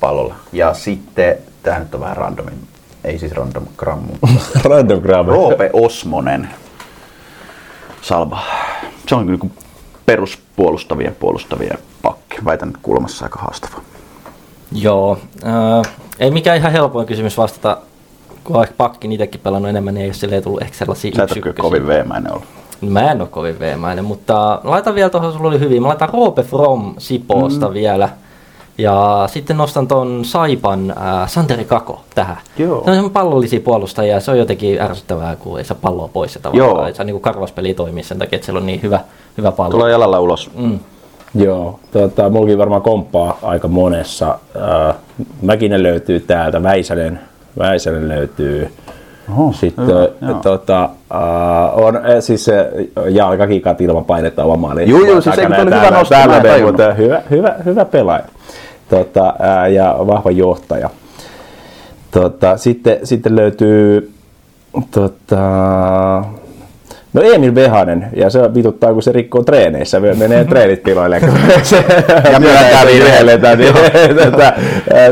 pallolla. 0.00 0.34
Ja 0.52 0.74
sitten, 0.74 1.38
tää 1.64 1.78
nyt 1.78 1.94
on 1.94 2.00
vähän 2.00 2.16
randomin, 2.16 2.68
ei 3.04 3.18
siis 3.18 3.32
random 3.32 3.66
grammu. 3.76 4.12
random 4.70 5.00
grammu. 5.00 5.32
Roope 5.32 5.70
Osmonen. 5.72 6.48
Salva. 8.02 8.38
Se 9.08 9.14
on 9.14 9.26
niin 9.26 9.52
peruspuolustavia 10.06 11.12
puolustavia 11.20 11.78
pakki. 12.02 12.44
Väitän 12.44 12.68
nyt 12.68 12.78
kulmassa 12.82 13.24
aika 13.24 13.38
haastava. 13.38 13.82
Joo. 14.72 15.18
Äh, 15.46 15.94
ei 16.18 16.30
mikään 16.30 16.56
ihan 16.56 16.72
helpoin 16.72 17.06
kysymys 17.06 17.38
vastata, 17.38 17.78
kun 18.44 18.56
olen 18.56 18.68
pakki 18.76 19.14
itsekin 19.14 19.40
pelannut 19.40 19.68
enemmän, 19.68 19.94
niin 19.94 20.04
ei 20.22 20.28
ole 20.28 20.40
tullut 20.40 20.62
ehkä 20.62 20.76
sellaisia 20.76 21.14
Sä 21.16 21.22
et 21.22 21.32
ole 21.32 21.40
kyllä 21.40 21.56
kovin 21.56 21.86
veemäinen 21.86 22.32
ollut. 22.32 22.48
Mä 22.80 23.10
en 23.10 23.20
ole 23.20 23.28
kovin 23.28 23.58
veemäinen, 23.58 24.04
mutta 24.04 24.60
laitan 24.64 24.94
vielä 24.94 25.10
tuohon, 25.10 25.32
sulla 25.32 25.48
oli 25.48 25.58
hyvin. 25.58 25.82
Mä 25.82 25.88
laitan 25.88 26.08
Roope 26.08 26.42
From 26.42 26.94
Sipoosta 26.98 27.68
mm. 27.68 27.74
vielä. 27.74 28.08
Ja 28.78 29.24
sitten 29.26 29.56
nostan 29.56 29.88
ton 29.88 30.24
Saipan 30.24 30.90
äh, 30.90 31.28
Santeri 31.28 31.64
Kako 31.64 32.00
tähän. 32.14 32.36
Joo. 32.58 32.82
Se 32.84 32.90
on 32.90 33.10
pallollisia 33.10 33.60
puolustajia 33.60 34.20
se 34.20 34.30
on 34.30 34.38
jotenkin 34.38 34.80
ärsyttävää, 34.80 35.36
kun 35.36 35.58
ei 35.58 35.64
saa 35.64 35.76
palloa 35.82 36.08
pois. 36.08 36.38
Joo. 36.52 36.86
Ei 36.86 36.94
saa 36.94 37.04
niin 37.04 37.20
karvaspeli 37.20 37.74
toimia 37.74 38.04
sen 38.04 38.18
takia, 38.18 38.36
että 38.36 38.44
siellä 38.44 38.58
on 38.58 38.66
niin 38.66 38.82
hyvä, 38.82 39.00
hyvä 39.38 39.52
pallo. 39.52 39.70
Tulee 39.70 39.90
jalalla 39.90 40.20
ulos. 40.20 40.50
Mm. 40.56 40.78
Joo, 41.34 41.80
tota, 41.92 42.30
mullakin 42.30 42.58
varmaan 42.58 42.82
komppaa 42.82 43.38
aika 43.42 43.68
monessa. 43.68 44.38
Äh, 44.88 44.94
Mäkinen 45.42 45.82
löytyy 45.82 46.20
täältä, 46.20 46.62
Väisänen, 46.62 47.20
Väisänen 47.58 48.08
löytyy. 48.08 48.70
Oho, 49.32 49.52
Sitten 49.52 49.86
hyvä, 49.86 50.34
tota, 50.42 50.88
uh, 51.74 51.84
on 51.84 52.00
siis 52.20 52.44
se 52.44 52.70
jalkakikat 53.08 53.80
ilman 53.80 54.04
painetta 54.04 54.44
oma 54.44 54.56
maali. 54.56 54.90
Joo, 54.90 55.00
joo, 55.00 55.20
siis 55.20 55.36
se 55.36 55.46
oli 55.46 55.56
hyvä 55.56 55.90
nosto, 55.90 56.14
mutta 56.66 56.94
hyvä, 56.94 57.22
hyvä, 57.30 57.54
hyvä 57.64 57.84
pelaaja 57.84 58.24
tota, 58.88 59.34
ää, 59.38 59.68
ja 59.68 59.96
vahva 59.98 60.30
johtaja. 60.30 60.90
Tota, 62.10 62.56
sitten, 62.56 62.98
sitten 63.04 63.36
löytyy 63.36 64.12
tota, 64.90 66.24
No 67.14 67.22
Emil 67.22 67.54
Vehanen, 67.54 68.06
ja 68.16 68.30
se 68.30 68.54
vituttaa, 68.54 68.92
kun 68.92 69.02
se 69.02 69.12
rikkoo 69.12 69.42
treeneissä, 69.42 70.00
menee 70.00 70.44
treenit 70.44 70.82
piloille. 70.82 71.20
se, 71.62 71.76
ja 72.32 72.40
myöntää 72.40 72.86
virheelle, 72.86 73.38
niin 73.56 73.74
tota, 74.16 74.52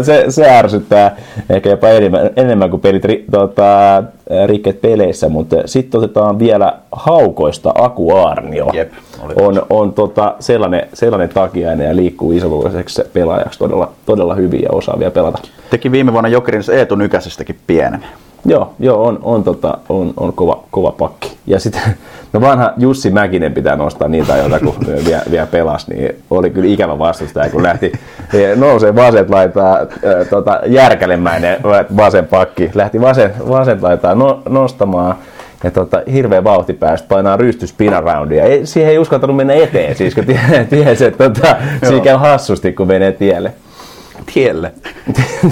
se, 0.02 0.24
se 0.28 0.50
ärsyttää 0.50 1.16
ehkä 1.50 1.70
jopa 1.70 1.88
enemmän, 1.88 2.30
enemmän 2.36 2.70
kuin 2.70 2.80
pelit 2.80 3.02
tota, 3.30 4.02
rikkeet 4.46 4.80
peleissä, 4.80 5.28
mutta 5.28 5.56
sitten 5.66 5.98
otetaan 5.98 6.38
vielä 6.38 6.78
haukoista 6.92 7.72
Aku 7.78 8.16
Arnio. 8.16 8.70
Jep, 8.72 8.92
on 9.36 9.62
on 9.70 9.92
tota, 9.92 10.34
sellainen, 10.40 10.88
sellainen 10.94 11.28
takiainen 11.28 11.88
ja 11.88 11.96
liikkuu 11.96 12.32
isoluoiseksi 12.32 13.02
pelaajaksi 13.12 13.58
todella, 13.58 13.92
todella 14.06 14.34
hyvin 14.34 14.62
ja 14.62 14.68
osaavia 14.72 15.10
pelata. 15.10 15.38
Teki 15.70 15.92
viime 15.92 16.12
vuonna 16.12 16.28
Jokerin 16.28 16.62
Eetu 16.72 16.94
Nykäsestäkin 16.94 17.56
pienen. 17.66 18.04
Joo, 18.44 18.74
joo 18.78 19.04
on, 19.04 19.18
on, 19.22 19.44
tota, 19.44 19.78
on, 19.88 20.12
on 20.16 20.32
kova, 20.32 20.64
kova 20.70 20.92
pakki. 20.92 21.32
Ja 21.46 21.60
sitten, 21.60 21.82
no 22.32 22.40
vanha 22.40 22.72
Jussi 22.76 23.10
Mäkinen 23.10 23.54
pitää 23.54 23.76
nostaa 23.76 24.08
niitä, 24.08 24.36
joita 24.36 24.60
kun 24.60 24.74
vielä, 25.06 25.22
vielä 25.30 25.46
pelasi, 25.46 25.94
niin 25.94 26.16
oli 26.30 26.50
kyllä 26.50 26.68
ikävä 26.68 26.98
vastustaja, 26.98 27.50
kun 27.50 27.62
lähti 27.62 27.92
nousee 28.56 28.94
vasen 28.94 29.26
laitaa 29.30 29.78
äh, 29.78 29.86
tota, 30.30 30.60
järkälemäinen 30.66 31.58
vasen 31.96 32.26
pakki, 32.26 32.70
lähti 32.74 33.00
vasen, 33.00 33.32
vasen 33.48 33.78
laitaa 33.82 34.11
no, 34.14 34.42
nostamaan 34.48 35.16
ja 35.64 35.70
tota, 35.70 36.02
hirveä 36.12 36.44
vauhti 36.44 36.72
päästä 36.72 37.08
painaa 37.08 37.36
rysty 37.36 37.66
spin 37.66 37.94
aroundia. 37.94 38.44
Ei, 38.44 38.66
siihen 38.66 38.90
ei 38.90 38.98
uskaltanut 38.98 39.36
mennä 39.36 39.54
eteen, 39.54 39.96
siis 39.96 40.14
kun 40.14 40.24
tiesi, 40.70 41.04
että 41.04 41.30
tota, 41.30 41.56
siinä 41.88 42.04
käy 42.04 42.16
hassusti, 42.16 42.72
kun 42.72 42.86
menee 42.86 43.12
tielle 43.12 43.52
tielle. 44.34 44.72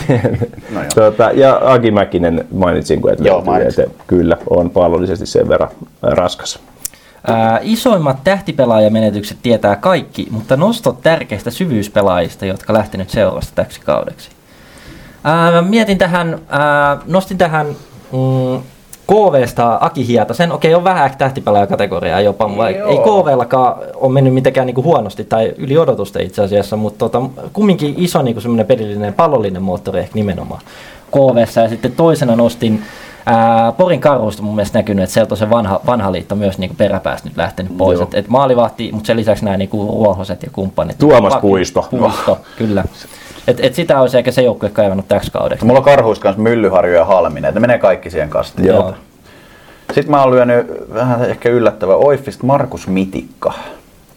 no 0.74 0.80
tuota, 0.94 1.30
ja 1.34 1.60
Aki 1.64 1.90
Mäkinen 1.90 2.46
mainitsin, 2.50 3.00
kun 3.00 3.12
et 3.12 3.20
Joo, 3.20 3.44
löytyy, 3.46 3.84
että 3.84 4.04
kyllä 4.06 4.36
on 4.50 4.70
pallollisesti 4.70 5.26
sen 5.26 5.48
verran 5.48 5.70
raskas. 6.02 6.58
Ää, 7.26 7.58
isoimmat 7.62 8.24
tähtipelaajamenetykset 8.24 9.38
tietää 9.42 9.76
kaikki, 9.76 10.26
mutta 10.30 10.56
nostot 10.56 11.02
tärkeistä 11.02 11.50
syvyyspelaajista, 11.50 12.46
jotka 12.46 12.72
lähtenyt 12.72 13.10
seurasta 13.10 13.52
täksi 13.54 13.80
kaudeksi. 13.80 14.30
Ää, 15.24 15.62
mietin 15.62 15.98
tähän, 15.98 16.38
ää, 16.48 16.98
nostin 17.06 17.38
tähän 17.38 17.66
mm, 18.12 18.62
KVsta 19.06 19.78
Aki 19.80 20.06
Hietasen, 20.06 20.52
okei 20.52 20.74
on 20.74 20.84
vähän 20.84 21.10
tähtipelaaja 21.18 22.20
jopa, 22.20 22.50
Joo. 22.78 22.88
ei 22.88 22.98
KVllakaan 22.98 23.76
ole 23.94 24.12
mennyt 24.12 24.34
mitenkään 24.34 24.66
niinku 24.66 24.82
huonosti 24.82 25.24
tai 25.24 25.52
yli 25.56 25.78
odotusta 25.78 26.20
itse 26.20 26.42
asiassa, 26.42 26.76
mutta 26.76 26.98
tota, 26.98 27.22
kumminkin 27.52 27.94
iso 27.96 28.22
niinku 28.22 28.40
semmoinen 28.40 28.66
pelillinen 28.66 29.14
pallollinen 29.14 29.62
moottori 29.62 30.00
ehkä 30.00 30.14
nimenomaan 30.14 30.60
KVssa 31.10 31.60
ja 31.60 31.68
sitten 31.68 31.92
toisena 31.92 32.36
nostin 32.36 32.82
Ää, 33.26 33.72
Porin 33.72 34.00
karusta 34.00 34.42
mun 34.42 34.54
mielestä 34.54 34.78
näkynyt, 34.78 35.02
että 35.02 35.14
sieltä 35.14 35.34
on 35.34 35.38
se 35.38 35.50
vanha, 35.50 35.80
vanha 35.86 36.12
liitto 36.12 36.36
myös 36.36 36.58
niin 36.58 36.76
peräpäästä 36.76 37.28
nyt 37.28 37.36
lähtenyt 37.36 37.76
pois. 37.76 38.00
Et, 38.00 38.14
et 38.14 38.28
maalivahti, 38.28 38.90
mutta 38.92 39.06
sen 39.06 39.16
lisäksi 39.16 39.44
nämä 39.44 39.56
niin 39.56 39.70
ruohoset 39.72 40.42
ja 40.42 40.48
kumppanit. 40.52 40.98
Tuomas 40.98 41.36
Puisto. 41.36 41.88
Puisto, 41.90 42.38
kyllä. 42.58 42.84
Et, 43.46 43.60
et 43.62 43.74
sitä 43.74 44.00
olisi 44.00 44.18
ehkä 44.18 44.30
se 44.30 44.42
joukkue 44.42 44.68
kaivannut 44.68 45.08
täksi 45.08 45.30
kaudeksi. 45.30 45.64
Mulla 45.64 45.78
on 45.78 45.84
karhuissa 45.84 46.22
kanssa 46.22 46.42
Myllyharju 46.42 46.94
ja 46.94 47.04
Halminen, 47.04 47.48
että 47.48 47.60
ne 47.60 47.66
menee 47.66 47.78
kaikki 47.78 48.10
siihen 48.10 48.30
kastiin. 48.30 48.68
Joo. 48.68 48.94
Sitten 49.92 50.10
mä 50.10 50.22
oon 50.22 50.30
lyönyt 50.30 50.66
vähän 50.94 51.24
ehkä 51.24 51.48
yllättävä 51.48 51.94
Oiffista 51.94 52.46
Markus 52.46 52.86
Mitikka. 52.88 53.52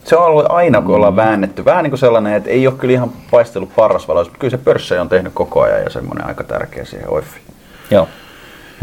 Se 0.03 0.15
on 0.15 0.25
ollut 0.25 0.45
aina, 0.49 0.81
kun 0.81 0.95
ollaan 0.95 1.13
mm. 1.13 1.17
väännetty. 1.17 1.65
Vähän 1.65 1.83
niin 1.83 1.91
kuin 1.91 1.99
sellainen, 1.99 2.33
että 2.33 2.49
ei 2.49 2.67
ole 2.67 2.75
kyllä 2.75 2.93
ihan 2.93 3.11
paistellut 3.31 3.75
parrasvaloissa, 3.75 4.31
mutta 4.31 4.39
kyllä 4.39 4.51
se 4.51 4.57
pörssejä 4.57 5.01
on 5.01 5.09
tehnyt 5.09 5.33
koko 5.33 5.61
ajan 5.61 5.83
ja 5.83 5.89
semmoinen 5.89 6.27
aika 6.27 6.43
tärkeä 6.43 6.85
siihen 6.85 7.09
Oiffiin. 7.09 7.45
Joo. 7.91 8.07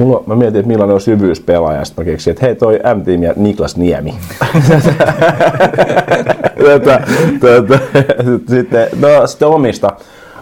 Mulla, 0.00 0.22
mä 0.26 0.36
mietin, 0.36 0.60
että 0.60 0.68
millainen 0.68 0.94
on 0.94 1.00
syvyyspelaaja, 1.00 1.84
sitten 1.84 2.04
mä 2.04 2.10
keksin, 2.10 2.30
että 2.30 2.46
hei 2.46 2.54
toi 2.54 2.80
M-team 2.94 3.22
ja 3.22 3.32
Niklas 3.36 3.76
Niemi. 3.76 4.14
tätä, 6.64 7.02
tätä, 7.40 7.78
sitten, 8.48 8.88
no, 9.00 9.26
sitten 9.26 9.48
omista, 9.48 9.92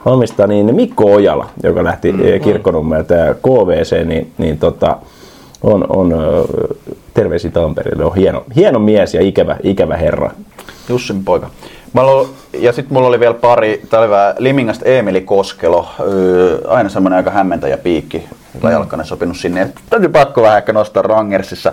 omista, 0.05 0.47
niin 0.47 0.75
Mikko 0.75 1.15
Ojala, 1.15 1.47
joka 1.63 1.85
lähti 1.85 2.13
mm, 2.13 2.19
kirkkonummelta 2.43 3.15
KVC, 3.15 4.07
niin, 4.07 4.33
niin 4.39 4.59
tota, 4.59 4.97
on, 5.63 5.87
on 5.89 6.15
terveisiä 7.15 7.51
Tampereelle, 7.51 8.05
on 8.05 8.17
hieno, 8.17 8.45
hieno 8.57 8.79
mies 8.79 9.15
ja 9.15 9.23
ikävä, 9.23 9.57
ikävä 9.63 9.97
herra. 9.97 10.31
Jussin 10.89 11.25
poika. 11.25 11.51
Ollut, 11.97 12.35
ja 12.53 12.73
sitten 12.73 12.93
mulla 12.95 13.09
oli 13.09 13.21
vielä 13.21 13.35
pari, 13.35 13.83
tää 13.91 14.01
oli 14.01 14.11
vähän 14.11 14.35
Limingasta 14.39 14.85
Emeli 14.85 15.21
Koskelo, 15.21 15.89
öö, 16.01 16.59
aina 16.69 16.89
semmoinen 16.89 17.17
aika 17.17 17.31
hämmentäjä 17.31 17.77
piikki, 17.77 18.29
mm. 18.63 18.71
jalkainen 18.71 19.07
sopinut 19.07 19.37
sinne. 19.37 19.63
Et 19.63 19.75
täytyy 19.91 20.09
pakko 20.09 20.43
vähän 20.43 20.59
ehkä 20.59 20.73
nostaa 20.73 21.03
Rangersissa. 21.03 21.73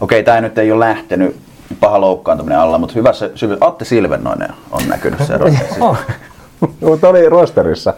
Okei, 0.00 0.22
tämä 0.22 0.40
nyt 0.40 0.58
ei 0.58 0.72
ole 0.72 0.84
lähtenyt 0.88 1.36
paha 1.80 2.00
loukkaantuminen 2.00 2.58
alla, 2.58 2.78
mutta 2.78 2.94
hyvä 2.94 3.12
se 3.12 3.30
syvy. 3.34 3.58
Atte 3.60 3.84
Silvennoinen 3.84 4.50
on 4.70 4.80
näkynyt 4.88 5.20
se 5.26 5.38
Rangersissa. 5.38 5.96
mutta 6.80 7.08
oli 7.08 7.28
rosterissa. 7.28 7.94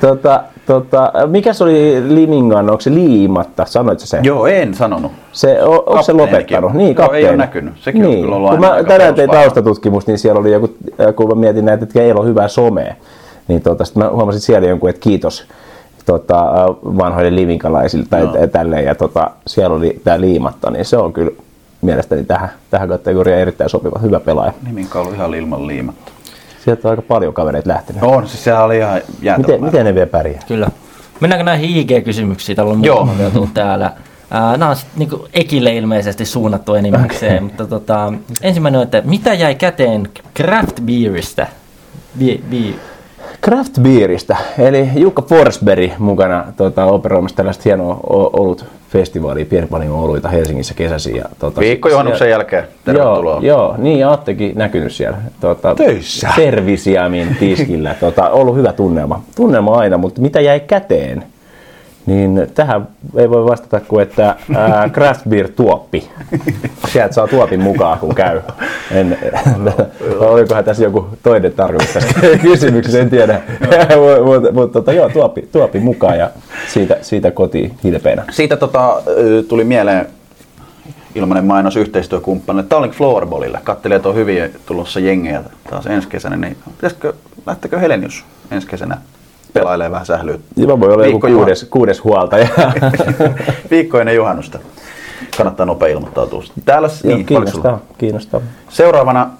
Tota, 0.00 0.42
tota, 0.66 1.12
mikä 1.26 1.52
se 1.52 1.64
oli 1.64 2.02
Limingan, 2.14 2.70
onko 2.70 2.80
se 2.80 2.90
liimatta, 2.94 3.64
sanoitko 3.64 4.06
se? 4.06 4.20
Joo, 4.22 4.46
en 4.46 4.74
sanonut. 4.74 5.12
Se, 5.32 5.62
on, 5.62 5.82
onko 5.86 6.02
se 6.02 6.12
lopettanut? 6.12 6.72
Niin, 6.72 6.86
Joo, 6.86 6.94
kapteeni. 6.94 7.24
ei 7.24 7.28
ole 7.28 7.36
näkynyt. 7.36 7.74
Sekin 7.80 8.06
on 8.06 8.12
kyllä 8.12 8.36
ollut 8.36 8.50
Kun 8.50 8.60
mä 8.60 8.68
tänään 8.68 8.98
tein 8.98 9.14
perusvahva. 9.14 9.42
taustatutkimusta, 9.42 10.10
niin 10.10 10.18
siellä 10.18 10.40
oli 10.40 10.52
joku, 10.52 10.74
äh, 11.00 11.14
kun 11.14 11.28
mä 11.28 11.34
mietin 11.34 11.64
näitä, 11.64 11.84
että 11.84 11.92
keillä 11.92 12.20
on 12.20 12.26
hyvää 12.26 12.48
somea, 12.48 12.94
niin 13.48 13.62
tota, 13.62 13.84
sit 13.84 13.96
mä 13.96 14.10
huomasin 14.10 14.40
siellä 14.40 14.68
jonkun, 14.68 14.90
että 14.90 15.00
kiitos 15.00 15.44
tota, 16.06 16.40
äh, 16.40 16.66
vanhoille 16.82 17.34
livinkalaisille 17.36 18.06
tai 18.10 18.20
Joo. 18.20 18.40
no. 18.40 18.46
tälleen, 18.46 18.84
ja 18.84 18.94
tota, 18.94 19.30
siellä 19.46 19.76
oli 19.76 20.00
tämä 20.04 20.20
liimatta, 20.20 20.70
niin 20.70 20.84
se 20.84 20.96
on 20.96 21.12
kyllä 21.12 21.30
mielestäni 21.82 22.24
tähän, 22.24 22.50
tähän 22.70 22.88
kategoriaan 22.88 23.40
erittäin 23.40 23.70
sopiva, 23.70 23.98
hyvä 23.98 24.20
pelaaja. 24.20 24.52
Niminka 24.66 24.98
on 24.98 25.02
ollut 25.02 25.16
ihan 25.16 25.34
ilman 25.34 25.66
liimattu. 25.66 26.12
Sieltä 26.64 26.88
on 26.88 26.90
aika 26.90 27.02
paljon 27.02 27.34
kavereita 27.34 27.68
lähtenyt. 27.68 28.02
On, 28.02 28.28
siis 28.28 28.44
sehän 28.44 28.64
oli 28.64 28.76
ihan 28.78 29.00
jäätävä 29.22 29.46
Miten, 29.46 29.64
miten 29.64 29.84
ne 29.84 29.94
vielä 29.94 30.06
pärjää? 30.06 30.42
Kyllä. 30.48 30.70
Mennäänkö 31.20 31.44
näihin 31.44 31.70
IG-kysymyksiin? 31.70 32.56
Täällä 32.56 32.72
on 32.72 32.84
Joo. 32.84 32.96
muutama 32.96 33.18
vielä 33.18 33.30
tullut 33.30 33.54
täällä. 33.54 33.92
Ää, 34.30 34.56
Nämä 34.56 34.70
on 34.70 34.76
sit 34.76 34.88
niinku 34.96 35.28
Ekille 35.34 35.76
ilmeisesti 35.76 36.24
suunnattu 36.24 36.74
enimmäkseen, 36.74 37.42
mutta 37.44 37.66
tota, 37.66 38.12
ensimmäinen 38.42 38.78
on, 38.78 38.84
että 38.84 39.02
mitä 39.04 39.34
jäi 39.34 39.54
käteen 39.54 40.08
craft 40.36 40.80
beeristä? 40.80 41.46
Bi, 42.18 42.44
bi, 42.50 42.76
Craft 43.44 43.78
Beeristä, 43.82 44.36
eli 44.58 44.88
Jukka 44.94 45.22
Forsberg 45.22 45.90
mukana 45.98 46.44
tota, 46.56 46.84
operoimassa 46.84 47.36
tällaista 47.36 47.62
hienoa 47.64 47.94
o- 47.94 48.30
olut 48.42 48.64
festivaalia, 48.92 49.44
pienpanimo 49.44 50.04
oluita 50.04 50.28
Helsingissä 50.28 50.74
kesäisin. 50.74 51.16
Ja, 51.16 51.24
tota, 51.38 51.60
Viikkojuhannuksen 51.60 52.18
siellä- 52.18 52.32
jälkeen. 52.34 52.64
Tervetuloa. 52.84 53.34
Joo, 53.34 53.40
joo, 53.42 53.74
niin 53.78 53.98
ja 53.98 54.12
Attekin 54.12 54.52
näkynyt 54.54 54.92
siellä. 54.92 55.18
Tota, 55.40 55.74
Töissä. 55.74 56.28
Servisiamin 56.36 57.36
tiskillä. 57.40 57.94
Tota, 58.00 58.30
ollut 58.30 58.56
hyvä 58.56 58.72
tunnelma. 58.72 59.22
Tunnelma 59.36 59.78
aina, 59.78 59.98
mutta 59.98 60.20
mitä 60.20 60.40
jäi 60.40 60.60
käteen? 60.60 61.24
Niin 62.10 62.46
tähän 62.54 62.88
ei 63.16 63.30
voi 63.30 63.44
vastata 63.44 63.80
kuin, 63.80 64.02
että 64.02 64.36
ää, 64.54 64.88
craft 64.88 65.20
beer 65.28 65.48
tuoppi. 65.48 66.10
Sieltä 66.88 67.14
saa 67.14 67.28
tuopin 67.28 67.60
mukaan, 67.60 67.98
kun 67.98 68.14
käy. 68.14 68.40
En, 68.90 69.18
olikohan 70.18 70.64
tässä 70.64 70.82
joku 70.82 71.08
toinen 71.22 71.52
tarkoitus 71.52 71.92
tässä 71.92 72.14
kysymyksessä, 72.42 73.00
en 73.00 73.10
tiedä. 73.10 73.40
Mutta 74.24 74.52
mut, 74.52 74.72
tota, 74.72 74.92
joo, 74.92 75.08
tuoppi, 75.08 75.48
tuoppi 75.52 75.80
mukaan 75.80 76.18
ja 76.18 76.30
siitä, 76.68 76.96
siitä 77.02 77.30
kotiin 77.30 77.74
hilpeänä. 77.84 78.24
Siitä 78.30 78.56
tota, 78.56 79.02
tuli 79.48 79.64
mieleen 79.64 80.06
ilmanen 81.14 81.44
mainos 81.44 81.76
yhteistyökumppanille 81.76 82.68
Tallink 82.68 82.94
Floorballille. 82.94 83.60
Kattelin, 83.64 83.96
että 83.96 84.08
on 84.08 84.14
hyviä 84.14 84.48
tulossa 84.66 85.00
jengejä 85.00 85.42
taas 85.70 85.86
ensi 85.86 86.08
kesänä, 86.08 86.36
niin 86.36 86.56
pitäisikö, 86.76 87.12
lähtekö 87.46 87.78
Helenius 87.78 88.24
ensi 88.50 88.66
kesänä 88.66 88.98
pelailee 89.52 89.90
vähän 89.90 90.06
sählyä? 90.06 90.38
Mä 90.66 90.80
voi 90.80 90.92
olla 90.92 91.06
joku 91.06 91.12
Viikko 91.12 91.26
juha- 91.28 91.34
kuudes, 91.36 91.66
kuudes 91.70 92.04
huoltaja. 92.04 92.48
Viikko 93.70 93.98
ennen 94.00 94.14
juhannusta. 94.14 94.58
Kannattaa 95.36 95.66
nopea 95.66 95.88
ilmoittautua. 95.88 96.42
Täällä 96.64 96.88
Joo, 97.04 97.16
niin, 97.16 97.26
kiinnostaa, 97.26 97.78
kiinnostaa. 97.98 98.40
Seuraavana, 98.68 99.30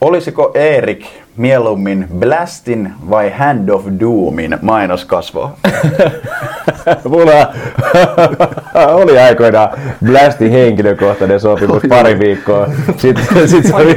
olisiko 0.00 0.50
Erik 0.54 1.06
mieluummin 1.36 2.08
Blastin 2.18 2.92
vai 3.10 3.30
Hand 3.30 3.68
of 3.68 3.84
Doomin 4.00 4.58
mainoskasvo? 4.62 5.50
Mulla 7.08 7.52
oli 9.00 9.18
aikoinaan 9.18 9.68
Blastin 10.04 10.50
henkilökohtainen 10.50 11.40
sopimus 11.40 11.82
pari 11.88 12.18
viikkoa. 12.18 12.68
Sitten 12.96 13.26
sit 13.48 13.66
se, 13.66 13.74
oli, 13.74 13.96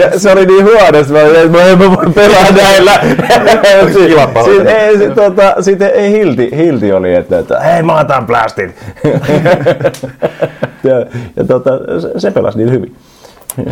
ja 0.00 0.18
se 0.18 0.32
oli 0.32 0.46
niin 0.46 0.64
huono, 0.64 0.98
että 0.98 1.12
mä 1.12 1.18
olin, 1.18 1.36
että 1.36 1.58
mä 1.58 1.64
en 1.64 1.78
mä 1.78 1.96
voi 1.96 2.12
pelaa 2.14 2.50
näillä. 2.56 3.00
Sitten 4.44 4.76
ei, 4.76 4.98
sit, 4.98 5.14
tota, 5.14 5.62
sit 5.62 5.82
ei 5.82 6.10
hilti, 6.12 6.50
hilti 6.56 6.92
oli, 6.92 7.14
että, 7.14 7.38
että 7.38 7.60
hei 7.60 7.82
mä 7.82 8.00
otan 8.00 8.26
Blastin. 8.26 8.74
ja 10.84 11.06
ja 11.36 11.44
tota, 11.44 11.70
se, 12.00 12.20
se 12.20 12.30
pelasi 12.30 12.58
niin 12.58 12.70
hyvin. 12.70 12.96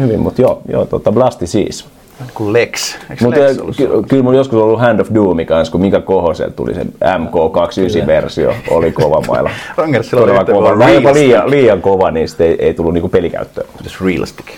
Hyvin, 0.01 0.21
mutta 0.21 0.43
joo, 0.43 0.63
joo 0.69 0.87
tota 0.87 1.13
Blasti 1.13 1.47
siis. 1.47 1.87
Kuin 2.35 2.53
Lex. 2.53 2.97
Mutta 3.23 3.39
ky- 3.77 3.89
kyllä 4.09 4.23
mulla 4.23 4.37
joskus 4.37 4.63
ollut 4.63 4.81
Hand 4.81 5.01
of 5.01 5.09
Doomi 5.15 5.45
kanssa, 5.45 5.73
kun 5.73 5.81
Mika 5.81 6.01
Kohoselta 6.01 6.57
tuli 6.57 6.75
se 6.75 6.83
MK29-versio, 7.05 8.55
oli 8.71 8.93
kova 8.93 9.21
mailla. 9.29 9.51
Rangersilla 9.77 10.23
oli 10.23 10.31
Todella 10.31 10.45
kova. 10.45 10.87
Real 10.87 11.15
liian, 11.15 11.51
liian 11.51 11.83
kova, 11.83 12.11
niin 12.11 12.29
sitten 12.29 12.47
ei, 12.47 12.57
ei 12.59 12.75
tullut 12.75 12.95
niinku 12.95 13.09
pelikäyttöön. 13.09 13.67
Stick. 13.81 14.01
Real 14.01 14.27
Stick. 14.27 14.49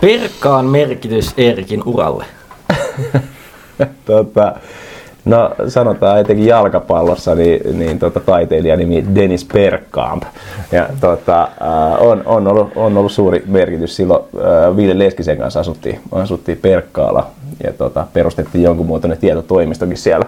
Perkkaan 0.00 0.64
merkitys 0.64 1.34
Erikin 1.36 1.82
uralle. 1.86 2.24
tota, 4.04 4.52
no 5.24 5.54
sanotaan 5.68 6.20
etenkin 6.20 6.46
jalkapallossa, 6.46 7.34
niin, 7.34 7.78
niin 7.78 7.98
tota, 7.98 8.20
taiteilija 8.20 8.76
nimi 8.76 9.04
Dennis 9.14 9.44
Bergkamp. 9.52 10.22
Ja 10.72 10.88
tota, 11.00 11.42
äh, 11.42 12.02
on, 12.02 12.22
on, 12.24 12.48
ollut, 12.48 12.72
on 12.76 12.96
ollut 12.96 13.12
suuri 13.12 13.42
merkitys. 13.46 13.96
Silloin 13.96 14.24
äh, 14.36 14.76
Ville 14.76 14.98
Leskisen 14.98 15.38
kanssa 15.38 15.60
asuttiin, 15.60 16.00
asuttiin 16.12 16.58
Perkkaalla 16.58 17.26
ja 17.64 17.72
tota, 17.72 18.06
perustettiin 18.12 18.64
jonkun 18.64 18.86
muotoinen 18.86 19.18
tietotoimistokin 19.18 19.96
siellä. 19.96 20.26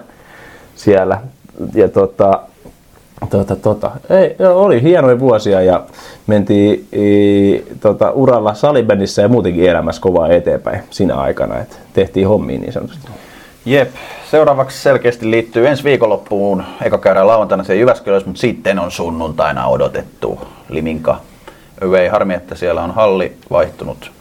siellä. 0.75 1.21
Ja 1.73 1.89
tota, 1.89 2.39
Tota, 3.29 3.55
tota. 3.55 3.91
Ei, 4.09 4.35
joo, 4.39 4.61
oli 4.63 4.81
hienoja 4.81 5.19
vuosia 5.19 5.61
ja 5.61 5.85
mentiin 6.27 6.87
i, 6.93 7.65
tota, 7.81 8.11
uralla 8.11 8.53
salibändissä 8.53 9.21
ja 9.21 9.27
muutenkin 9.27 9.69
elämässä 9.69 10.01
kovaa 10.01 10.29
eteenpäin 10.29 10.81
siinä 10.89 11.15
aikana, 11.15 11.59
että 11.59 11.75
tehtiin 11.93 12.27
hommia 12.27 12.59
niin 12.59 12.73
sanotusti. 12.73 13.07
Jep. 13.67 13.89
Seuraavaksi 14.31 14.81
selkeästi 14.81 15.31
liittyy 15.31 15.67
ensi 15.67 15.83
viikonloppuun. 15.83 16.63
Eka 16.81 16.97
käydään 16.97 17.27
lauantaina 17.27 17.63
se 17.63 17.75
Jyväskylässä, 17.75 18.27
mutta 18.27 18.41
sitten 18.41 18.79
on 18.79 18.91
sunnuntaina 18.91 19.67
odotettu 19.67 20.39
Liminka 20.69 21.19
Away. 21.83 22.07
Harmi, 22.07 22.33
että 22.33 22.55
siellä 22.55 22.81
on 22.81 22.91
halli 22.91 23.31
vaihtunut 23.51 24.11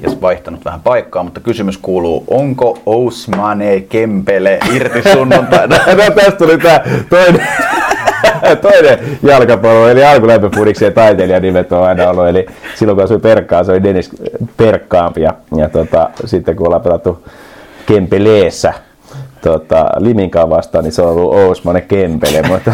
ja 0.00 0.10
vaihtanut 0.20 0.64
vähän 0.64 0.80
paikkaa, 0.80 1.22
mutta 1.22 1.40
kysymys 1.40 1.78
kuuluu, 1.78 2.24
onko 2.28 2.78
Ousmane 2.86 3.80
Kempele 3.80 4.58
irti 4.74 5.02
sunnuntaina? 5.12 5.76
no, 5.98 6.14
tästä 6.14 6.38
tuli 6.38 6.58
tää 6.58 6.84
toinen, 7.10 7.48
toinen 8.62 8.98
jalkapallo, 9.22 9.88
eli 9.88 10.04
alkulämpöpudiksi 10.04 10.84
ja 10.84 10.90
taiteilijan 10.90 11.42
nimet 11.42 11.72
on 11.72 11.84
aina 11.84 12.10
ollut. 12.10 12.26
Eli 12.26 12.46
silloin 12.74 12.96
kun 12.96 13.04
asui 13.04 13.18
Perkkaan, 13.18 13.64
se 13.64 13.72
oli 13.72 13.82
Dennis 13.82 14.10
Perkkaampi 14.56 15.20
ja, 15.20 15.34
ja 15.56 15.68
tota, 15.68 16.10
sitten 16.24 16.56
kun 16.56 16.66
ollaan 16.66 16.82
pelattu 16.82 17.24
Kempeleessä 17.86 18.74
tota, 19.44 19.86
Liminkaan 19.98 20.50
vastaan, 20.50 20.84
niin 20.84 20.92
se 20.92 21.02
on 21.02 21.08
ollut 21.08 21.34
Ousmane 21.34 21.80
Kempele. 21.80 22.42
Mutta, 22.42 22.72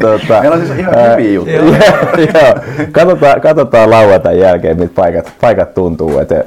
tota, 0.00 0.40
Meillä 0.40 0.56
on 0.56 0.66
siis 0.66 0.78
ihan 0.78 0.98
ää, 0.98 1.16
hyviä 1.16 1.32
juttuja. 1.32 1.56
Joo, 1.64 1.72
joo. 2.16 2.54
Katsotaan, 2.92 3.40
katsotaan 3.40 3.90
lauantain 3.90 4.38
jälkeen, 4.38 4.78
miltä 4.78 4.94
paikat, 4.94 5.32
paikat 5.40 5.74
tuntuu. 5.74 6.18
Että, 6.18 6.44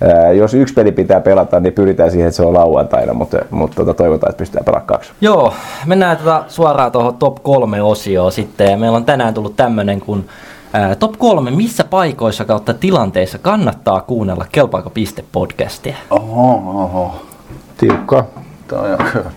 ää, 0.00 0.32
jos 0.32 0.54
yksi 0.54 0.74
peli 0.74 0.92
pitää 0.92 1.20
pelata, 1.20 1.60
niin 1.60 1.72
pyritään 1.72 2.10
siihen, 2.10 2.28
että 2.28 2.36
se 2.36 2.42
on 2.42 2.54
lauantaina, 2.54 3.14
mutta, 3.14 3.38
mutta 3.50 3.76
tota, 3.76 3.94
toivotaan, 3.94 4.30
että 4.30 4.38
pystytään 4.38 4.64
pelaamaan 4.64 4.86
kaksi. 4.86 5.12
Joo, 5.20 5.54
mennään 5.86 6.16
tota 6.16 6.44
suoraan 6.48 6.92
tuohon 6.92 7.16
top 7.16 7.42
kolme 7.42 7.82
osioon 7.82 8.32
sitten. 8.32 8.70
Ja 8.70 8.76
meillä 8.76 8.96
on 8.96 9.04
tänään 9.04 9.34
tullut 9.34 9.56
tämmönen 9.56 10.00
kuin 10.00 10.28
ää, 10.76 10.94
top 10.94 11.12
kolme, 11.18 11.50
missä 11.50 11.84
paikoissa 11.84 12.44
kautta 12.44 12.74
tilanteissa 12.74 13.38
kannattaa 13.38 14.00
kuunnella 14.00 14.46
Kelpaako 14.52 14.90
piste 14.90 15.24
podcastia. 15.32 15.96
Oho, 16.10 16.82
oho. 16.82 17.14
Tiukka. 17.76 18.26
Toi 18.68 18.92
on 18.92 18.98
kyllä. 19.12 19.30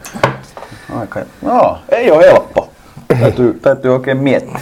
Aika... 0.99 1.19
No, 1.41 1.77
ei 1.89 2.11
ole 2.11 2.25
helppo. 2.25 2.69
Täytyy, 3.19 3.59
täytyy 3.61 3.93
oikein 3.93 4.17
miettiä. 4.17 4.59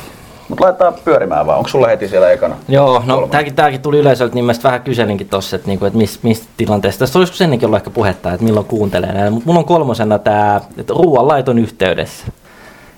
Mutta 0.49 0.63
laitetaan 0.63 0.93
pyörimään 1.05 1.45
vaan. 1.45 1.57
Onko 1.57 1.69
sulla 1.69 1.87
heti 1.87 2.07
siellä 2.07 2.31
ekana? 2.31 2.55
Joo, 2.67 3.03
no 3.05 3.27
tämäkin, 3.31 3.55
tämäkin 3.55 3.81
tuli 3.81 3.99
yleisöltä, 3.99 4.35
niin 4.35 4.45
mä 4.45 4.53
vähän 4.63 4.81
kyselinkin 4.81 5.29
tossa, 5.29 5.55
että, 5.55 5.67
niinku, 5.67 5.85
että 5.85 5.97
mis, 5.97 6.23
mistä 6.23 6.47
tilanteesta. 6.57 6.99
Tässä 6.99 7.19
olisiko 7.19 7.43
ennenkin 7.43 7.65
ollut 7.65 7.77
ehkä 7.77 7.89
puhetta, 7.89 8.33
että 8.33 8.43
milloin 8.43 8.65
kuuntelee 8.65 9.13
näitä, 9.13 9.31
mutta 9.31 9.45
mulla 9.45 9.59
on 9.59 9.65
kolmosena 9.65 10.19
tämä, 10.19 10.61
että 10.77 10.93
ruoanlaiton 10.93 11.59
yhteydessä. 11.59 12.25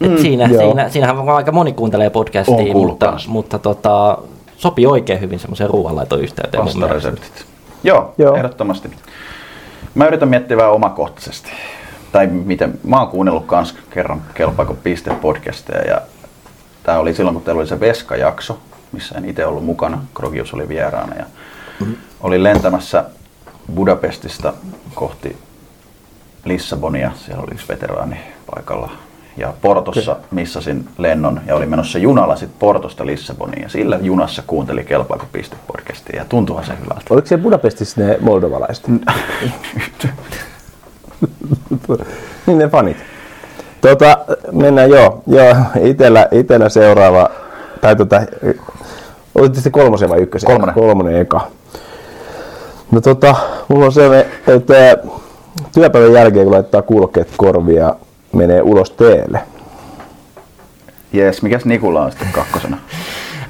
Et 0.02 0.20
siinä, 0.20 0.46
joo. 0.46 0.62
siinä, 0.62 0.90
siinähän 0.90 1.30
aika 1.30 1.52
moni 1.52 1.74
kuuntelee 1.74 2.10
podcastia, 2.10 2.74
mutta, 2.74 3.14
mutta 3.28 3.60
tota, 3.60 4.18
sopii 4.58 4.86
oikein 4.86 5.22
hyvin 5.22 5.40
semmoiseen 5.40 5.70
ruoanlaiton 5.70 6.22
yhteyteen. 6.22 6.64
mun 6.64 6.74
mielestä. 6.74 6.96
Vastareseptit. 6.96 7.46
Joo, 7.84 8.14
Joo. 8.18 8.36
Ehdottomasti. 8.36 8.90
Mä 9.96 10.08
yritän 10.08 10.30
miettiä 10.30 10.58
vähän 10.58 10.72
omakohtaisesti. 10.72 11.52
Tai 12.12 12.28
miten, 12.28 12.80
mä 12.84 13.00
oon 13.00 13.08
kuunnellut 13.08 13.46
kans 13.46 13.76
kerran 13.90 14.22
Kelpaako 14.34 14.74
piste 14.74 15.12
podcasteja 15.22 15.88
ja 15.88 16.02
tää 16.84 17.00
oli 17.00 17.14
silloin 17.14 17.34
kun 17.36 17.44
teillä 17.44 17.60
oli 17.60 17.68
se 17.68 17.80
Veska-jakso, 17.80 18.60
missä 18.92 19.18
en 19.18 19.26
itse 19.26 19.46
ollut 19.46 19.66
mukana, 19.66 20.02
Krogius 20.14 20.54
oli 20.54 20.68
vieraana 20.68 21.16
ja 21.16 21.26
olin 22.22 22.44
lentämässä 22.44 23.06
Budapestista 23.76 24.54
kohti 24.96 25.38
Lissabonia. 26.46 27.12
Siellä 27.16 27.44
oli 27.44 27.54
yksi 27.54 27.68
veteraani 27.68 28.18
paikalla 28.56 28.92
Ja 29.40 29.54
Portossa 29.62 30.16
missasin 30.32 30.88
lennon 30.98 31.42
ja 31.48 31.56
oli 31.56 31.66
menossa 31.66 32.00
junalla 32.00 32.36
sitten 32.36 32.60
Portosta 32.60 33.06
Lissaboniin. 33.06 33.64
Ja 33.64 33.70
sillä 33.70 34.00
junassa 34.02 34.44
kuunteli 34.48 34.84
Kelpaako 34.84 35.26
piste 35.32 35.56
podcastia 35.68 36.20
ja 36.20 36.26
tuntuuhan 36.30 36.66
se 36.66 36.74
hyvältä. 36.84 37.04
Oliko 37.10 37.28
se 37.28 37.38
Budapestissa 37.38 38.02
ne 38.02 38.18
moldovalaiset? 38.22 38.88
niin 42.48 42.58
ne 42.58 42.68
fanit. 42.68 42.98
Tota, 43.82 44.18
mennään 44.52 44.90
joo. 44.90 45.24
joo 45.28 45.56
itellä, 45.82 46.28
itellä 46.32 46.70
seuraava, 46.70 47.30
tai 47.82 47.96
tota, 47.96 48.22
olitte 49.36 49.62
se 49.62 49.70
kolmosen 49.70 50.10
vai 50.10 50.20
ykkösen? 50.20 50.48
Kolmonen. 50.48 50.76
Kolmonen 50.76 51.16
eka. 51.16 51.42
No 52.92 53.02
tota, 53.02 53.36
mulla 53.68 53.86
on 53.86 53.92
se, 53.92 54.28
että 54.48 54.98
työpäivän 55.74 56.14
jälkeen 56.14 56.46
kun 56.46 56.54
laittaa 56.54 56.82
kuulokkeet 56.82 57.28
korvia, 57.38 57.96
menee 58.34 58.62
ulos 58.62 58.92
teelle. 58.92 59.40
Jees, 61.14 61.42
mikäs 61.42 61.66
Nikula 61.66 62.02
on 62.02 62.12
sitten 62.12 62.32
kakkosena? 62.32 62.78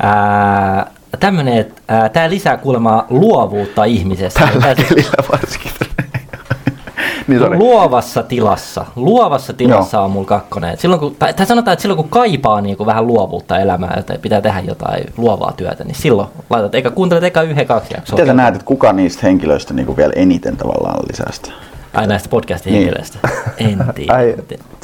Ää, 0.03 0.91
tämmönen, 1.19 1.57
että 1.57 1.81
ää, 1.87 2.09
tää 2.09 2.29
lisää 2.29 2.57
kuulemma 2.57 3.05
luovuutta 3.09 3.83
ihmisessä. 3.83 4.39
Tällä 4.39 4.61
Tää 4.61 4.75
siis- 4.75 4.87
kelillä 4.89 5.23
varsinkin. 5.31 5.71
niin 7.27 7.39
sorry. 7.39 7.57
luovassa 7.57 8.23
tilassa. 8.23 8.85
Luovassa 8.95 9.53
tilassa 9.53 10.01
on 10.01 10.11
mulla 10.11 10.27
kakkonen. 10.27 10.73
Et 10.73 10.79
Silloin 10.79 10.99
kun, 10.99 11.15
tai, 11.19 11.33
sanotaan, 11.45 11.73
että 11.73 11.81
silloin 11.81 11.97
kun 11.97 12.09
kaipaa 12.09 12.61
niin 12.61 12.77
kuin 12.77 12.87
vähän 12.87 13.07
luovuutta 13.07 13.59
elämään, 13.59 13.93
joten 13.97 14.19
pitää 14.19 14.41
tehdä 14.41 14.59
jotain 14.59 15.03
luovaa 15.17 15.51
työtä, 15.57 15.83
niin 15.83 15.95
silloin 15.95 16.27
laitat, 16.49 16.75
eikä 16.75 16.91
kuuntelet 16.91 17.23
eka 17.23 17.41
yhden 17.41 17.67
kaksi 17.67 17.93
jaksoa. 17.97 18.15
Miten 18.15 18.27
sä 18.27 18.33
näet, 18.33 18.55
että 18.55 18.65
kuka 18.65 18.93
niistä 18.93 19.19
henkilöistä 19.27 19.73
niin 19.73 19.97
vielä 19.97 20.13
eniten 20.15 20.57
tavallaan 20.57 20.99
lisää 21.11 21.31
sitä? 21.31 21.51
Ai 21.93 22.07
näistä 22.07 22.29
podcastin 22.29 22.73
Niin. 22.73 22.83
henkilöistä. 22.83 23.19
En 23.57 23.79
tiedä. 23.95 24.13
Ai, 24.13 24.35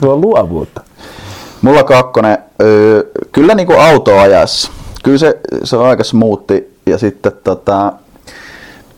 tuo 0.02 0.14
on 0.14 0.22
luovuutta. 0.22 0.82
Mulla 1.62 1.84
kakkonen, 1.84 2.38
öö, 2.62 3.04
kyllä 3.32 3.56
niinku 3.56 3.74
autoajassa. 3.74 4.72
Kyllä 5.04 5.18
se, 5.18 5.40
se 5.64 5.78
on 5.78 5.86
aika 5.86 6.04
smoothi 6.04 6.78
ja 6.86 6.98
sitten 6.98 7.32
tota, 7.44 7.94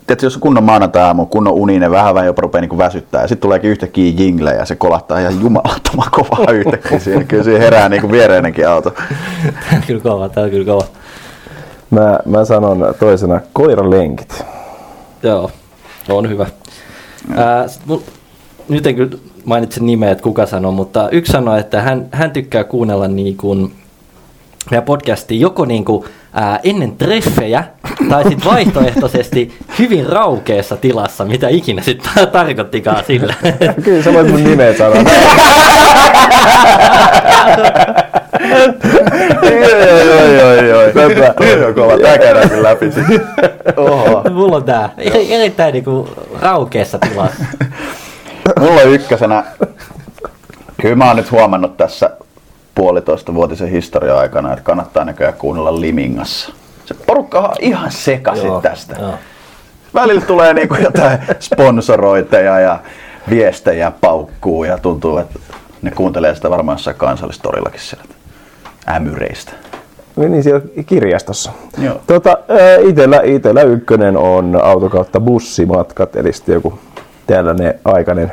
Tiedätkö, 0.07 0.25
jos 0.25 0.35
on 0.35 0.41
kunnon 0.41 0.63
maanantai-aamu, 0.63 1.25
kunnon 1.25 1.53
uninen, 1.53 1.91
vähän 1.91 2.15
vähän 2.15 2.25
jopa 2.25 2.41
rupeaa 2.41 2.61
niinku 2.61 2.77
väsyttää, 2.77 3.21
ja 3.21 3.27
sitten 3.27 3.41
tuleekin 3.41 3.69
yhtäkkiä 3.71 4.13
jingle 4.17 4.51
ja 4.51 4.65
se 4.65 4.75
kolahtaa 4.75 5.19
ihan 5.19 5.41
jumalattoman 5.41 6.11
kovaa 6.11 6.51
yhtäkkiä 6.53 6.99
siinä. 6.99 7.23
Kyllä 7.23 7.43
siinä 7.43 7.59
herää 7.59 7.89
niinku 7.89 8.11
viereinenkin 8.11 8.67
auto. 8.69 8.89
Tää 8.89 9.73
on 9.75 9.81
kyllä 9.87 10.01
kova, 10.01 10.29
tää 10.29 10.43
on 10.43 10.49
kyllä 10.49 10.65
kova. 10.65 10.83
Mä, 11.89 12.19
mä 12.25 12.45
sanon 12.45 12.95
toisena 12.99 13.41
koiralenkit. 13.53 14.45
Joo, 15.23 15.51
on 16.09 16.29
hyvä. 16.29 16.45
Nyt 18.69 18.87
en 18.87 18.95
kyllä 18.95 19.17
mainitse 19.45 19.83
nimeä, 19.83 20.11
että 20.11 20.23
kuka 20.23 20.45
sanoi, 20.45 20.71
mutta 20.71 21.09
yksi 21.09 21.31
sanoi, 21.31 21.59
että 21.59 21.81
hän, 21.81 22.07
hän 22.11 22.31
tykkää 22.31 22.63
kuunnella 22.63 23.07
niin 23.07 23.37
kuin 23.37 23.73
meidän 24.71 24.83
podcastia 24.83 25.39
joko 25.39 25.65
niin 25.65 25.85
kuin, 25.85 26.05
ää, 26.33 26.59
ennen 26.63 26.97
treffejä 26.97 27.63
tai 28.09 28.23
sitten 28.23 28.51
vaihtoehtoisesti 28.51 29.53
hyvin 29.79 30.05
raukeassa 30.05 30.77
tilassa, 30.77 31.25
mitä 31.25 31.47
ikinä 31.49 31.81
sitten 31.81 32.11
tarkoittikaan 32.31 33.03
sillä. 33.07 33.33
Kyllä 33.83 34.03
sä 34.03 34.13
voit 34.13 34.31
mun 34.31 34.43
nimeä 34.43 34.73
sanoa. 34.77 35.03
Oi, 39.43 40.43
oi, 40.43 40.73
oi. 40.73 40.93
Toi 40.93 41.65
on 41.65 41.73
kova. 41.75 41.97
Tää 41.97 42.17
käydään 42.17 42.49
kyllä 42.49 42.69
läpi 42.69 42.91
sitten. 42.91 43.21
Oho. 43.77 44.23
Mulla 44.31 44.55
on 44.55 44.63
tää 44.63 44.89
eri- 44.97 45.33
erittäin 45.33 45.73
niin 45.73 45.83
kuin 45.83 46.09
raukeassa 46.41 46.99
tilassa. 46.99 47.43
Mulla 48.59 48.81
on 48.81 48.89
ykkösenä, 48.89 49.43
kyllä 50.81 50.95
mä 50.95 51.07
oon 51.07 51.15
nyt 51.15 51.31
huomannut 51.31 51.77
tässä 51.77 52.09
puolitoista 52.77 53.33
vuotisen 53.33 53.69
historian 53.69 54.17
aikana, 54.17 54.53
että 54.53 54.63
kannattaa 54.63 55.05
näköjään 55.05 55.33
kuunnella 55.33 55.81
Limingassa. 55.81 56.53
Se 56.85 56.93
porukka 56.93 57.39
on 57.39 57.55
ihan 57.59 57.91
sekaisin 57.91 58.45
Joo, 58.45 58.61
tästä. 58.61 58.95
joo. 58.99 59.13
Välillä 59.93 60.21
tulee 60.21 60.53
niinku 60.53 60.75
jotain 60.75 61.19
sponsoroiteja 61.39 62.59
ja 62.59 62.79
viestejä 63.29 63.91
paukkuu 64.01 64.63
ja 64.63 64.77
tuntuu, 64.77 65.17
että 65.17 65.39
ne 65.81 65.91
kuuntelee 65.91 66.35
sitä 66.35 66.49
varmaan 66.49 66.75
jossain 66.75 66.97
kansallistorillakin 66.97 67.79
sieltä 67.79 68.13
ämyreistä. 68.89 69.51
Niin 70.15 70.43
siellä 70.43 70.61
kirjastossa. 70.85 71.51
Joo. 71.77 72.01
Tota, 72.07 72.37
itellä, 72.87 73.21
itellä 73.23 73.61
ykkönen 73.61 74.17
on 74.17 74.59
auto 74.63 74.89
kautta 74.89 75.19
bussimatkat, 75.19 76.15
eli 76.15 76.33
sitten 76.33 76.53
joku 76.53 76.79
tällainen 77.27 77.79
aikainen 77.85 78.31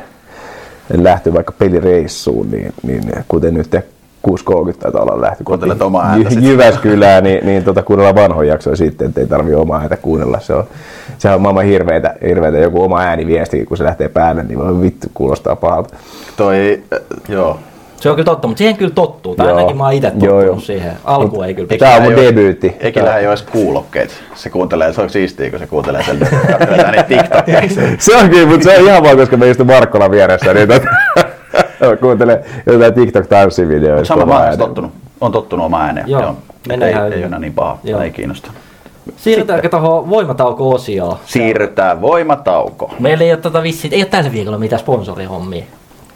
lähtö 0.93 1.33
vaikka 1.33 1.53
pelireissuun, 1.59 2.51
niin, 2.51 2.73
niin 2.83 3.11
kuten 3.27 3.53
nyt 3.53 3.69
6.30 4.27 4.73
taitaa 4.79 5.01
olla 5.01 5.21
lähtö. 5.21 5.43
Kuuntelet 5.43 5.81
omaa 5.81 6.05
ääntä 6.05 6.29
Jy- 6.29 6.33
sit. 6.33 6.43
Jyväskylään, 6.43 7.23
niin, 7.23 7.45
niin 7.45 7.63
tota, 7.63 7.83
kuunnellaan 7.83 8.15
vanhoja 8.15 8.49
jaksoja 8.53 8.75
sitten, 8.75 9.07
ettei 9.07 9.27
tarvi 9.27 9.53
omaa 9.55 9.79
ääntä 9.79 9.97
kuunnella. 9.97 10.39
Se 10.39 10.53
on, 10.53 10.63
sehän 11.17 11.35
on 11.35 11.41
maailman 11.41 11.65
hirveitä, 11.65 12.13
hirveitä, 12.27 12.57
joku 12.57 12.83
oma 12.83 12.99
ääniviesti, 12.99 13.65
kun 13.65 13.77
se 13.77 13.83
lähtee 13.83 14.09
päälle, 14.09 14.43
niin 14.43 14.59
voi 14.59 14.81
vittu 14.81 15.07
kuulostaa 15.13 15.55
pahalta. 15.55 15.95
Toi, 16.37 16.83
äh, 16.93 16.99
joo. 17.29 17.59
Se 17.95 18.09
on 18.09 18.15
kyllä 18.15 18.25
totta, 18.25 18.47
mutta 18.47 18.57
siihen 18.57 18.77
kyllä 18.77 18.91
tottuu. 18.95 19.35
Tai 19.35 19.47
Joo. 19.47 19.55
ainakin 19.55 19.77
mä 19.77 19.83
oon 19.83 19.93
itse 19.93 20.07
Joo, 20.07 20.15
tottunut 20.19 20.45
joo. 20.45 20.59
siihen. 20.59 20.93
Alku 21.03 21.41
ei 21.41 21.53
kyllä 21.53 21.77
Tää 21.77 21.95
on 21.95 22.01
mun 22.03 22.15
debyytti. 22.15 22.75
Ekillä 22.79 23.17
ei 23.17 23.25
ole 23.27 23.33
edes 23.33 23.41
kuulokkeet. 23.41 24.11
Se 24.35 24.49
kuuntelee, 24.49 24.93
se 24.93 25.01
on 25.01 25.09
siistiä, 25.09 25.49
kun 25.49 25.59
se 25.59 25.67
kuuntelee 25.67 26.03
sen, 26.03 26.19
TikTokia. 27.07 27.61
Se 27.99 28.15
on 28.15 28.29
kyllä, 28.29 28.47
mutta 28.51 28.63
se 28.63 28.77
on 28.79 28.85
ihan 28.85 29.03
vaan, 29.03 29.17
koska 29.17 29.37
me 29.37 29.49
istun 29.49 29.67
Markkolan 29.67 30.11
vieressä, 30.11 30.53
niin 30.53 30.67
tota, 30.67 30.87
kuuntelee 31.99 32.45
jotain 32.65 32.93
TikTok-tanssivideoita. 32.93 34.05
Sama 34.05 34.25
mä 34.25 34.57
tottunut. 34.57 34.91
On 35.21 35.31
tottunut 35.31 35.65
oma 35.65 35.81
ääneen. 35.81 36.09
Joo, 36.09 36.21
Joo. 36.21 36.35
Ei, 36.69 36.93
ei 36.93 36.95
ole 36.95 37.15
enää 37.15 37.39
niin 37.39 37.53
paha. 37.53 37.77
Joo. 37.83 38.01
Ei 38.01 38.11
kiinnosta. 38.11 38.51
Siirrytäänkö 39.17 39.69
tuohon 39.69 40.09
voimatauko-osioon? 40.09 41.17
Siirrytään 41.25 42.01
voimatauko. 42.01 42.93
Meillä 42.99 43.23
ei 43.23 43.31
ole, 43.31 43.39
tota 43.41 43.63
vissiin, 43.63 43.93
ei 43.93 44.01
ole 44.01 44.09
tällä 44.09 44.31
viikolla 44.31 44.57
mitään 44.57 44.79
sponsorihommia. 44.79 45.63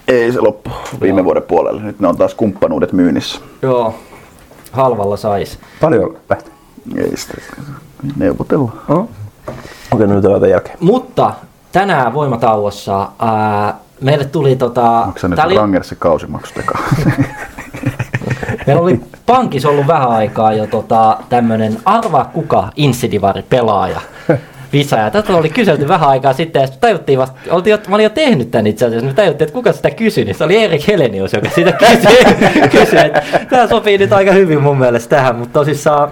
Ei 0.07 0.31
se 0.31 0.41
loppu 0.41 0.69
viime 1.01 1.23
vuoden 1.23 1.43
puolelle. 1.43 1.81
Nyt 1.81 1.99
ne 1.99 2.07
on 2.07 2.17
taas 2.17 2.33
kumppanuudet 2.33 2.93
myynnissä. 2.93 3.39
Joo, 3.61 3.95
halvalla 4.71 5.17
sais. 5.17 5.59
Paljon 5.81 6.17
lähti. 6.29 6.51
Ei 6.97 7.17
sitä 7.17 7.33
neuvotella. 8.17 8.71
Okei, 9.91 10.07
no 10.07 10.15
nyt 10.15 10.49
jälkeen. 10.49 10.77
Mutta 10.79 11.33
tänään 11.71 12.13
voimatauossa 12.13 13.07
ää, 13.19 13.75
meille 14.01 14.25
tuli 14.25 14.55
tota... 14.55 14.89
Onko 14.89 15.19
se 15.19 15.27
nyt 15.27 15.39
oli, 15.39 15.55
Rangersin 15.55 15.97
kausimaksuteka? 15.97 16.77
meillä 18.67 18.81
oli 18.81 18.99
pankissa 19.25 19.69
ollut 19.69 19.87
vähän 19.87 20.09
aikaa 20.09 20.53
jo 20.53 20.67
tota, 20.67 21.17
tämmönen 21.29 21.77
arvaa 21.85 22.25
kuka 22.25 22.69
Insidivari 22.75 23.43
pelaaja. 23.49 24.01
Visa. 24.73 24.97
Ja 24.97 25.11
tätä 25.11 25.35
oli 25.35 25.49
kyselty 25.49 25.87
vähän 25.87 26.09
aikaa 26.09 26.33
sitten, 26.33 26.59
ja 26.59 26.67
sitten 26.67 26.81
tajuttiin 26.81 27.19
vasta, 27.19 27.39
oltiin, 27.49 27.71
jo- 27.71 27.79
mä 27.87 27.95
olin 27.95 28.03
jo 28.03 28.09
tehnyt 28.09 28.51
tämän 28.51 28.67
itse 28.67 28.85
asiassa, 28.85 29.07
me 29.07 29.13
tajuttiin, 29.13 29.45
että 29.45 29.53
kuka 29.53 29.73
sitä 29.73 29.91
kysyi, 29.91 30.25
niin 30.25 30.35
se 30.35 30.43
oli 30.43 30.63
Erik 30.63 30.87
Helenius, 30.87 31.33
joka 31.33 31.49
sitä 31.49 31.71
kysyi. 31.71 32.25
kysyi 32.79 32.99
että 32.99 33.21
tämä 33.49 33.67
sopii 33.67 33.97
nyt 33.97 34.13
aika 34.13 34.31
hyvin 34.31 34.61
mun 34.61 34.77
mielestä 34.77 35.15
tähän, 35.15 35.35
mutta 35.35 35.59
tosissaan 35.59 36.11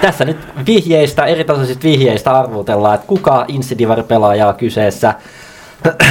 tässä 0.00 0.24
nyt 0.24 0.36
vihjeistä, 0.66 1.24
eri 1.24 1.44
tasoisista 1.44 1.82
vihjeistä 1.82 2.32
arvutellaan, 2.32 2.94
että 2.94 3.06
kuka 3.06 3.44
Insidivari-pelaaja 3.48 4.48
on 4.48 4.54
kyseessä. 4.54 5.14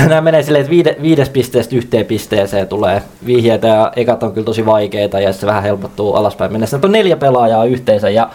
Nämä 0.08 0.22
menee 0.22 0.44
silleen, 0.44 0.62
että 0.62 0.70
viide, 0.72 0.96
viides 1.02 1.30
pisteestä 1.30 1.76
yhteen 1.76 2.06
pisteeseen 2.06 2.68
tulee 2.68 3.02
vihjeitä 3.26 3.68
ja 3.68 3.92
ekat 3.96 4.24
on 4.24 4.34
kyllä 4.34 4.46
tosi 4.46 4.66
vaikeita 4.66 5.20
ja 5.20 5.34
se 5.34 5.48
vähän 5.48 5.64
helpottuu 5.64 6.14
alaspäin 6.14 6.52
mennessä. 6.52 6.78
Nyt 6.78 6.86
on 6.86 6.92
neljä 6.92 7.16
pelaajaa 7.18 7.66
yhteensä 7.66 8.10
ja 8.10 8.30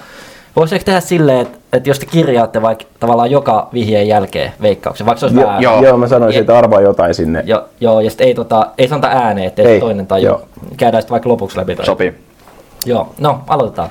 voisi 0.57 0.79
tehdä 0.79 1.01
silleen, 1.01 1.41
että, 1.41 1.59
että 1.73 1.91
jos 1.91 1.99
te 1.99 2.07
kirjaatte 2.07 2.63
vaikka 2.63 2.85
tavallaan 3.01 3.31
joka 3.31 3.69
vihjeen 3.73 4.09
jälkeen 4.09 4.53
veikkauksen, 4.63 5.07
vaikka 5.07 5.21
se 5.21 5.27
olisi 5.27 5.41
Jo, 5.41 5.47
vähän... 5.47 5.63
joo. 5.63 5.83
joo, 5.85 5.97
mä 5.97 6.09
sanoisin, 6.09 6.41
että 6.41 6.59
arvaa 6.59 6.81
jotain 6.81 7.15
sinne. 7.15 7.43
Jo, 7.47 7.65
joo, 7.81 8.01
ja 8.01 8.11
sitten 8.11 8.27
ei, 8.27 8.35
tota, 8.35 8.67
ei 8.79 8.89
sanota 8.89 9.09
ääneen, 9.09 9.47
ettei 9.47 9.67
Ei, 9.67 9.73
ei, 9.75 9.81
toinen 9.81 10.07
tajua. 10.07 10.29
joo. 10.29 10.43
Käydään 10.77 11.03
sitten 11.03 11.13
vaikka 11.13 11.29
lopuksi 11.29 11.59
läpi. 11.59 11.77
toi. 11.77 11.87
Sopii. 11.87 12.15
Joo, 12.87 13.09
no 13.19 13.41
aloitetaan. 13.49 13.89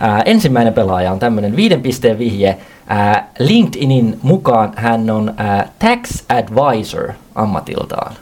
Ää, 0.00 0.22
ensimmäinen 0.24 0.74
pelaaja 0.74 1.12
on 1.12 1.18
tämmöinen 1.18 1.56
viiden 1.56 1.82
pisteen 1.82 2.18
vihje. 2.18 2.56
Ää, 2.88 3.28
LinkedInin 3.38 4.18
mukaan 4.22 4.72
hän 4.76 5.10
on 5.10 5.34
ää, 5.36 5.68
tax 5.78 6.22
advisor 6.28 7.08
ammatiltaan. 7.34 8.12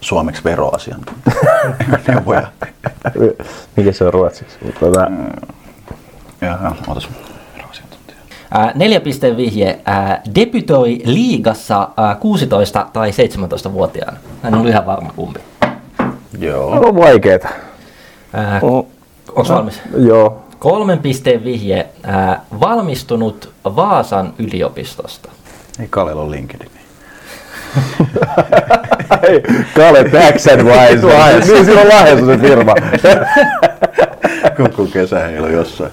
Suomeksi 0.00 0.44
veroasiantuntija. 0.44 1.34
Neuvoja. 2.08 2.46
Mikä 3.76 3.92
se 3.92 4.04
on 4.04 4.12
ruotsiksi? 4.12 4.58
Tota, 4.80 5.06
joo, 6.40 6.56
ootas. 6.88 7.08
Veroasiantuntija. 7.56 8.16
Ää, 8.50 8.72
neljä 8.74 9.00
pisteen 9.00 9.36
vihje. 9.36 9.80
Ää, 9.84 10.22
debytoi 10.34 10.98
liigassa 11.04 11.88
ää, 11.96 12.14
16- 12.84 12.88
tai 12.92 13.10
17-vuotiaana. 13.10 14.16
Hän 14.42 14.54
on 14.54 14.68
ihan 14.68 14.86
varma 14.86 15.12
kumpi. 15.16 15.40
Joo. 16.38 16.70
on 16.70 16.96
vaikeeta. 16.96 17.48
Ää, 18.32 18.60
Onko 18.62 19.48
valmis? 19.54 19.80
joo. 19.96 20.42
Kolmen 20.58 20.98
pisteen 20.98 21.44
vihje. 21.44 21.86
Ää, 22.02 22.40
valmistunut 22.60 23.52
Vaasan 23.64 24.34
yliopistosta. 24.38 25.30
Ei 25.80 25.86
Kalella 25.90 26.22
ole 26.22 26.30
LinkedIn. 26.30 26.70
Kale 29.76 30.04
Tax 30.04 30.46
Advisor. 30.46 31.12
niin 31.54 31.64
siinä 31.64 31.80
on 31.80 31.88
Lahdessa 31.88 32.26
se 32.26 32.38
firma. 32.38 32.74
Kukku 34.56 34.86
kesäheilu 34.86 35.46
jossain. 35.46 35.90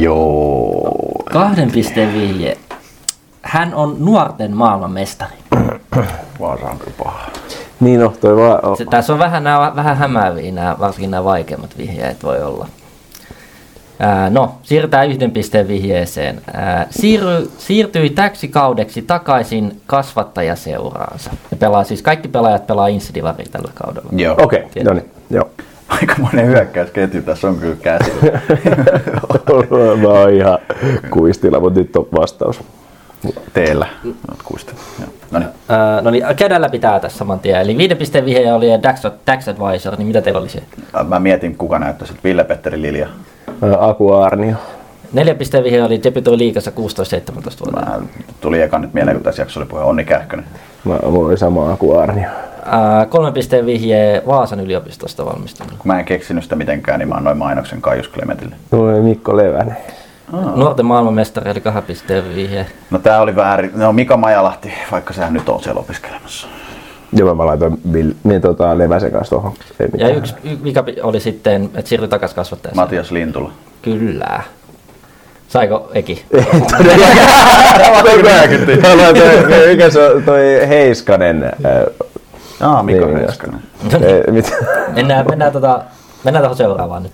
Joo. 0.00 1.22
Kahden 1.32 1.70
pisteen 1.70 2.12
vihje. 2.14 2.58
Hän 3.42 3.74
on 3.74 3.96
nuorten 3.98 4.56
maailmanmestari. 4.56 5.36
Vaasa 6.40 6.66
on 6.66 6.78
kyllä 6.78 6.92
paha. 7.04 7.30
niin 7.80 8.00
no, 8.00 8.12
toi 8.20 8.36
vaan... 8.36 8.76
Se, 8.76 8.84
tässä 8.84 9.12
on 9.12 9.18
vähän, 9.18 9.44
nämä, 9.44 9.72
vähän 9.76 9.96
hämääviä, 9.96 10.52
nämä, 10.52 10.76
varsinkin 10.78 11.10
nämä 11.10 11.24
vaikeimmat 11.24 11.78
vihjeet 11.78 12.22
voi 12.22 12.42
olla. 12.42 12.66
Ää, 14.02 14.30
no, 14.30 14.54
siirrytään 14.62 15.10
yhden 15.10 15.30
pisteen 15.30 15.68
vihjeeseen. 15.68 16.40
Ää, 16.54 16.86
siirry, 16.90 17.50
siirtyi 17.58 18.10
täksi 18.10 18.48
kaudeksi 18.48 19.02
takaisin 19.02 19.80
kasvattajaseuraansa. 19.86 21.30
Ja 21.50 21.56
pelaa 21.56 21.84
siis, 21.84 22.02
kaikki 22.02 22.28
pelaajat 22.28 22.66
pelaa 22.66 22.86
Insidivaria 22.86 23.46
tällä 23.50 23.72
kaudella. 23.74 24.08
Joo. 24.16 24.36
Okei, 24.38 24.62
okay, 24.64 24.84
no 24.84 24.92
niin, 24.92 25.10
joo. 25.30 25.50
Aikamoinen 25.88 26.46
hyökkäysketju 26.46 27.22
tässä 27.22 27.48
on 27.48 27.56
kyllä 27.56 27.76
käsillä. 27.76 28.40
Oon 30.08 30.32
ihan 30.34 30.58
kuistilla, 31.10 31.60
mutta 31.60 31.80
nyt 31.80 31.96
on 31.96 32.08
vastaus. 32.14 32.60
Teillä. 33.52 33.86
Joo. 34.04 35.08
No 35.30 35.38
niin. 35.38 35.50
Ää, 35.68 36.00
no 36.00 36.10
niin, 36.10 36.24
käydään 36.36 36.62
läpi 36.62 36.78
tää 36.78 37.00
tässä 37.00 37.18
saman 37.18 37.40
tien. 37.40 37.60
Eli 37.60 37.76
viiden 37.76 37.96
pisteen 37.96 38.24
vihje 38.24 38.52
oli 38.52 38.66
Dax, 38.82 39.02
Dax 39.26 39.48
Advisor, 39.48 39.96
niin 39.96 40.06
mitä 40.06 40.22
teillä 40.22 40.40
oli 40.40 40.48
siellä? 40.48 40.68
Mä 41.08 41.20
mietin, 41.20 41.56
kuka 41.56 41.78
näyttäisi, 41.78 42.14
että 42.14 42.28
Ville-Petteri 42.28 42.82
Lilja. 42.82 43.08
Aku 43.78 44.12
Arnio. 44.12 44.56
Neljän 45.12 45.36
pisteen 45.36 45.64
vihje 45.64 45.84
oli 45.84 46.02
debutoi 46.02 46.38
liikassa 46.38 46.70
16-17 46.70 46.74
vuotta. 46.74 47.70
Mä 47.72 48.00
tuli 48.40 48.62
eka 48.62 48.78
nyt 48.78 48.94
mieleen, 48.94 49.16
kun 49.16 49.24
tässä 49.24 49.42
jaksossa 49.42 49.60
oli 49.60 49.66
puhe 49.66 49.82
Onni 49.82 50.04
Kähkönen. 50.04 50.44
Mä, 50.84 50.94
oli 51.02 51.38
sama 51.38 51.72
Aku 51.72 51.98
Arnio. 51.98 52.28
Ää, 52.64 53.06
kolmen 53.06 53.32
pisteen 53.32 53.66
vihje 53.66 54.22
Vaasan 54.26 54.60
yliopistosta 54.60 55.24
valmistunut. 55.24 55.72
Kun 55.78 55.86
mä 55.86 55.98
en 55.98 56.04
keksinyt 56.04 56.44
sitä 56.44 56.56
mitenkään, 56.56 56.98
niin 56.98 57.08
mä 57.08 57.14
annoin 57.14 57.38
mainoksen 57.38 57.80
Kaius 57.82 58.08
Klementille. 58.08 58.56
Oli 58.72 59.00
Mikko 59.00 59.36
Levänen. 59.36 59.76
Nuorten 60.56 60.86
maailmanmestari 60.86 61.50
oli 61.50 61.60
kahden 61.60 61.82
pisteen 61.82 62.34
vihje. 62.34 62.66
No 62.90 62.98
tää 62.98 63.20
oli 63.20 63.36
väärin. 63.36 63.70
No 63.74 63.92
Mika 63.92 64.16
Majalahti, 64.16 64.72
vaikka 64.92 65.12
sehän 65.12 65.32
nyt 65.32 65.48
on 65.48 65.62
siellä 65.62 65.80
opiskelemassa. 65.80 66.46
Joo, 67.12 67.34
mä 67.34 67.46
laitoin 67.46 67.80
Bill, 67.90 68.10
niin, 68.24 68.40
tota, 68.40 68.78
Leväsen 68.78 69.12
kanssa 69.12 69.30
tuohon. 69.30 69.52
Ei 69.80 69.86
Ja 69.86 69.88
mitään. 69.92 70.16
yksi, 70.16 70.34
y- 70.44 70.56
mikä 70.62 70.84
oli 71.02 71.20
sitten, 71.20 71.64
että 71.74 71.88
siirtyi 71.88 72.08
takaisin 72.08 72.36
kasvattajaksi. 72.36 72.76
Matias 72.80 73.10
Lintula. 73.10 73.52
Kyllä. 73.82 74.42
Saiko 75.48 75.90
Eki? 75.94 76.24
Laitoin, 78.96 79.68
mikä 79.70 79.90
se 79.90 80.06
on, 80.10 80.22
toi 80.22 80.68
Heiskanen. 80.68 81.44
ää, 81.44 81.84
Aa, 82.60 82.82
Mika 82.82 83.06
Niin, 83.06 83.16
Heiskanen. 83.18 83.60
ei, 84.26 84.32
mitä? 84.32 84.50
Mennään, 84.94 85.26
mennään, 85.28 85.52
tota, 85.52 85.82
mennään 86.24 86.42
tuohon 86.42 86.56
seuraavaan 86.56 87.02
nyt. 87.02 87.12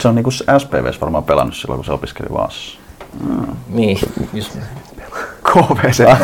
Se 0.00 0.08
on 0.08 0.14
niinku 0.14 0.30
SPVs 0.30 1.00
varmaan 1.00 1.24
pelannut 1.24 1.54
silloin, 1.56 1.78
kun 1.78 1.84
se 1.84 1.92
opiskeli 1.92 2.28
Vaasassa. 2.32 2.78
Niin, 3.68 3.98
just. 4.32 4.58
KVC. 5.42 6.04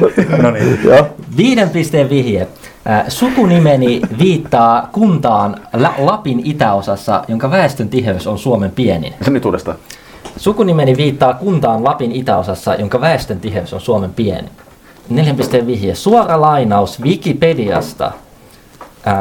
no 0.42 0.50
niin. 0.50 0.78
Viiden 1.36 1.70
pisteen 1.70 2.10
vihje. 2.10 2.48
Sukunimeni 3.08 4.00
viittaa 4.18 4.88
kuntaan 4.92 5.56
La- 5.72 5.94
Lapin 5.98 6.40
itäosassa, 6.44 7.24
jonka 7.28 7.50
väestön 7.50 7.88
tiheys 7.88 8.26
on 8.26 8.38
Suomen 8.38 8.70
pienin. 8.70 9.14
Se 9.22 9.30
nyt 9.30 9.44
uudestaan. 9.44 9.76
Sukunimeni 10.36 10.96
viittaa 10.96 11.34
kuntaan 11.34 11.84
Lapin 11.84 12.12
itäosassa, 12.12 12.74
jonka 12.74 13.00
väestön 13.00 13.40
tiheys 13.40 13.74
on 13.74 13.80
Suomen 13.80 14.10
pienin. 14.10 14.50
Neljän 15.08 15.36
pisteen 15.36 15.66
vihje. 15.66 15.94
Suora 15.94 16.40
lainaus 16.40 17.02
Wikipediasta. 17.02 18.12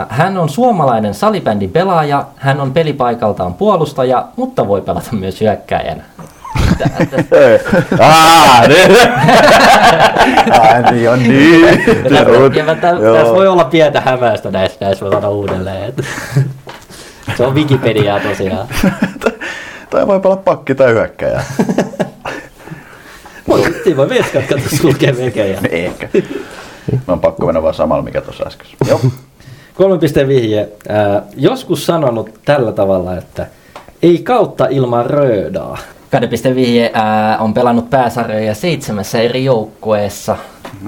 Hän 0.10 0.38
on 0.38 0.49
suomalainen 0.49 1.14
salibändin 1.14 1.70
pelaaja, 1.70 2.26
hän 2.36 2.62
on 2.62 2.72
pelipaikaltaan 2.72 3.54
puolustaja, 3.54 4.26
mutta 4.36 4.68
voi 4.68 4.82
pelata 4.82 5.10
myös 5.16 5.41
hyökkäjänä. 5.41 6.04
Niin. 8.68 8.98
Ääni 10.52 11.08
on 11.08 11.24
niin. 11.24 11.84
Tässä 12.10 13.34
voi 13.34 13.48
olla 13.48 13.64
pientä 13.66 14.02
hämäystä 14.02 14.52
näissä, 14.52 14.78
näissä 14.82 15.06
voi 15.06 15.14
sanoa 15.14 15.30
uudelleen. 15.30 15.94
Se 17.38 17.45
on 17.45 17.56
Wikipediaa 17.56 18.20
tosiaan. 18.20 18.68
Tai 19.90 20.08
voi 20.08 20.20
pelata 20.20 20.41
pakki 20.41 20.76
tai 20.76 20.94
hyökkäjä. 20.94 21.41
Siinä 23.84 23.98
voi 23.98 24.10
veskat 24.10 24.45
katsoa 24.45 24.78
sulkee 24.82 25.12
melkein. 25.12 25.58
Ehkä. 25.72 26.10
Mä 27.08 27.14
on 27.14 27.20
pakko 27.20 27.45
mennä 27.45 27.62
vaan 27.62 27.74
samalla, 27.74 28.04
mikä 28.04 28.22
tuossa 28.22 28.44
äsken. 28.48 28.68
Joo. 28.88 29.02
Kolmen 29.74 29.99
pisteen 29.99 30.28
vihje. 30.28 30.70
Ää, 30.90 31.22
joskus 31.36 31.86
sanonut 31.86 32.30
tällä 32.45 32.72
tavalla, 32.72 33.18
että 33.18 33.48
ei 34.02 34.18
kautta 34.18 34.68
ilman 34.70 35.06
röödaa. 35.06 35.78
Kahden 36.12 36.30
pisteen 36.30 36.56
vihje 36.56 36.92
ää, 36.94 37.38
on 37.38 37.54
pelannut 37.54 37.90
pääsarjoja 37.90 38.56
seitsemässä 38.56 39.20
eri 39.22 39.46
joukkueessa. 39.46 40.38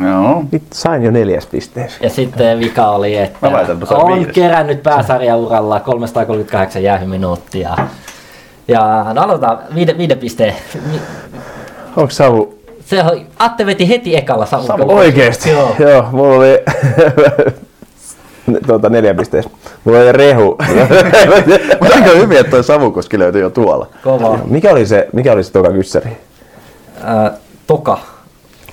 Joo. 0.03 0.43
Nyt 0.51 0.63
sain 0.73 1.03
jo 1.03 1.11
neljäs 1.11 1.45
pisteessä. 1.45 1.99
Ja 2.03 2.09
sitten 2.09 2.59
vika 2.59 2.89
oli, 2.89 3.17
että 3.17 3.47
on 3.91 4.17
viides. 4.19 4.33
kerännyt 4.35 4.83
pääsarjauralla 4.83 5.79
338 5.79 6.83
jäähyminuuttia. 6.83 7.77
Ja 8.67 9.05
no 9.13 9.21
aloitetaan 9.21 9.59
viiden, 9.75 9.97
viiden 9.97 10.17
pisteen. 10.17 10.55
Onko 11.95 12.09
Savu 12.09 12.59
Se 12.85 13.03
Atte 13.39 13.65
veti 13.65 13.89
heti 13.89 14.15
ekalla 14.17 14.45
Samu. 14.45 14.65
Oikeesti? 14.87 15.49
Joo. 15.49 15.75
Joo, 15.79 16.07
mulla 16.11 16.35
oli 16.35 16.47
tuota, 18.67 18.89
neljä 18.89 19.13
pisteessä. 19.13 19.49
Mulla 19.83 19.99
oli 19.99 20.11
rehu. 20.11 20.57
Mutta 21.81 21.95
aika 21.95 22.09
hyvin, 22.09 22.37
että 22.37 22.51
toi 22.51 22.63
Savukoski 22.63 23.19
löytyi 23.19 23.41
jo 23.41 23.49
tuolla. 23.49 23.87
Kova. 24.03 24.39
mikä 24.45 24.71
oli 24.71 24.85
se, 24.85 25.07
mikä 25.13 25.31
oli 25.33 25.43
se 25.43 25.51
toka 25.51 25.71
kyssäri? 25.71 26.17
Ää, 27.03 27.31
Toka. 27.67 27.97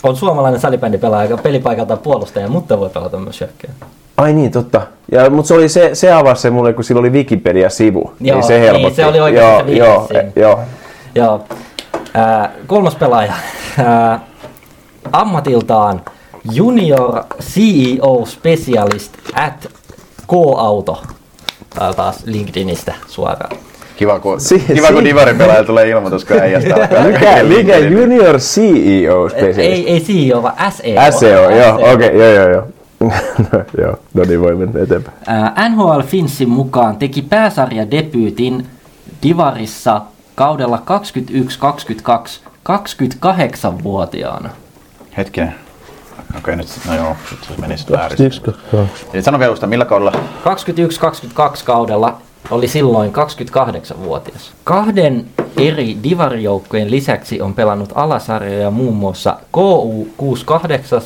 On 0.03 0.17
suomalainen 0.17 0.61
salibändipelaaja, 0.61 1.31
joka 1.31 1.43
pelipaikaltaan 1.43 1.99
puolustaja, 1.99 2.49
mutta 2.49 2.79
voi 2.81 2.91
pelata 2.91 3.19
myös 3.19 3.41
hyökkäjä. 3.41 3.73
Ai 4.17 4.33
niin, 4.33 4.51
totta. 4.51 4.83
Ja, 5.13 5.31
mutta 5.31 5.49
se, 5.49 5.55
oli 5.55 5.69
se, 5.69 5.91
se 5.95 6.13
avasi 6.13 6.43
se 6.43 6.51
mulle, 6.51 6.73
kun 6.73 6.85
sillä 6.85 6.99
oli 6.99 7.11
Wikipedia-sivu. 7.11 8.13
Joo, 8.21 8.37
niin 8.37 8.47
se 8.47 8.59
niin, 8.59 8.63
helpotti. 8.73 8.97
se 8.97 9.07
oli 9.07 9.21
oikeasti 9.21 9.77
joo, 9.77 9.89
joo, 9.89 10.07
siinä. 10.07 10.21
e- 10.37 10.41
joo. 10.41 10.61
Joo. 11.15 11.41
Ää, 12.15 12.51
kolmas 12.67 12.95
pelaaja. 12.95 13.33
Ää, 13.85 14.21
ammatiltaan 15.13 16.01
Junior 16.53 17.25
CEO 17.43 18.27
Specialist 18.27 19.13
at 19.35 19.67
K-Auto. 20.29 21.03
Tää 21.79 21.93
taas 21.93 22.23
LinkedInistä 22.27 22.95
suoraan. 23.09 23.57
Kiva, 23.97 24.19
kun, 24.19 24.41
Si- 24.41 24.59
kiva, 24.75 24.87
kun 24.89 24.99
si- 24.99 25.05
Divarin 25.05 25.37
pelaaja 25.39 25.65
tulee 25.65 25.89
ilmoitus, 25.89 26.25
kun 26.25 26.39
äijästä. 26.41 26.89
Mikä, 27.07 27.43
mikä 27.45 27.77
junior 27.79 28.39
CEO 28.39 29.29
specialist? 29.29 29.59
Ei, 29.59 29.91
ei 29.91 30.01
CEO, 30.01 30.43
vaan 30.43 30.73
SEO. 30.73 31.13
SEO, 31.21 31.51
joo, 31.51 31.75
okei, 31.75 31.93
okay, 31.95 32.09
joo, 32.19 32.33
joo, 32.33 32.49
joo. 32.49 32.63
no, 33.01 33.11
joo, 33.83 33.99
no 34.15 34.25
niin 34.25 34.41
voi 34.41 34.55
mennä 34.55 34.81
eteenpäin. 34.83 35.17
Ää, 35.27 35.69
NHL 35.69 36.01
Finnsin 36.01 36.49
mukaan 36.49 36.97
teki 36.97 37.23
pääsarjadebyytin 37.23 38.67
Divarissa 39.23 40.01
kaudella 40.35 40.83
21-22 40.87 42.49
28-vuotiaana. 42.69 44.51
Hetkinen. 45.17 45.55
Okei, 46.39 46.57
nyt 46.57 46.69
no 46.89 46.95
joo, 46.95 47.17
se 47.49 47.61
meni 47.61 47.79
sitten 47.79 47.99
väärin. 47.99 48.19
Eli 49.13 49.23
sano 49.23 49.39
vielä 49.39 49.51
uudestaan, 49.51 49.71
millä 49.71 49.85
kaudella? 49.85 50.13
21-22 50.13 50.17
kaudella 51.65 52.21
oli 52.51 52.69
silloin 52.69 53.13
28-vuotias. 53.13 54.53
Kahden 54.65 55.27
eri 55.57 55.97
divarijoukkojen 56.03 56.91
lisäksi 56.91 57.41
on 57.41 57.55
pelannut 57.55 57.93
alasarjoja 57.95 58.71
muun 58.71 58.97
muassa 58.97 59.39
KU 59.53 60.09
68, 60.17 61.01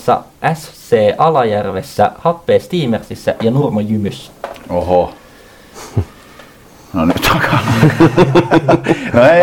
SC 0.55 0.97
Alajärvessä, 1.19 2.13
Happee 2.19 2.59
Steamersissa 2.59 3.35
ja 3.43 3.51
Nurmo 3.51 3.81
Jymyssä. 3.81 4.33
Oho. 4.69 5.15
No 6.93 7.05
nyt 7.05 7.31
alkaa. 7.35 7.59
no 9.15 9.25
ei. 9.25 9.43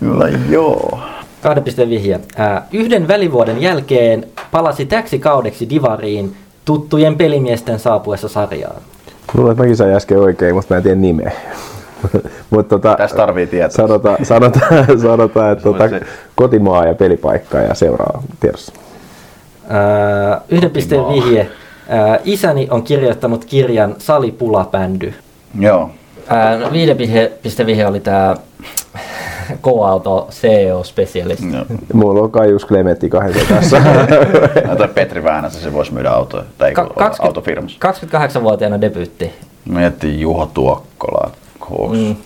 no 0.00 0.26
joo. 0.54 1.00
Kahden 1.42 1.62
pisteen 1.64 1.90
vihje. 1.90 2.20
Ää, 2.36 2.66
yhden 2.72 3.08
välivuoden 3.08 3.62
jälkeen 3.62 4.24
palasi 4.50 4.86
täksi 4.86 5.18
kaudeksi 5.18 5.68
divariin 5.70 6.36
tuttujen 6.64 7.16
pelimiesten 7.16 7.78
saapuessa 7.78 8.28
sarjaan. 8.28 8.82
Luulen, 9.34 9.52
että 9.52 9.62
mäkin 9.62 9.76
sain 9.76 9.94
äsken 9.94 10.18
oikein, 10.18 10.54
mutta 10.54 10.74
mä 10.74 10.76
en 10.76 10.82
tiedä 10.82 11.00
nimeä. 11.00 11.32
Mutta 12.50 12.78
tota, 12.78 12.94
Tästä 12.96 13.16
tarvii 13.16 13.46
tietää. 13.46 13.70
sanotaan, 13.70 14.24
sanotaan, 14.24 14.86
sanotaan 15.00 15.52
että 15.52 15.62
tota, 15.64 15.84
kotimaa 16.34 16.86
ja 16.86 16.94
pelipaikka 16.94 17.58
ja 17.58 17.74
seuraa 17.74 18.22
tiedossa. 18.40 18.72
Ää, 19.68 20.40
yhden 20.48 20.70
pisteen 20.70 21.08
vihje. 21.08 21.48
Isäni 22.24 22.68
on 22.70 22.82
kirjoittanut 22.82 23.44
kirjan 23.44 23.94
Salipulapändy. 23.98 25.14
Joo. 25.60 25.90
No 26.60 26.72
viiden 26.72 26.98
vihje, 26.98 27.32
pisteen 27.42 27.66
vihje 27.66 27.86
oli 27.86 28.00
tämä 28.00 28.36
K-auto 29.62 30.28
CEO-spesialisti. 30.30 31.46
No. 31.46 31.64
Mulla 31.92 32.22
on 32.22 32.30
Kaius 32.30 32.64
Klementti 32.64 33.08
kahden 33.08 33.46
kanssa. 33.48 33.76
No, 34.68 34.76
toi 34.76 34.88
Petri 34.88 35.24
Väänäsen, 35.24 35.62
se 35.62 35.72
voisi 35.72 35.94
myydä 35.94 36.10
autoja, 36.10 36.44
tai 36.58 36.72
Ka- 36.72 36.82
Ka- 36.84 36.94
20 36.94 37.22
autofirmassa. 37.28 37.78
28-vuotiaana 38.38 38.80
debyytti. 38.80 39.32
Miettii 39.64 40.20
Juho 40.20 40.46
Tuokkola. 40.54 41.30
Mm. 41.92 42.16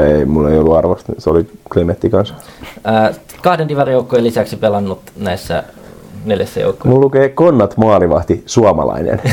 ei, 0.00 0.24
mulla 0.24 0.50
ei 0.50 0.58
ollut 0.58 0.76
arvosta. 0.76 1.12
Se 1.18 1.30
oli 1.30 1.46
Klementti 1.72 2.10
kanssa. 2.10 2.34
Kahden 3.42 3.68
divarijoukkojen 3.68 4.24
lisäksi 4.24 4.56
pelannut 4.56 5.00
näissä 5.16 5.62
neljässä 6.24 6.60
joukkueessa. 6.60 6.88
Mulla 6.88 7.04
lukee 7.04 7.28
Konnat 7.28 7.76
maalivahti 7.76 8.42
suomalainen. 8.46 9.20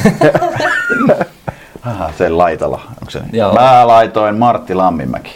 Aha, 1.84 2.12
se 2.18 2.30
Laitala, 2.30 2.82
onko 2.90 3.10
se 3.12 3.20
niin? 3.20 3.36
Joo. 3.36 3.54
Mä 3.54 3.88
laitoin 3.88 4.36
Martti 4.36 4.74
Lamminmäki. 4.76 5.32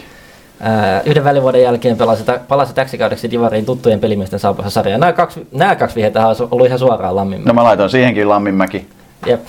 Yhden 1.04 1.24
välivuoden 1.24 1.62
jälkeen 1.62 1.96
pelasi, 1.96 2.24
palasi 2.48 2.74
täksi 2.74 2.98
kaudeksi 2.98 3.30
Divariin 3.30 3.66
tuttujen 3.66 4.00
pelimiesten 4.00 4.38
saapassa 4.38 4.70
sarjaa. 4.70 4.98
Nämä 4.98 5.12
kaksi, 5.12 5.46
nämä 5.52 5.76
kaksi 5.76 5.96
vihjettä 5.96 6.28
on 6.28 6.36
ollut 6.50 6.66
ihan 6.66 6.78
suoraan 6.78 7.16
Lammin. 7.16 7.42
No 7.44 7.54
mä 7.54 7.64
laitoin 7.64 7.90
siihenkin 7.90 8.28
Lamminmäki. 8.28 8.88
Jep. 9.26 9.40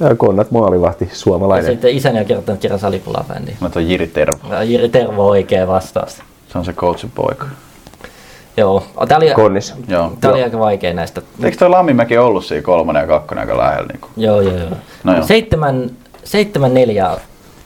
Ja 0.00 0.14
Konnat 0.16 0.50
maalivahti 0.50 1.04
Ja 1.04 1.16
suomalainen. 1.16 1.70
sitten 1.72 1.90
isäni 1.96 2.18
on 2.18 2.24
kirjoittanut 2.26 2.60
kirjan 2.60 2.78
salipulabändiin. 2.80 3.56
Mä 3.60 3.64
laitoin 3.64 3.88
Jiri 3.90 4.06
Tervo. 4.06 4.38
Ja 4.50 4.62
Jiri 4.62 4.88
Tervo 4.88 5.28
oikea 5.28 5.66
vastaus. 5.66 6.22
Se 6.48 6.58
on 6.58 6.64
se 6.64 6.72
coachin 6.72 7.10
poika. 7.14 7.46
Joo, 8.56 8.84
tää 9.08 9.18
oli, 9.18 9.30
Konnis. 9.30 9.74
Joo. 9.88 10.12
tää 10.20 10.32
oli 10.32 10.42
aika 10.42 10.58
vaikea 10.58 10.94
näistä. 10.94 11.22
Eikö 11.44 11.56
toi 11.56 11.68
Lamminmäki 11.70 12.18
ollut 12.18 12.44
siinä 12.44 12.62
kolmonen 12.62 13.00
ja 13.00 13.06
kakkonen 13.06 13.42
aika 13.42 13.58
lähellä? 13.58 13.86
Niin 13.88 14.00
kuin? 14.00 14.10
Joo, 14.16 14.40
joo, 14.40 14.56
joo. 14.56 14.70
No 15.04 15.14
joo. 15.16 15.26
Seitsemän, 15.26 15.90
seitsemän 16.24 16.74
neljä 16.74 17.10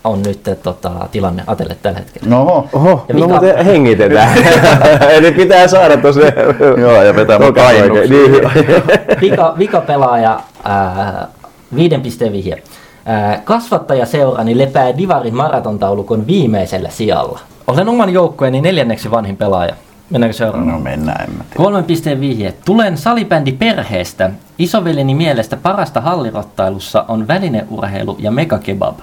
on 0.05 0.23
nyt 0.23 0.41
tota, 0.63 0.91
tilanne 1.13 1.43
Atelle 1.47 1.77
tällä 1.83 1.99
hetkellä. 1.99 2.29
No 2.29 2.43
oho. 2.43 2.69
Oho, 2.73 3.05
Ja 3.09 3.15
no 3.15 3.29
muuten 3.29 3.65
hengitetään. 3.65 4.39
Eli 5.17 5.33
pitää 5.33 5.69
saada 5.69 5.97
tosiaan. 5.97 6.33
Joo, 6.81 7.03
ja 7.03 7.15
vetää 7.17 7.39
mun 7.39 7.47
oikein. 7.47 8.11
Niin. 8.11 8.33
Vika, 9.21 9.55
vika 9.59 9.81
pelaaja, 9.81 10.41
ää, 10.65 11.29
viiden 11.75 12.01
pisteen 12.01 12.33
vihje. 12.33 12.63
Ää, 13.07 13.41
kasvattajaseurani 13.45 14.59
lepää 14.59 14.97
Divarin 14.99 15.37
maratontaulukon 15.37 16.27
viimeisellä 16.27 16.91
sijalla. 16.91 17.41
Olen 17.67 17.89
oman 17.89 18.11
joukkueeni 18.11 18.61
neljänneksi 18.61 19.11
vanhin 19.11 19.37
pelaaja. 19.37 19.75
Mennäänkö 20.11 20.37
seuraavaan? 20.37 20.73
No 20.73 20.79
mennään, 20.79 21.25
en 21.25 21.31
mä 21.31 21.45
tiedä. 21.45 21.57
Kolmen 21.57 21.85
pisteen 21.85 22.21
vihje. 22.21 22.55
Tulen 22.65 22.97
salibändi 22.97 23.53
perheestä. 23.53 24.31
Isoveljeni 24.59 25.15
mielestä 25.15 25.57
parasta 25.57 26.01
hallirottailussa 26.01 27.05
on 27.09 27.29
välineurheilu 27.29 28.17
ja 28.19 28.31
megakebab. 28.31 28.99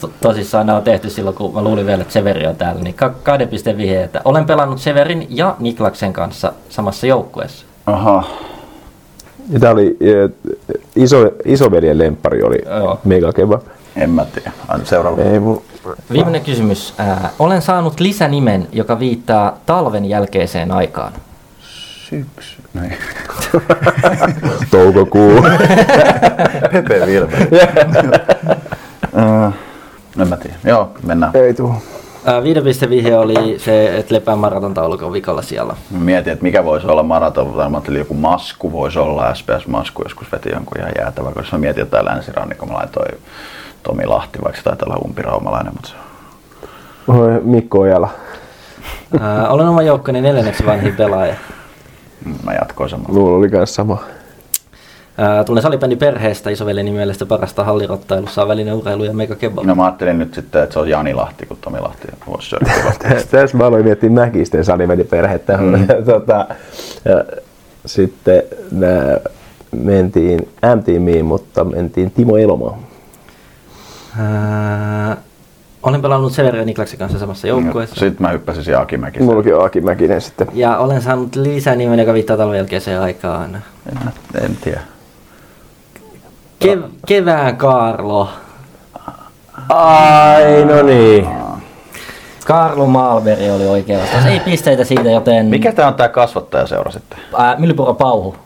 To- 0.00 0.10
Tosissaan 0.20 0.66
nämä 0.66 0.76
on 0.78 0.84
tehty 0.84 1.10
silloin, 1.10 1.36
kun 1.36 1.54
mä 1.54 1.62
luulin 1.62 1.86
vielä, 1.86 2.02
että 2.02 2.12
Severi 2.12 2.46
on 2.46 2.56
täällä. 2.56 2.82
Niin 2.82 2.94
ka- 2.94 3.14
kahden 3.22 3.48
pisteen 3.48 3.76
vihje, 3.76 4.02
että 4.02 4.20
olen 4.24 4.44
pelannut 4.44 4.80
Severin 4.80 5.26
ja 5.30 5.56
Niklaksen 5.58 6.12
kanssa 6.12 6.52
samassa 6.68 7.06
joukkueessa. 7.06 7.66
Aha. 7.86 8.24
Ja 9.50 9.60
tää 9.60 9.70
oli 9.70 9.96
eh, 10.00 10.30
iso, 10.96 11.16
isoveljen 11.44 11.98
lemppari 11.98 12.42
oli 12.42 12.58
Joo. 12.78 12.98
mega 13.04 13.32
kebab. 13.32 13.62
En 13.96 14.10
mä 14.10 14.24
tiedä. 14.24 14.52
Aina 14.68 14.84
seuraava. 14.84 15.22
Ei 15.22 15.40
mun... 15.40 15.62
Viimeinen 16.12 16.40
kysymys. 16.44 16.94
Ää, 16.98 17.30
olen 17.38 17.62
saanut 17.62 18.00
lisänimen, 18.00 18.68
joka 18.72 18.98
viittaa 18.98 19.58
talven 19.66 20.04
jälkeiseen 20.04 20.72
aikaan. 20.72 21.12
Syksy. 22.08 22.56
Niin. 22.80 22.96
Toukokuu. 24.70 25.42
Pepe 26.72 27.06
Vilpe. 27.06 27.36
Äh, 29.18 29.52
en 30.20 30.28
mä 30.28 30.36
tiedä. 30.36 30.56
Joo, 30.64 30.92
mennään. 31.02 31.36
Ei 31.36 31.54
tuu. 31.54 31.74
Ää, 32.26 32.42
viiden 32.42 32.64
pisteen 32.64 32.90
vihje 32.90 33.18
oli 33.18 33.58
se, 33.58 33.96
että 33.96 34.14
lepää 34.14 34.36
maratontaulukon 34.36 35.12
vikalla 35.12 35.42
siellä. 35.42 35.76
Mietin, 35.90 36.32
että 36.32 36.42
mikä 36.42 36.64
voisi 36.64 36.86
olla 36.86 37.02
maraton, 37.02 37.52
tai 37.52 37.70
mä 37.70 37.80
joku 37.98 38.14
masku 38.14 38.72
voisi 38.72 38.98
olla, 38.98 39.34
SPS-masku 39.34 40.02
joskus 40.02 40.32
veti 40.32 40.50
jonkun 40.50 40.78
ihan 40.78 40.92
jäätävä, 40.98 41.32
koska 41.32 41.56
mä 41.56 41.60
mietin 41.60 41.80
jotain 41.80 42.04
länsirannikko, 42.04 42.66
mä 42.66 42.74
laitoin 42.74 43.18
Tomi 43.82 44.06
Lahti, 44.06 44.38
vaikka 44.44 44.58
se 44.58 44.64
taitaa 44.64 44.88
olla 44.88 45.02
umpiraumalainen, 45.04 45.72
mutta 45.72 45.88
se 45.88 45.96
Mikko 47.42 47.80
Ojala. 47.80 48.10
Ää, 49.20 49.48
olen 49.48 49.68
oma 49.68 49.82
joukkueeni 49.82 50.20
neljänneksi 50.20 50.66
vanhin 50.66 50.96
pelaaja. 50.96 51.34
Mä 52.44 52.54
jatkoin 52.54 52.90
samalla. 52.90 53.12
Mulla 53.12 53.36
oli 53.36 53.50
kans 53.50 53.74
sama. 53.74 54.02
Ää, 55.18 55.44
tulen 55.44 55.62
salibändi 55.62 55.96
perheestä, 55.96 56.50
isoveljeni 56.50 56.90
mielestä 56.90 57.26
parasta 57.26 57.64
hallirottailussa 57.64 58.42
on 58.42 58.48
välineurheilu 58.48 59.04
ja 59.04 59.12
mega 59.12 59.34
kebab. 59.34 59.64
No 59.64 59.74
mä 59.74 59.84
ajattelin 59.84 60.18
nyt 60.18 60.34
sitten, 60.34 60.62
että 60.62 60.72
se 60.72 60.78
on 60.78 60.88
Jani 60.88 61.14
Lahti, 61.14 61.46
kun 61.46 61.56
Tomi 61.60 61.80
Lahti 61.80 62.08
voisi 62.26 62.48
syödä. 62.48 62.70
Tässä 63.30 63.56
mä 63.56 63.66
aloin 63.66 63.84
miettiä 63.84 64.10
Mäkisten 64.10 64.64
saliveliperhettä. 64.64 65.56
Mm. 65.56 65.86
tota, 66.12 66.46
ja 67.04 67.24
sitten 67.86 68.42
nää 68.72 69.20
mentiin 69.72 70.48
M-tiimiin, 70.76 71.24
mutta 71.24 71.64
mentiin 71.64 72.10
Timo 72.10 72.36
Elomaa. 72.36 72.78
Ää, 74.18 75.16
olen 75.86 76.02
pelannut 76.02 76.32
Severi 76.32 76.58
ja 76.58 76.64
Niklaksen 76.64 76.98
kanssa 76.98 77.18
samassa 77.18 77.46
joukkueessa. 77.46 77.94
Sitten 77.94 78.26
mä 78.26 78.28
hyppäsin 78.28 78.64
siihen 78.64 78.80
Aki 78.80 78.96
Mäkiseen. 78.96 79.24
Mullakin 79.24 79.54
on 79.54 79.64
Aki 79.64 79.80
Mäkinen 79.80 80.20
sitten. 80.20 80.48
Ja 80.52 80.78
olen 80.78 81.02
saanut 81.02 81.36
lisänimen, 81.36 81.98
joka 81.98 82.12
viittaa 82.12 82.36
talven 82.36 82.56
jälkeiseen 82.56 83.00
aikaan. 83.00 83.62
En, 83.92 83.98
en 84.44 84.56
tiedä. 84.56 84.80
Kev- 86.64 86.90
kevään 87.06 87.56
Karlo. 87.56 88.28
Ai, 89.68 90.64
no 90.64 90.82
niin. 90.82 91.26
Karlo 92.46 92.86
Malberg 92.86 93.40
oli 93.54 93.66
oikea 93.66 93.98
vastaus. 93.98 94.26
Ei 94.26 94.40
pisteitä 94.40 94.84
siitä, 94.84 95.10
joten... 95.10 95.46
Mikä 95.46 95.72
tää 95.72 95.88
on 95.88 95.94
tää 95.94 96.08
kasvattajaseura 96.08 96.90
sitten? 96.90 97.18
Ää, 97.38 97.56
Myllypuro 97.58 97.94
Pauhu. 97.94 98.36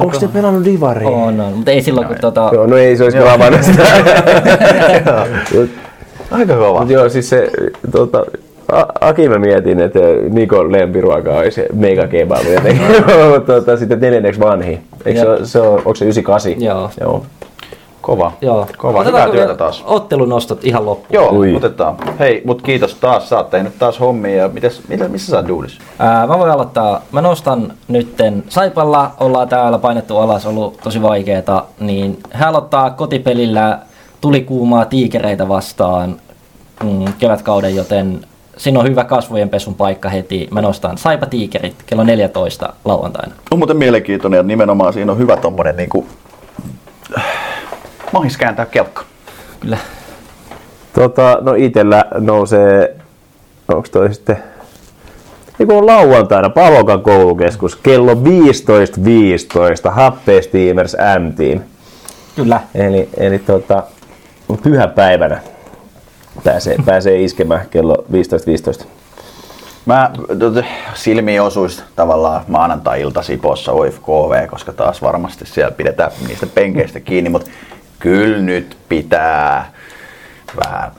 Onko 0.00 0.18
te 0.18 0.28
pelannut 0.28 0.64
Divariin? 0.64 1.14
On, 1.14 1.40
on. 1.40 1.52
Mutta 1.52 1.70
ei 1.70 1.82
silloin, 1.82 2.06
kun 2.06 2.16
tota... 2.20 2.50
Joo, 2.52 2.66
no 2.66 2.76
ei 2.76 2.96
se 2.96 3.04
olisi 3.04 3.18
kyllä 3.18 3.32
avannut 3.32 3.62
sitä. 3.62 3.82
Aika 6.36 6.56
kova. 6.56 6.80
Mut 6.80 6.90
joo, 6.90 7.08
siis 7.08 7.28
se, 7.30 7.50
tota, 7.92 8.24
A- 8.72 8.86
Aki 9.08 9.28
mä 9.28 9.38
mietin, 9.38 9.80
että 9.80 9.98
Nikon 10.30 10.72
lempiruoka 10.72 11.30
olisi 11.34 11.62
mega 11.72 12.06
kebab 12.06 12.46
jotenkin, 12.54 12.86
mutta 13.34 13.52
tota, 13.52 13.76
sitten 13.76 14.00
neljänneksi 14.00 14.40
vanhi. 14.40 14.80
Eikö 15.04 15.20
se, 15.20 15.46
se 15.46 15.60
on, 15.60 15.74
onko 15.74 15.94
se 15.94 16.04
98? 16.04 16.62
Joo. 16.62 16.90
Joo. 17.00 17.22
Kova. 18.00 18.32
Joo. 18.40 18.66
Kova. 18.78 19.04
Hyvää 19.04 19.28
työtä 19.28 19.54
taas. 19.54 19.82
Ottelunostot 19.86 20.64
ihan 20.64 20.86
loppuun. 20.86 21.08
Joo, 21.10 21.32
Ui. 21.32 21.56
otetaan. 21.56 21.96
Hei, 22.18 22.42
mut 22.44 22.62
kiitos 22.62 22.94
taas. 22.94 23.28
Sä 23.28 23.36
oot 23.36 23.50
tehnyt 23.50 23.78
taas 23.78 24.00
hommia. 24.00 24.36
Ja 24.36 24.48
mites, 24.48 24.88
mitä, 24.88 25.08
missä 25.08 25.30
sä 25.30 25.36
oot 25.36 25.48
duudissa? 25.48 25.82
Ää, 25.98 26.26
mä 26.26 26.38
voin 26.38 26.50
aloittaa. 26.50 27.02
Mä 27.12 27.20
nostan 27.20 27.72
nytten 27.88 28.44
Saipalla, 28.48 29.10
ollaan 29.20 29.48
täällä 29.48 29.78
painettu 29.78 30.18
alas, 30.18 30.46
ollut 30.46 30.78
tosi 30.82 31.02
vaikeeta, 31.02 31.64
niin 31.80 32.18
hän 32.30 32.48
aloittaa 32.48 32.90
kotipelillä 32.90 33.78
tulikuumaa 34.20 34.84
tiikereitä 34.84 35.48
vastaan 35.48 36.16
mm, 36.82 37.12
kevätkauden, 37.18 37.76
joten 37.76 38.26
siinä 38.56 38.80
on 38.80 38.86
hyvä 38.86 39.04
kasvojen 39.04 39.48
pesun 39.48 39.74
paikka 39.74 40.08
heti. 40.08 40.48
Mä 40.50 40.62
nostan 40.62 40.98
Saipa 40.98 41.26
Tiikerit 41.26 41.74
kello 41.86 42.04
14 42.04 42.72
lauantaina. 42.84 43.34
On 43.50 43.58
muuten 43.58 43.76
mielenkiintoinen 43.76 44.38
ja 44.38 44.42
nimenomaan 44.42 44.92
siinä 44.92 45.12
on 45.12 45.18
hyvä 45.18 45.36
tommonen 45.36 45.76
niinku... 45.76 46.06
Mahis 48.12 48.36
kääntää 48.36 48.66
kelkka. 48.66 49.04
Kyllä. 49.60 49.78
Tota, 50.92 51.38
no 51.40 51.54
itellä 51.54 52.04
nousee, 52.18 52.96
onko 53.68 53.88
toi 53.92 54.14
sitten, 54.14 54.36
niin 55.58 55.72
on 55.72 55.86
lauantaina 55.86 56.50
Palokan 56.50 57.02
koulukeskus 57.02 57.76
kello 57.76 58.14
15.15 58.14 58.20
Happe 59.90 60.42
Steamers 60.42 60.96
M-Team. 61.18 61.60
Kyllä. 62.36 62.60
Eli, 62.74 63.08
eli 63.16 63.38
tota, 63.38 63.82
pyhäpäivänä 64.62 65.40
pääsee, 66.44 66.76
pääsee 66.84 67.22
iskemään 67.22 67.66
kello 67.70 68.04
15.15. 68.80 68.86
Mä 69.86 70.10
tota, 70.38 70.64
silmiin 70.94 71.42
osuis 71.42 71.82
tavallaan 71.96 72.44
maanantai-ilta 72.48 73.22
Sipossa 73.22 73.72
OFKV, 73.72 74.46
koska 74.50 74.72
taas 74.72 75.02
varmasti 75.02 75.46
siellä 75.46 75.70
pidetään 75.70 76.10
niistä 76.28 76.46
penkeistä 76.46 77.00
kiinni, 77.00 77.30
mutta 77.30 77.50
kyllä 77.98 78.38
nyt 78.38 78.76
pitää 78.88 79.72
vähän 80.64 80.90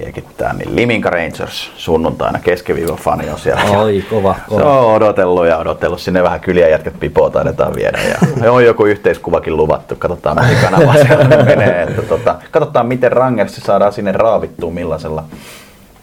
liekittää, 0.00 0.52
niin 0.52 0.76
Liminka 0.76 1.10
Rangers 1.10 1.70
sunnuntaina 1.76 2.38
keskiviikon 2.38 2.96
fani 2.98 3.30
on 3.30 3.38
siellä. 3.38 3.62
Oi, 3.78 4.04
kova, 4.10 4.34
Se 4.34 4.40
kova. 4.48 4.80
on 4.80 4.94
odotellut 4.94 5.46
ja 5.46 5.58
odotellut. 5.58 6.00
Sinne 6.00 6.22
vähän 6.22 6.40
kyliä 6.40 6.68
jätkät 6.68 7.00
pipoa 7.00 7.30
taidetaan 7.30 7.74
viedä. 7.74 7.98
Ja 8.42 8.52
on 8.52 8.64
joku 8.64 8.84
yhteiskuvakin 8.84 9.56
luvattu. 9.56 9.96
Katsotaan, 9.96 10.36
mihin 10.44 10.58
kanavaan 10.62 10.98
se 10.98 11.16
menee. 11.56 11.82
Että 11.82 12.02
tota, 12.02 12.36
katsotaan, 12.50 12.86
miten 12.86 13.12
Rangersi 13.12 13.60
saadaan 13.60 13.92
sinne 13.92 14.12
raavittua 14.12 14.70
millaisella 14.70 15.24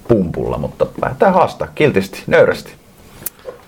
pumpulla. 0.07 0.57
Mutta 0.57 0.85
lähdetään 1.01 1.33
haastaa 1.33 1.67
kiltisti, 1.75 2.23
nöyrästi. 2.27 2.73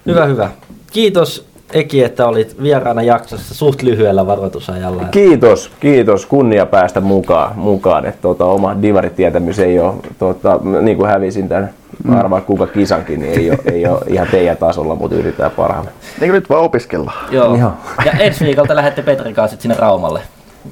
Hyvä, 0.05 0.25
hyvä. 0.25 0.49
Kiitos 0.91 1.50
Eki, 1.73 2.03
että 2.03 2.27
olit 2.27 2.63
vieraana 2.63 3.01
jaksossa 3.01 3.53
suht 3.53 3.81
lyhyellä 3.81 4.27
varoitusajalla. 4.27 5.03
Kiitos, 5.11 5.71
kiitos. 5.79 6.25
Kunnia 6.25 6.65
päästä 6.65 7.01
mukaan. 7.01 7.51
mukaan. 7.55 8.05
että 8.05 8.21
tota, 8.21 8.45
oma 8.45 8.81
divaritietämys 8.81 9.59
ei 9.59 9.79
ole, 9.79 9.93
tota, 10.19 10.59
niin 10.81 10.97
kuin 10.97 11.09
hävisin 11.09 11.49
tämän 11.49 11.69
arvaa 12.09 12.41
kuka 12.41 12.67
kisankin, 12.67 13.19
niin 13.19 13.33
ei 13.33 13.49
ole, 13.51 13.59
ei 13.71 13.87
ole 13.87 13.99
ihan 14.07 14.27
teidän 14.31 14.57
tasolla, 14.57 14.95
mutta 14.95 15.15
yritetään 15.15 15.51
parhaamme. 15.51 15.91
Eikö 16.21 16.33
nyt 16.33 16.49
vaan 16.49 16.63
opiskella? 16.63 17.13
Joo. 17.31 17.55
Joo. 17.55 17.73
Ja 18.05 18.11
ensi 18.11 18.45
viikolta 18.45 18.75
lähdette 18.75 19.01
Petrin 19.01 19.35
kanssa 19.35 19.57
sinne 19.59 19.75
Raumalle. 19.79 20.21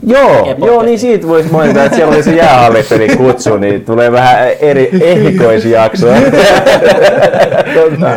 Joo, 0.07 0.55
joo, 0.65 0.83
niin 0.83 0.99
siitä 0.99 1.27
voisi 1.27 1.51
mainita, 1.51 1.83
että 1.83 1.95
siellä 1.95 2.15
oli 2.15 2.23
se 2.23 2.35
jäähallittelin 2.35 3.17
kutsu, 3.17 3.57
niin 3.57 3.85
tulee 3.85 4.11
vähän 4.11 4.47
eri 4.59 4.89
erikoisjakso. 5.01 6.07
tota, 7.75 8.07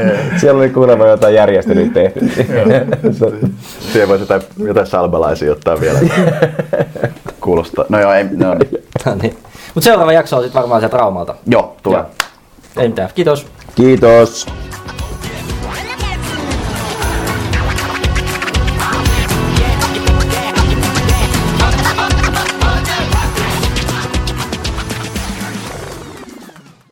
siellä 0.40 0.58
oli 0.58 0.70
kuulemma 0.70 1.06
jotain 1.06 1.34
järjestelyä 1.34 1.88
tehty. 1.94 2.20
Siihen 3.92 4.08
voisi 4.08 4.22
jotain, 4.22 4.42
jotain 4.58 4.86
salbalaisia 4.86 5.52
ottaa 5.52 5.80
vielä. 5.80 5.98
Kuulostaa. 7.40 7.84
No 7.88 8.00
joo, 8.00 8.12
ei, 8.12 8.24
no 8.24 8.54
niin. 8.54 8.84
No 9.06 9.14
niin. 9.22 9.36
Mutta 9.74 9.84
seuraava 9.84 10.12
jakso 10.12 10.36
on 10.36 10.42
sitten 10.42 10.60
varmaan 10.60 10.80
sieltä 10.80 10.96
Raumalta. 10.96 11.34
Joo, 11.46 11.76
tulee. 11.82 12.02
Ei 12.76 12.88
mitään. 12.88 13.10
Kiitos. 13.14 13.46
Kiitos. 13.74 14.46